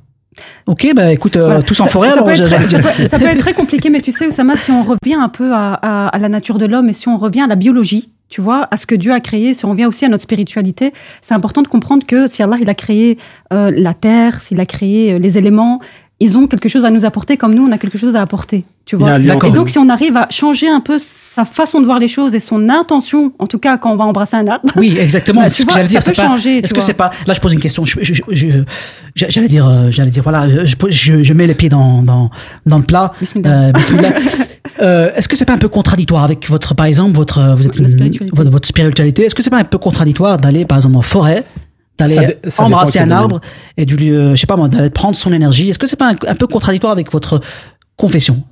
Ok, 0.67 0.87
bah 0.95 1.11
écoute, 1.11 1.35
euh, 1.35 1.45
Voilà. 1.45 1.61
tous 1.63 1.79
en 1.81 1.85
Ça- 1.85 1.89
forêt 1.91 2.07
ça, 2.07 2.13
alors. 2.13 2.25
peut 2.25 2.31
être, 2.31 2.45
j'allais 2.47 2.67
ça, 2.67 2.79
peut, 2.79 3.07
ça 3.07 3.19
peut 3.19 3.25
être 3.25 3.39
très 3.39 3.53
compliqué, 3.53 3.89
mais 3.89 3.99
tu 4.01 4.11
sais, 4.11 4.25
Oussama, 4.25 4.55
si 4.55 4.71
on 4.71 4.83
revient 4.83 5.15
un 5.19 5.27
peu 5.29 5.53
à, 5.53 5.73
à- 5.73 6.07
à 6.07 6.17
la 6.19 6.29
nature 6.29 6.57
de 6.57 6.65
l'homme 6.65 6.87
et 6.89 6.93
si 6.93 7.07
on 7.09 7.17
revient 7.17 7.41
à 7.41 7.47
la 7.47 7.55
biologie, 7.55 8.09
tu 8.29 8.41
vois, 8.41 8.67
à 8.71 8.77
ce 8.77 8.85
que 8.85 8.95
Dieu 8.95 9.11
a 9.11 9.19
créé, 9.19 9.53
si 9.53 9.65
on 9.65 9.71
revient 9.71 9.85
aussi 9.85 10.05
à 10.05 10.09
notre 10.09 10.23
spiritualité, 10.23 10.93
c'est 11.21 11.33
important 11.33 11.61
de 11.61 11.67
comprendre 11.67 12.05
que 12.05 12.27
si 12.27 12.43
Allah 12.43 12.57
il 12.61 12.69
a 12.69 12.75
créé 12.75 13.17
euh, 13.51 13.71
la 13.75 13.93
terre, 13.93 14.41
s'il 14.41 14.59
a 14.59 14.65
créé 14.65 15.13
euh, 15.13 15.19
les 15.19 15.37
éléments, 15.37 15.79
ils 16.21 16.37
ont 16.37 16.47
quelque 16.47 16.67
chose 16.67 16.83
à 16.83 16.89
nous 16.89 17.05
apporter 17.05 17.37
comme 17.37 17.55
nous, 17.55 17.65
on 17.65 17.71
a 17.71 17.77
quelque 17.77 17.97
chose 17.97 18.15
à 18.15 18.21
apporter, 18.21 18.65
tu 18.85 18.97
vois. 18.97 19.17
Et 19.19 19.51
donc, 19.51 19.69
si 19.69 19.79
on 19.79 19.87
arrive 19.87 20.17
à 20.17 20.27
changer 20.29 20.67
un 20.67 20.81
peu 20.81 20.99
sa 20.99 21.45
façon 21.45 21.79
de 21.79 21.85
voir 21.85 21.97
les 21.97 22.09
choses 22.09 22.35
et 22.35 22.41
son 22.41 22.67
intention, 22.67 23.31
en 23.39 23.47
tout 23.47 23.57
cas 23.57 23.77
quand 23.77 23.93
on 23.93 23.95
va 23.95 24.03
embrasser 24.03 24.35
un 24.35 24.47
arbre, 24.47 24.69
Oui, 24.75 24.97
exactement. 24.99 25.41
bah, 25.43 25.49
ce 25.49 25.63
que 25.63 25.67
vois, 25.67 25.75
j'allais 25.75 25.87
dire. 25.87 26.03
c'est 26.03 26.15
pas-. 26.15 26.35
Est-ce 26.45 26.73
que 26.73 26.81
c'est 26.81 26.93
pas 26.93 27.11
Là, 27.25 27.33
je 27.33 27.39
pose 27.39 27.53
une 27.53 27.61
question. 27.61 27.85
J'allais 29.15 29.47
dire, 29.47 29.65
euh, 29.67 29.91
j'allais 29.91 30.11
dire, 30.11 30.23
voilà, 30.23 30.65
je, 30.65 30.75
je, 30.89 31.23
je 31.23 31.33
mets 31.33 31.47
les 31.47 31.55
pieds 31.55 31.69
dans 31.69 32.03
dans, 32.03 32.29
dans 32.65 32.77
le 32.77 32.83
plat. 32.83 33.13
Bismillah. 33.21 33.49
Euh, 33.49 33.71
bismillah. 33.71 34.13
Euh, 34.81 35.11
Est-ce 35.15 35.27
que 35.27 35.35
c'est 35.35 35.45
pas 35.45 35.53
un 35.53 35.57
peu 35.57 35.67
contradictoire 35.69 36.23
avec 36.23 36.49
votre, 36.49 36.73
par 36.73 36.85
exemple, 36.85 37.15
votre, 37.15 37.37
euh, 37.39 37.55
vous 37.55 37.65
êtes 37.65 37.73
spiritualité. 37.73 38.25
votre, 38.33 38.49
votre 38.49 38.67
spiritualité? 38.67 39.25
Est-ce 39.25 39.35
que 39.35 39.43
c'est 39.43 39.49
pas 39.49 39.59
un 39.59 39.63
peu 39.65 39.77
contradictoire 39.77 40.37
d'aller, 40.37 40.65
par 40.65 40.77
exemple, 40.77 40.95
en 40.97 41.01
forêt, 41.01 41.43
d'aller 41.97 42.15
embrasser 42.63 42.99
un 42.99 43.11
arbre 43.11 43.41
et 43.77 43.85
du, 43.85 43.97
lieu- 43.97 44.35
je 44.35 44.39
sais 44.39 44.47
pas 44.47 44.55
moi, 44.55 44.69
d'aller 44.69 44.89
prendre 44.89 45.17
son 45.17 45.33
énergie? 45.33 45.69
Est-ce 45.69 45.79
que 45.79 45.87
c'est 45.87 45.97
pas 45.97 46.11
un, 46.11 46.15
un 46.27 46.35
peu 46.35 46.47
contradictoire 46.47 46.93
avec 46.93 47.11
votre 47.11 47.41
confession? 47.97 48.43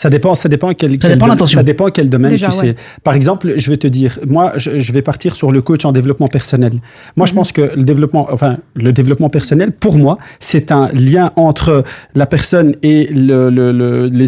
Ça 0.00 0.10
dépend, 0.10 0.36
ça 0.36 0.48
dépend 0.48 0.72
quel, 0.74 0.92
Ça 0.92 0.98
quel 1.00 1.10
dépend 1.14 1.26
dom- 1.26 1.30
l'intention. 1.30 1.58
Ça 1.58 1.64
dépend 1.64 1.88
quel 1.90 2.08
domaine 2.08 2.30
Déjà, 2.30 2.50
tu 2.50 2.54
ouais. 2.58 2.66
sais. 2.66 2.74
Par 3.02 3.14
exemple, 3.14 3.54
je 3.56 3.68
vais 3.68 3.76
te 3.78 3.88
dire, 3.88 4.20
moi, 4.28 4.52
je, 4.54 4.78
je 4.78 4.92
vais 4.92 5.02
partir 5.02 5.34
sur 5.34 5.50
le 5.50 5.60
coach 5.60 5.84
en 5.84 5.90
développement 5.90 6.28
personnel. 6.28 6.74
Moi, 7.16 7.26
je 7.26 7.32
Mhm. 7.32 7.36
pense 7.38 7.50
que 7.50 7.62
le 7.74 7.82
développement, 7.82 8.28
enfin, 8.30 8.58
le 8.76 8.92
développement 8.92 9.28
personnel, 9.28 9.72
pour 9.72 9.98
moi, 9.98 10.16
c'est 10.38 10.70
un 10.70 10.88
lien 10.92 11.32
entre 11.34 11.82
la 12.14 12.26
personne 12.26 12.76
et 12.84 13.08
le, 13.10 13.50
le- 13.50 13.72
le- 13.72 14.06
les, 14.06 14.26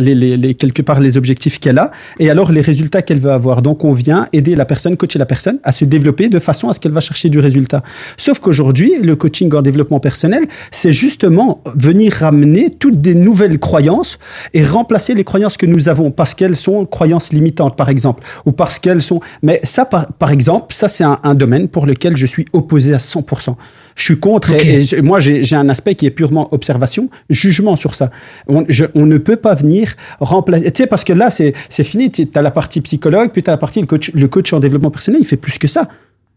les, 0.00 0.14
les- 0.14 0.36
les- 0.38 0.54
quelque 0.54 0.80
part 0.80 1.00
les 1.00 1.18
objectifs 1.18 1.60
qu'elle 1.60 1.78
a, 1.78 1.90
et 2.18 2.30
alors 2.30 2.50
les 2.50 2.62
résultats 2.62 3.02
qu'elle 3.02 3.20
veut 3.20 3.32
avoir. 3.32 3.60
Donc, 3.60 3.84
on 3.84 3.92
vient 3.92 4.26
aider 4.32 4.54
la 4.56 4.64
personne, 4.64 4.96
coacher 4.96 5.18
la 5.18 5.26
personne 5.26 5.58
à 5.64 5.72
se 5.72 5.84
développer 5.84 6.30
de 6.30 6.38
façon 6.38 6.70
à 6.70 6.72
ce 6.72 6.80
qu'elle 6.80 6.92
va 6.92 7.00
chercher 7.02 7.28
du 7.28 7.40
résultat. 7.40 7.82
Sauf 8.16 8.38
qu'aujourd'hui, 8.38 8.94
le 9.02 9.16
coaching 9.16 9.52
en 9.54 9.60
développement 9.60 10.00
personnel, 10.00 10.44
c'est 10.70 10.94
justement 10.94 11.60
venir 11.76 12.10
ramener 12.14 12.70
toutes 12.70 13.02
des 13.02 13.14
nouvelles 13.14 13.58
croyances 13.58 14.18
et 14.54 14.64
remplacer 14.64 14.93
les 15.14 15.24
croyances 15.24 15.56
que 15.56 15.66
nous 15.66 15.88
avons 15.88 16.10
parce 16.10 16.34
qu'elles 16.34 16.56
sont 16.56 16.84
croyances 16.86 17.32
limitantes, 17.32 17.76
par 17.76 17.88
exemple, 17.88 18.22
ou 18.46 18.52
parce 18.52 18.78
qu'elles 18.78 19.02
sont. 19.02 19.20
Mais 19.42 19.60
ça, 19.62 19.84
par, 19.84 20.12
par 20.12 20.30
exemple, 20.30 20.74
ça, 20.74 20.88
c'est 20.88 21.04
un, 21.04 21.18
un 21.22 21.34
domaine 21.34 21.68
pour 21.68 21.86
lequel 21.86 22.16
je 22.16 22.26
suis 22.26 22.46
opposé 22.52 22.94
à 22.94 22.98
100%. 22.98 23.56
Je 23.96 24.02
suis 24.02 24.18
contre. 24.18 24.52
et- 24.74 25.02
moi, 25.02 25.20
j'ai 25.20 25.54
un 25.56 25.68
aspect 25.68 25.94
qui 25.94 26.06
est 26.06 26.10
purement 26.10 26.52
observation, 26.52 27.08
jugement 27.30 27.76
sur 27.76 27.94
ça. 27.94 28.10
On, 28.48 28.64
je- 28.68 28.86
on 28.94 29.06
ne 29.06 29.18
peut 29.18 29.36
pas 29.36 29.54
venir 29.54 29.94
remplacer. 30.20 30.72
Tu 30.72 30.82
sais, 30.82 30.86
parce 30.88 31.04
que 31.04 31.12
là, 31.12 31.30
c'est 31.30 31.52
c'est 31.68 31.84
fini. 31.84 32.10
Tu 32.10 32.26
as 32.34 32.42
la 32.42 32.50
partie 32.50 32.80
psychologue, 32.80 33.30
puis 33.32 33.42
tu 33.42 33.50
as 33.50 33.52
la 33.52 33.58
partie 33.58 33.80
le 33.80 33.86
coach, 33.86 34.10
le 34.14 34.26
coach 34.28 34.52
en 34.52 34.60
développement 34.60 34.90
personnel. 34.90 35.20
Il 35.22 35.26
fait 35.26 35.36
plus 35.36 35.58
que 35.58 35.68
ça. 35.68 35.88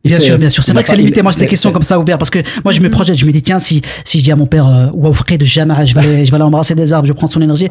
Bien 0.06 0.20
sûr, 0.20 0.38
bien 0.38 0.50
sûr. 0.50 0.64
C'est 0.64 0.72
vrai 0.74 0.84
que 0.84 0.90
c'est 0.90 0.96
limité. 0.96 1.22
Moi, 1.22 1.32
c'est 1.34 1.42
des 1.42 1.48
questions 1.48 1.72
comme 1.72 1.84
ça 1.84 2.00
ouvertes 2.00 2.20
parce 2.20 2.30
que 2.30 2.40
moi, 2.64 2.72
je 2.72 2.80
me 2.82 2.90
projette. 2.90 3.18
Je 3.18 3.26
me 3.26 3.32
dis, 3.32 3.42
tiens, 3.42 3.60
si, 3.60 3.82
si 4.06 4.20
je 4.20 4.24
dis 4.24 4.32
à 4.32 4.36
mon 4.38 4.46
père, 4.46 4.66
euh, 4.68 4.88
ou 4.94 5.06
à 5.06 5.10
de 5.38 5.44
jamais, 5.46 5.86
je 5.86 5.94
vais 5.94 6.00
aller, 6.00 6.26
je 6.26 6.32
vais 6.32 6.36
aller 6.36 6.44
embrasser 6.46 6.76
des 6.76 6.94
arbres, 6.94 7.08
je 7.08 7.12
vais 7.12 7.18
prendre 7.18 7.34
son 7.34 7.42
énergie. 7.42 7.68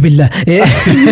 Billah. 0.00 0.30
Et, 0.46 0.60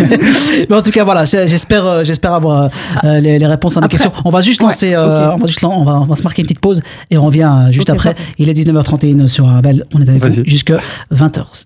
mais 0.69 0.75
en 0.75 0.81
tout 0.81 0.89
cas, 0.91 1.03
voilà, 1.03 1.25
j'espère, 1.25 1.85
euh, 1.85 2.03
j'espère 2.03 2.33
avoir 2.33 2.69
euh, 3.03 3.19
les, 3.19 3.37
les 3.37 3.45
réponses 3.45 3.77
à 3.77 3.81
mes 3.81 3.85
Après- 3.85 3.97
questions. 3.97 4.11
On 4.25 4.29
va 4.31 4.41
juste 4.41 4.61
Ouais, 4.61 4.67
lancer, 4.69 4.93
euh, 4.95 5.31
on 5.33 5.37
va 5.37 5.45
juste, 5.47 5.63
on 5.63 5.83
va, 5.83 5.99
on 6.01 6.05
va 6.05 6.15
se 6.15 6.23
marquer 6.23 6.41
une 6.41 6.47
petite 6.47 6.59
pause 6.59 6.81
et 7.11 7.17
on 7.17 7.25
revient 7.25 7.49
euh, 7.67 7.71
juste 7.71 7.89
après. 7.89 8.13
parfait. 8.15 8.29
Il 8.39 8.49
est 8.49 8.53
19h31 8.53 9.27
sur 9.27 9.47
Arabelle. 9.47 9.85
On 9.93 10.01
est 10.01 10.09
avec 10.09 10.23
vous 10.23 10.43
jusqu'à 10.45 10.79
20h. 11.13 11.65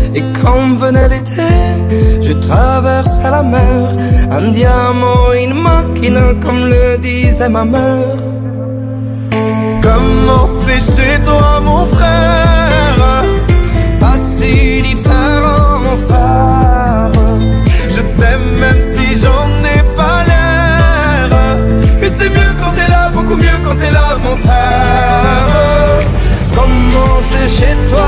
Et 0.15 0.23
quand 0.41 0.75
venait 0.77 1.07
l'été, 1.07 1.51
je 2.21 2.33
traversais 2.33 3.29
la 3.29 3.43
mer. 3.43 3.89
Un 4.31 4.51
diamant, 4.51 5.31
une 5.43 5.53
machine, 5.61 6.19
comme 6.41 6.65
le 6.65 6.97
disait 6.97 7.49
ma 7.49 7.65
mère. 7.65 8.17
Comment 9.81 10.45
c'est 10.45 10.79
chez 10.79 11.21
toi, 11.23 11.61
mon 11.63 11.85
frère 11.85 13.23
Pas 13.99 14.17
si 14.17 14.81
différent, 14.81 15.79
mon 15.85 15.97
frère. 16.07 17.11
Je 17.95 18.01
t'aime 18.19 18.49
même 18.59 18.81
si 18.93 19.19
j'en 19.21 19.47
ai 19.73 19.81
pas 19.95 20.23
l'air. 20.29 21.57
Mais 21.99 22.09
c'est 22.17 22.29
mieux 22.29 22.53
quand 22.59 22.71
t'es 22.77 22.89
là, 22.91 23.09
beaucoup 23.13 23.35
mieux 23.35 23.59
quand 23.63 23.75
t'es 23.75 23.91
là, 23.91 24.17
mon 24.23 24.35
frère. 24.35 26.01
Comment 26.55 27.19
c'est 27.21 27.49
chez 27.49 27.75
toi, 27.89 28.07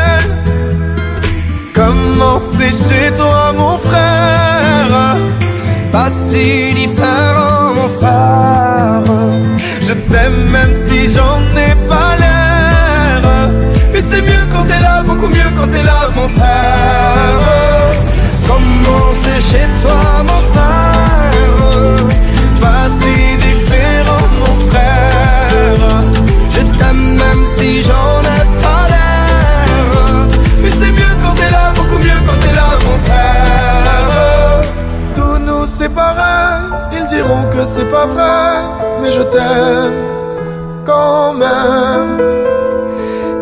Comment 1.91 2.37
chez 2.39 3.13
toi, 3.17 3.51
mon 3.57 3.77
frère? 3.77 5.17
Pas 5.91 6.09
si 6.09 6.73
différent, 6.73 7.73
mon 7.75 7.89
frère. 7.99 9.03
Je 9.81 9.93
t'aime 10.09 10.49
même 10.51 10.73
si 10.87 11.13
j'en 11.13 11.41
ai 11.65 11.75
pas 11.89 12.15
l'air. 12.21 13.21
Mais 13.91 14.01
c'est 14.09 14.21
mieux 14.21 14.45
quand 14.53 14.63
t'es 14.69 14.79
là, 14.79 15.03
beaucoup 15.03 15.27
mieux 15.27 15.51
quand 15.57 15.67
t'es 15.67 15.83
là, 15.83 16.01
mon 16.15 16.29
frère. 16.29 17.91
Comment 18.47 19.07
c'est 19.23 19.41
chez 19.51 19.67
toi, 19.81 20.23
mon 20.23 20.41
frère? 20.53 20.70
C'est 37.81 37.89
pas 37.89 38.05
vrai, 38.05 38.51
mais 39.01 39.11
je 39.11 39.21
t'aime 39.21 39.99
quand 40.85 41.33
même. 41.33 42.11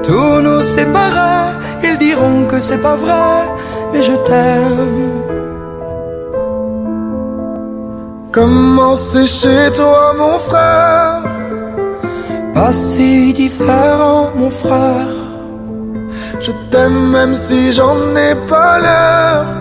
Tous 0.04 0.40
nous 0.42 0.64
séparer, 0.64 1.52
ils 1.84 1.98
diront 1.98 2.46
que 2.46 2.60
c'est 2.60 2.82
pas 2.82 2.96
vrai, 2.96 3.34
mais 3.92 4.02
je 4.02 4.16
t'aime. 4.28 4.96
Comment 8.32 8.96
c'est 8.96 9.28
chez 9.28 9.72
toi, 9.76 10.14
mon 10.18 10.38
frère? 10.48 11.22
Pas 12.54 12.72
si 12.72 13.34
différent, 13.34 14.32
mon 14.36 14.52
frère. 14.52 15.16
Je 16.40 16.52
t'aime 16.72 17.10
même 17.16 17.36
si 17.36 17.74
j'en 17.74 17.98
ai 18.16 18.36
pas 18.48 18.80
l'air. 18.80 19.59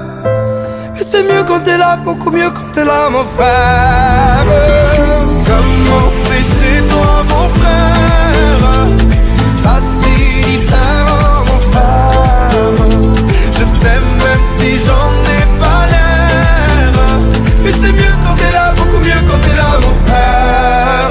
Mais 0.98 1.04
c'est 1.04 1.22
mieux 1.22 1.44
quand 1.44 1.60
t'es 1.60 1.78
là, 1.78 1.96
beaucoup 1.96 2.30
mieux 2.30 2.50
quand 2.50 2.72
t'es 2.72 2.84
là, 2.84 3.08
mon 3.08 3.24
frère. 3.24 4.44
Comment 5.46 6.08
c'est 6.24 6.42
chez 6.42 6.82
toi, 6.90 7.22
mon 7.28 7.48
frère 7.60 8.88
Pas 9.62 9.80
si 9.80 10.42
différent, 10.44 11.44
mon 11.46 11.60
frère. 11.70 12.50
Je 13.52 13.64
t'aime 13.80 14.10
même 14.24 14.44
si 14.58 14.70
j'en 14.84 15.10
ai 15.36 15.44
pas 15.60 15.86
l'air. 15.92 16.92
Mais 17.62 17.70
c'est 17.70 17.92
mieux 17.92 18.14
quand 18.24 18.34
t'es 18.34 18.52
là, 18.52 18.74
beaucoup 18.76 18.98
mieux 18.98 19.22
quand 19.28 19.38
t'es 19.38 19.56
là, 19.56 19.70
mon 19.80 19.94
frère. 20.04 21.10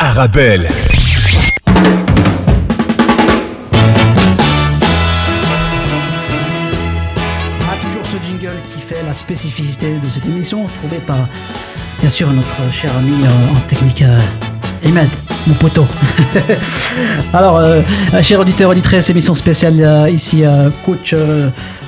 Arabelle. 0.00 0.66
Ah, 0.68 1.01
spécificité 9.22 9.94
de 10.04 10.10
cette 10.10 10.26
émission, 10.26 10.66
trouvée 10.66 11.00
par, 11.06 11.28
bien 12.00 12.10
sûr, 12.10 12.28
notre 12.32 12.72
cher 12.72 12.90
ami 12.98 13.12
en 13.54 13.60
technique, 13.68 14.02
euh, 14.02 14.18
Ahmed, 14.84 15.08
mon 15.46 15.54
poteau. 15.54 15.86
Alors, 17.32 17.58
euh, 17.58 17.82
cher 18.22 18.40
auditeur, 18.40 18.68
auditrice, 18.70 19.08
émission 19.10 19.34
spéciale 19.34 19.80
euh, 19.80 20.10
ici, 20.10 20.44
euh, 20.44 20.70
coach. 20.84 21.14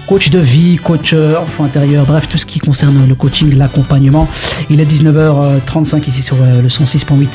Coach 0.07 0.29
de 0.29 0.39
vie, 0.39 0.77
coach 0.77 1.15
enfant 1.15 1.65
intérieur, 1.65 2.05
bref, 2.05 2.29
tout 2.29 2.37
ce 2.37 2.45
qui 2.45 2.59
concerne 2.59 3.09
le 3.09 3.15
coaching, 3.15 3.57
l'accompagnement. 3.57 4.29
Il 4.69 4.79
est 4.79 4.85
19h35 4.85 6.07
ici 6.07 6.21
sur 6.21 6.37
le 6.37 6.69
106.8 6.69 7.27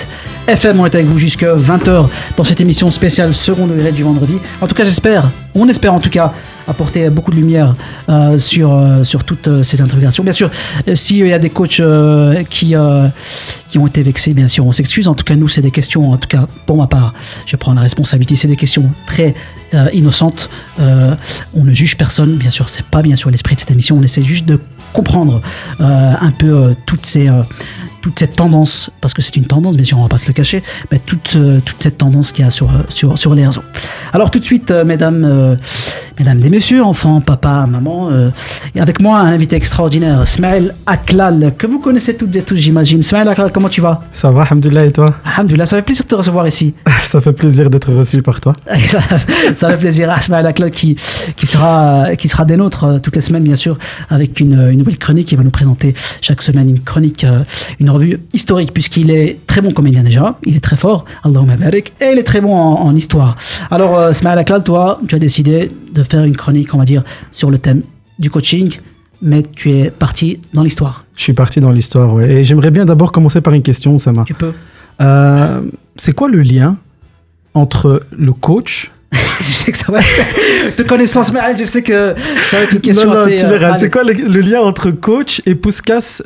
FM. 0.46 0.80
On 0.80 0.86
est 0.86 0.94
avec 0.94 1.08
vous 1.08 1.18
jusqu'à 1.18 1.56
20h 1.56 2.06
dans 2.38 2.44
cette 2.44 2.62
émission 2.62 2.92
spéciale 2.92 3.34
seconde 3.34 3.72
degré 3.72 3.92
du 3.92 4.04
vendredi. 4.04 4.38
En 4.62 4.68
tout 4.68 4.76
cas, 4.76 4.84
j'espère, 4.84 5.32
on 5.56 5.68
espère 5.68 5.94
en 5.94 6.00
tout 6.00 6.10
cas 6.10 6.34
apporter 6.68 7.10
beaucoup 7.10 7.32
de 7.32 7.36
lumière 7.36 7.76
euh, 8.10 8.38
sur, 8.38 8.74
euh, 8.74 9.04
sur 9.04 9.24
toutes 9.24 9.48
euh, 9.48 9.64
ces 9.64 9.82
interrogations. 9.82 10.24
Bien 10.24 10.34
sûr, 10.34 10.50
s'il 10.94 11.28
y 11.28 11.34
a 11.34 11.40
des 11.40 11.50
coachs 11.50 11.82
qui, 12.50 12.76
ont 12.76 13.88
été 13.88 14.04
vexés, 14.04 14.34
bien 14.34 14.48
sûr, 14.48 14.66
on 14.66 14.72
s'excuse. 14.72 15.08
En 15.08 15.16
tout 15.16 15.24
cas, 15.24 15.36
nous, 15.36 15.50
c'est 15.50 15.62
des 15.62 15.72
questions, 15.72 16.12
en 16.12 16.18
tout 16.18 16.28
cas, 16.28 16.48
pour 16.66 16.78
ma 16.78 16.88
part, 16.88 17.14
je 17.46 17.56
prends 17.56 17.74
la 17.74 17.82
responsabilité. 17.82 18.36
C'est 18.36 18.48
des 18.48 18.56
questions 18.56 18.92
très 19.08 19.34
innocentes. 19.94 20.50
On 20.80 21.64
ne 21.64 21.74
juge 21.74 21.98
personne, 21.98 22.36
bien 22.36 22.50
sûr, 22.50 22.70
c'est 22.70 22.86
pas 22.86 23.02
bien 23.02 23.16
sûr 23.16 23.30
l'esprit 23.30 23.56
de 23.56 23.60
cette 23.60 23.72
émission. 23.72 23.98
On 23.98 24.04
essaie 24.04 24.24
juste 24.24 24.46
de 24.46 24.60
comprendre 24.94 25.42
un 25.80 26.32
peu 26.32 26.76
toutes 26.86 27.06
ces. 27.06 27.30
Toute 28.02 28.20
cette 28.20 28.36
tendance, 28.36 28.92
parce 29.02 29.14
que 29.14 29.22
c'est 29.22 29.36
une 29.36 29.46
tendance, 29.46 29.76
bien 29.76 29.84
sûr, 29.86 29.98
on 29.98 30.04
va 30.04 30.10
pas 30.10 30.18
se 30.18 30.28
le 30.28 30.34
cacher, 30.34 30.64
mais 30.92 31.00
toute, 31.00 31.34
euh, 31.36 31.60
toute 31.64 31.82
cette 31.82 31.98
tendance 31.98 32.32
qu'il 32.32 32.46
y 32.46 32.48
a 32.48 32.52
sur, 32.52 32.70
euh, 32.70 32.80
sur, 32.90 33.18
sur 33.18 33.36
les 33.36 33.46
réseaux. 33.46 33.64
Alors 34.14 34.32
tout 34.32 34.40
de 34.40 34.46
suite, 34.46 34.72
euh, 34.72 34.84
mesdames, 34.84 35.26
euh, 35.26 35.56
mesdames 36.18 36.40
et 36.44 36.50
messieurs, 36.50 36.84
enfants, 36.84 37.22
papa, 37.22 37.66
maman, 37.68 38.10
et 38.76 38.80
avec 38.80 39.00
moi 39.00 39.20
un 39.20 39.28
invité 39.28 39.56
extraordinaire, 39.56 40.28
Smaël 40.28 40.76
Aklal, 40.86 41.54
que 41.58 41.68
vous 41.68 41.80
connaissez 41.80 42.16
toutes 42.16 42.36
et 42.36 42.42
tous, 42.42 42.56
j'imagine. 42.56 43.02
Smaël 43.04 43.28
Aklal, 43.28 43.52
comment 43.52 43.70
tu 43.70 43.82
vas? 43.82 44.02
Ça 44.12 44.32
va, 44.32 44.44
Alhamdulillah, 44.44 44.86
et 44.86 44.92
toi? 44.92 45.16
Alhamdulillah, 45.24 45.66
ça 45.66 45.78
fait 45.78 45.84
plaisir 45.84 46.04
de 46.04 46.10
te 46.10 46.16
recevoir 46.16 46.48
ici. 46.48 46.74
Ça 47.04 47.22
fait 47.22 47.34
plaisir 47.34 47.72
d'être 47.72 47.92
reçu 47.92 48.22
par 48.22 48.40
toi. 48.40 48.54
ça, 48.88 49.00
ça 49.56 49.70
fait 49.72 49.78
plaisir 49.78 50.12
à 50.12 50.22
Smaël 50.22 50.46
Aklal 50.46 50.70
qui, 50.70 50.96
qui, 51.36 51.48
sera, 51.48 52.16
qui 52.18 52.28
sera 52.28 52.46
des 52.46 52.56
nôtres 52.56 53.02
toutes 53.02 53.16
les 53.16 53.22
semaines, 53.22 53.44
bien 53.44 53.56
sûr, 53.56 53.80
avec 54.10 54.40
une, 54.40 54.70
une 54.70 54.78
nouvelle 54.78 55.00
chronique. 55.00 55.32
Il 55.32 55.38
va 55.38 55.44
nous 55.44 55.50
présenter 55.50 55.96
chaque 56.22 56.44
semaine 56.44 56.70
une 56.70 56.82
chronique, 56.82 57.24
euh, 57.24 57.40
une 57.90 57.96
revue 57.96 58.20
historique, 58.34 58.74
puisqu'il 58.74 59.10
est 59.10 59.40
très 59.48 59.62
bon 59.62 59.72
comédien 59.72 60.04
déjà, 60.04 60.38
il 60.46 60.56
est 60.56 60.60
très 60.60 60.78
fort, 60.78 61.06
Allahumma 61.24 61.56
barik, 61.56 61.94
et 62.00 62.12
il 62.14 62.20
est 62.20 62.24
très 62.24 62.42
bon 62.42 62.54
en, 62.54 62.82
en 62.82 62.96
histoire. 62.96 63.38
Alors, 63.72 63.98
euh, 63.98 64.14
Smaël 64.14 64.38
Aklal, 64.38 64.64
toi, 64.64 65.00
tu 65.08 65.16
as 65.16 65.20
décidé 65.20 65.72
de 65.94 66.04
faire 66.04 66.24
une 66.24 66.36
chronique, 66.36 66.74
on 66.74 66.78
va 66.78 66.86
dire, 66.86 67.04
sur 67.32 67.50
le 67.50 67.58
thème 67.58 67.82
du 68.20 68.30
coaching, 68.30 68.78
mais 69.22 69.44
tu 69.44 69.72
es 69.72 69.90
parti 69.90 70.40
dans 70.54 70.64
l'histoire. 70.64 71.04
Je 71.16 71.24
suis 71.24 71.34
parti 71.34 71.60
dans 71.60 71.72
l'histoire. 71.72 72.22
Et 72.22 72.44
j'aimerais 72.44 72.72
bien 72.72 72.86
d'abord 72.86 73.12
commencer 73.12 73.42
par 73.42 73.54
une 73.54 73.64
question, 73.64 73.98
Sama. 73.98 74.24
Tu 74.24 74.34
peux. 74.34 74.54
Euh, 75.02 75.62
c'est 75.96 76.14
quoi 76.14 76.30
le 76.30 76.42
lien 76.42 76.78
entre 77.54 78.04
le 78.12 78.34
coach 78.34 78.92
je 79.40 79.44
sais 79.44 79.72
que 79.72 79.78
ça 79.78 79.92
va 79.92 80.00
être... 80.00 80.76
Te 80.76 80.84
connaissant 80.84 81.24
Smaël, 81.24 81.56
je 81.58 81.66
sais 81.66 81.82
que 81.82 82.14
ça 82.50 82.58
va 82.58 82.64
être 82.64 82.74
une 82.74 82.82
question 82.82 83.10
Non, 83.10 83.16
non, 83.16 83.22
assez... 83.22 83.38
tu 83.38 83.46
euh. 83.46 83.74
C'est 83.78 83.90
quoi 83.90 84.04
le, 84.04 84.14
le 84.14 84.42
lien 84.42 84.60
entre 84.62 84.92
coach 84.92 85.42
et 85.48 85.56
Puskas 85.56 86.22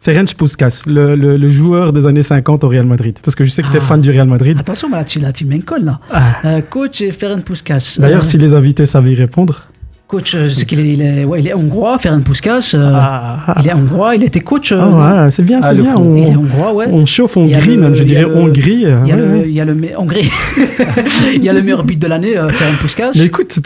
Ferenc 0.00 0.34
Puskas, 0.36 0.82
le, 0.86 1.16
le- 1.16 1.36
le 1.36 1.48
joueur 1.50 1.92
des 1.92 2.06
années 2.06 2.22
50 2.22 2.62
au 2.64 2.68
Real 2.68 2.86
Madrid. 2.86 3.18
Parce 3.22 3.34
que 3.34 3.44
je 3.44 3.50
sais 3.50 3.62
que 3.62 3.68
tu 3.68 3.76
es 3.76 3.80
Ah. 3.80 3.84
fan 3.84 4.00
du 4.00 4.10
Real 4.10 4.28
Madrid. 4.28 4.56
Attention, 4.58 4.88
là, 4.90 5.04
tu, 5.04 5.18
là, 5.18 5.32
tu 5.32 5.44
m'encolles, 5.44 5.84
là. 5.84 5.98
Ah. 6.12 6.34
Euh, 6.44 6.60
coach 6.62 7.02
Ferenc 7.18 7.42
Puskas. 7.42 7.96
D'ailleurs, 7.98 8.20
Euh, 8.20 8.22
si 8.22 8.38
les 8.38 8.54
invités 8.54 8.86
savaient 8.86 9.12
y 9.12 9.16
répondre. 9.16 9.64
Coach, 10.08 10.34
euh, 10.34 10.48
sais 10.48 10.64
qu'il 10.64 10.80
est, 10.80 10.88
il 10.94 11.02
est, 11.02 11.24
ouais, 11.26 11.40
il 11.40 11.46
est 11.48 11.52
hongrois, 11.52 11.98
Ferenc 11.98 12.22
Puskas. 12.22 12.70
euh, 12.74 12.92
Ah. 12.94 13.54
Il 13.60 13.68
est 13.68 13.74
hongrois, 13.74 14.14
il 14.16 14.22
était 14.24 14.40
coach. 14.40 14.72
euh, 14.72 14.78
Ah 14.80 15.24
ouais, 15.26 15.30
c'est 15.30 15.42
bien, 15.42 15.60
Ah, 15.62 15.68
c'est 15.70 15.74
bien. 15.82 15.92
coup. 15.94 16.16
Il 16.16 16.22
est 16.24 16.34
On, 16.34 16.40
hongrois, 16.40 16.72
ouais. 16.72 16.86
on 16.90 17.04
chauffe, 17.04 17.36
on 17.36 17.46
le- 17.46 17.76
même, 17.76 17.94
je 17.94 18.04
dirais 18.04 18.22
le- 18.22 18.34
on 18.34 18.48
grille. 18.48 18.88
Il 19.04 19.08
y 19.08 19.12
a, 19.12 19.16
ouais, 19.16 19.22
le, 19.22 19.28
ouais. 19.34 19.44
il 19.48 19.52
y 19.52 19.60
a 19.60 19.66
le 19.66 19.74
me- 19.74 19.98
Hongrie. 19.98 20.30
il 21.36 21.44
y 21.44 21.48
a 21.50 21.52
le 21.52 21.60
meilleur 21.62 21.84
but 21.84 21.98
de 21.98 22.06
l'année, 22.06 22.38
euh, 22.38 22.48
Ferenc 22.48 22.78
Puskas. 22.80 23.10
Mais 23.16 23.26
écoute, 23.26 23.58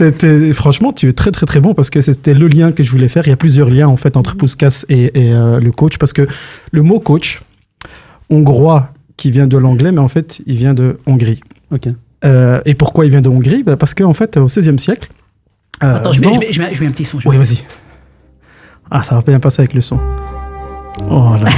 franchement, 0.55 0.93
tu 0.93 1.09
es 1.09 1.13
très 1.13 1.31
très 1.31 1.47
très 1.47 1.61
bon 1.61 1.75
parce 1.75 1.91
que 1.91 2.01
c'était 2.01 2.35
le 2.35 2.49
lien 2.49 2.73
que 2.73 2.83
je 2.83 2.91
voulais 2.91 3.09
faire. 3.09 3.23
Il 3.27 3.31
y 3.31 3.33
a 3.33 3.37
plusieurs 3.37 3.71
liens 3.71 3.87
en 3.87 3.97
fait 3.97 4.17
entre 4.17 4.35
Puskas 4.37 4.85
et, 4.89 5.13
et, 5.17 5.31
le 5.33 5.71
coach 5.71 5.97
parce 5.99 6.13
que 6.13 6.27
le 6.73 6.83
mot 6.83 6.99
coach, 6.99 7.41
hongrois 8.31 8.89
qui 9.17 9.31
vient 9.31 9.47
de 9.47 9.57
l'anglais, 9.59 9.93
mais 9.93 10.01
en 10.01 10.09
fait 10.09 10.41
il 10.47 10.57
vient 10.57 10.75
de 10.75 10.99
Hongrie. 11.07 11.41
Ok. 11.71 11.87
Et 12.65 12.75
pourquoi 12.75 13.05
il 13.05 13.13
vient 13.13 13.21
de 13.21 13.29
Hongrie? 13.29 13.63
Bah, 13.63 13.77
Parce 13.77 13.95
qu'en 13.95 14.13
fait 14.13 14.37
au 14.39 14.47
XVIe 14.47 14.79
siècle. 14.81 15.09
Euh, 15.83 15.97
Attends, 15.97 16.13
je 16.13 16.21
mets, 16.21 16.27
dans- 16.27 16.35
je, 16.35 16.39
mets, 16.41 16.53
je, 16.53 16.61
mets, 16.63 16.75
je 16.75 16.81
mets 16.83 16.87
un 16.89 16.93
petit 16.93 17.05
son. 17.05 17.19
Oui, 17.25 17.37
vas-y. 17.37 17.59
Ah, 18.91 19.03
ça 19.03 19.15
va 19.15 19.23
bien 19.23 19.41
passer 19.41 19.63
avec 19.63 19.75
le 19.75 19.81
son. 19.81 19.99
Oh 21.11 21.33
là 21.43 21.49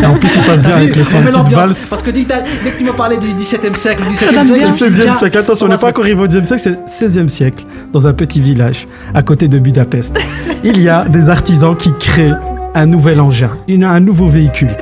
là. 0.00 0.10
En 0.10 0.14
plus, 0.16 0.34
il 0.34 0.42
passe 0.42 0.62
bien 0.62 0.76
avec 0.76 0.96
le 0.96 1.04
son, 1.04 1.20
l'ambiance, 1.20 1.52
valse. 1.52 1.90
Parce 1.90 2.02
que 2.02 2.10
dès, 2.10 2.24
que 2.24 2.78
tu 2.78 2.84
m'as 2.84 2.92
parlé 2.94 3.18
du 3.18 3.26
XVIIe 3.28 3.76
siècle, 3.76 4.02
du 4.02 4.12
XVIIe 4.14 4.34
donne 4.34 4.44
siècle, 4.44 4.54
bien. 4.54 4.66
je 4.66 4.72
me 4.72 4.76
suis 4.78 4.88
dit, 4.88 5.00
16e 5.00 5.02
tiens, 5.02 5.12
siècle, 5.12 5.38
attention, 5.38 5.66
on 5.66 5.68
n'est 5.68 5.76
pas 5.76 5.88
encore 5.88 6.04
arrivé 6.04 6.20
au 6.22 6.26
10e 6.26 6.44
siècle, 6.44 6.78
c'est 6.86 7.06
16e 7.08 7.28
siècle, 7.28 7.64
dans 7.92 8.06
un 8.06 8.12
petit 8.14 8.40
village 8.40 8.88
à 9.14 9.22
côté 9.22 9.48
de 9.48 9.58
Budapest. 9.58 10.18
Il 10.64 10.80
y 10.80 10.88
a 10.88 11.04
des 11.04 11.28
artisans 11.28 11.76
qui 11.76 11.92
créent 11.98 12.32
un 12.74 12.86
nouvel 12.86 13.20
engin, 13.20 13.50
un 13.68 14.00
nouveau 14.00 14.26
véhicule. 14.26 14.74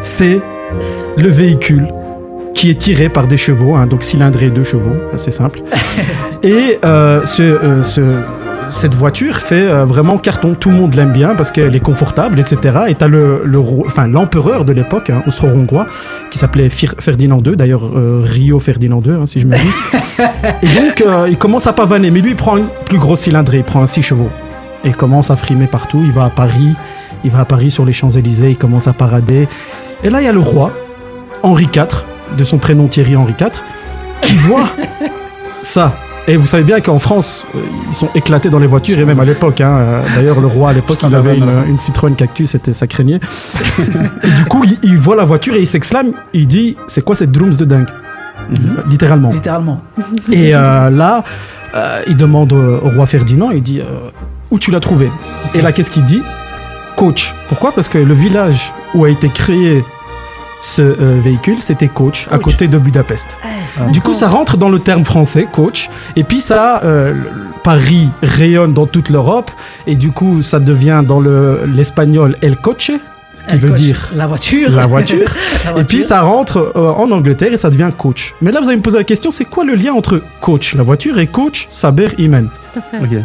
C'est 0.00 0.40
le 1.16 1.28
véhicule 1.28 1.88
qui 2.54 2.70
est 2.70 2.74
tiré 2.74 3.08
par 3.08 3.26
des 3.26 3.36
chevaux, 3.36 3.74
hein, 3.74 3.86
donc 3.86 4.02
cylindré 4.04 4.50
deux 4.50 4.64
chevaux, 4.64 4.94
c'est 5.16 5.30
simple. 5.32 5.60
Et 6.42 6.78
euh, 6.84 7.24
ce, 7.24 7.42
euh, 7.42 7.82
ce- 7.84 8.20
cette 8.70 8.94
voiture 8.94 9.36
fait 9.36 9.66
euh, 9.66 9.84
vraiment 9.84 10.16
carton. 10.18 10.54
Tout 10.58 10.70
le 10.70 10.76
monde 10.76 10.94
l'aime 10.94 11.12
bien 11.12 11.34
parce 11.34 11.50
qu'elle 11.50 11.76
est 11.76 11.80
confortable, 11.80 12.40
etc. 12.40 12.84
Et 12.88 12.94
t'as 12.94 13.06
le, 13.08 13.42
le 13.44 13.58
enfin 13.58 14.06
l'empereur 14.08 14.64
de 14.64 14.72
l'époque, 14.72 15.10
hein, 15.10 15.22
austro-hongrois, 15.26 15.86
qui 16.30 16.38
s'appelait 16.38 16.68
Ferdinand 16.70 17.40
II, 17.44 17.54
d'ailleurs 17.56 17.82
euh, 17.96 18.22
Rio 18.24 18.58
Ferdinand 18.60 19.00
II, 19.04 19.12
hein, 19.12 19.26
si 19.26 19.40
je 19.40 19.46
m'abuse. 19.46 19.76
et 20.62 20.66
donc 20.74 21.04
il 21.28 21.36
commence 21.36 21.66
à 21.66 21.72
pavaner, 21.72 22.10
mais 22.10 22.20
lui 22.20 22.30
il 22.30 22.36
prend 22.36 22.56
une 22.56 22.66
plus 22.86 22.98
grosse 22.98 23.20
cylindrée, 23.20 23.58
il 23.58 23.64
prend 23.64 23.82
un 23.82 23.86
6 23.86 24.02
chevaux 24.02 24.30
et 24.84 24.88
il 24.88 24.96
commence 24.96 25.30
à 25.30 25.36
frimer 25.36 25.66
partout. 25.66 26.00
Il 26.04 26.12
va 26.12 26.24
à 26.24 26.30
Paris, 26.30 26.70
il 27.24 27.30
va 27.30 27.40
à 27.40 27.44
Paris 27.44 27.70
sur 27.70 27.84
les 27.84 27.92
Champs 27.92 28.10
Élysées, 28.10 28.50
il 28.50 28.56
commence 28.56 28.88
à 28.88 28.92
parader. 28.94 29.48
Et 30.02 30.10
là 30.10 30.20
il 30.22 30.24
y 30.24 30.28
a 30.28 30.32
le 30.32 30.40
roi 30.40 30.72
Henri 31.42 31.68
IV, 31.74 32.04
de 32.36 32.44
son 32.44 32.58
prénom 32.58 32.88
Thierry 32.88 33.16
Henri 33.16 33.34
IV, 33.40 33.50
qui 34.22 34.34
voit 34.36 34.68
ça. 35.62 35.94
Et 36.28 36.36
vous 36.36 36.46
savez 36.46 36.62
bien 36.62 36.80
qu'en 36.80 37.00
France, 37.00 37.44
euh, 37.56 37.58
ils 37.88 37.94
sont 37.94 38.08
éclatés 38.14 38.48
dans 38.48 38.60
les 38.60 38.68
voitures, 38.68 38.96
et 38.98 39.04
même 39.04 39.18
à 39.18 39.24
l'époque. 39.24 39.60
hein, 39.60 39.76
euh, 39.78 40.02
D'ailleurs, 40.14 40.40
le 40.40 40.46
roi 40.46 40.70
à 40.70 40.72
l'époque, 40.72 40.96
il 41.02 41.08
va 41.08 41.18
avait 41.18 41.36
une, 41.36 41.50
une 41.68 41.78
Citroën 41.78 42.14
Cactus, 42.14 42.50
c'était 42.50 42.72
ça 42.72 42.86
craignait. 42.86 43.18
et 44.22 44.30
du 44.30 44.44
coup, 44.44 44.62
il, 44.64 44.78
il 44.84 44.98
voit 44.98 45.16
la 45.16 45.24
voiture 45.24 45.54
et 45.54 45.60
il 45.60 45.66
s'exclame. 45.66 46.12
Il 46.32 46.46
dit 46.46 46.76
C'est 46.86 47.02
quoi 47.04 47.16
cette 47.16 47.32
drums 47.32 47.56
de 47.56 47.64
dingue? 47.64 47.88
Littéralement. 48.88 49.30
Littéralement. 49.30 49.80
Et 50.32 50.54
euh, 50.54 50.90
là, 50.90 51.22
il 52.06 52.16
demande 52.16 52.52
au, 52.52 52.88
roi 52.90 53.06
Ferdinand, 53.06 53.50
il 53.50 53.62
dit 53.62 53.80
où 54.50 54.58
tu 54.58 54.70
l'as 54.70 54.80
trouvé? 54.80 55.10
Et 55.54 55.62
là, 55.62 55.72
qu'est-ce 55.72 55.90
qu'il 55.90 56.04
dit? 56.04 56.22
Coach. 56.96 57.34
Pourquoi? 57.48 57.72
Parce 57.72 57.88
que 57.88 57.98
le 57.98 58.14
village 58.14 58.72
où 58.94 59.04
a 59.04 59.10
été 59.10 59.28
créé 59.28 59.82
ce 60.62 60.80
euh, 60.80 61.18
véhicule, 61.20 61.60
c'était 61.60 61.88
coach, 61.88 62.28
à 62.30 62.38
côté 62.38 62.68
de 62.68 62.78
Budapest. 62.78 63.36
Du 63.90 64.00
coup, 64.00 64.14
ça 64.14 64.28
rentre 64.28 64.56
dans 64.56 64.68
le 64.70 64.78
terme 64.78 65.04
français, 65.04 65.46
coach. 65.50 65.90
Et 66.16 66.22
puis 66.24 66.40
ça, 66.40 66.80
euh, 66.84 67.12
le- 67.12 67.30
Paris 67.64 68.08
rayonne 68.22 68.72
dans 68.72 68.86
toute 68.86 69.10
l'Europe. 69.10 69.50
Et 69.86 69.96
du 69.96 70.10
coup, 70.12 70.42
ça 70.42 70.60
devient 70.60 71.02
dans 71.04 71.18
le- 71.20 71.60
l'espagnol 71.66 72.36
el 72.42 72.56
coche, 72.56 72.92
ce 73.34 73.42
qui 73.44 73.54
El 73.54 73.58
veut 73.58 73.70
dire 73.72 74.10
la 74.14 74.26
voiture. 74.28 74.70
la 74.70 74.86
voiture. 74.86 75.28
La 75.74 75.80
Et 75.80 75.84
puis 75.84 76.04
ça 76.04 76.20
rentre 76.22 76.72
euh, 76.76 76.90
en 76.92 77.10
Angleterre 77.10 77.52
et 77.52 77.56
ça 77.56 77.68
devient 77.70 77.90
coach. 77.96 78.34
Mais 78.40 78.52
là, 78.52 78.60
vous 78.60 78.68
allez 78.68 78.76
me 78.78 78.82
poser 78.82 78.98
la 78.98 79.04
question, 79.04 79.30
c'est 79.32 79.44
quoi 79.44 79.64
le 79.64 79.74
lien 79.74 79.92
entre 79.94 80.22
coach, 80.40 80.74
la 80.74 80.82
voiture, 80.84 81.18
et 81.18 81.26
coach, 81.26 81.66
Saber 81.72 82.08
Iman 82.18 82.48
Tout 82.72 82.78
à 82.78 82.82
fait. 82.82 83.04
Ok. 83.16 83.22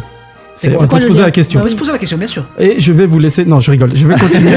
C'est- 0.58 0.76
On 0.76 0.88
peut 0.88 0.98
se 0.98 1.06
poser 1.06 1.22
la 1.22 1.30
question. 1.30 1.60
On 1.60 1.62
peut 1.62 1.68
se 1.70 1.76
poser 1.76 1.92
la 1.92 1.98
question, 1.98 2.18
bien 2.18 2.26
sûr. 2.26 2.44
Et 2.58 2.80
je 2.80 2.92
vais 2.92 3.06
vous 3.06 3.20
laisser. 3.20 3.44
Non, 3.44 3.60
je 3.60 3.70
rigole, 3.70 3.92
je 3.94 4.04
vais 4.06 4.14
continuer. 4.18 4.56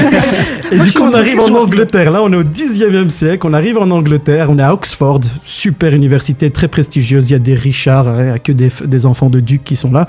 et 0.72 0.78
du 0.80 0.92
coup, 0.92 1.02
on 1.02 1.12
arrive 1.14 1.38
en 1.38 1.54
Angleterre. 1.54 2.10
Là, 2.10 2.22
on 2.24 2.32
est 2.32 2.36
au 2.36 2.42
19e 2.42 3.08
siècle. 3.08 3.46
On 3.46 3.52
arrive 3.52 3.78
en 3.78 3.88
Angleterre. 3.90 4.50
On 4.50 4.58
est 4.58 4.62
à 4.62 4.74
Oxford, 4.74 5.20
super 5.44 5.94
université 5.94 6.50
très 6.50 6.66
prestigieuse. 6.66 7.30
Il 7.30 7.34
y 7.34 7.36
a 7.36 7.38
des 7.38 7.54
Richards, 7.54 8.08
hein, 8.08 8.16
il 8.18 8.24
n'y 8.24 8.30
a 8.30 8.38
que 8.40 8.50
des, 8.52 8.70
des 8.84 9.06
enfants 9.06 9.30
de 9.30 9.38
ducs 9.38 9.62
qui 9.62 9.76
sont 9.76 9.92
là. 9.92 10.08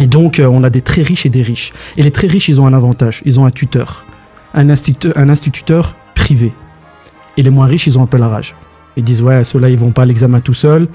Et 0.00 0.06
donc, 0.06 0.40
euh, 0.40 0.46
on 0.46 0.64
a 0.64 0.70
des 0.70 0.80
très 0.80 1.02
riches 1.02 1.26
et 1.26 1.28
des 1.28 1.42
riches. 1.42 1.74
Et 1.98 2.02
les 2.02 2.10
très 2.10 2.26
riches, 2.26 2.48
ils 2.48 2.58
ont 2.60 2.66
un 2.66 2.72
avantage. 2.72 3.20
Ils 3.26 3.38
ont 3.38 3.44
un 3.44 3.50
tuteur, 3.50 4.06
un, 4.54 4.70
instituteur, 4.70 5.12
un 5.16 5.28
instituteur 5.28 5.94
privé. 6.14 6.52
Et 7.36 7.42
les 7.42 7.50
moins 7.50 7.66
riches, 7.66 7.86
ils 7.86 7.98
ont 7.98 8.02
un 8.02 8.06
peu 8.06 8.16
la 8.16 8.28
rage. 8.28 8.54
Ils 8.96 9.04
disent, 9.04 9.20
ouais, 9.20 9.44
ceux-là, 9.44 9.68
ils 9.68 9.78
vont 9.78 9.90
pas 9.92 10.02
à 10.02 10.06
l'examen 10.06 10.40
tout 10.40 10.54
seuls. 10.54 10.88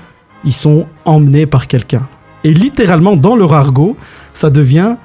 Ils 0.44 0.54
sont 0.54 0.88
emmenés 1.06 1.46
par 1.46 1.68
quelqu'un. 1.68 2.08
Et 2.44 2.54
littéralement, 2.54 3.16
dans 3.16 3.36
leur 3.36 3.54
argot, 3.54 3.98
ça 4.34 4.50
devient 4.50 4.96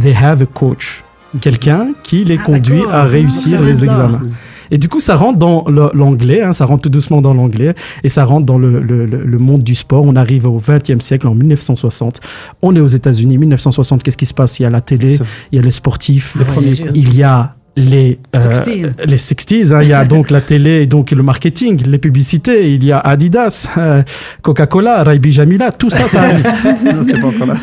they 0.00 0.14
have 0.14 0.42
a 0.42 0.46
coach. 0.46 1.02
Quelqu'un 1.40 1.88
qui 2.02 2.24
les 2.24 2.38
Ah, 2.40 2.44
conduit 2.44 2.82
à 2.92 3.02
réussir 3.04 3.60
les 3.62 3.84
examens. 3.84 4.22
Et 4.70 4.78
du 4.78 4.88
coup, 4.88 5.00
ça 5.00 5.14
rentre 5.14 5.38
dans 5.38 5.64
l'anglais, 5.92 6.42
hein, 6.42 6.52
ça 6.52 6.64
rentre 6.64 6.82
tout 6.82 6.88
doucement 6.88 7.20
dans 7.20 7.34
l'anglais, 7.34 7.74
et 8.02 8.08
ça 8.08 8.24
rentre 8.24 8.46
dans 8.46 8.56
le, 8.58 8.80
le- 8.80 9.04
le- 9.04 9.38
monde 9.38 9.62
du 9.62 9.74
sport. 9.74 10.04
On 10.06 10.16
arrive 10.16 10.46
au 10.46 10.58
20e 10.58 11.00
siècle, 11.00 11.26
en 11.28 11.34
1960. 11.34 12.20
On 12.62 12.74
est 12.74 12.80
aux 12.80 12.86
États-Unis. 12.86 13.36
1960, 13.36 14.02
qu'est-ce 14.02 14.16
qui 14.16 14.26
se 14.26 14.32
passe? 14.34 14.58
Il 14.60 14.62
y 14.62 14.66
a 14.66 14.70
la 14.70 14.80
télé, 14.80 15.18
il 15.52 15.56
y 15.56 15.58
a 15.58 15.62
les 15.62 15.70
sportifs, 15.70 16.36
Les 16.38 16.44
premiers 16.44 16.76
coups. 16.76 16.90
il 16.94 17.14
y 17.14 17.22
a 17.22 17.54
les 17.76 18.18
euh, 18.34 18.38
60s. 18.38 18.92
les 19.06 19.16
60s, 19.16 19.74
hein, 19.74 19.82
il 19.82 19.88
y 19.88 19.92
a 19.92 20.04
donc 20.04 20.30
la 20.30 20.40
télé 20.40 20.82
et 20.82 20.86
donc 20.86 21.10
le 21.10 21.22
marketing, 21.22 21.82
les 21.86 21.98
publicités, 21.98 22.72
il 22.72 22.84
y 22.84 22.92
a 22.92 22.98
Adidas, 23.00 23.68
euh, 23.76 24.02
Coca-Cola, 24.42 25.02
Raibi 25.02 25.32
Jamila, 25.32 25.72
tout 25.72 25.90
ça, 25.90 26.06
ça 26.08 26.22
arrive. 26.22 26.44
Non. 27.44 27.54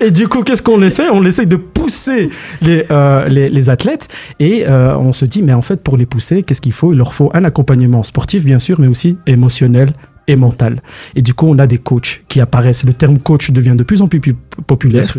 Et 0.00 0.10
du 0.10 0.28
coup, 0.28 0.42
qu'est-ce 0.42 0.62
qu'on 0.62 0.78
les 0.78 0.90
fait? 0.90 1.08
On 1.12 1.24
essaye 1.24 1.46
de 1.46 1.56
pousser 1.56 2.30
les, 2.62 2.86
euh, 2.90 3.28
les, 3.28 3.50
les 3.50 3.70
athlètes 3.70 4.08
et 4.40 4.64
euh, 4.66 4.96
on 4.96 5.12
se 5.12 5.24
dit, 5.24 5.42
mais 5.42 5.52
en 5.52 5.62
fait, 5.62 5.82
pour 5.82 5.96
les 5.96 6.06
pousser, 6.06 6.42
qu'est-ce 6.42 6.60
qu'il 6.60 6.72
faut? 6.72 6.92
Il 6.92 6.98
leur 6.98 7.12
faut 7.14 7.30
un 7.34 7.44
accompagnement 7.44 8.02
sportif, 8.02 8.44
bien 8.44 8.58
sûr, 8.58 8.80
mais 8.80 8.86
aussi 8.86 9.18
émotionnel 9.26 9.92
et 10.28 10.36
mental. 10.36 10.80
Et 11.16 11.22
du 11.22 11.34
coup, 11.34 11.46
on 11.48 11.58
a 11.58 11.66
des 11.66 11.78
coachs 11.78 12.22
qui 12.28 12.40
apparaissent. 12.40 12.84
Le 12.84 12.92
terme 12.92 13.18
coach 13.18 13.50
devient 13.50 13.74
de 13.76 13.82
plus 13.82 14.02
en 14.02 14.06
plus 14.08 14.20
pu- 14.20 14.36
populaire. 14.66 15.14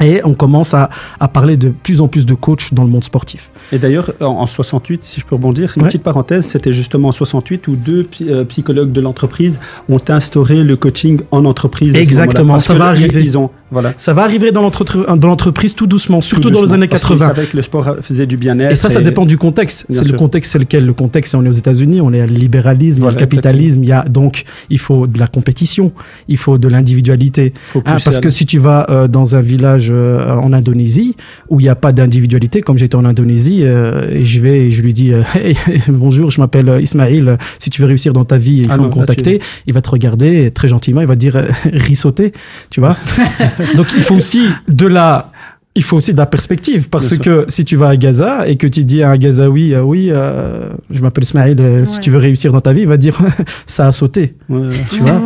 Et 0.00 0.20
on 0.24 0.34
commence 0.34 0.74
à, 0.74 0.90
à 1.20 1.28
parler 1.28 1.56
de 1.56 1.68
plus 1.68 2.00
en 2.00 2.08
plus 2.08 2.26
de 2.26 2.34
coachs 2.34 2.72
dans 2.74 2.82
le 2.82 2.88
monde 2.90 3.04
sportif. 3.04 3.50
Et 3.72 3.78
d'ailleurs, 3.78 4.12
en, 4.20 4.26
en 4.26 4.46
68, 4.46 5.04
si 5.04 5.20
je 5.20 5.26
peux 5.26 5.34
rebondir, 5.36 5.74
une 5.76 5.82
Ouais. 5.82 5.88
petite 5.88 6.02
parenthèse, 6.02 6.46
c'était 6.46 6.72
justement 6.72 7.08
en 7.08 7.12
68 7.12 7.68
où 7.68 7.76
deux 7.76 8.08
euh, 8.22 8.44
psychologues 8.44 8.90
de 8.90 9.00
l'entreprise 9.00 9.60
ont 9.88 10.00
instauré 10.08 10.64
le 10.64 10.76
coaching 10.76 11.20
en 11.30 11.44
entreprise. 11.44 11.94
à 11.94 11.98
ce 11.98 12.02
Exactement, 12.02 12.58
ça 12.58 12.74
va 12.74 12.86
arriver. 12.86 13.22
Ils 13.22 13.36
ont, 13.38 13.50
voilà. 13.72 13.94
Ça 13.96 14.12
va 14.12 14.22
arriver 14.22 14.52
dans 14.52 14.62
l'entre- 14.62 15.16
dans 15.16 15.28
l'entreprise 15.28 15.74
tout 15.74 15.86
doucement, 15.88 16.20
surtout 16.20 16.48
Tout 16.50 16.54
dans 16.54 16.62
les 16.62 16.72
années 16.74 16.86
parce 16.88 17.02
qu'ils 17.02 17.16
80. 17.16 17.34
savaient 17.34 17.46
que 17.48 17.56
le 17.56 17.62
sport 17.62 17.96
faisait 18.02 18.26
du 18.26 18.36
bien-être. 18.36 18.70
Et 18.72 18.76
ça, 18.76 18.90
ça 18.90 19.00
dépend 19.00 19.24
du 19.26 19.38
contexte. 19.38 19.86
C'est 19.90 20.06
le 20.06 20.16
contexte, 20.16 20.52
c'est 20.52 20.58
lequel? 20.58 20.86
Le 20.86 20.92
contexte, 20.92 21.32
c'est 21.32 21.36
on 21.36 21.44
est 21.44 21.48
aux 21.48 21.52
États-Unis, 21.52 22.00
on 22.00 22.12
est 22.12 22.20
à 22.20 22.26
le 22.26 22.34
libéralisme, 22.34 23.00
Voilà, 23.02 23.14
le 23.16 23.20
capitalisme, 23.20 23.82
il 23.82 23.88
y 23.88 23.92
a 23.92 24.04
donc 24.04 24.44
il 24.70 24.78
faut 24.78 25.06
de 25.06 25.18
la 25.18 25.26
compétition, 25.26 25.92
il 26.28 26.36
faut 26.36 26.58
de 26.58 26.68
l'individualité. 26.68 27.52
Faut 27.72 27.80
Hein, 27.86 27.96
parce 28.04 28.20
que 28.20 28.30
si 28.30 28.46
tu 28.46 28.58
vas 28.58 28.86
euh, 28.90 29.08
dans 29.08 29.34
un 29.34 29.40
village 29.40 29.88
euh, 29.90 30.28
en 30.36 30.52
Indonésie 30.52 31.16
où 31.48 31.58
il 31.58 31.64
n'y 31.64 31.68
a 31.68 31.74
pas 31.74 31.92
d'individualité, 31.92 32.60
comme 32.60 32.78
j'étais 32.78 32.94
en 32.96 33.04
Indonésie, 33.04 33.60
euh, 33.64 34.08
et 34.10 34.24
je 34.24 34.40
vais 34.40 34.66
et 34.66 34.70
je 34.70 34.82
lui 34.82 34.92
dis 34.94 35.12
euh, 35.12 35.22
Hey, 35.34 35.56
bonjour, 35.88 36.30
je 36.30 36.40
m'appelle 36.40 36.68
euh, 36.68 36.80
Ismaël, 36.80 37.28
euh, 37.28 37.36
si 37.58 37.70
tu 37.70 37.80
veux 37.80 37.88
réussir 37.88 38.12
dans 38.12 38.24
ta 38.24 38.38
vie, 38.38 38.58
il 38.58 38.64
faut 38.66 38.70
Ah 38.72 38.76
non, 38.76 38.84
me 38.84 38.88
là, 38.88 38.94
contacter. 38.94 39.40
Il 39.66 39.72
va 39.74 39.80
te 39.80 39.90
regarder 39.90 40.44
et 40.44 40.50
très 40.50 40.68
gentiment, 40.68 41.00
il 41.00 41.06
va 41.06 41.14
te 41.14 41.20
dire 41.20 41.42
risauter, 41.72 42.32
tu 42.70 42.80
vois. 42.80 42.96
donc 43.76 43.86
il 43.96 44.02
faut 44.02 44.14
aussi 44.16 44.48
de 44.68 44.86
la 44.86 45.30
il 45.74 45.82
faut 45.82 45.96
aussi 45.96 46.12
de 46.12 46.18
la 46.18 46.26
perspective 46.26 46.90
parce 46.90 47.16
que 47.16 47.46
si 47.48 47.64
tu 47.64 47.76
vas 47.76 47.88
à 47.88 47.96
Gaza 47.96 48.46
et 48.46 48.56
que 48.56 48.66
tu 48.66 48.84
dis 48.84 49.02
à 49.02 49.08
un 49.08 49.16
Gazaoui, 49.16 49.72
euh, 49.72 49.80
oui, 49.80 50.10
euh, 50.12 50.68
je 50.90 51.00
m'appelle 51.00 51.24
Ismaël, 51.24 51.56
euh, 51.60 51.84
si 51.86 51.98
tu 52.00 52.10
veux 52.10 52.18
réussir 52.18 52.52
dans 52.52 52.60
ta 52.60 52.74
vie, 52.74 52.82
il 52.82 52.86
va 52.88 52.98
dire 52.98 53.18
ça 53.66 53.86
a 53.86 53.92
sauté, 53.92 54.34
Ouais. 54.50 54.68
tu 54.90 55.00
vois. 55.00 55.22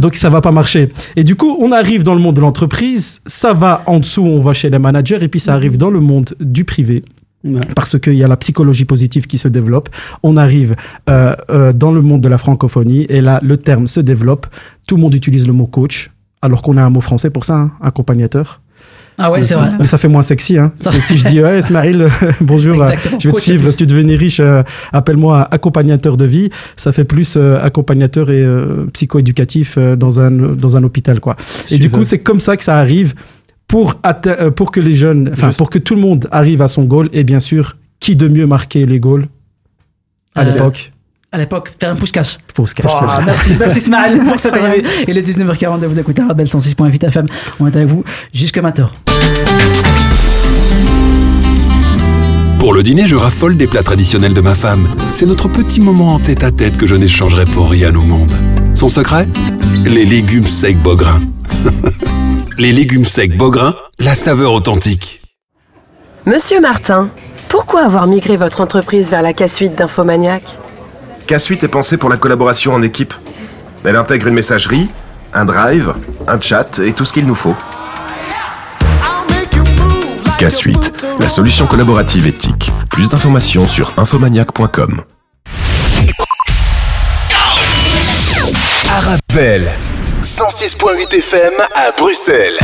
Donc 0.00 0.16
ça 0.16 0.30
va 0.30 0.40
pas 0.40 0.50
marcher. 0.50 0.90
Et 1.14 1.22
du 1.22 1.36
coup, 1.36 1.56
on 1.60 1.70
arrive 1.70 2.02
dans 2.02 2.14
le 2.16 2.20
monde 2.20 2.34
de 2.34 2.40
l'entreprise, 2.40 3.20
ça 3.26 3.52
va 3.52 3.84
en 3.86 4.00
dessous, 4.00 4.24
on 4.24 4.40
va 4.40 4.52
chez 4.52 4.68
les 4.68 4.80
managers 4.80 5.18
et 5.22 5.28
puis 5.28 5.38
ça 5.38 5.54
arrive 5.54 5.76
dans 5.76 5.90
le 5.90 6.00
monde 6.00 6.34
du 6.40 6.64
privé 6.64 7.04
Ouais. 7.44 7.60
parce 7.76 7.98
qu'il 8.00 8.14
y 8.14 8.24
a 8.24 8.26
la 8.28 8.38
psychologie 8.38 8.86
positive 8.86 9.26
qui 9.26 9.36
se 9.36 9.48
développe. 9.48 9.90
On 10.22 10.38
arrive 10.38 10.76
euh, 11.10 11.36
euh, 11.50 11.72
dans 11.74 11.92
le 11.92 12.00
monde 12.00 12.22
de 12.22 12.28
la 12.30 12.38
francophonie 12.38 13.04
et 13.10 13.20
là, 13.20 13.38
le 13.42 13.58
terme 13.58 13.86
se 13.86 14.00
développe. 14.00 14.46
Tout 14.88 14.96
le 14.96 15.02
monde 15.02 15.14
utilise 15.14 15.46
le 15.46 15.52
mot 15.52 15.66
coach, 15.66 16.10
alors 16.44 16.62
qu'on 16.62 16.76
a 16.76 16.82
un 16.82 16.90
mot 16.90 17.00
français 17.00 17.30
pour 17.30 17.44
ça, 17.44 17.54
hein, 17.56 17.72
accompagnateur. 17.82 18.60
Ah 19.16 19.30
ouais, 19.30 19.44
c'est 19.44 19.54
vrai. 19.54 19.70
Mais 19.78 19.86
ça 19.86 19.96
fait 19.96 20.08
moins 20.08 20.22
sexy. 20.22 20.58
Hein, 20.58 20.72
parce 20.82 20.96
que 20.96 21.00
si 21.00 21.16
je 21.16 21.24
dis, 21.24 21.40
ouais, 21.40 21.60
Ismaël, 21.60 22.02
euh, 22.02 22.08
bonjour, 22.40 22.74
euh, 22.82 22.84
Exactement. 22.84 23.18
je 23.20 23.28
vais 23.28 23.32
te 23.32 23.36
Coach, 23.36 23.44
suivre, 23.44 23.68
si 23.68 23.76
tu 23.76 23.86
devenais 23.86 24.16
riche, 24.16 24.40
euh, 24.40 24.62
appelle-moi 24.92 25.46
accompagnateur 25.52 26.16
de 26.16 26.24
vie. 26.24 26.50
Ça 26.76 26.90
fait 26.90 27.04
plus 27.04 27.36
euh, 27.36 27.58
accompagnateur 27.62 28.30
et 28.30 28.42
euh, 28.42 28.86
psychoéducatif 28.92 29.76
euh, 29.78 29.94
dans, 29.94 30.20
un, 30.20 30.32
dans 30.32 30.76
un 30.76 30.82
hôpital. 30.82 31.20
quoi. 31.20 31.36
Et 31.70 31.78
du 31.78 31.90
coup, 31.90 32.02
c'est 32.04 32.18
comme 32.18 32.40
ça 32.40 32.56
que 32.56 32.64
ça 32.64 32.76
arrive 32.78 33.14
pour, 33.68 34.00
euh, 34.26 34.50
pour 34.50 34.72
que 34.72 34.80
les 34.80 34.94
jeunes, 34.94 35.30
enfin, 35.32 35.52
pour 35.52 35.70
que 35.70 35.78
tout 35.78 35.94
le 35.94 36.00
monde 36.00 36.26
arrive 36.32 36.60
à 36.60 36.68
son 36.68 36.82
goal. 36.84 37.08
Et 37.12 37.22
bien 37.22 37.40
sûr, 37.40 37.76
qui 38.00 38.16
de 38.16 38.26
mieux 38.26 38.46
marquer 38.46 38.84
les 38.84 38.98
goals 38.98 39.28
à 40.34 40.40
Euh, 40.42 40.50
l'époque 40.50 40.90
À 41.34 41.38
l'époque, 41.38 41.72
faire 41.80 41.90
un 41.90 41.96
pouce-casse. 41.96 42.38
Pour 42.54 42.68
se 42.68 42.76
cacher. 42.76 42.94
Oh, 43.02 43.06
merci, 43.26 43.56
merci 43.58 43.78
Ismaël 43.78 44.20
pour 44.28 44.38
cette 44.38 44.54
interview. 44.54 44.84
Il 45.08 45.18
est 45.18 45.28
19h42, 45.28 45.86
vous 45.86 45.98
écoutez 45.98 46.22
Arabelle 46.22 46.46
106.8 46.46 47.08
FM. 47.08 47.26
On 47.58 47.66
est 47.66 47.74
avec 47.74 47.88
vous 47.88 48.04
jusque 48.32 48.58
maintenant. 48.58 48.88
Pour 52.60 52.72
le 52.72 52.84
dîner, 52.84 53.08
je 53.08 53.16
raffole 53.16 53.56
des 53.56 53.66
plats 53.66 53.82
traditionnels 53.82 54.32
de 54.32 54.40
ma 54.40 54.54
femme. 54.54 54.86
C'est 55.12 55.26
notre 55.26 55.48
petit 55.48 55.80
moment 55.80 56.14
en 56.14 56.20
tête 56.20 56.44
à 56.44 56.52
tête 56.52 56.76
que 56.76 56.86
je 56.86 56.94
n'échangerai 56.94 57.46
pour 57.46 57.68
rien 57.68 57.92
au 57.96 58.02
monde. 58.02 58.30
Son 58.74 58.88
secret? 58.88 59.26
Les 59.84 60.04
légumes 60.04 60.46
secs 60.46 60.80
Beaugrain. 60.84 61.20
Les 62.58 62.70
légumes 62.70 63.06
secs 63.06 63.36
Beaugrain, 63.36 63.74
la 63.98 64.14
saveur 64.14 64.52
authentique. 64.52 65.20
Monsieur 66.26 66.60
Martin, 66.60 67.10
pourquoi 67.48 67.84
avoir 67.84 68.06
migré 68.06 68.36
votre 68.36 68.60
entreprise 68.60 69.10
vers 69.10 69.22
la 69.22 69.32
casse-suite 69.32 69.74
d'Infomaniac? 69.74 70.44
K-Suite 71.26 71.64
est 71.64 71.68
pensée 71.68 71.96
pour 71.96 72.10
la 72.10 72.16
collaboration 72.18 72.74
en 72.74 72.82
équipe. 72.82 73.14
Elle 73.84 73.96
intègre 73.96 74.26
une 74.26 74.34
messagerie, 74.34 74.88
un 75.32 75.46
drive, 75.46 75.94
un 76.28 76.38
chat 76.38 76.78
et 76.80 76.92
tout 76.92 77.04
ce 77.06 77.12
qu'il 77.14 77.26
nous 77.26 77.34
faut. 77.34 77.56
K-Suite, 80.38 81.06
la 81.18 81.28
solution 81.28 81.66
collaborative 81.66 82.26
éthique. 82.26 82.70
Plus 82.90 83.08
d'informations 83.08 83.66
sur 83.66 83.94
infomaniac.com. 83.96 85.02
Arabelle, 88.90 89.72
106.8 90.20 91.18
FM 91.18 91.54
à 91.74 91.90
Bruxelles. 91.98 92.58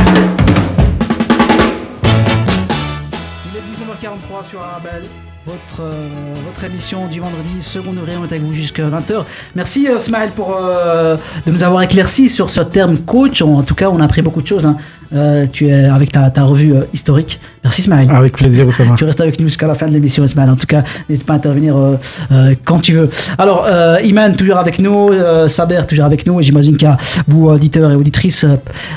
Il 3.47 3.57
est 3.57 3.61
19h43 3.61 4.49
sur 4.49 4.61
Arabelle. 4.61 5.03
Votre, 5.45 5.81
euh, 5.81 6.33
votre 6.45 6.63
émission 6.65 7.07
du 7.07 7.19
vendredi, 7.19 7.61
second 7.61 7.93
degré, 7.93 8.13
on 8.15 8.21
est 8.23 8.31
avec 8.31 8.41
vous 8.41 8.53
jusqu'à 8.53 8.87
20h. 8.87 9.23
Merci 9.55 9.87
euh, 9.87 9.99
Smaël 9.99 10.29
pour 10.29 10.55
euh, 10.55 11.17
de 11.47 11.51
nous 11.51 11.63
avoir 11.63 11.81
éclairci 11.81 12.29
sur 12.29 12.51
ce 12.51 12.61
terme 12.61 12.99
coach. 12.99 13.41
En 13.41 13.63
tout 13.63 13.73
cas, 13.73 13.89
on 13.89 13.99
a 13.99 14.05
appris 14.05 14.21
beaucoup 14.21 14.43
de 14.43 14.47
choses. 14.47 14.67
hein. 14.67 14.77
Euh, 15.13 15.45
tu 15.51 15.67
es 15.67 15.85
avec 15.85 16.11
ta, 16.11 16.29
ta 16.29 16.43
revue 16.43 16.73
euh, 16.73 16.81
historique. 16.93 17.39
Merci 17.63 17.81
Smaël. 17.81 18.09
Avec 18.11 18.33
plaisir, 18.33 18.65
Oussama. 18.65 18.95
Tu 18.97 19.03
restes 19.03 19.21
avec 19.21 19.39
nous 19.39 19.47
jusqu'à 19.47 19.67
la 19.67 19.75
fin 19.75 19.87
de 19.87 19.93
l'émission, 19.93 20.23
Ismaël. 20.23 20.49
En 20.49 20.55
tout 20.55 20.67
cas, 20.67 20.83
n'hésite 21.09 21.25
pas 21.25 21.33
à 21.33 21.35
intervenir 21.35 21.75
euh, 21.77 22.55
quand 22.63 22.79
tu 22.79 22.93
veux. 22.93 23.09
Alors, 23.37 23.67
Iman, 24.03 24.35
toujours 24.35 24.57
avec 24.57 24.79
nous. 24.79 25.09
Saber, 25.47 25.79
toujours 25.87 26.05
avec 26.05 26.25
nous. 26.25 26.39
Et 26.39 26.43
j'imagine 26.43 26.77
qu'il 26.77 26.87
y 26.87 26.91
a, 26.91 26.97
vous, 27.27 27.47
auditeurs 27.47 27.91
et 27.91 27.95
auditrices, 27.95 28.45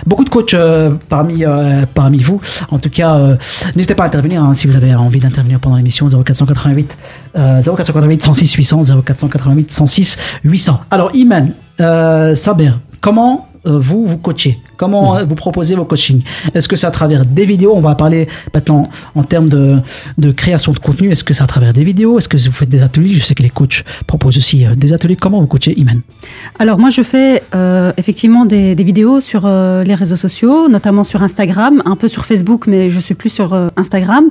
beaucoup 0.07 0.25
de 0.25 0.31
coachs 0.31 0.57
parmi, 1.09 1.45
parmi 1.95 2.23
vous. 2.23 2.41
En 2.71 2.79
tout 2.79 2.91
cas, 2.91 3.37
n'hésitez 3.77 3.95
pas 3.95 4.05
à 4.05 4.07
intervenir 4.07 4.43
hein, 4.43 4.55
si 4.55 4.67
vous 4.67 4.77
avez 4.77 4.95
envie 4.95 5.21
d'intervenir 5.21 5.61
pendant 5.61 5.77
l'émission. 5.77 6.09
0488, 6.09 6.97
euh, 7.37 7.63
0488 7.63 8.23
106 8.23 8.55
800, 8.55 8.83
0488 9.05 9.73
106 9.73 10.17
800. 10.45 10.81
Alors, 10.91 11.11
Iman, 11.15 11.51
Saber, 12.35 12.71
comment 13.01 13.49
vous, 13.65 14.07
vous 14.07 14.19
coachez. 14.19 14.59
Comment 14.77 15.17
euh, 15.17 15.25
vous 15.25 15.35
proposez 15.35 15.75
vos 15.75 15.85
coachings? 15.85 16.23
Est-ce 16.55 16.69
que 16.69 16.77
c'est 16.77 16.87
à 16.87 16.91
travers 16.91 17.25
des 17.25 17.45
vidéos? 17.45 17.73
On 17.75 17.81
va 17.81 17.95
parler 17.95 18.29
maintenant 18.55 18.91
en 19.15 19.23
termes 19.23 19.49
de, 19.49 19.79
de 20.19 20.33
création 20.33 20.73
de 20.73 20.79
contenu. 20.79 21.11
Est-ce 21.11 21.25
que 21.25 21.35
c'est 21.35 21.45
à 21.45 21.47
travers 21.47 21.73
des 21.73 21.85
vidéos? 21.85 22.19
Est-ce 22.19 22.29
que 22.29 22.37
vous 22.37 22.53
faites 22.53 22.69
des 22.69 22.83
ateliers? 22.83 23.15
Je 23.15 23.25
sais 23.25 23.35
que 23.35 23.43
les 23.43 23.51
coachs 23.51 23.85
proposent 24.07 24.37
aussi 24.37 24.67
euh, 24.67 24.75
des 24.75 24.93
ateliers. 24.93 25.17
Comment 25.17 25.41
vous 25.41 25.47
coachez, 25.47 25.79
Iman? 25.79 26.01
Alors 26.59 26.79
moi 26.79 26.91
je 26.91 27.03
fais 27.03 27.43
euh, 27.55 27.93
effectivement 27.97 28.45
des, 28.45 28.75
des 28.75 28.85
vidéos 28.85 29.21
sur 29.21 29.43
euh, 29.45 29.85
les 29.85 29.95
réseaux 29.95 30.17
sociaux, 30.17 30.69
notamment 30.69 31.05
sur 31.05 31.23
Instagram, 31.23 31.83
un 31.85 31.97
peu 31.97 32.09
sur 32.09 32.25
Facebook, 32.25 32.67
mais 32.67 32.91
je 32.91 33.01
suis 33.01 33.15
plus 33.15 33.31
sur 33.31 33.55
euh, 33.55 33.69
Instagram. 33.77 34.25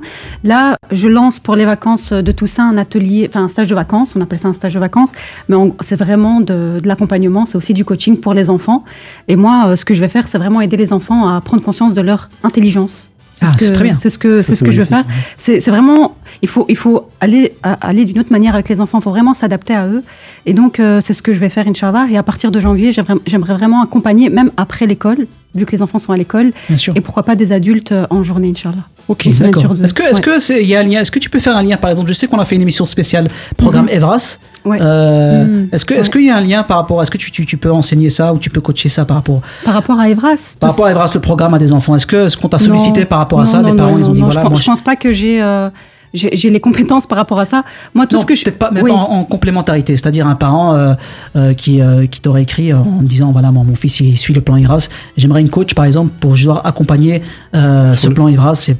Là, 0.44 0.76
je 0.92 1.08
lance 1.08 1.38
pour 1.38 1.56
les 1.56 1.64
vacances 1.64 2.12
de 2.12 2.32
Toussaint 2.32 2.68
un 2.68 2.76
atelier, 2.76 3.26
enfin 3.28 3.44
un 3.44 3.48
stage 3.48 3.68
de 3.68 3.74
vacances, 3.74 4.12
on 4.16 4.20
appelle 4.20 4.38
ça 4.38 4.48
un 4.48 4.52
stage 4.52 4.74
de 4.74 4.78
vacances, 4.78 5.10
mais 5.48 5.56
c'est 5.80 5.96
vraiment 5.96 6.40
de, 6.40 6.80
de 6.80 6.88
l'accompagnement, 6.88 7.46
c'est 7.46 7.56
aussi 7.56 7.74
du 7.74 7.84
coaching 7.84 8.18
pour 8.18 8.34
les 8.34 8.50
enfants. 8.50 8.84
Et 9.28 9.36
moi, 9.36 9.64
euh, 9.68 9.76
ce 9.76 9.84
que 9.84 9.94
je 9.94 10.00
vais 10.00 10.08
faire, 10.08 10.28
c'est 10.28 10.38
vraiment 10.38 10.60
aider 10.60 10.76
les 10.76 10.92
enfants 10.92 11.28
à 11.28 11.40
prendre 11.40 11.62
conscience 11.62 11.94
de 11.94 12.00
leur 12.00 12.28
intelligence. 12.42 13.10
Ah, 13.40 13.48
ce 13.50 13.56
que- 13.56 13.64
c'est 13.64 13.72
très 13.72 13.84
bien. 13.84 13.96
C'est 13.96 14.10
ce 14.10 14.16
que, 14.18 14.42
c'est 14.42 14.52
ce 14.52 14.58
c'est 14.60 14.64
que 14.64 14.70
je 14.70 14.80
veux 14.82 14.86
faire. 14.86 15.04
C'est 15.36 15.58
c'est 15.60 15.70
vraiment, 15.70 16.16
il 16.40 16.48
faut, 16.48 16.66
il 16.68 16.76
faut 16.76 17.08
aller, 17.20 17.52
aller 17.62 18.04
d'une 18.04 18.20
autre 18.20 18.30
manière 18.30 18.54
avec 18.54 18.68
les 18.68 18.80
enfants. 18.80 18.98
Il 19.00 19.02
faut 19.02 19.10
vraiment 19.10 19.34
s'adapter 19.34 19.74
à 19.74 19.86
eux. 19.88 20.02
Et 20.46 20.54
donc, 20.54 20.78
euh, 20.78 21.00
c'est 21.02 21.14
ce 21.14 21.20
que 21.20 21.32
je 21.34 21.40
vais 21.40 21.48
faire, 21.48 21.66
Inch'Allah. 21.66 22.06
Et 22.10 22.16
à 22.16 22.22
partir 22.22 22.50
de 22.52 22.60
janvier, 22.60 22.92
j'aimerais 22.92 23.54
vraiment 23.54 23.82
accompagner, 23.82 24.30
même 24.30 24.50
après 24.56 24.86
l'école, 24.86 25.26
vu 25.54 25.66
que 25.66 25.72
les 25.72 25.82
enfants 25.82 25.98
sont 25.98 26.12
à 26.12 26.16
l'école. 26.16 26.52
Bien 26.68 26.76
sûr. 26.76 26.92
Et 26.96 27.00
pourquoi 27.00 27.24
pas 27.24 27.34
des 27.34 27.50
adultes 27.52 27.92
euh, 27.92 28.06
en 28.10 28.22
journée, 28.22 28.50
Inch'Allah. 28.50 28.76
Ok, 29.08 29.28
d'accord. 29.38 29.74
Est-ce 29.82 29.92
que, 29.94 30.02
est-ce 30.04 30.14
Ouais. 30.18 30.22
que 30.22 30.38
c'est, 30.38 30.62
il 30.62 30.68
y 30.68 30.76
a 30.76 30.80
un 30.80 30.84
lien 30.84 31.00
Est-ce 31.00 31.10
que 31.10 31.18
tu 31.18 31.28
peux 31.28 31.40
faire 31.40 31.56
un 31.56 31.62
lien, 31.62 31.76
par 31.76 31.90
exemple 31.90 32.08
Je 32.08 32.14
sais 32.14 32.26
qu'on 32.28 32.38
a 32.38 32.44
fait 32.44 32.54
une 32.54 32.62
émission 32.62 32.86
spéciale 32.86 33.26
programme 33.56 33.86
Mhm. 33.86 33.90
Evras. 33.96 34.38
Ouais. 34.64 34.78
Euh, 34.80 35.44
Mhm. 35.44 35.68
Est-ce 35.72 35.84
que, 35.84 35.94
est-ce 35.94 36.08
qu'il 36.10 36.24
y 36.24 36.30
a 36.30 36.36
un 36.36 36.40
lien 36.40 36.62
par 36.62 36.78
rapport 36.78 37.02
Est-ce 37.02 37.10
que 37.10 37.18
tu, 37.18 37.30
tu, 37.30 37.44
tu 37.44 37.56
peux 37.56 37.70
enseigner 37.72 38.08
ça 38.10 38.32
ou 38.32 38.38
tu 38.38 38.48
peux 38.50 38.60
coacher 38.60 38.88
ça 38.88 39.04
par 39.04 39.16
rapport 39.18 39.40
Par 39.64 39.74
rapport 39.74 39.98
à 40.00 40.08
Evras 40.08 40.56
par 40.58 40.70
rapport 40.70 40.86
à 40.86 40.90
Evras, 40.92 41.10
le 41.14 41.20
programme 41.20 41.52
à 41.54 41.58
des 41.58 41.72
enfants 41.72 41.94
Est-ce 41.96 42.06
que, 42.06 42.26
est-ce 42.26 42.36
qu'on 42.36 42.48
t'a 42.48 42.58
sollicité 42.58 43.00
Non. 43.00 43.06
par 43.06 43.18
rapport 43.18 43.40
à 43.40 43.44
Non, 43.44 43.50
ça 43.50 43.60
non, 43.62 43.70
Des 43.70 43.76
parents, 43.76 43.90
non, 43.92 43.98
ils 43.98 44.08
ont 44.08 44.14
dit 44.14 44.20
non, 44.20 44.26
voilà, 44.26 44.40
je, 44.40 44.44
pense, 44.46 44.50
moi, 44.52 44.60
je 44.60 44.66
pense 44.70 44.80
pas 44.80 44.96
que 44.96 45.12
j'ai 45.12 45.42
euh, 45.42 45.68
j'ai 46.14 46.30
j'ai 46.36 46.48
les 46.48 46.60
compétences 46.60 47.06
par 47.06 47.18
rapport 47.18 47.40
à 47.40 47.44
ça. 47.44 47.64
Moi, 47.92 48.06
tout 48.06 48.14
non, 48.16 48.22
ce 48.22 48.26
que 48.26 48.34
je 48.34 48.44
peut-être 48.44 48.58
pas, 48.58 48.70
mais 48.72 48.80
Oui. 48.82 48.90
pas 48.90 48.96
en, 48.96 49.18
en 49.20 49.24
complémentarité, 49.24 49.96
c'est-à-dire 49.96 50.26
un 50.28 50.36
parent 50.36 50.74
euh, 50.74 50.94
euh, 51.36 51.52
qui, 51.54 51.80
euh, 51.82 52.06
qui 52.06 52.20
t'aurait 52.20 52.42
écrit 52.44 52.72
euh, 52.72 52.78
en 52.78 53.02
disant 53.02 53.32
voilà 53.32 53.50
mon, 53.50 53.64
mon 53.64 53.74
fils 53.74 53.98
il 54.00 54.16
suit 54.16 54.32
le 54.32 54.40
plan 54.40 54.56
Evras, 54.56 54.88
j'aimerais 55.16 55.40
une 55.40 55.50
coach 55.50 55.74
par 55.74 55.84
exemple 55.84 56.10
pour 56.20 56.32
pouvoir 56.34 56.64
accompagner 56.64 57.20
euh, 57.54 57.96
ce 57.96 58.08
plan 58.08 58.28
Evras, 58.28 58.54
c'est 58.54 58.76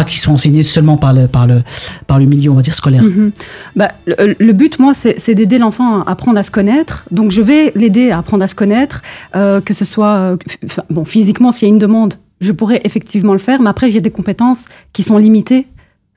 pas 0.00 0.04
qu'ils 0.08 0.18
soient 0.18 0.32
enseignés 0.32 0.62
seulement 0.62 0.96
par 0.96 1.12
le 1.12 1.26
par 1.26 1.46
le 1.46 1.62
par 2.06 2.18
le 2.18 2.24
milieu 2.24 2.50
on 2.50 2.54
va 2.54 2.62
dire 2.62 2.74
scolaire. 2.74 3.02
Mhm. 3.02 3.32
Bah, 3.76 3.90
le, 4.06 4.34
le 4.38 4.52
but, 4.52 4.78
moi, 4.78 4.92
c'est 4.94 5.34
d'aider 5.34 5.58
l'enfant 5.58 6.00
à 6.02 6.10
apprendre 6.10 6.38
à 6.38 6.42
se 6.42 6.50
connaître. 6.50 7.04
Donc, 7.10 7.30
je 7.30 7.42
vais 7.42 7.72
l'aider 7.74 8.10
à 8.10 8.18
apprendre 8.18 8.42
à 8.44 8.48
se 8.48 8.54
connaître, 8.54 9.02
euh, 9.36 9.60
que 9.60 9.74
ce 9.74 9.84
soit 9.84 10.14
euh, 10.16 10.36
bon, 10.88 11.04
physiquement, 11.04 11.52
s'il 11.52 11.68
y 11.68 11.70
a 11.70 11.72
une 11.74 11.78
demande, 11.78 12.14
je 12.40 12.52
pourrais 12.52 12.80
effectivement 12.84 13.34
le 13.34 13.38
faire. 13.48 13.60
Mais 13.62 13.70
après, 13.70 13.90
j'ai 13.90 14.00
des 14.00 14.10
compétences 14.10 14.64
qui 14.94 15.02
sont 15.02 15.18
limitées. 15.18 15.66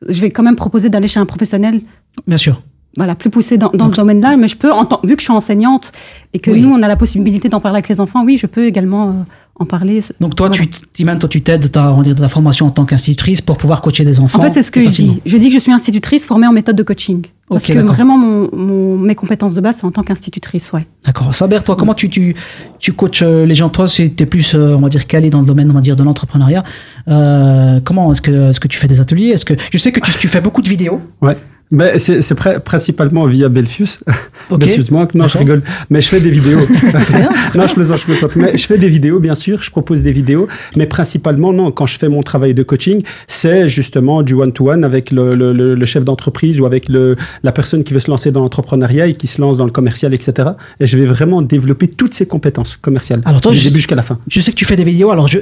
Je 0.08 0.22
vais 0.22 0.32
quand 0.32 0.44
même 0.44 0.56
proposer 0.56 0.90
d'aller 0.90 1.08
chez 1.08 1.20
un 1.20 1.26
professionnel. 1.26 1.82
Bien 2.28 2.38
sûr. 2.38 2.62
Voilà, 2.96 3.16
plus 3.16 3.30
poussé 3.32 3.58
dans, 3.58 3.72
dans 3.74 3.90
ce 3.90 3.96
domaine-là, 3.96 4.38
mais 4.38 4.48
je 4.48 4.56
peux, 4.56 4.72
en 4.72 4.86
tant- 4.86 5.00
vu 5.04 5.16
que 5.16 5.22
je 5.22 5.26
suis 5.30 5.34
enseignante 5.34 5.92
et 6.34 6.40
que 6.40 6.52
Oui. 6.52 6.62
nous, 6.62 6.72
on 6.72 6.82
a 6.84 6.88
la 6.88 6.96
possibilité 6.96 7.50
d'en 7.50 7.60
parler 7.60 7.78
avec 7.78 7.90
les 7.90 8.00
enfants, 8.00 8.24
oui, 8.24 8.38
je 8.38 8.46
peux 8.46 8.66
également 8.68 9.08
euh, 9.10 9.12
en 9.56 9.66
parler. 9.66 10.00
Donc 10.20 10.36
toi, 10.36 10.48
Voilà. 10.48 10.66
tu, 10.96 11.06
toi, 11.20 11.30
tu 11.30 11.42
t'aides 11.42 11.62
de 11.62 11.68
ta, 11.68 12.30
formation 12.30 12.66
en 12.66 12.72
tant 12.72 12.86
qu'institutrice 12.86 13.42
pour 13.42 13.58
pouvoir 13.58 13.82
coacher 13.82 14.04
des 14.04 14.20
enfants. 14.20 14.40
En 14.40 14.42
fait, 14.42 14.52
c'est 14.52 14.64
ce 14.64 14.72
que 14.72 14.82
je 14.82 14.90
dis. 14.90 15.22
Je 15.26 15.38
dis 15.38 15.50
que 15.50 15.54
je 15.54 15.60
suis 15.60 15.72
institutrice 15.72 16.26
formée 16.26 16.48
en 16.48 16.52
méthode 16.54 16.76
de 16.76 16.84
coaching. 16.84 17.26
Parce 17.50 17.66
que 17.68 17.74
vraiment, 17.78 18.18
mon, 18.18 18.50
mon- 18.52 18.98
mes 18.98 19.14
compétences 19.14 19.54
de 19.54 19.62
base, 19.62 19.76
c'est 19.80 19.86
en 19.86 19.92
tant 19.92 20.02
qu'institutrice, 20.02 20.72
ouais. 20.72 20.88
D'accord. 21.06 21.36
Saber, 21.36 21.60
toi, 21.64 21.76
comment 21.76 21.94
tu, 21.94 22.10
tu, 22.10 22.36
tu 22.80 22.94
coaches 22.94 23.22
euh, 23.22 23.46
les 23.46 23.54
gens? 23.54 23.70
Toi, 23.70 23.88
tu 23.88 24.02
es 24.04 24.26
plus, 24.26 24.56
euh, 24.56 24.76
on 24.76 24.80
va 24.80 24.90
dire, 24.90 25.06
calé 25.06 25.30
dans 25.30 25.42
le 25.42 25.46
domaine, 25.46 25.70
on 25.70 25.74
va 25.74 25.82
dire, 25.82 25.96
de 25.96 26.04
l'entrepreneuriat. 26.04 26.64
Euh, 27.10 27.80
comment 27.84 28.12
est-ce 28.12 28.22
que, 28.22 28.58
que 28.60 28.68
tu 28.68 28.80
fais 28.80 28.88
des 28.88 29.02
ateliers? 29.02 29.28
Est-ce 29.30 29.46
que 29.46 29.54
je 29.72 29.78
sais 29.78 29.92
que 29.92 30.00
tu, 30.00 30.12
tu 30.14 30.28
fais 30.28 30.42
beaucoup 30.42 30.62
de 30.64 30.70
vidéos 30.70 31.00
Ouais. 31.22 31.38
Mais 31.74 31.98
c'est 32.00 32.22
c'est 32.22 32.36
pri- 32.38 32.60
principalement 32.60 33.26
via 33.26 33.50
Belfius. 33.50 34.00
Ok. 34.50 34.60
Belfius 34.60 34.92
Monk. 34.92 35.14
Non, 35.16 35.28
je 35.30 35.38
rigole. 35.38 35.62
Mais 35.90 36.02
je 36.02 36.10
fais 36.10 36.20
des 36.20 36.30
vidéos. 36.30 36.60
C'est 37.00 37.14
bien, 37.16 37.30
c'est 37.52 37.58
non, 37.58 37.66
je 37.66 37.74
plaisante, 37.74 37.98
je 38.00 38.04
plaisante. 38.06 38.36
Mais 38.36 38.58
je 38.58 38.66
fais 38.68 38.78
des 38.78 38.90
vidéos, 38.90 39.20
bien 39.22 39.36
sûr. 39.36 39.62
Je 39.64 39.72
propose 39.72 40.04
des 40.04 40.12
vidéos. 40.12 40.48
Mais 40.76 40.86
principalement, 40.86 41.54
non, 41.54 41.72
quand 41.72 41.86
je 41.86 41.98
fais 41.98 42.10
mon 42.10 42.22
travail 42.22 42.54
de 42.54 42.62
coaching, 42.62 43.02
c'est 43.28 43.70
justement 43.70 44.22
du 44.22 44.34
one-to-one 44.34 44.84
avec 44.84 45.12
le, 45.12 45.34
le- 45.36 45.54
le- 45.54 45.76
le 45.76 45.86
chef 45.86 46.04
d'entreprise 46.04 46.60
ou 46.60 46.66
avec 46.66 46.90
le, 46.90 47.16
la 47.42 47.52
personne 47.54 47.84
qui 47.86 47.94
veut 47.94 48.02
se 48.02 48.12
lancer 48.12 48.32
dans 48.32 48.42
l'entrepreneuriat 48.42 49.08
et 49.08 49.14
qui 49.16 49.28
se 49.28 49.40
lance 49.42 49.58
dans 49.58 49.66
le 49.66 49.72
commercial, 49.72 50.14
etc. 50.14 50.50
Et 50.82 50.88
je 50.88 50.98
vais 50.98 51.06
vraiment 51.06 51.42
développer 51.42 51.88
toutes 51.88 52.14
ses 52.14 52.26
compétences 52.26 52.76
commerciales. 52.76 53.22
Alors 53.26 53.40
toi, 53.42 53.54
du 53.54 53.58
je- 53.60 53.64
début 53.70 53.78
jusqu'à 53.80 53.96
la 53.96 54.04
fin. 54.04 54.20
Je 54.30 54.42
sais 54.42 54.52
que 54.52 54.58
tu 54.58 54.66
fais 54.66 54.76
des 54.76 54.84
vidéos, 54.84 55.10
alors 55.10 55.28
je 55.30 55.40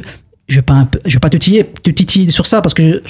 je 0.50 0.56
vais 0.58 0.62
pas 0.62 0.86
je 1.06 1.14
vais 1.14 1.20
pas 1.20 1.30
te 1.30 1.38
titiller, 1.38 1.66
te 1.84 1.90
titiller 1.92 2.30
sur 2.32 2.46
ça 2.46 2.62
parce 2.62 2.74
que 2.74 3.02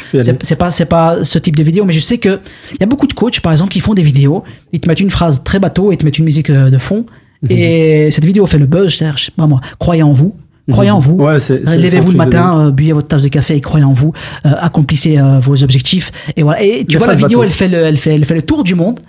c'est 0.41 0.55
pas 0.55 0.69
c'est 0.71 0.85
pas 0.85 1.23
ce 1.23 1.39
type 1.39 1.55
de 1.55 1.63
vidéo, 1.63 1.85
mais 1.85 1.93
je 1.93 1.99
sais 1.99 2.17
que 2.17 2.39
il 2.71 2.77
y 2.79 2.83
a 2.83 2.85
beaucoup 2.87 3.07
de 3.07 3.13
coachs 3.13 3.39
par 3.39 3.51
exemple 3.51 3.71
qui 3.71 3.79
font 3.79 3.93
des 3.93 4.03
vidéos, 4.03 4.43
ils 4.73 4.79
te 4.79 4.87
mettent 4.87 4.99
une 4.99 5.09
phrase 5.09 5.43
très 5.43 5.59
bateau 5.59 5.91
et 5.91 5.95
ils 5.95 5.97
te 5.97 6.05
mettent 6.05 6.19
une 6.19 6.25
musique 6.25 6.49
euh, 6.49 6.69
de 6.69 6.77
fond 6.77 7.05
Mhm. 7.43 7.49
et 7.49 8.11
cette 8.11 8.23
vidéo 8.25 8.45
fait 8.45 8.59
le 8.59 8.67
buzz, 8.67 8.91
je 8.91 8.97
sais 8.97 9.31
pas 9.35 9.47
moi, 9.47 9.59
croyez 9.79 10.03
en 10.03 10.11
vous. 10.13 10.35
Croyez 10.69 10.91
en 10.91 10.99
vous. 10.99 11.15
Mhm. 11.15 11.21
Ouais, 11.21 11.39
c'est 11.39 11.67
un 11.67 11.75
Levez-vous 11.75 12.11
le 12.11 12.17
matin, 12.17 12.67
euh, 12.67 12.71
buvez 12.71 12.93
votre 12.93 13.07
tasse 13.07 13.23
de 13.23 13.29
café 13.29 13.55
et 13.55 13.61
croyez 13.61 13.83
en 13.83 13.93
vous. 13.93 14.13
euh, 14.45 14.51
accomplissez 14.59 15.17
euh, 15.17 15.39
vos 15.39 15.63
objectifs. 15.63 16.11
Et 16.37 16.43
voilà. 16.43 16.61
Et 16.61 16.85
tu 16.85 16.99
vois 16.99 17.07
la 17.07 17.15
vidéo, 17.15 17.39
bateau. 17.39 17.43
elle 17.43 17.51
fait 17.51 17.67
le, 17.67 17.77
elle 17.79 17.97
fait, 17.97 18.13
elle 18.13 18.25
fait 18.25 18.35
le 18.35 18.43
tour 18.43 18.63
du 18.63 18.75
monde. 18.75 18.99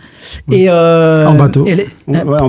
Et 0.51 0.67
euh, 0.69 1.27
En 1.27 1.35
bateau. 1.35 1.65
elle 1.69 1.81
est- 1.81 1.89
Ouais, 2.07 2.23
ouais, 2.23 2.41
en 2.41 2.49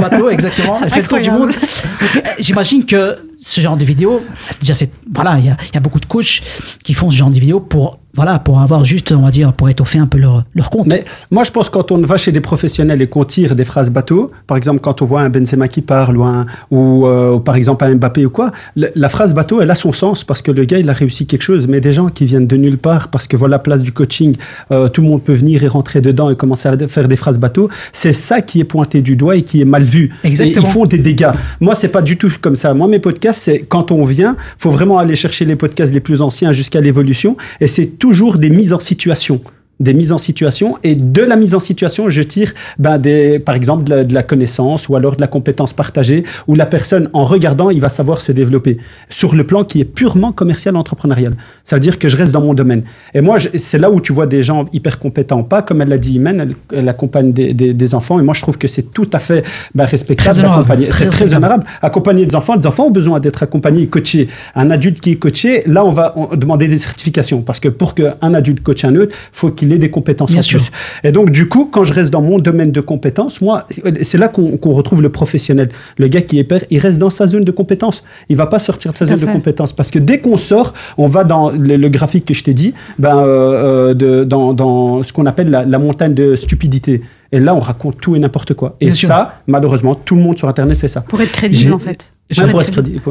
bateau. 0.00 0.30
exactement. 0.30 0.78
Elle 0.82 0.90
fait 0.90 1.02
le 1.02 1.06
tour 1.08 1.18
du 1.20 1.30
monde. 1.30 1.48
Donc, 1.48 2.16
euh, 2.16 2.20
J'imagine 2.38 2.84
que 2.84 3.16
ce 3.38 3.60
genre 3.60 3.76
de 3.76 3.84
vidéo, 3.84 4.20
déjà, 4.60 4.74
c'est, 4.74 4.90
voilà, 5.14 5.36
il 5.38 5.46
y 5.46 5.48
a, 5.48 5.56
il 5.70 5.74
y 5.74 5.78
a 5.78 5.80
beaucoup 5.80 6.00
de 6.00 6.06
coachs 6.06 6.42
qui 6.84 6.92
font 6.94 7.08
ce 7.10 7.16
genre 7.16 7.30
de 7.30 7.38
vidéo 7.38 7.58
pour, 7.60 7.98
voilà, 8.14 8.38
pour 8.38 8.60
avoir 8.60 8.84
juste, 8.84 9.12
on 9.12 9.22
va 9.22 9.30
dire, 9.30 9.54
pour 9.54 9.70
étoffer 9.70 9.98
un 9.98 10.06
peu 10.06 10.18
leur, 10.18 10.44
leur 10.54 10.68
compte. 10.68 10.86
Mais 10.86 11.04
moi, 11.30 11.42
je 11.44 11.50
pense 11.50 11.68
que 11.70 11.74
quand 11.74 11.90
on 11.90 11.98
va 12.02 12.18
chez 12.18 12.32
des 12.32 12.40
professionnels 12.42 13.00
et 13.00 13.06
qu'on 13.06 13.24
tire 13.24 13.54
des 13.54 13.64
phrases 13.64 13.88
bateau, 13.90 14.30
par 14.46 14.58
exemple, 14.58 14.80
quand 14.80 15.00
on 15.00 15.06
voit 15.06 15.22
un 15.22 15.30
Benzema 15.30 15.68
qui 15.68 15.80
parle 15.80 16.18
ou, 16.18 16.24
un, 16.24 16.44
ou, 16.70 17.06
euh, 17.06 17.32
ou 17.36 17.40
par 17.40 17.54
exemple 17.54 17.82
un 17.86 17.94
Mbappé 17.94 18.26
ou 18.26 18.30
quoi, 18.30 18.52
la, 18.76 18.88
la 18.94 19.08
phrase 19.08 19.32
bateau, 19.32 19.62
elle 19.62 19.70
a 19.70 19.74
son 19.74 19.94
sens 19.94 20.22
parce 20.22 20.42
que 20.42 20.50
le 20.50 20.64
gars, 20.66 20.78
il 20.78 20.90
a 20.90 20.92
réussi 20.92 21.24
quelque 21.26 21.42
chose. 21.42 21.66
Mais 21.66 21.80
des 21.80 21.94
gens 21.94 22.08
qui 22.08 22.26
viennent 22.26 22.46
de 22.46 22.56
nulle 22.58 22.76
part 22.78 23.08
parce 23.08 23.26
que 23.26 23.38
voilà, 23.38 23.58
place 23.58 23.80
du 23.80 23.92
coaching, 23.92 24.36
euh, 24.70 24.88
tout 24.90 25.00
le 25.00 25.08
monde 25.08 25.22
peut 25.22 25.32
venir 25.34 25.64
et 25.64 25.68
rentrer 25.68 25.89
dedans 25.98 26.30
et 26.30 26.36
commencer 26.36 26.68
à 26.68 26.76
faire 26.88 27.08
des 27.08 27.16
phrases 27.16 27.38
bateau, 27.38 27.68
c'est 27.92 28.12
ça 28.12 28.40
qui 28.40 28.60
est 28.60 28.64
pointé 28.64 29.02
du 29.02 29.16
doigt 29.16 29.36
et 29.36 29.42
qui 29.42 29.60
est 29.60 29.64
mal 29.64 29.82
vu. 29.82 30.10
Exactement. 30.24 30.64
Et 30.64 30.68
ils 30.68 30.72
font 30.72 30.84
des 30.84 30.98
dégâts. 30.98 31.32
Moi, 31.60 31.74
c'est 31.74 31.88
pas 31.88 32.02
du 32.02 32.16
tout 32.16 32.30
comme 32.40 32.56
ça. 32.56 32.74
Moi, 32.74 32.88
mes 32.88 32.98
podcasts, 32.98 33.42
c'est 33.42 33.60
quand 33.60 33.90
on 33.90 34.04
vient, 34.04 34.36
faut 34.58 34.70
vraiment 34.70 34.98
aller 34.98 35.16
chercher 35.16 35.44
les 35.44 35.56
podcasts 35.56 35.92
les 35.92 36.00
plus 36.00 36.22
anciens 36.22 36.52
jusqu'à 36.52 36.80
l'évolution 36.80 37.36
et 37.60 37.66
c'est 37.66 37.86
toujours 37.86 38.38
des 38.38 38.50
mises 38.50 38.72
en 38.72 38.78
situation 38.78 39.40
des 39.80 39.94
mises 39.94 40.12
en 40.12 40.18
situation. 40.18 40.76
Et 40.84 40.94
de 40.94 41.22
la 41.22 41.36
mise 41.36 41.54
en 41.54 41.60
situation 41.60 42.08
je 42.10 42.22
tire 42.22 42.52
ben, 42.78 42.98
des, 42.98 43.38
par 43.38 43.54
exemple 43.54 43.84
de 43.84 43.90
la, 43.94 44.04
de 44.04 44.14
la 44.14 44.22
connaissance 44.22 44.88
ou 44.88 44.96
alors 44.96 45.16
de 45.16 45.20
la 45.20 45.26
compétence 45.26 45.72
partagée 45.72 46.24
où 46.46 46.54
la 46.54 46.66
personne 46.66 47.08
en 47.12 47.24
regardant 47.24 47.70
il 47.70 47.80
va 47.80 47.88
savoir 47.88 48.20
se 48.20 48.32
développer 48.32 48.78
sur 49.08 49.34
le 49.34 49.44
plan 49.44 49.64
qui 49.64 49.80
est 49.80 49.84
purement 49.84 50.32
commercial 50.32 50.76
entrepreneurial. 50.76 51.32
Ça 51.64 51.76
veut 51.76 51.80
dire 51.80 51.98
que 51.98 52.08
je 52.08 52.16
reste 52.16 52.32
dans 52.32 52.40
mon 52.42 52.54
domaine. 52.54 52.82
Et 53.14 53.20
moi 53.20 53.38
c'est 53.56 53.78
là 53.78 53.90
où 53.90 54.00
tu 54.00 54.12
vois 54.12 54.26
des 54.26 54.42
gens 54.42 54.66
hyper 54.72 54.98
compétents 54.98 55.42
pas. 55.42 55.62
Comme 55.62 55.80
elle 55.82 55.88
l'a 55.88 55.98
dit 55.98 56.14
Imen 56.14 56.40
elle, 56.40 56.54
elle 56.78 56.88
accompagne 56.88 57.32
des, 57.32 57.54
des- 57.54 57.74
des 57.74 57.94
enfants. 57.94 58.20
Et 58.20 58.22
moi 58.22 58.34
je 58.34 58.42
trouve 58.42 58.58
que 58.58 58.68
c'est 58.68 58.92
tout 58.92 59.08
à 59.12 59.18
fait 59.18 59.44
ben, 59.74 59.84
respectable 59.86 60.38
d'accompagner. 60.42 60.88
C'est 60.92 61.06
très 61.06 61.34
honorable. 61.34 61.64
Accompagner 61.82 62.26
des 62.26 62.34
enfants. 62.36 62.56
Des 62.56 62.66
enfants 62.66 62.86
ont 62.86 62.90
besoin 62.90 63.20
d'être 63.20 63.42
accompagnés 63.42 63.82
et 63.82 63.86
coachés. 63.86 64.28
Un 64.54 64.70
adulte 64.70 65.00
qui 65.00 65.12
est 65.12 65.16
coaché 65.16 65.62
là 65.66 65.84
on 65.84 65.92
va 65.92 66.12
on- 66.16 66.36
demander 66.36 66.68
des 66.68 66.78
certifications. 66.78 67.40
Parce 67.42 67.60
que 67.60 67.68
pour 67.68 67.94
qu'un 67.94 68.34
adulte 68.34 68.62
coache 68.62 68.84
un 68.84 68.94
autre 68.96 69.14
faut 69.32 69.50
qu'il 69.50 69.69
ait 69.72 69.78
des 69.78 69.90
compétences 69.90 70.30
Bien 70.30 70.40
en 70.40 70.42
sûr. 70.42 70.60
plus 70.60 70.70
et 71.04 71.12
donc 71.12 71.30
du 71.30 71.48
coup 71.48 71.66
quand 71.70 71.84
je 71.84 71.92
reste 71.92 72.10
dans 72.10 72.22
mon 72.22 72.38
domaine 72.38 72.72
de 72.72 72.80
compétences 72.80 73.40
moi 73.40 73.66
c'est 74.02 74.18
là 74.18 74.28
qu'on 74.28 74.58
retrouve 74.72 75.02
le 75.02 75.10
professionnel. 75.10 75.68
Le 75.98 76.08
gars 76.08 76.22
qui 76.22 76.38
est 76.38 76.44
père 76.44 76.62
il 76.70 76.78
reste 76.78 76.98
dans 76.98 77.10
sa 77.10 77.26
zone 77.26 77.44
de 77.44 77.50
compétences. 77.50 78.04
Il 78.28 78.36
va 78.36 78.46
pas 78.46 78.58
sortir 78.58 78.92
de 78.92 78.96
sa 78.96 79.04
Tout 79.06 79.12
zone 79.12 79.20
de 79.20 79.26
compétences. 79.26 79.72
Parce 79.72 79.90
que 79.90 79.98
dès 79.98 80.18
qu'on 80.18 80.36
sort 80.36 80.74
on 80.98 81.08
va 81.08 81.24
dans 81.24 81.50
le, 81.50 81.76
le 81.76 81.88
graphique 81.88 82.24
que 82.24 82.34
je 82.34 82.42
t'ai 82.44 82.54
dit 82.54 82.74
ben 82.98 83.16
euh, 83.18 83.90
euh, 83.90 83.94
de, 83.94 84.24
dans, 84.24 84.52
dans 84.52 85.02
ce 85.02 85.12
qu'on 85.12 85.26
appelle 85.26 85.50
la, 85.50 85.64
la 85.64 85.78
montagne 85.78 86.14
de 86.14 86.34
stupidité. 86.34 87.02
Et 87.32 87.38
là 87.40 87.54
on 87.54 87.60
raconte 87.60 87.98
tout 88.00 88.16
et 88.16 88.18
n'importe 88.18 88.54
quoi. 88.54 88.76
Et 88.80 88.86
Bien 88.86 88.94
sûr. 88.94 89.08
ça 89.08 89.40
malheureusement 89.46 89.94
tout 89.94 90.14
le 90.16 90.22
monde 90.22 90.36
sur 90.38 90.48
internet 90.48 90.76
fait 90.78 90.88
ça. 90.88 91.00
Pour 91.02 91.20
être 91.20 91.32
crédible, 91.32 91.72
en 91.72 91.78
fait. 91.78 92.12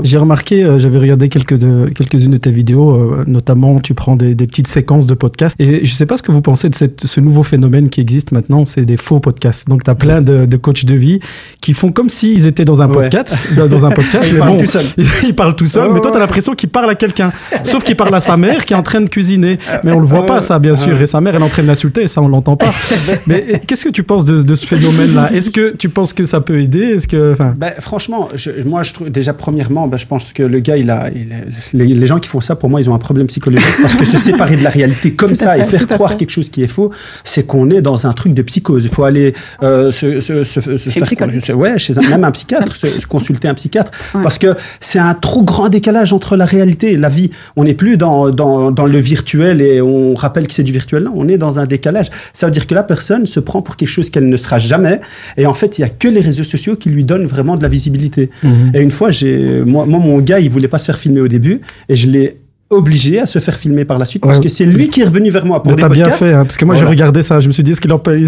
J'ai 0.03 0.17
remarqué, 0.17 0.63
euh, 0.63 0.79
j'avais 0.79 0.97
regardé 0.97 1.29
quelques 1.29 1.57
de, 1.57 1.89
quelques-unes 1.93 2.31
de 2.31 2.37
tes 2.37 2.51
vidéos, 2.51 2.91
euh, 2.91 3.23
notamment 3.27 3.79
tu 3.79 3.93
prends 3.93 4.15
des, 4.15 4.35
des 4.35 4.47
petites 4.47 4.67
séquences 4.67 5.07
de 5.07 5.13
podcasts. 5.13 5.55
Et 5.59 5.85
je 5.85 5.93
sais 5.93 6.05
pas 6.05 6.17
ce 6.17 6.23
que 6.23 6.31
vous 6.31 6.41
pensez 6.41 6.69
de 6.69 6.75
cette, 6.75 7.05
ce 7.05 7.19
nouveau 7.19 7.43
phénomène 7.43 7.89
qui 7.89 8.01
existe 8.01 8.31
maintenant, 8.31 8.65
c'est 8.65 8.85
des 8.85 8.97
faux 8.97 9.19
podcasts. 9.19 9.67
Donc 9.67 9.83
tu 9.83 9.89
as 9.91 9.95
plein 9.95 10.21
de, 10.21 10.45
de 10.45 10.57
coachs 10.57 10.85
de 10.85 10.95
vie 10.95 11.19
qui 11.61 11.73
font 11.73 11.91
comme 11.91 12.09
s'ils 12.09 12.45
étaient 12.45 12.65
dans 12.65 12.81
un 12.81 12.87
podcast, 12.87 13.45
dans, 13.57 13.67
dans 13.67 13.85
un 13.85 13.91
podcast, 13.99 14.29
Ils 14.31 14.37
parlent 14.37 14.51
bon, 14.51 14.57
tout 14.57 14.65
seuls. 14.65 14.85
ils 15.23 15.35
parlent 15.35 15.55
tout 15.55 15.65
seuls. 15.65 15.91
Mais 15.93 15.99
toi, 16.01 16.11
tu 16.11 16.17
as 16.17 16.21
l'impression 16.21 16.55
qu'ils 16.55 16.69
parlent 16.69 16.89
à 16.89 16.95
quelqu'un. 16.95 17.31
Sauf 17.63 17.83
qu'il 17.83 17.95
parle 17.95 18.15
à 18.15 18.21
sa 18.21 18.37
mère 18.37 18.65
qui 18.65 18.73
est 18.73 18.77
en 18.77 18.83
train 18.83 19.01
de 19.01 19.09
cuisiner. 19.09 19.59
Mais 19.83 19.91
on 19.91 19.99
le 19.99 20.05
voit 20.05 20.25
pas, 20.25 20.41
ça, 20.41 20.59
bien 20.59 20.75
sûr. 20.75 20.99
Et 21.01 21.07
sa 21.07 21.19
mère, 21.21 21.35
elle 21.35 21.41
est 21.41 21.45
en 21.45 21.49
train 21.49 21.63
de 21.63 21.67
l'insulter, 21.67 22.03
et 22.03 22.07
ça, 22.07 22.21
on 22.21 22.27
l'entend 22.27 22.55
pas. 22.55 22.73
Mais 23.27 23.61
qu'est-ce 23.67 23.85
que 23.85 23.89
tu 23.89 24.03
penses 24.03 24.25
de, 24.25 24.41
de 24.41 24.55
ce 24.55 24.65
phénomène-là? 24.65 25.31
Est-ce 25.33 25.51
que 25.51 25.75
tu 25.77 25.89
penses 25.89 26.13
que 26.13 26.25
ça 26.25 26.41
peut 26.41 26.59
aider? 26.59 26.79
Est-ce 26.79 27.07
que, 27.07 27.33
enfin, 27.33 27.53
Ben, 27.57 27.73
franchement, 27.79 28.27
je- 28.35 28.51
moi, 28.65 28.83
je 28.83 28.93
trouve 28.93 29.08
déjà 29.09 29.33
premièrement, 29.33 29.87
ben, 29.87 29.97
je 29.97 30.05
pense 30.05 30.25
que 30.33 30.43
le 30.43 30.59
gars, 30.59 30.77
il 30.77 30.89
a, 30.89 31.09
il 31.13 31.31
a- 31.33 31.37
les, 31.73 31.85
les 31.87 32.05
gens 32.05 32.19
qui 32.19 32.29
font 32.29 32.41
ça, 32.41 32.55
pour 32.55 32.69
moi, 32.69 32.81
ils 32.81 32.89
ont 32.89 32.93
un 32.95 32.99
problème 32.99 33.27
psychologique 33.27 33.67
parce 33.81 33.95
que 33.95 34.05
se 34.05 34.17
séparer 34.29 34.55
de 34.55 34.63
la 34.63 34.69
réalité 34.69 35.13
comme 35.13 35.35
ça 35.35 35.53
fait, 35.53 35.61
et 35.61 35.65
faire 35.65 35.87
croire 35.87 36.17
quelque 36.17 36.29
chose 36.31 36.49
qui 36.49 36.63
est 36.63 36.67
faux, 36.67 36.91
c'est 37.23 37.45
qu'on 37.45 37.69
est 37.69 37.81
dans 37.81 38.07
un 38.07 38.13
truc 38.13 38.33
de 38.33 38.41
psychose. 38.41 38.83
Il 38.85 38.89
faut 38.89 39.03
aller 39.03 39.33
euh, 39.63 39.91
se, 39.91 40.19
se, 40.21 40.43
se, 40.43 40.59
se 40.61 40.77
Chez 40.89 40.99
faire, 41.05 41.29
se- 41.43 41.51
ouais, 41.51 41.77
chez 41.79 41.97
un, 41.97 42.01
même 42.09 42.23
un 42.23 42.31
psychiatre, 42.31 42.73
se, 42.75 42.99
se 42.99 43.07
consulter 43.07 43.47
un 43.47 43.53
psychiatre, 43.53 43.91
parce 44.13 44.37
que 44.37 44.55
c'est 44.79 44.99
un 44.99 45.13
trop 45.13 45.43
grand 45.43 45.69
décalage 45.69 46.13
entre 46.13 46.35
la 46.35 46.45
réalité 46.45 46.93
et 46.93 46.97
la 46.97 47.09
vie. 47.09 47.31
On 47.55 47.63
n'est 47.63 47.73
plus 47.73 47.97
dans, 47.97 48.29
dans, 48.29 48.71
dans 48.71 48.85
le 48.85 48.99
virtuel 48.99 49.61
et 49.61 49.81
on 49.81 50.13
rappelle 50.15 50.47
que 50.47 50.53
c'est 50.53 50.63
du 50.63 50.71
virtuel. 50.71 51.03
Non, 51.03 51.13
on 51.15 51.27
est 51.27 51.37
dans 51.37 51.59
un 51.59 51.65
décalage. 51.65 52.07
Ça 52.33 52.45
veut 52.47 52.51
dire 52.51 52.67
que 52.67 52.75
la 52.75 52.83
personne 52.83 53.25
se 53.25 53.39
prend 53.39 53.61
pour 53.61 53.75
quelque 53.75 53.89
chose 53.89 54.09
qu'elle 54.09 54.27
ne 54.29 54.37
sera 54.37 54.59
jamais. 54.59 54.99
Et 55.37 55.45
en 55.45 55.53
fait, 55.53 55.77
il 55.77 55.81
y 55.81 55.83
a 55.83 55.89
que 55.89 56.07
les 56.07 56.21
réseaux 56.21 56.43
sociaux 56.43 56.75
qui 56.75 56.89
lui 56.89 57.03
donnent 57.03 57.25
vraiment 57.25 57.55
de 57.55 57.63
la 57.63 57.69
visibilité. 57.69 58.29
Mhm. 58.43 58.71
Et 58.73 58.79
une 58.81 58.91
fois, 58.91 58.98
moi, 59.65 59.85
moi, 59.85 59.99
mon 59.99 60.19
gars, 60.19 60.39
il 60.39 60.49
voulait 60.49 60.67
pas 60.67 60.77
se 60.77 60.85
faire 60.85 60.99
filmer 60.99 61.21
au 61.21 61.27
début, 61.27 61.61
et 61.87 61.95
je 61.95 62.07
l'ai 62.07 62.38
obligé 62.69 63.19
à 63.19 63.25
se 63.25 63.39
faire 63.39 63.55
filmer 63.55 63.83
par 63.85 63.97
la 63.97 64.05
suite 64.05 64.21
parce 64.21 64.37
Ouais. 64.37 64.43
que 64.43 64.49
c'est 64.49 64.65
lui 64.65 64.89
qui 64.89 65.01
est 65.01 65.05
revenu 65.05 65.31
vers 65.31 65.45
moi 65.45 65.63
pour 65.63 65.71
mais 65.71 65.75
des 65.77 65.81
t'as 65.81 65.89
bien 65.89 66.03
podcasts. 66.03 66.23
fait, 66.23 66.33
hein, 66.33 66.43
parce 66.43 66.55
que 66.57 66.65
moi 66.65 66.75
j'ai 66.75 66.85
regardé 66.85 67.23
ça, 67.23 67.39
je 67.39 67.47
me 67.47 67.51
suis 67.51 67.63
dit 67.63 67.71
est-ce 67.71 67.81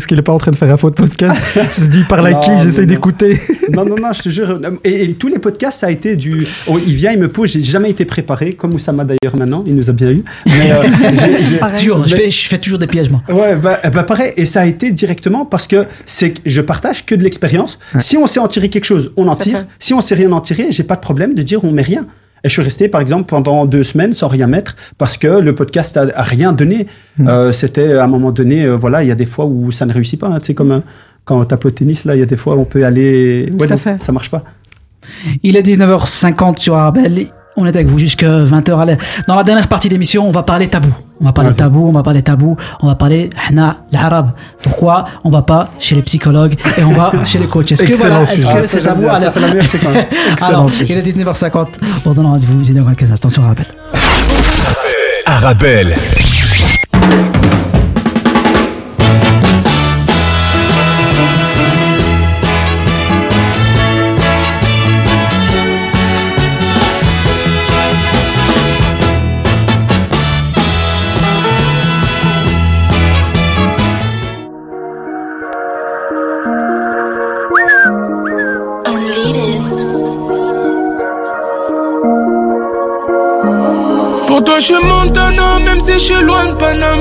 qu'il 0.08 0.18
est 0.18 0.22
pas 0.24 0.34
en 0.34 0.38
train 0.40 0.52
de 0.52 0.56
faire 0.56 0.72
un 0.74 0.78
faux 0.78 0.90
podcast 0.90 1.40
Je 1.56 1.60
me 1.60 1.66
suis 1.66 1.90
dit 1.90 2.04
par 2.10 2.22
la 2.22 2.34
qui 2.36 2.50
j'essaie 2.64 2.86
d'écouter. 2.86 3.40
Non, 3.72 3.86
non, 3.86 3.96
non, 3.96 4.12
je 4.12 4.22
te 4.24 4.30
jure. 4.30 4.60
Et, 4.84 5.04
et 5.06 5.14
tous 5.14 5.30
les 5.30 5.40
podcasts, 5.40 5.80
ça 5.80 5.88
a 5.88 5.92
été 5.92 6.18
du. 6.18 6.46
oh, 6.68 6.78
il 6.86 6.94
vient, 6.94 7.14
il 7.14 7.20
me 7.20 7.30
pose, 7.30 7.52
j'ai 7.54 7.62
jamais 7.62 7.90
été 7.90 8.04
préparé, 8.04 8.52
comme 8.52 8.74
Oussama 8.74 9.06
d'ailleurs 9.06 9.38
maintenant, 9.38 9.64
il 9.66 9.76
nous 9.76 9.90
a 9.90 9.94
bien 9.94 10.10
eu. 10.12 10.24
Mais 10.46 10.72
euh, 10.74 10.84
Pareil. 11.60 11.78
Toujours, 11.80 12.06
je 12.06 12.14
fais, 12.14 12.30
je 12.30 12.48
fais 12.48 12.58
toujours 12.58 12.80
des 12.80 12.88
pièges, 12.88 13.10
moi. 13.10 13.22
Ouais, 13.30 13.56
bah, 13.56 13.80
bah, 13.94 14.04
pareil, 14.04 14.34
et 14.36 14.46
ça 14.46 14.62
a 14.62 14.66
été 14.66 14.92
directement 14.92 15.46
parce 15.46 15.68
que 15.68 15.86
c'est 16.06 16.32
que 16.32 16.40
je 16.46 16.60
partage 16.60 17.06
que 17.06 17.16
de 17.16 17.24
l'expérience. 17.24 17.80
Si 18.00 18.18
on 18.18 18.28
sait 18.28 18.42
en 18.42 18.50
tirer 18.50 18.68
quelque 18.68 18.84
chose, 18.86 19.14
on 19.16 19.28
en 19.30 19.38
tire. 19.38 19.66
Si 19.80 19.94
on 19.94 20.02
sait 20.02 20.16
rien 20.16 20.32
en 20.34 20.42
tirer, 20.42 20.68
j'ai 20.72 20.84
pas 20.84 20.96
de 20.98 21.02
problème 21.02 21.34
de 21.34 21.42
dire 21.44 21.64
on 21.64 21.72
met 21.72 21.84
rien. 21.84 22.02
Et 22.44 22.50
je 22.50 22.54
suis 22.54 22.62
resté, 22.64 22.88
par 22.88 23.02
exemple, 23.02 23.26
pendant 23.26 23.66
deux 23.66 23.84
semaines 23.84 24.14
sans 24.14 24.28
rien 24.28 24.48
mettre 24.48 24.76
parce 24.98 25.16
que 25.18 25.28
le 25.28 25.54
podcast 25.54 25.96
a, 25.98 26.08
a 26.14 26.24
rien 26.24 26.54
donné. 26.54 26.88
Euh, 27.20 27.52
C'était 27.52 27.94
à 27.98 28.04
un 28.04 28.08
moment 28.08 28.32
donné, 28.32 28.64
euh, 28.66 28.76
voilà, 28.76 29.04
il 29.04 29.08
y 29.10 29.12
a 29.12 29.16
des 29.16 29.26
fois 29.28 29.46
où 29.46 29.72
ça 29.72 29.86
ne 29.86 29.94
réussit 29.94 30.20
pas. 30.20 30.28
hein. 30.28 30.40
Tu 30.40 30.46
sais, 30.48 30.54
comme 30.56 30.72
euh, 30.72 30.80
quand 31.24 31.40
on 31.40 31.46
tape 31.46 31.66
au 31.66 31.70
tennis, 31.70 32.04
là, 32.06 32.16
il 32.16 32.20
y 32.20 32.24
a 32.24 32.26
des 32.26 32.36
fois 32.38 32.56
où 32.56 32.60
on 32.62 32.66
peut 32.66 32.84
aller. 32.86 33.48
Tout 33.52 33.58
Ouais, 33.60 33.68
à 33.72 33.76
non, 33.76 33.78
fait. 33.78 34.02
ça 34.02 34.12
marche 34.12 34.32
pas. 34.32 34.44
Il 35.44 35.56
est 35.56 35.62
19h50 35.62 36.60
sur 36.60 36.76
Arbel. 36.76 37.28
On 37.58 37.66
est 37.66 37.70
avec 37.70 37.88
vous 37.88 38.00
jusqu'à 38.00 38.28
20h. 38.46 38.80
Allez, 38.80 38.98
Dans 39.28 39.36
la 39.36 39.44
dernière 39.44 39.68
partie 39.68 39.90
d'émission, 39.90 40.28
on 40.28 40.32
va 40.32 40.44
parler 40.44 40.70
tabou. 40.70 40.90
On 41.20 41.26
va 41.26 41.34
parler 41.34 41.54
tabou, 41.54 41.88
on 41.88 41.92
va 41.92 42.02
parler 42.02 42.24
tabou, 42.24 42.56
on 42.82 42.88
va 42.88 42.96
parler 42.96 43.30
hna, 43.52 43.78
l'arabe. 43.92 44.32
Pourquoi 44.64 45.06
on 45.24 45.30
va 45.30 45.42
pas 45.44 45.70
chez 45.78 45.96
les 45.96 46.02
psychologues 46.02 46.56
et 46.78 46.84
on 46.84 46.94
va 46.94 47.12
chez 47.26 47.40
les 47.40 47.46
coachs? 47.48 47.72
Est-ce 47.72 47.84
que 47.84 47.94
voilà, 47.94 48.22
est-ce 48.24 48.42
que 48.42 48.48
Ah, 48.48 48.62
c'est 48.66 48.82
tabou? 48.82 49.04
C'est 49.32 49.40
la 49.40 49.48
meilleure 49.50 49.68
séquence. 49.70 49.96
Alors, 50.42 50.70
sujet. 50.72 50.86
il 51.04 51.10
est 51.10 51.24
19h50. 51.24 51.68
On 52.06 52.12
donne 52.12 52.26
rendez-vous 52.26 52.74
dans 52.74 52.86
quelques 52.94 53.12
instants 53.12 53.30
sur 53.30 53.44
Arbel. 53.44 53.66
Arabelle. 55.26 55.96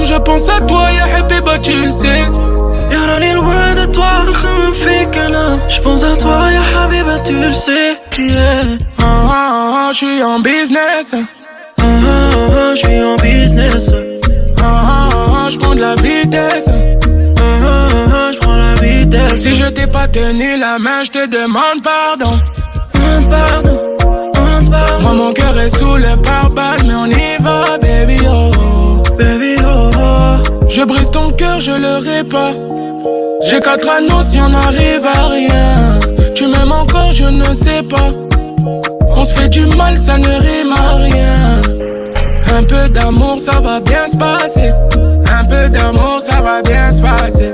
je 0.05 0.19
pense 0.19 0.49
à 0.49 0.61
toi, 0.61 0.91
ya 0.93 1.05
Habiba, 1.19 1.59
tu 1.59 1.73
le 1.73 1.91
sais. 1.91 2.23
Y'a 2.91 3.27
est 3.27 3.35
loin 3.35 3.75
de 3.75 3.87
toi, 3.93 4.25
me 4.27 4.73
fait 4.73 5.09
Je 5.69 5.81
pense 5.81 6.05
à 6.05 6.17
toi, 6.17 6.51
ya 6.53 6.83
Habiba, 6.83 7.21
tu 7.21 7.35
le 7.35 7.53
sais. 7.53 7.97
Yeah. 8.19 8.79
Ah, 8.99 9.05
ah, 9.05 9.29
ah, 9.31 9.87
ah 9.89 9.91
j'suis 9.93 10.23
en 10.23 10.41
business. 10.41 11.15
Ah 11.15 11.83
ah, 11.83 11.85
ah, 11.85 12.29
ah, 12.33 12.51
ah, 12.55 12.75
j'suis 12.75 13.03
en 13.03 13.17
business. 13.17 13.91
Ah, 14.61 14.65
ah, 14.65 15.09
ah, 15.13 15.49
j'prends 15.49 15.75
de 15.75 15.81
la 15.81 15.95
vitesse. 15.95 16.69
Ah, 16.69 17.43
ah, 17.43 17.87
ah, 17.93 18.31
j'prends 18.33 18.57
la 18.57 18.75
vitesse. 18.75 19.43
Si 19.43 19.55
je 19.55 19.67
t'ai 19.67 19.87
pas 19.87 20.07
tenu 20.09 20.59
la 20.59 20.79
main, 20.79 21.03
je 21.03 21.11
te 21.11 21.27
demande 21.27 21.83
pardon. 21.83 22.39
Demande 22.95 23.31
pardon. 23.31 23.91
Moi 25.03 25.13
mon 25.15 25.33
cœur 25.33 25.59
est 25.59 25.75
sous 25.77 25.97
le 25.97 26.17
pare-balles 26.23 26.83
mais 26.87 26.95
on 26.95 27.07
y 27.07 27.37
va 27.41 27.79
baby 27.79 28.19
oh 28.29 28.60
Baby 29.21 29.57
oh, 29.63 29.91
oh. 29.99 30.67
Je 30.71 30.83
brise 30.83 31.11
ton 31.11 31.31
cœur, 31.33 31.61
je 31.61 31.73
le 31.73 31.99
répare. 31.99 32.55
J'ai 33.43 33.61
quatre 33.61 33.87
anneaux 33.87 34.23
si 34.23 34.41
on 34.41 34.49
n'arrive 34.49 35.05
à 35.05 35.27
rien. 35.27 35.99
Tu 36.35 36.47
m'aimes 36.47 36.73
encore, 36.73 37.13
je 37.13 37.25
ne 37.25 37.53
sais 37.53 37.83
pas. 37.83 38.09
On 39.15 39.25
se 39.27 39.35
fait 39.35 39.51
du 39.51 39.67
mal, 39.77 39.95
ça 39.99 40.17
ne 40.17 40.27
rime 40.27 40.73
à 40.73 40.95
rien. 40.95 41.61
Un 42.57 42.63
peu 42.63 42.89
d'amour, 42.89 43.39
ça 43.39 43.61
va 43.61 43.81
bien 43.81 44.09
se 44.09 44.17
passer. 44.17 44.73
Un 45.31 45.45
peu 45.45 45.69
d'amour, 45.69 46.19
ça 46.21 46.41
va 46.41 46.63
bien 46.63 46.91
se 46.91 47.03
passer. 47.03 47.53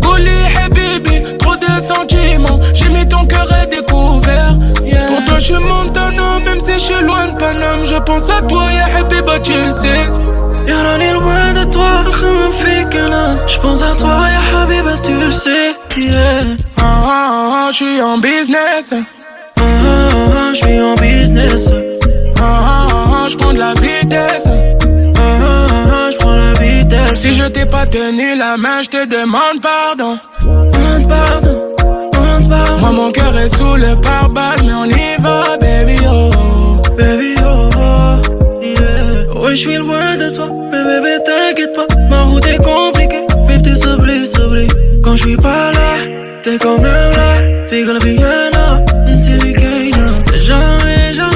Bouli, 0.00 0.38
habibi, 0.64 1.36
trop 1.40 1.56
de 1.56 1.82
sentiments. 1.82 2.60
J'ai 2.74 2.90
mis 2.90 3.08
ton 3.08 3.26
cœur 3.26 3.48
à 3.52 3.66
découvert. 3.66 4.54
yeah. 4.84 5.06
Pour 5.06 5.24
toi, 5.24 5.38
je 5.40 5.44
suis 5.46 5.54
Montana, 5.54 6.38
même 6.44 6.60
si 6.60 6.74
je 6.74 6.78
suis 6.78 7.02
loin 7.02 7.26
de 7.26 7.36
Paname. 7.38 7.86
Je 7.86 7.96
pense 7.96 8.30
à 8.30 8.40
toi, 8.42 8.66
ya 8.72 8.98
habiba, 8.98 9.40
tu 9.40 9.52
le 9.52 9.72
sais. 9.72 10.06
يا 10.69 10.83
راني 10.83 11.13
loin 11.13 11.53
de 11.57 11.65
toi 11.75 12.07
نخمم 12.07 12.51
فيك 12.51 12.95
انا 12.95 13.45
جبونس 13.47 13.81
à 13.83 13.95
toi 14.01 14.27
يا 14.35 14.39
حبيبة 14.39 14.95
tu 15.05 15.13
le 15.23 15.31
sais 15.31 15.69
yeah. 15.97 16.43
Ah, 16.77 16.85
ah, 16.85 17.67
ah, 17.67 17.71
je 17.71 17.75
suis 17.77 18.01
en 18.01 18.17
business. 18.29 18.85
Ah, 18.93 19.63
ah, 19.63 20.39
ah, 20.39 20.49
je 20.53 20.59
suis 20.63 20.79
en 20.89 20.95
business 21.05 21.63
Ah, 21.69 22.43
ah, 22.43 22.87
ah, 23.15 23.25
je 23.31 23.35
prends 23.39 23.53
de 23.57 23.61
la 23.67 23.73
vitesse. 23.85 24.47
Ah, 24.47 25.21
ah, 25.21 25.65
ah, 25.97 26.09
je 26.11 26.17
prends 26.21 26.35
la 26.43 26.51
vitesse 26.63 27.17
Si 27.23 27.29
je 27.39 27.45
t'ai 27.55 27.65
pas 27.75 27.85
tenu 27.95 28.27
la 28.43 28.51
main, 28.63 28.77
je 28.85 28.89
te 28.95 29.01
demande 29.17 29.59
pardon. 29.71 30.13
Demande 30.75 31.05
pardon, 31.15 31.55
demande 32.13 32.45
pardon 32.53 32.77
Moi, 32.81 32.91
mon 32.99 33.09
cœur 33.17 33.33
est 33.43 33.51
sous 33.57 33.75
le 33.85 33.91
pare-balles, 34.07 34.61
mais 34.67 34.75
on 34.83 34.87
y 35.05 35.09
va, 35.25 35.37
baby, 35.65 35.97
oh. 36.15 36.29
Baby 36.99 37.31
oh, 37.51 37.69
oh 37.77 37.79
yeah. 37.79 37.86
Ouais, 39.48 39.56
je 39.56 39.60
suis 39.60 39.76
loin 39.78 40.14
de 40.18 40.28
toi, 40.28 40.50
mais 40.70 40.84
bébé, 40.84 41.16
t'inquiète 41.24 41.72
pas. 41.74 41.86
Ma 42.10 42.24
route 42.24 42.46
est 42.46 42.58
compliquée, 42.58 43.24
mais 43.46 43.58
t'es 43.62 43.74
sablé, 43.74 44.26
sablé. 44.26 44.66
Quand 45.02 45.16
je 45.16 45.26
suis 45.26 45.36
pas 45.38 45.72
là, 45.72 45.94
t'es 46.42 46.58
quand 46.58 46.76
même 46.76 47.12
là. 47.16 47.38
Fais 47.70 47.82
que 47.82 47.92
la 47.92 47.98
piano, 47.98 48.84
t'es 49.06 50.36
Jamais, 50.36 51.00
à 51.08 51.12
la 51.14 51.28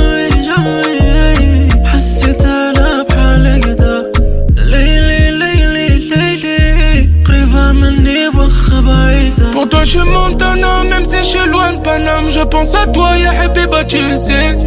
Préva 7.25 7.73
mener 7.73 8.29
voir 8.35 8.51
Pour 9.53 9.69
toi, 9.71 9.85
je 9.85 10.01
monte 10.01 10.43
un 10.43 10.63
homme, 10.63 10.89
même 10.91 11.07
si 11.07 11.17
je 11.17 11.23
suis 11.23 11.49
loin 11.49 11.73
de 11.73 11.79
Paname. 11.79 12.31
Je 12.31 12.41
pense 12.41 12.75
à 12.75 12.87
toi, 12.89 13.17
y'a 13.17 13.31
Habiba, 13.41 13.85
tu 13.85 13.97
le 13.97 14.17
sais. 14.17 14.59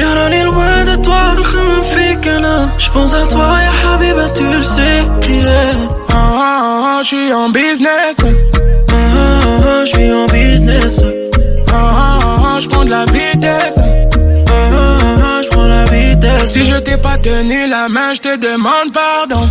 Y'a 0.00 0.14
l'année 0.16 0.42
loin 0.42 0.84
de 0.84 1.00
toi, 1.00 1.36
je 1.36 1.58
me 1.58 1.82
fais. 1.84 2.07
Kana. 2.28 2.68
J'pense 2.78 3.14
à 3.14 3.26
toi, 3.32 3.48
ya 3.66 3.72
Habiba, 3.90 4.28
tu 4.36 4.44
le 4.44 4.62
sais. 4.62 4.98
Yeah. 5.28 5.74
Ah, 6.10 6.14
ah, 6.14 6.98
ah, 6.98 7.00
j'suis 7.02 7.32
en 7.32 7.48
business. 7.50 8.16
Ah, 8.20 8.94
ah, 8.94 9.70
ah, 9.70 9.84
j'suis 9.84 10.12
en 10.12 10.26
business. 10.26 11.00
Ah, 11.02 11.74
ah, 11.74 12.18
ah, 12.22 12.42
ah 12.46 12.58
j'prends 12.60 12.84
de 12.84 12.90
la 12.90 13.04
vitesse. 13.06 13.78
Ah, 13.78 14.50
ah, 14.50 14.52
ah, 14.52 15.24
ah 15.24 15.40
j'prends 15.42 15.68
la 15.76 15.84
vitesse. 15.84 16.52
Si 16.52 16.64
je 16.64 16.76
t'ai 16.86 16.96
pas 16.96 17.16
tenu 17.18 17.66
la 17.68 17.88
main, 17.88 18.12
j'te 18.12 18.32
demande 18.38 18.90
pardon. 18.92 19.44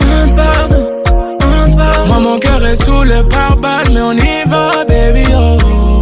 Demande 0.00 0.36
pardon, 0.36 0.84
demande 1.40 1.76
pardon. 1.76 2.06
Moi, 2.06 2.18
mon 2.20 2.38
cœur 2.38 2.64
est 2.66 2.82
sous 2.84 3.02
le 3.02 3.22
pare-balles, 3.28 3.90
mais 3.92 4.00
on 4.00 4.12
y 4.12 4.44
va, 4.46 4.70
baby, 4.88 5.24
oh. 5.34 5.93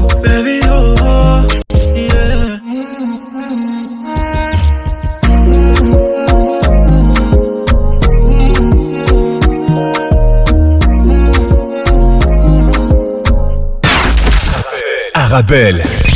Arabelle. 15.33 16.11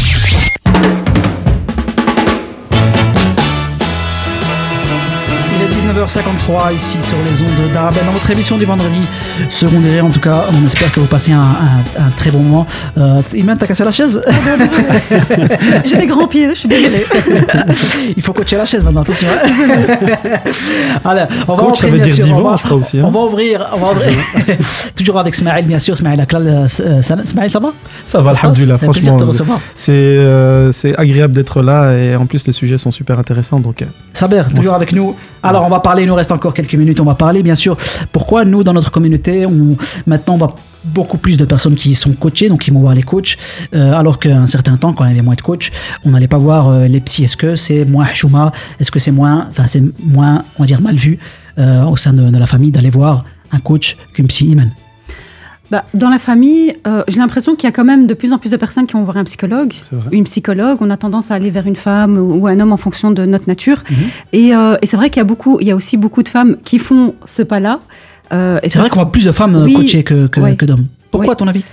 19h53 6.00 6.74
ici 6.74 6.98
sur 7.00 7.16
les 7.24 7.40
ondes 7.42 7.72
d'Arabelle 7.72 8.04
dans 8.04 8.12
votre 8.12 8.30
émission 8.30 8.58
du 8.58 8.66
vendredi 8.66 9.00
secondaire. 9.48 10.04
En 10.04 10.10
tout 10.10 10.20
cas, 10.20 10.44
on 10.52 10.66
espère 10.66 10.92
que 10.92 11.00
vous 11.00 11.06
passez 11.06 11.32
un, 11.32 11.40
un- 11.40 12.02
un 12.04 12.10
très 12.18 12.30
bon 12.30 12.40
moment. 12.40 12.66
Euh, 12.98 13.22
Iman, 13.32 13.56
t'as 13.56 13.66
cassé 13.66 13.82
la 13.82 13.92
chaise 13.92 14.22
J'ai 15.86 15.96
des 15.96 16.06
grands 16.06 16.26
pieds, 16.28 16.50
je 16.50 16.58
suis 16.60 16.68
désolée. 16.68 17.06
Il 18.14 18.22
faut 18.22 18.34
coacher 18.34 18.58
la 18.58 18.66
chaise 18.66 18.82
maintenant, 18.84 19.00
attention. 19.02 19.26
Allez, 21.04 21.22
on 21.48 21.54
va 21.54 21.62
Coach, 21.62 21.68
entrer, 21.70 21.76
ça 21.76 21.86
veut 21.86 21.92
bien 21.98 22.04
dire 22.06 22.14
sûr, 22.14 22.24
divan, 22.24 22.38
on 22.40 22.50
va- 22.50 22.56
je 22.58 22.62
crois 22.64 22.76
aussi, 22.76 22.98
hein. 23.00 23.04
On 23.06 23.10
va 23.10 23.20
ouvrir, 23.20 23.66
on 23.74 23.78
va 23.78 23.92
ouvrir. 23.92 24.18
toujours 24.96 25.18
avec 25.18 25.34
Smaël, 25.34 25.64
bien 25.64 25.78
sûr. 25.78 25.96
Smaël 25.96 26.20
Aklal. 26.20 26.46
euh, 26.46 26.66
euh, 26.80 27.00
ça- 27.02 27.16
Smaël, 27.24 27.50
ça 27.50 27.58
va 27.58 27.72
Ça 28.06 28.20
va, 28.20 28.32
alhamdoulilah, 28.32 28.76
franchement. 28.76 29.16
C'est 29.74 29.92
euh, 29.92 30.72
c'est 30.72 30.94
agréable 30.98 31.32
d'être 31.32 31.62
là 31.62 31.92
et 31.96 32.14
en 32.16 32.26
plus 32.26 32.46
les 32.46 32.52
sujets 32.52 32.76
sont 32.76 32.90
super 32.90 33.18
intéressants. 33.18 33.60
Donc, 33.60 33.82
Saber, 34.12 34.42
toujours 34.54 34.74
avec 34.74 34.92
nous. 34.92 35.16
Alors, 35.42 35.64
on 35.64 35.68
va 35.68 35.78
parler, 35.86 36.02
il 36.02 36.08
nous 36.08 36.16
reste 36.16 36.32
encore 36.32 36.52
quelques 36.52 36.74
minutes, 36.74 36.98
on 36.98 37.04
va 37.04 37.14
parler, 37.14 37.44
bien 37.44 37.54
sûr, 37.54 37.76
pourquoi 38.10 38.44
nous, 38.44 38.64
dans 38.64 38.72
notre 38.72 38.90
communauté, 38.90 39.46
on, 39.46 39.76
maintenant, 40.04 40.34
on 40.34 40.36
va 40.36 40.48
beaucoup 40.82 41.16
plus 41.16 41.36
de 41.36 41.44
personnes 41.44 41.76
qui 41.76 41.94
sont 41.94 42.12
coachées, 42.12 42.48
donc 42.48 42.62
qui 42.62 42.72
vont 42.72 42.80
voir 42.80 42.92
les 42.92 43.04
coachs, 43.04 43.38
euh, 43.72 43.92
alors 43.92 44.18
qu'à 44.18 44.36
un 44.36 44.46
certain 44.46 44.76
temps, 44.78 44.92
quand 44.92 45.04
il 45.04 45.10
y 45.10 45.12
avait 45.12 45.22
moins 45.22 45.36
de 45.36 45.42
coachs, 45.42 45.70
on 46.04 46.10
n'allait 46.10 46.26
pas 46.26 46.38
voir 46.38 46.70
euh, 46.70 46.88
les 46.88 47.00
psys. 47.00 47.22
Est-ce 47.22 47.36
que 47.36 47.54
c'est 47.54 47.84
moins 47.84 48.12
chouma 48.14 48.50
Est-ce 48.80 48.90
que 48.90 48.98
c'est 48.98 49.12
moins, 49.12 49.46
enfin, 49.48 49.68
c'est 49.68 49.82
moins, 50.04 50.42
on 50.58 50.64
va 50.64 50.66
dire, 50.66 50.80
mal 50.80 50.96
vu 50.96 51.20
euh, 51.60 51.84
au 51.84 51.96
sein 51.96 52.12
de, 52.12 52.36
la 52.36 52.46
famille 52.46 52.72
d'aller 52.72 52.90
voir 52.90 53.24
un 53.52 53.60
coach 53.60 53.96
qu'une 54.12 54.26
psy 54.26 54.56
Bah, 55.70 55.84
dans 55.94 56.10
la 56.10 56.18
famille, 56.20 56.76
euh, 56.86 57.02
j'ai 57.08 57.18
l'impression 57.18 57.56
qu'il 57.56 57.64
y 57.66 57.68
a 57.68 57.72
quand 57.72 57.84
même 57.84 58.06
de 58.06 58.14
plus 58.14 58.32
en 58.32 58.38
plus 58.38 58.50
de 58.50 58.56
personnes 58.56 58.86
qui 58.86 58.92
vont 58.92 59.02
voir 59.02 59.16
un 59.16 59.24
psychologue, 59.24 59.72
une 60.12 60.22
psychologue. 60.24 60.78
On 60.80 60.90
a 60.90 60.96
tendance 60.96 61.30
à 61.32 61.34
aller 61.34 61.50
vers 61.50 61.66
une 61.66 61.74
femme 61.76 62.18
ou 62.18 62.46
un 62.46 62.60
homme 62.60 62.72
en 62.72 62.76
fonction 62.76 63.10
de 63.10 63.24
notre 63.26 63.48
nature. 63.48 63.82
Mhm. 63.90 63.96
Et, 64.32 64.54
euh, 64.54 64.76
et 64.80 64.86
c'est 64.86 64.96
vrai 64.96 65.10
qu'il 65.10 65.18
y 65.18 65.22
a 65.22 65.24
beaucoup, 65.24 65.58
il 65.60 65.66
y 65.66 65.72
a 65.72 65.76
aussi 65.76 65.96
beaucoup 65.96 66.22
de 66.22 66.28
femmes 66.28 66.56
qui 66.64 66.78
font 66.78 67.14
ce 67.24 67.42
pas-là. 67.42 67.80
Euh, 68.32 68.58
et 68.62 68.70
C'est 68.70 68.78
vrai 68.78 68.88
qu'on 68.88 69.00
voit 69.02 69.10
plus 69.12 69.24
de 69.24 69.32
femmes 69.32 69.56
euh, 69.56 69.64
Oui. 69.64 69.74
coachées 69.74 70.04
que, 70.04 70.26
que, 70.28 70.40
Ouais. 70.40 70.54
que 70.56 70.64
d'hommes. 70.66 70.86
Pourquoi, 71.10 71.32
à 71.32 71.36
ton 71.36 71.48
avis? 71.48 71.64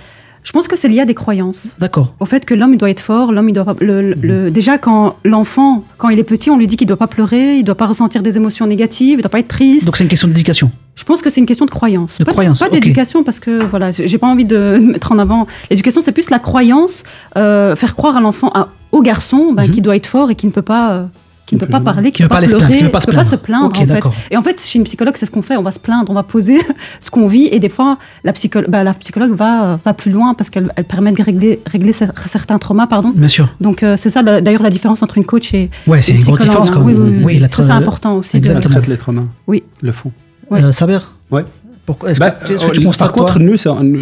Je 0.44 0.52
pense 0.52 0.68
que 0.68 0.76
c'est 0.76 0.88
lié 0.88 1.00
à 1.00 1.06
des 1.06 1.14
croyances. 1.14 1.68
D'accord. 1.80 2.14
Au 2.20 2.26
fait 2.26 2.44
que 2.44 2.52
l'homme 2.54 2.74
il 2.74 2.78
doit 2.78 2.90
être 2.90 3.00
fort, 3.00 3.32
l'homme 3.32 3.48
il 3.48 3.52
doit 3.54 3.64
pas- 3.64 3.76
le, 3.80 4.02
le- 4.10 4.14
le- 4.20 4.50
déjà 4.50 4.76
quand 4.78 5.16
l'enfant 5.24 5.82
quand 5.98 6.10
il 6.10 6.18
est 6.18 6.22
petit 6.24 6.50
on 6.50 6.58
lui 6.58 6.66
dit 6.66 6.76
qu'il 6.76 6.86
doit 6.86 6.98
pas 6.98 7.06
pleurer, 7.06 7.56
il 7.56 7.64
doit 7.64 7.74
pas 7.74 7.86
ressentir 7.86 8.22
des 8.22 8.36
émotions 8.36 8.66
négatives, 8.66 9.18
il 9.18 9.22
doit 9.22 9.30
pas 9.30 9.38
être 9.40 9.48
triste. 9.48 9.86
Donc, 9.86 9.96
c'est 9.96 10.04
une 10.04 10.10
question 10.10 10.28
d'éducation. 10.28 10.70
Je 10.96 11.02
pense 11.04 11.22
que 11.22 11.30
c'est 11.30 11.40
une 11.40 11.46
question 11.46 11.64
de 11.66 11.70
croyance. 11.70 12.18
De 12.18 12.24
pas, 12.24 12.32
croyance, 12.32 12.60
Pas 12.60 12.68
d'éducation 12.68 13.24
parce 13.24 13.40
que 13.40 13.64
voilà, 13.64 13.90
j'ai 13.90 14.18
pas 14.18 14.28
envie 14.28 14.44
de 14.44 14.78
mettre 14.92 15.10
en 15.12 15.18
avant 15.18 15.46
l'éducation, 15.70 16.02
c'est 16.02 16.12
plus 16.12 16.30
la 16.30 16.38
croyance, 16.38 17.02
euh, 17.36 17.74
faire 17.74 17.96
croire 17.96 18.16
à 18.16 18.20
l'enfant, 18.20 18.52
au 18.92 19.00
garçon, 19.02 19.52
ben, 19.54 19.68
qu'il 19.70 19.82
doit 19.82 19.96
être 19.96 20.06
fort 20.06 20.30
et 20.30 20.34
qu'il 20.36 20.50
ne 20.50 20.54
peut 20.54 20.62
pas. 20.62 20.92
euh, 20.92 21.04
qui 21.46 21.56
ne 21.56 21.60
peut 21.60 21.66
pas 21.66 21.80
parler, 21.80 22.10
Qui 22.10 22.22
ne 22.22 22.28
peut 22.28 22.34
pas 22.34 22.40
pleurer, 22.40 22.56
plaindre, 22.56 22.72
qui 22.74 22.80
ne 22.82 22.86
peut 22.86 22.92
pas 22.92 23.00
se 23.00 23.06
plaindre. 23.10 23.30
se 23.30 23.36
plaindre 23.36 23.66
Ok, 23.66 23.76
en 23.76 23.80
fait. 23.80 23.86
d'accord. 23.86 24.14
Et 24.30 24.36
en 24.36 24.42
fait, 24.42 24.60
chez 24.62 24.78
une 24.78 24.84
psychologue, 24.84 25.14
c'est 25.18 25.26
ce 25.26 25.30
qu'on 25.30 25.42
fait. 25.42 25.56
On 25.56 25.62
va 25.62 25.72
se 25.72 25.78
plaindre, 25.78 26.10
on 26.10 26.14
va 26.14 26.22
poser 26.22 26.58
ce 27.00 27.10
qu'on 27.10 27.26
vit, 27.26 27.48
et 27.52 27.60
des 27.60 27.68
fois, 27.68 27.98
la, 28.24 28.32
psycho- 28.32 28.64
bah, 28.68 28.82
la 28.82 28.94
psychologue 28.94 29.34
va, 29.36 29.78
va 29.84 29.92
plus 29.94 30.10
loin 30.10 30.32
parce 30.34 30.48
qu'elle 30.50 30.72
elle 30.76 30.84
permet 30.84 31.12
de 31.12 31.22
régler, 31.22 31.60
régler 31.66 31.92
cer- 31.92 32.12
certains 32.26 32.58
traumas, 32.58 32.86
pardon. 32.86 33.12
Bien 33.14 33.28
sûr. 33.28 33.48
Donc 33.60 33.82
euh, 33.82 33.96
c'est 33.98 34.10
ça 34.10 34.22
d'ailleurs 34.22 34.62
la 34.62 34.70
différence 34.70 35.02
entre 35.02 35.18
une 35.18 35.24
coach 35.26 35.52
et 35.52 35.70
Ouais, 35.86 36.00
c'est 36.00 36.12
une 36.12 36.20
grosse 36.22 36.38
psychologue, 36.38 36.40
différence 36.64 36.70
hein. 36.70 36.72
quand 36.74 36.82
Oui, 36.82 36.94
même. 36.94 37.02
oui, 37.02 37.14
oui. 37.18 37.24
Oui, 37.24 37.38
la 37.38 37.48
Ça, 37.48 37.62
c'est 37.62 37.70
important 37.72 38.14
aussi. 38.16 38.40
de- 38.40 38.46
Ça 38.46 38.54
traite 38.60 38.86
l'être 38.86 39.08
humain. 39.10 39.26
Oui. 39.46 39.64
Le 39.82 39.92
fond. 39.92 40.12
Ouais. 40.50 40.62
Euh, 40.62 40.72
Saber? 40.72 40.98
Ouais. 41.30 41.44
Pourquoi 41.86 42.10
Est-ce 42.10 42.20
Bah, 42.20 42.30
que, 42.30 42.52
est-ce 42.54 42.66
que 42.66 42.72
tu 42.72 42.80
constates 42.82 43.08
par 43.08 43.12
contre, 43.12 43.38
nous, 43.38 43.56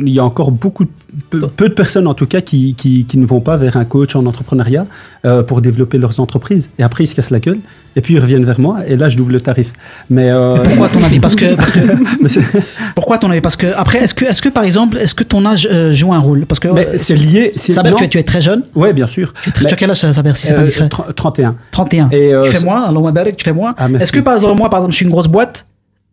il 0.07 0.12
y 0.12 0.18
a 0.18 0.24
encore 0.24 0.53
beaucoup, 0.53 0.85
peu, 1.30 1.41
peu 1.49 1.68
de 1.68 1.74
personnes 1.74 2.07
en 2.07 2.14
tout 2.14 2.26
cas 2.26 2.41
qui, 2.41 2.74
qui, 2.74 3.05
qui 3.05 3.18
ne 3.18 3.26
vont 3.26 3.41
pas 3.41 3.57
vers 3.57 3.76
un 3.76 3.85
coach 3.85 4.14
en 4.14 4.24
entrepreneuriat 4.26 4.87
euh, 5.24 5.43
pour 5.43 5.61
développer 5.61 5.99
leurs 5.99 6.20
entreprises. 6.20 6.70
Et 6.78 6.83
après, 6.85 7.05
ils 7.05 7.09
se 7.09 7.14
cassent 7.14 7.30
la 7.30 7.41
gueule. 7.41 7.59
Et 7.95 8.01
puis, 8.01 8.14
ils 8.14 8.20
reviennent 8.20 8.45
vers 8.45 8.61
moi. 8.61 8.78
Et 8.87 8.97
là, 8.97 9.09
je 9.09 9.16
double 9.16 9.33
le 9.33 9.41
tarif. 9.41 9.72
Mais, 10.09 10.30
euh, 10.30 10.57
Mais 10.62 10.68
pourquoi 10.68 10.89
ton 10.89 11.03
avis? 11.03 11.18
Parce 11.18 11.35
que, 11.35 11.55
parce 11.57 11.72
que 11.72 11.80
pourquoi 12.95 13.18
ton 13.18 13.30
avis? 13.30 13.41
Parce 13.41 13.57
que 13.57 13.66
après, 13.76 13.99
est-ce 13.99 14.14
que, 14.14 14.24
est-ce 14.24 14.41
que 14.43 14.49
par 14.49 14.64
exemple, 14.64 14.97
est-ce 14.99 15.14
que 15.14 15.24
ton 15.24 15.45
âge 15.45 15.68
euh, 15.70 15.93
joue 15.93 16.14
un 16.14 16.18
rôle? 16.20 16.47
Parce 16.47 16.61
que 16.61 16.68
Mais 16.68 16.87
euh, 16.87 16.95
c'est 16.99 17.16
lié. 17.16 17.51
Saber, 17.55 17.93
tu 17.97 18.05
es, 18.05 18.09
tu 18.09 18.18
es 18.18 18.22
très 18.22 18.41
jeune. 18.41 18.62
Ouais, 18.76 18.93
bien 18.93 19.09
sûr. 19.09 19.35
Tu 19.43 19.49
es 19.51 19.53
très- 19.53 19.66
tu 19.66 19.74
as 19.74 19.76
quel 19.76 19.91
âge, 19.91 19.99
Saber, 19.99 20.33
si 20.35 20.47
c'est 20.47 20.55
pas 20.55 20.62
discret? 20.62 20.87
tr- 20.87 21.12
31. 21.14 21.57
31. 21.72 22.09
Et, 22.12 22.33
tu 22.45 22.51
fais 22.51 22.64
moins, 22.64 22.85
alors 22.85 23.12
tu 23.37 23.45
fais 23.45 23.53
moins. 23.53 23.74
Ah, 23.76 23.89
est-ce 24.01 24.12
que 24.12 24.20
par 24.20 24.37
exemple, 24.37 24.57
moi, 24.57 24.70
par 24.70 24.78
exemple, 24.78 24.93
je 24.93 24.97
suis 24.97 25.05
une 25.05 25.11
grosse 25.11 25.28
boîte? 25.28 25.66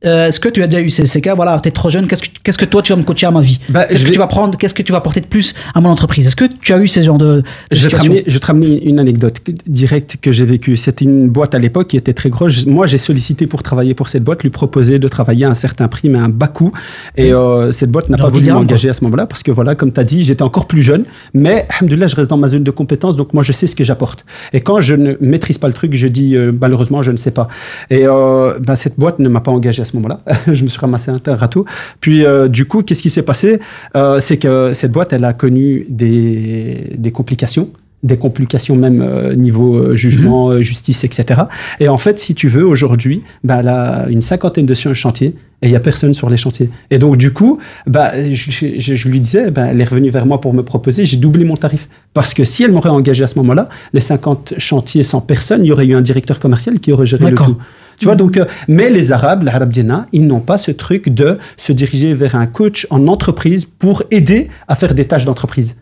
Euh, 0.05 0.27
est-ce 0.27 0.39
que 0.39 0.47
tu 0.47 0.63
as 0.63 0.67
déjà 0.67 0.81
eu 0.81 0.89
ces, 0.89 1.05
ces 1.05 1.19
cas? 1.19 1.35
Voilà, 1.35 1.59
tu 1.61 1.67
es 1.67 1.71
trop 1.71 1.89
jeune, 1.89 2.07
qu'est-ce 2.07 2.21
que, 2.23 2.27
qu'est-ce 2.41 2.57
que 2.57 2.65
toi 2.65 2.81
tu 2.81 2.93
vas 2.93 2.97
me 2.97 3.03
coacher 3.03 3.27
à 3.27 3.31
ma 3.31 3.41
vie? 3.41 3.59
Bah, 3.69 3.85
Qu'est-ce 3.85 4.05
que 4.05 4.11
tu 4.11 4.19
vas 4.19 4.27
prendre? 4.27 4.57
Qu'est-ce 4.57 4.73
que 4.73 4.81
tu 4.81 4.91
vas 4.93 4.99
apporter 4.99 5.19
de 5.19 5.25
plus 5.25 5.53
à 5.73 5.81
mon 5.81 5.89
entreprise? 5.89 6.25
Est-ce 6.25 6.35
que 6.35 6.45
tu 6.45 6.71
as 6.73 6.77
eu 6.77 6.87
ces 6.87 7.03
genres 7.03 7.17
de, 7.17 7.41
de 7.41 7.43
Je 7.71 7.89
vais, 7.89 7.97
ramener, 7.97 8.23
je 8.25 8.33
vais 8.33 8.39
te 8.39 8.45
ramener 8.45 8.83
une 8.85 8.99
anecdote 8.99 9.37
directe 9.67 10.17
que 10.21 10.31
j'ai 10.31 10.45
vécue. 10.45 10.77
C'était 10.77 11.03
une 11.03 11.27
boîte 11.27 11.53
à 11.53 11.59
l'époque 11.59 11.87
qui 11.89 11.97
était 11.97 12.13
très 12.13 12.29
grosse. 12.29 12.65
Moi, 12.65 12.87
j'ai 12.87 12.97
sollicité 12.97 13.45
pour 13.45 13.61
travailler 13.61 13.93
pour 13.93 14.07
cette 14.07 14.23
boîte, 14.23 14.43
lui 14.43 14.49
proposer 14.49 14.99
de 14.99 15.07
travailler 15.09 15.45
à 15.45 15.49
un 15.49 15.55
certain 15.55 15.87
prix, 15.89 16.07
mais 16.07 16.19
à 16.19 16.23
un 16.23 16.29
bas 16.29 16.47
coût. 16.47 16.71
Et 17.17 17.33
euh, 17.33 17.71
cette 17.73 17.91
boîte 17.91 18.09
n'a 18.09 18.17
pas 18.17 18.29
voulu 18.29 18.39
10 18.39 18.43
dirhams, 18.43 18.59
m'engager 18.61 18.89
à 18.89 18.93
ce 18.93 19.03
moment-là 19.03 19.25
parce 19.25 19.43
que, 19.43 19.51
voilà, 19.51 19.75
comme 19.75 19.91
tu 19.91 19.99
as 19.99 20.05
dit, 20.05 20.23
j'étais 20.23 20.43
encore 20.43 20.67
plus 20.67 20.81
jeune. 20.81 21.03
Mais, 21.33 21.67
alhamdoulilah, 21.69 22.07
je 22.07 22.15
reste 22.15 22.29
dans 22.29 22.37
ma 22.37 22.47
zone 22.47 22.63
de 22.63 22.71
compétence, 22.71 23.17
donc 23.17 23.33
moi, 23.33 23.43
je 23.43 23.51
sais 23.51 23.67
ce 23.67 23.75
que 23.75 23.83
j'apporte. 23.83 24.23
Et 24.53 24.61
quand 24.61 24.79
je 24.79 24.95
ne 24.95 25.15
maîtrise 25.19 25.57
pas 25.57 25.67
le 25.67 25.73
truc, 25.73 25.93
je 25.95 26.07
dis, 26.07 26.35
euh, 26.35 26.53
malheureusement, 26.59 27.03
je 27.03 27.11
ne 27.11 27.17
sais 27.17 27.31
pas. 27.31 27.49
Et 27.89 28.05
euh, 28.05 28.57
ben, 28.59 28.75
cette 28.75 28.97
boîte 28.97 29.19
ne 29.19 29.27
m'a 29.27 29.41
pas 29.41 29.51
engagé 29.51 29.81
à 29.81 29.85
ce 29.89 29.95
moment-là. 29.97 30.21
je 30.47 30.63
me 30.63 30.69
suis 30.69 30.79
ramassé 30.79 31.11
un 31.11 31.35
râteau. 31.35 31.65
Puis, 32.01 32.23
euh, 32.25 32.47
du 32.47 32.65
coup, 32.65 32.81
qu'est-ce 32.83 33.01
qui 33.01 33.09
s'est 33.09 33.23
passé? 33.23 33.59
Euh, 33.95 34.19
C'est 34.19 34.37
que 34.37 34.73
cette 34.73 34.91
boîte, 34.91 35.11
elle 35.13 35.25
a 35.25 35.33
connu 35.33 35.85
des, 35.89 36.93
des 36.97 37.11
complications 37.11 37.69
des 38.01 38.15
complications 38.15 38.77
même 38.77 39.01
euh, 39.01 39.35
niveau 39.35 39.75
euh, 39.75 39.93
jugement, 39.97 40.51
euh, 40.51 40.61
justice, 40.61 41.03
etc. 41.03 41.41
Et 41.81 41.89
en 41.89 41.97
fait, 41.97 42.17
si 42.17 42.33
tu 42.33 42.47
veux, 42.47 42.65
aujourd'hui, 42.65 43.23
bah, 43.43 43.57
elle 43.59 43.67
a 43.67 44.05
une 44.07 44.21
cinquantaine 44.21 44.65
de 44.65 44.73
ch- 44.73 44.93
chantiers 44.95 45.33
et 45.61 45.67
il 45.67 45.69
n'y 45.71 45.75
a 45.75 45.81
personne 45.81 46.13
sur 46.13 46.29
les 46.29 46.37
chantiers. 46.37 46.69
Et 46.91 46.97
donc, 46.97 47.17
du 47.17 47.33
coup, 47.33 47.59
bah, 47.87 48.13
je, 48.31 48.51
je- 48.77 48.95
je 48.95 49.07
lui 49.09 49.19
disais, 49.19 49.51
bah, 49.51 49.65
elle 49.69 49.81
est 49.81 49.83
revenue 49.83 50.09
vers 50.11 50.25
moi 50.25 50.39
pour 50.39 50.53
me 50.53 50.63
proposer, 50.63 51.03
j'ai 51.05 51.17
doublé 51.17 51.43
mon 51.43 51.57
tarif. 51.57 51.89
Parce 52.13 52.33
que 52.33 52.45
si 52.45 52.63
elle 52.63 52.71
m'aurait 52.71 52.87
engagé 52.87 53.21
à 53.25 53.27
ce 53.27 53.37
moment-là, 53.39 53.67
les 53.91 53.99
50 53.99 54.53
chantiers 54.59 55.03
sans 55.03 55.19
personne, 55.19 55.65
il 55.65 55.67
y 55.67 55.71
aurait 55.73 55.85
eu 55.85 55.93
un 55.93 56.01
directeur 56.01 56.39
commercial 56.39 56.79
qui 56.79 56.93
aurait 56.93 57.05
géré 57.05 57.25
le 57.31 57.35
tout. 57.47 57.57
Tu 57.99 58.05
vois, 58.05 58.15
donc, 58.15 58.37
euh, 58.37 58.45
mais 58.67 58.89
les 58.89 59.11
Arabes, 59.11 59.43
l'Arab 59.43 59.69
Dina, 59.71 60.07
ils 60.13 60.25
n'ont 60.25 60.39
pas 60.39 60.57
ce 60.57 60.71
truc 60.71 61.09
de 61.09 61.37
se 61.57 61.71
diriger 61.73 62.13
vers 62.13 62.35
un 62.35 62.47
coach 62.47 62.87
en 62.89 63.07
entreprise 63.07 63.65
pour 63.65 64.03
aider 64.09 64.49
à 64.67 64.75
faire 64.75 64.93
des 64.95 65.05
tâches 65.05 65.25
d'entreprise. 65.25 65.75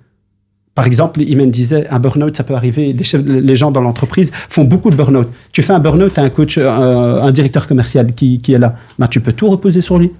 Par 0.74 0.86
exemple, 0.86 1.22
Imen 1.22 1.50
disait, 1.50 1.88
un 1.90 2.00
burn-out, 2.00 2.36
ça 2.38 2.44
peut 2.44 2.54
arriver. 2.54 2.94
Les, 2.94 3.04
chefs- 3.04 3.26
les 3.26 3.56
gens 3.56 3.72
dans 3.72 3.82
l'entreprise 3.82 4.32
font 4.50 4.64
beaucoup 4.64 4.90
de 4.92 4.96
burn-out. 4.96 5.28
Tu 5.52 5.62
fais 5.64 5.74
un 5.74 5.80
burn-out, 5.80 6.20
un 6.20 6.30
coach, 6.30 6.58
euh, 6.60 7.22
un 7.22 7.32
directeur 7.32 7.68
commercial 7.68 8.14
qui, 8.14 8.40
qui 8.42 8.54
est 8.54 8.60
là. 8.60 8.76
Ben, 9.00 9.08
tu 9.08 9.20
peux 9.20 9.34
tout 9.34 9.50
reposer 9.50 9.82
sur 9.82 9.98
lui. 9.98 10.12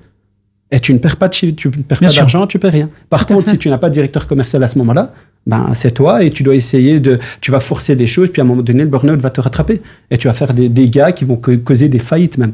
Et 0.72 0.80
tu 0.82 0.94
ne 0.94 1.00
perds 1.00 1.16
pas 1.16 1.28
de 1.30 1.34
chiffre, 1.34 1.56
tu 1.56 1.70
ne 1.70 1.74
perds 1.84 2.00
Bien 2.00 2.10
pas 2.10 2.16
d'argent, 2.16 2.46
tu 2.48 2.60
perds 2.60 2.74
rien. 2.74 2.90
Par 3.10 3.26
contre, 3.26 3.50
si 3.50 3.58
tu 3.58 3.70
n'as 3.70 3.78
pas 3.78 3.88
de 3.90 3.94
directeur 3.94 4.28
commercial 4.28 4.62
à 4.64 4.68
ce 4.68 4.78
moment-là, 4.80 5.14
ben, 5.46 5.72
c'est 5.76 5.92
toi 5.92 6.24
et 6.26 6.32
tu 6.32 6.44
dois 6.44 6.56
essayer 6.56 7.00
de. 7.00 7.20
Tu 7.40 7.52
vas 7.52 7.62
forcer 7.62 7.96
des 7.96 8.06
choses, 8.08 8.30
puis 8.32 8.42
à 8.42 8.44
un 8.44 8.48
moment 8.48 8.62
donné, 8.62 8.84
le 8.84 8.90
burn-out 8.90 9.20
va 9.22 9.30
te 9.30 9.40
rattraper. 9.40 9.82
Et 10.12 10.18
tu 10.18 10.28
vas 10.28 10.34
faire 10.34 10.54
des 10.54 10.68
dégâts 10.68 11.14
qui 11.14 11.24
vont 11.24 11.40
ca- 11.44 11.56
causer 11.58 11.88
des 11.88 12.00
faillites 12.00 12.38
même. 12.38 12.52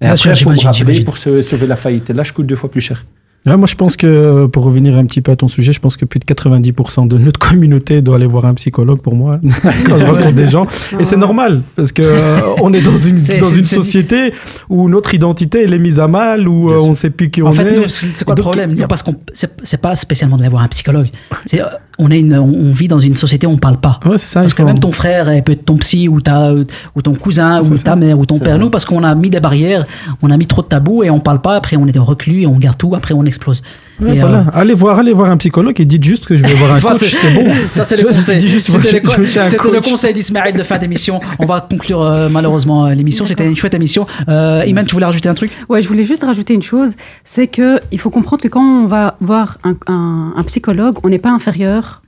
Et 0.00 0.04
Bien 0.06 0.10
après, 0.10 0.16
sûr, 0.16 0.30
il 0.32 0.36
faut 0.44 0.50
me 0.50 0.54
j'imagine, 0.56 0.66
rappeler 0.68 0.78
j'imagine. 0.94 1.04
pour 1.04 1.18
sauver 1.18 1.66
la 1.66 1.76
faillite. 1.76 2.10
Et 2.10 2.12
là, 2.12 2.22
je 2.22 2.32
coûte 2.32 2.46
deux 2.46 2.54
fois 2.56 2.70
plus 2.70 2.80
cher. 2.80 3.04
Ouais, 3.46 3.56
moi, 3.58 3.66
je 3.66 3.74
pense 3.74 3.96
que, 3.96 4.06
euh, 4.06 4.48
pour 4.48 4.64
revenir 4.64 4.96
un 4.96 5.04
petit 5.04 5.20
peu 5.20 5.30
à 5.30 5.36
ton 5.36 5.48
sujet, 5.48 5.72
je 5.74 5.80
pense 5.80 5.98
que 5.98 6.06
plus 6.06 6.18
de 6.18 6.24
90% 6.24 7.06
de 7.08 7.18
notre 7.18 7.38
communauté 7.48 8.00
doit 8.00 8.16
aller 8.16 8.26
voir 8.26 8.46
un 8.46 8.54
psychologue 8.54 9.00
pour 9.00 9.14
moi, 9.14 9.38
quand 9.86 9.98
je 9.98 10.06
rencontre 10.06 10.32
des 10.32 10.46
gens. 10.46 10.66
Et 10.98 11.04
c'est 11.04 11.18
normal, 11.18 11.60
parce 11.76 11.92
que 11.92 12.00
euh, 12.02 12.40
on 12.62 12.72
est 12.72 12.80
dans 12.80 12.96
une, 12.96 13.16
dans 13.40 13.50
une 13.50 13.64
société 13.64 14.32
où 14.70 14.88
notre 14.88 15.12
identité, 15.14 15.64
elle 15.64 15.74
est 15.74 15.78
mise 15.78 16.00
à 16.00 16.08
mal, 16.08 16.48
où 16.48 16.70
euh, 16.70 16.78
on 16.80 16.90
ne 16.90 16.94
sait 16.94 17.10
plus 17.10 17.30
qui 17.30 17.42
on 17.42 17.48
En 17.48 17.52
fait, 17.52 17.70
est. 17.70 17.76
nous, 17.76 17.88
c'est 17.88 18.14
c'est 18.14 18.24
quoi 18.24 18.34
le 18.34 18.40
problème? 18.40 18.74
Parce 18.88 19.02
qu'on 19.02 19.16
c'est 19.32 19.80
pas 19.80 19.94
spécialement 19.94 20.36
d'aller 20.36 20.48
voir 20.48 20.62
un 20.62 20.68
psychologue. 20.68 21.08
Euh, 21.52 21.58
on 21.98 22.10
est 22.10 22.20
une, 22.20 22.34
on 22.36 22.72
vit 22.72 22.88
dans 22.88 22.98
une 22.98 23.14
société 23.14 23.46
où 23.46 23.50
on 23.50 23.56
parle 23.58 23.76
pas. 23.76 24.00
Ouais, 24.06 24.18
c'est 24.18 24.26
ça. 24.26 24.40
Parce 24.40 24.54
que 24.54 24.62
même 24.62 24.78
ton 24.78 24.90
frère 24.90 25.28
elle 25.28 25.44
peut 25.44 25.52
être 25.52 25.64
ton 25.64 25.76
psy 25.76 26.08
ou 26.08 26.20
ta 26.20 26.52
ou 26.52 27.02
ton 27.02 27.14
cousin 27.14 27.62
ou 27.62 27.76
ta 27.76 27.94
mère 27.94 28.18
ou 28.18 28.26
ton 28.26 28.38
père. 28.38 28.54
vrai. 28.54 28.64
Nous, 28.64 28.70
parce 28.70 28.84
qu'on 28.84 29.04
a 29.04 29.14
mis 29.14 29.30
des 29.30 29.40
barrières, 29.40 29.86
on 30.22 30.30
a 30.30 30.36
mis 30.36 30.46
trop 30.46 30.62
de 30.62 30.66
tabous 30.66 31.02
et 31.04 31.10
on 31.10 31.20
parle 31.20 31.40
pas. 31.40 31.56
Après, 31.56 31.76
on 31.76 31.86
est 31.86 31.98
reclus 31.98 32.42
et 32.42 32.46
on 32.46 32.58
garde 32.58 32.78
tout. 32.78 32.94
Après, 32.94 33.14
on 33.14 33.24
explose. 33.34 33.62
Ouais, 34.00 34.18
voilà. 34.18 34.38
euh, 34.38 34.60
Allez 34.60 34.74
voir, 34.74 34.98
allez 34.98 35.12
voir 35.12 35.30
un 35.30 35.36
psychologue 35.36 35.80
et 35.80 35.84
dites 35.84 36.02
juste 36.02 36.26
que 36.26 36.36
je 36.36 36.42
vais 36.42 36.54
voir 36.54 36.72
un 36.72 36.80
coach, 36.88 36.98
c'est- 37.00 37.16
c'est 37.16 37.34
bon. 37.34 37.46
Ça, 37.70 37.84
c'est 37.84 37.96
le 37.96 38.04
conseil. 38.04 38.40
C'était 38.40 39.70
le, 39.70 39.80
conseil 39.80 40.14
d'Ismaël 40.14 40.54
de 40.56 40.62
fin 40.62 40.78
d'émission. 40.78 41.20
On 41.38 41.46
va 41.46 41.60
conclure 41.68 42.02
euh, 42.02 42.28
malheureusement 42.30 42.86
euh, 42.86 42.94
l'émission. 42.94 43.24
C'était 43.26 43.46
une 43.46 43.56
chouette 43.56 43.74
émission. 43.74 44.06
Euh, 44.28 44.62
Iman, 44.66 44.84
tu 44.86 44.94
voulais 44.94 45.06
rajouter 45.06 45.28
un 45.28 45.34
truc? 45.34 45.50
Ouais, 45.68 45.82
je 45.82 45.88
voulais 45.88 46.04
juste 46.04 46.24
rajouter 46.24 46.54
une 46.54 46.62
chose, 46.62 46.92
c'est 47.24 47.46
que 47.46 47.80
il 47.92 47.98
faut 48.00 48.10
comprendre 48.10 48.42
que 48.42 48.48
quand 48.48 48.62
on 48.84 48.86
va 48.86 49.16
voir 49.20 49.58
un, 49.64 49.76
un- 49.86 50.32
un 50.36 50.42
psychologue, 50.44 50.96
on 51.02 51.08
n'est 51.08 51.18
pas 51.18 51.30
inférieur, 51.30 52.02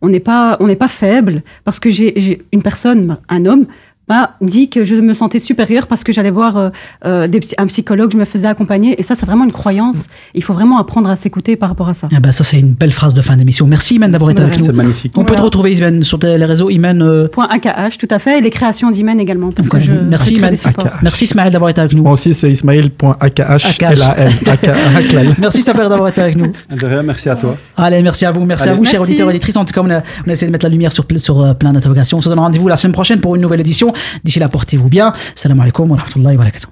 on 0.00 0.08
n'est 0.08 0.20
pas, 0.20 0.56
on 0.60 0.66
n'est 0.66 0.76
pas 0.76 0.88
faible, 0.88 1.42
parce 1.64 1.78
que 1.78 1.88
j'ai 1.90 2.12
j'ai 2.16 2.42
une 2.52 2.62
personne, 2.62 3.18
un 3.28 3.46
homme, 3.46 3.66
m'a 4.12 4.34
dit 4.40 4.68
que 4.68 4.84
je 4.84 4.94
me 4.96 5.14
sentais 5.14 5.38
supérieure 5.38 5.86
parce 5.86 6.04
que 6.04 6.12
j'allais 6.12 6.30
voir 6.30 6.56
euh, 6.56 6.68
euh, 7.06 7.26
des 7.28 7.40
un 7.58 7.66
psychologue, 7.66 8.10
je 8.12 8.16
me 8.18 8.24
faisais 8.24 8.46
accompagner. 8.46 8.98
Et 9.00 9.02
ça, 9.02 9.14
c'est 9.14 9.26
vraiment 9.26 9.44
une 9.44 9.52
croyance. 9.52 10.04
Il 10.34 10.42
faut 10.44 10.52
vraiment 10.54 10.78
apprendre 10.78 11.08
à 11.10 11.16
s'écouter 11.16 11.56
par 11.56 11.68
rapport 11.70 11.88
à 11.88 11.94
ça. 11.94 12.08
Ah 12.14 12.20
bah, 12.20 12.32
ça, 12.32 12.44
c'est 12.44 12.58
une 12.60 12.72
belle 12.74 12.92
phrase 12.92 13.14
de 13.14 13.20
fin 13.22 13.36
d'émission. 13.36 13.66
Merci, 13.66 13.94
Imen, 13.96 14.10
d'avoir 14.10 14.30
été 14.30 14.42
Ouais, 14.42 14.48
avec 14.48 14.60
nous. 14.60 14.66
c'est 14.66 14.72
magnifique. 14.72 15.12
On 15.16 15.24
peut 15.24 15.34
te 15.34 15.40
retrouver, 15.40 15.72
Imen, 15.74 16.02
sur 16.02 16.18
tes- 16.18 16.36
les 16.38 16.44
réseaux. 16.44 16.68
Imen. 16.70 17.02
euh, 17.02 17.28
Point 17.28 17.48
AKH, 17.50 17.98
tout 17.98 18.08
à 18.10 18.18
fait. 18.18 18.38
Et 18.38 18.42
les 18.42 18.50
créations 18.50 18.90
d'Imen 18.90 19.18
également. 19.20 19.52
Parce 19.52 19.68
que 19.68 19.78
je, 19.80 19.92
Merci, 19.92 20.34
Imen. 20.36 20.56
Merci, 21.02 21.24
Ismaël, 21.24 21.52
d'avoir 21.52 21.70
été 21.70 21.80
avec 21.80 21.94
nous. 21.94 22.02
Moi 22.02 22.12
aussi, 22.12 22.34
c'est 22.34 22.50
ismail.akh.lal. 22.50 25.34
Merci, 25.38 25.62
Saper, 25.62 25.88
d'avoir 25.88 26.08
été 26.08 26.20
avec 26.20 26.36
nous. 26.36 26.52
De 26.70 26.86
rien, 26.86 27.02
merci 27.02 27.28
à 27.28 27.36
toi. 27.36 27.56
Allez, 27.76 28.02
merci 28.02 28.24
à 28.26 28.32
vous, 28.32 28.44
merci 28.44 28.68
à 28.68 28.74
vous, 28.74 28.84
chers 28.84 29.00
auditeurs 29.02 29.28
et 29.28 29.30
auditrices. 29.30 29.56
En 29.56 29.64
tout 29.64 29.72
cas, 29.74 29.80
on 29.84 29.90
a, 29.90 30.02
on 30.26 30.30
a 30.30 30.32
essayé 30.32 30.46
de 30.48 30.52
mettre 30.52 30.64
la 30.64 30.70
lumière 30.70 30.92
sur, 30.92 31.04
sur 31.16 31.40
euh, 31.42 31.54
plein 31.54 31.72
d'interrogations. 31.72 32.18
On 32.18 32.20
se 32.20 32.28
donne 32.28 32.38
rendez-vous 32.38 32.68
la 32.68 32.76
semaine 32.76 32.92
prochaine 32.92 33.20
pour 33.20 33.34
une 33.36 33.42
nouvelle 33.42 33.60
édition. 33.60 33.92
D'ici 34.24 34.38
là, 34.38 34.48
portez-vous 34.48 34.88
bien. 34.88 35.12
Salam 35.34 35.60
alaikum 35.60 35.90
wa 35.90 35.96
rahmatullahi 35.96 36.36
wa 36.36 36.44
barakatuh. 36.44 36.68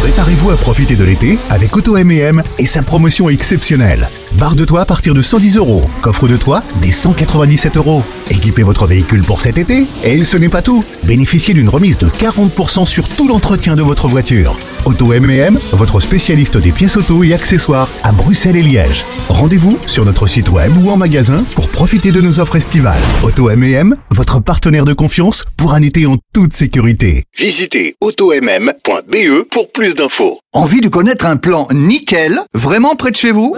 Préparez-vous 0.00 0.50
à 0.50 0.56
profiter 0.56 0.96
de 0.96 1.04
l'été 1.04 1.38
avec 1.50 1.76
Auto 1.76 1.96
M&M 1.96 2.42
et 2.58 2.66
sa 2.66 2.82
promotion 2.82 3.28
exceptionnelle. 3.28 4.08
Barre 4.38 4.54
de 4.54 4.64
toit 4.64 4.80
à 4.80 4.84
partir 4.86 5.12
de 5.14 5.20
110 5.20 5.56
euros. 5.56 5.82
Coffre 6.00 6.26
de 6.26 6.38
toit 6.38 6.62
des 6.80 6.90
197 6.90 7.76
euros. 7.76 8.02
Équipez 8.30 8.62
votre 8.62 8.86
véhicule 8.86 9.22
pour 9.22 9.42
cet 9.42 9.58
été. 9.58 9.86
Et 10.02 10.24
ce 10.24 10.38
n'est 10.38 10.48
pas 10.48 10.62
tout. 10.62 10.82
Bénéficiez 11.04 11.52
d'une 11.52 11.68
remise 11.68 11.98
de 11.98 12.06
40% 12.06 12.86
sur 12.86 13.08
tout 13.08 13.28
l'entretien 13.28 13.76
de 13.76 13.82
votre 13.82 14.08
voiture. 14.08 14.56
Auto 14.86 15.12
M&M, 15.12 15.58
votre 15.72 16.00
spécialiste 16.00 16.56
des 16.56 16.72
pièces 16.72 16.96
auto 16.96 17.22
et 17.22 17.34
accessoires 17.34 17.90
à 18.02 18.12
Bruxelles 18.12 18.56
et 18.56 18.62
Liège. 18.62 19.04
Rendez-vous 19.28 19.78
sur 19.86 20.04
notre 20.04 20.26
site 20.26 20.50
web 20.50 20.72
ou 20.82 20.90
en 20.90 20.96
magasin 20.96 21.44
pour 21.54 21.68
profiter 21.68 22.12
de 22.12 22.20
nos 22.20 22.40
offres 22.40 22.56
estivales. 22.56 23.00
Auto 23.22 23.50
M&M, 23.50 23.94
votre 24.10 24.40
partenaire 24.40 24.84
de 24.84 24.94
confiance 24.94 25.44
pour 25.56 25.74
un 25.74 25.82
été 25.82 26.06
en 26.06 26.16
toute 26.32 26.54
sécurité. 26.54 27.24
Visitez 27.38 27.94
automm.be 28.00 29.44
pour 29.50 29.70
plus 29.70 29.94
d'infos. 29.94 30.40
Envie 30.52 30.80
de 30.80 30.88
connaître 30.88 31.26
un 31.26 31.36
plan 31.36 31.68
nickel, 31.72 32.40
vraiment 32.54 32.96
près 32.96 33.10
de 33.10 33.16
chez 33.16 33.32
vous? 33.32 33.56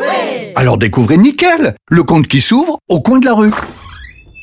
Alors 0.57 0.77
découvrez 0.77 1.17
Nickel, 1.17 1.75
le 1.89 2.03
compte 2.03 2.27
qui 2.27 2.41
s'ouvre 2.41 2.79
au 2.89 3.01
coin 3.01 3.21
de 3.21 3.27
la 3.27 3.35
rue. 3.35 3.53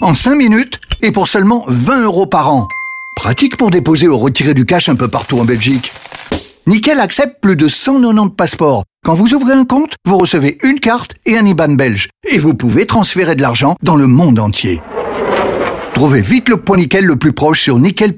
En 0.02 0.16
5 0.16 0.36
minutes 0.36 0.80
et 1.02 1.12
pour 1.12 1.28
seulement 1.28 1.66
20 1.68 2.04
euros 2.04 2.26
par 2.26 2.52
an. 2.52 2.68
Pratique 3.16 3.58
pour 3.58 3.70
déposer 3.70 4.08
ou 4.08 4.18
retirer 4.18 4.54
du 4.54 4.66
cash 4.66 4.88
un 4.88 4.96
peu 4.96 5.10
partout 5.10 5.40
en 5.40 5.46
Belgique. 5.46 5.92
Nickel 6.68 7.00
accepte 7.00 7.42
plus 7.42 7.56
de 7.56 7.68
190 7.68 8.36
passeports. 8.36 8.84
Quand 9.04 9.14
vous 9.14 9.34
ouvrez 9.34 9.54
un 9.54 9.66
compte, 9.66 9.94
vous 10.06 10.18
recevez 10.18 10.58
une 10.64 10.80
carte 10.80 11.16
et 11.26 11.38
un 11.38 11.46
IBAN 11.46 11.76
belge. 11.76 12.10
Et 12.28 12.38
vous 12.38 12.54
pouvez 12.54 12.86
transférer 12.86 13.36
de 13.36 13.42
l'argent 13.42 13.76
dans 13.82 13.96
le 13.96 14.08
monde 14.08 14.40
entier. 14.40 14.82
Trouvez 15.94 16.22
vite 16.22 16.50
le 16.50 16.58
point 16.58 16.78
nickel 16.78 17.06
le 17.06 17.16
plus 17.16 17.34
proche 17.34 17.62
sur 17.62 17.80
nickel.eu. 17.80 18.14